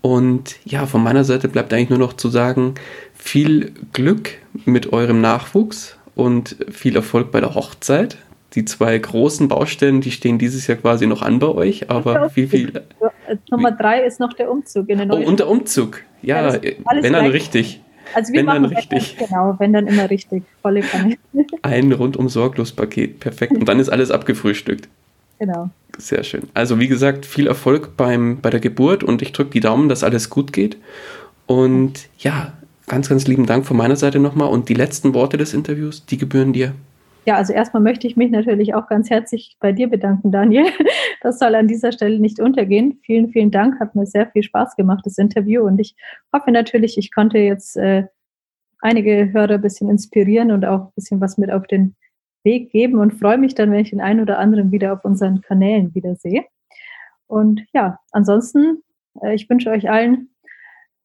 Und 0.01 0.57
ja, 0.65 0.85
von 0.85 1.01
meiner 1.01 1.23
Seite 1.23 1.47
bleibt 1.47 1.73
eigentlich 1.73 1.89
nur 1.89 1.99
noch 1.99 2.13
zu 2.13 2.29
sagen, 2.29 2.75
viel 3.15 3.73
Glück 3.91 4.33
mit 4.65 4.93
eurem 4.93 5.19
Nachwuchs 5.19 5.97
und 6.13 6.57
viel 6.69 6.95
Erfolg 6.95 7.31
bei 7.31 7.39
der 7.39 7.55
Hochzeit. 7.55 8.17
Die 8.53 8.65
zwei 8.65 8.95
großen 8.99 9.47
Baustellen, 9.47 9.99
die 9.99 10.11
stehen 10.11 10.37
dieses 10.37 10.67
Jahr 10.67 10.77
quasi 10.77 11.07
noch 11.07 11.23
an 11.23 11.39
bei 11.39 11.47
euch, 11.47 11.89
aber 11.89 12.31
wie 12.35 12.45
viel. 12.45 12.83
Nummer 13.49 13.71
drei 13.71 14.03
ist 14.03 14.19
noch 14.19 14.33
der 14.33 14.51
Umzug 14.51 14.89
in 14.89 14.99
den 14.99 15.11
Oh, 15.11 15.15
und 15.15 15.39
der 15.39 15.47
Umzug. 15.47 16.01
Ja, 16.21 16.53
ja 16.53 16.61
wenn 17.01 17.13
dann 17.13 17.27
richtig. 17.27 17.81
Also 18.13 18.31
wir 18.31 18.39
wenn 18.39 18.45
machen 18.45 18.63
dann 18.63 18.73
richtig. 18.73 19.17
genau, 19.17 19.55
wenn 19.59 19.73
dann 19.73 19.87
immer 19.87 20.09
richtig. 20.09 20.43
Volle 20.61 20.81
Kanne. 20.81 21.17
Ein 21.61 21.91
rundum 21.91 22.29
sorglos 22.29 22.71
Paket, 22.71 23.19
perfekt. 23.19 23.53
Und 23.53 23.67
dann 23.67 23.79
ist 23.79 23.89
alles 23.89 24.11
abgefrühstückt. 24.11 24.87
Genau. 25.39 25.69
Sehr 25.97 26.23
schön. 26.23 26.47
Also 26.53 26.79
wie 26.79 26.87
gesagt, 26.87 27.25
viel 27.25 27.47
Erfolg 27.47 27.97
beim, 27.97 28.39
bei 28.41 28.49
der 28.49 28.59
Geburt 28.59 29.03
und 29.03 29.21
ich 29.21 29.31
drücke 29.31 29.51
die 29.51 29.59
Daumen, 29.59 29.89
dass 29.89 30.03
alles 30.03 30.29
gut 30.29 30.53
geht. 30.53 30.77
Und 31.45 32.07
ja, 32.17 32.53
ganz, 32.87 33.09
ganz 33.09 33.27
lieben 33.27 33.45
Dank 33.45 33.65
von 33.65 33.77
meiner 33.77 33.95
Seite 33.95 34.19
nochmal. 34.19 34.49
Und 34.49 34.69
die 34.69 34.73
letzten 34.73 35.13
Worte 35.13 35.37
des 35.37 35.53
Interviews, 35.53 36.05
die 36.05 36.17
gebühren 36.17 36.53
dir. 36.53 36.73
Ja, 37.25 37.35
also 37.35 37.53
erstmal 37.53 37.81
möchte 37.81 38.05
ich 38.05 38.17
mich 38.17 38.31
natürlich 38.31 38.73
auch 38.73 38.87
ganz 38.87 39.09
herzlich 39.09 39.55
bei 39.59 39.71
dir 39.71 39.89
bedanken, 39.89 40.31
Daniel. 40.31 40.65
Das 41.21 41.39
soll 41.39 41.55
an 41.55 41.69
dieser 41.69 41.93
Stelle 41.93 42.19
nicht 42.19 42.41
untergehen. 42.41 42.99
Vielen, 43.05 43.29
vielen 43.29 43.49
Dank. 43.49 43.79
Hat 43.79 43.95
mir 43.95 44.05
sehr 44.05 44.27
viel 44.27 44.43
Spaß 44.43 44.75
gemacht, 44.75 45.05
das 45.05 45.17
Interview. 45.17 45.63
Und 45.63 45.79
ich 45.79 45.95
hoffe 46.33 46.51
natürlich, 46.51 46.97
ich 46.97 47.13
konnte 47.13 47.37
jetzt 47.37 47.77
äh, 47.77 48.07
einige 48.79 49.31
Hörer 49.31 49.53
ein 49.53 49.61
bisschen 49.61 49.89
inspirieren 49.89 50.51
und 50.51 50.65
auch 50.65 50.87
ein 50.87 50.91
bisschen 50.95 51.21
was 51.21 51.37
mit 51.37 51.49
auf 51.49 51.65
den 51.65 51.95
Weg 52.43 52.71
geben 52.71 52.99
und 52.99 53.13
freue 53.13 53.37
mich 53.37 53.55
dann, 53.55 53.71
wenn 53.71 53.79
ich 53.79 53.91
den 53.91 54.01
einen 54.01 54.19
oder 54.19 54.37
anderen 54.37 54.73
wieder 54.73 54.91
auf 54.91 55.05
unseren 55.05 55.39
Kanälen 55.39 55.95
wiedersehe. 55.95 56.43
Und 57.27 57.61
ja, 57.73 57.99
ansonsten, 58.11 58.83
äh, 59.21 59.33
ich 59.33 59.49
wünsche 59.49 59.69
euch 59.69 59.89
allen 59.89 60.29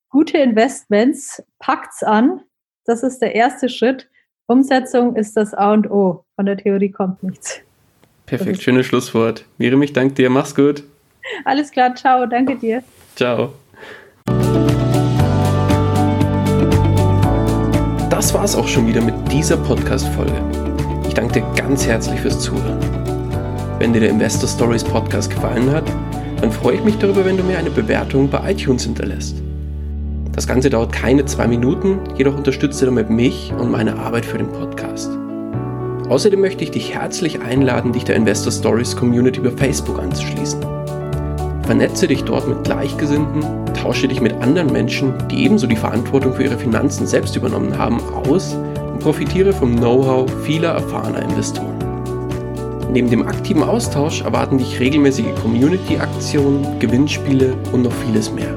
gute 0.09 0.39
Investments, 0.39 1.45
packt's 1.61 2.03
an. 2.03 2.41
Das 2.85 3.05
ist 3.05 3.21
der 3.21 3.37
erste 3.37 3.69
Schritt. 3.69 4.11
Umsetzung 4.51 5.15
ist 5.15 5.37
das 5.37 5.53
A 5.53 5.75
und 5.75 5.91
O. 5.91 6.25
Von 6.35 6.47
der 6.47 6.57
Theorie 6.57 6.91
kommt 6.91 7.23
nichts. 7.23 7.61
Perfekt, 8.25 8.63
schönes 8.63 8.87
Schlusswort. 8.87 9.45
Miriam, 9.59 9.83
ich 9.83 9.93
danke 9.93 10.15
dir. 10.15 10.31
Mach's 10.31 10.55
gut. 10.55 10.85
Alles 11.45 11.71
klar, 11.71 11.95
ciao, 11.95 12.25
danke 12.25 12.57
dir. 12.57 12.83
Ciao. 13.15 13.53
Das 18.09 18.33
war's 18.33 18.57
auch 18.57 18.67
schon 18.67 18.87
wieder 18.87 19.03
mit 19.03 19.15
dieser 19.31 19.59
Podcast-Folge. 19.59 20.43
Ich 21.07 21.13
danke 21.13 21.41
dir 21.41 21.47
ganz 21.55 21.87
herzlich 21.87 22.19
fürs 22.19 22.41
Zuhören. 22.41 22.81
Wenn 23.79 23.93
dir 23.93 24.01
der 24.01 24.09
Investor 24.09 24.49
Stories 24.49 24.83
Podcast 24.83 25.31
gefallen 25.31 25.71
hat, 25.71 25.85
dann 26.41 26.51
freue 26.51 26.77
ich 26.77 26.85
mich 26.85 26.97
darüber, 26.97 27.23
wenn 27.27 27.37
du 27.37 27.43
mir 27.43 27.59
eine 27.59 27.71
Bewertung 27.71 28.31
bei 28.31 28.53
iTunes 28.53 28.85
hinterlässt. 28.85 29.43
Das 30.39 30.47
Ganze 30.47 30.71
dauert 30.71 30.93
keine 30.93 31.25
zwei 31.25 31.49
Minuten, 31.49 31.99
jedoch 32.17 32.37
unterstützt 32.37 32.81
du 32.81 32.87
damit 32.87 33.11
mich 33.11 33.53
und 33.59 33.73
meine 33.73 33.99
Arbeit 33.99 34.25
für 34.25 34.39
den 34.39 34.47
Podcast. 34.47 35.11
Außerdem 36.09 36.41
möchte 36.41 36.63
ich 36.63 36.71
dich 36.71 36.95
herzlich 36.95 37.43
einladen, 37.43 37.93
dich 37.93 38.05
der 38.05 38.15
Investor 38.15 38.53
Stories 38.53 38.95
Community 38.95 39.41
über 39.41 39.51
Facebook 39.51 39.99
anzuschließen. 39.99 40.61
Vernetze 41.65 42.07
dich 42.07 42.23
dort 42.23 42.47
mit 42.47 42.63
Gleichgesinnten, 42.63 43.43
tausche 43.75 44.07
dich 44.07 44.21
mit 44.21 44.33
anderen 44.35 44.73
Menschen, 44.73 45.13
die 45.29 45.45
ebenso 45.45 45.67
die 45.67 45.75
Verantwortung 45.75 46.33
für 46.35 46.45
ihre 46.45 46.57
Finanzen 46.57 47.09
selbst 47.09 47.35
übernommen 47.35 47.77
haben, 47.77 47.99
aus 48.15 48.55
und 48.55 49.01
profitiere 49.01 49.53
vom 49.53 49.75
Know-how 49.75 50.31
vieler 50.45 50.69
erfahrener 50.69 51.23
Investoren. 51.23 51.75
Neben 52.93 53.11
dem 53.11 53.27
aktiven 53.27 53.65
Austausch 53.65 54.23
erwarten 54.23 54.59
dich 54.59 54.79
regelmäßige 54.79 55.35
Community-Aktionen, 55.43 56.79
Gewinnspiele 56.79 57.55
und 57.73 57.83
noch 57.83 57.93
vieles 57.93 58.33
mehr. 58.33 58.55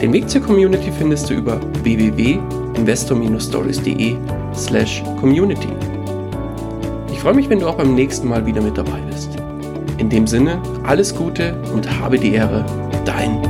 Den 0.00 0.12
Weg 0.12 0.28
zur 0.28 0.42
Community 0.42 0.92
findest 0.92 1.30
du 1.30 1.34
über 1.34 1.58
www.investor-stories.de 1.82 4.16
slash 4.54 5.02
community. 5.18 5.70
Ich 7.10 7.18
freue 7.18 7.32
mich, 7.32 7.48
wenn 7.48 7.60
du 7.60 7.66
auch 7.66 7.76
beim 7.76 7.94
nächsten 7.94 8.28
Mal 8.28 8.44
wieder 8.44 8.60
mit 8.60 8.76
dabei 8.76 9.00
bist. 9.10 9.30
In 9.96 10.10
dem 10.10 10.26
Sinne, 10.26 10.60
alles 10.84 11.14
Gute 11.14 11.58
und 11.72 11.98
habe 11.98 12.18
die 12.18 12.34
Ehre, 12.34 12.66
dein 13.06 13.40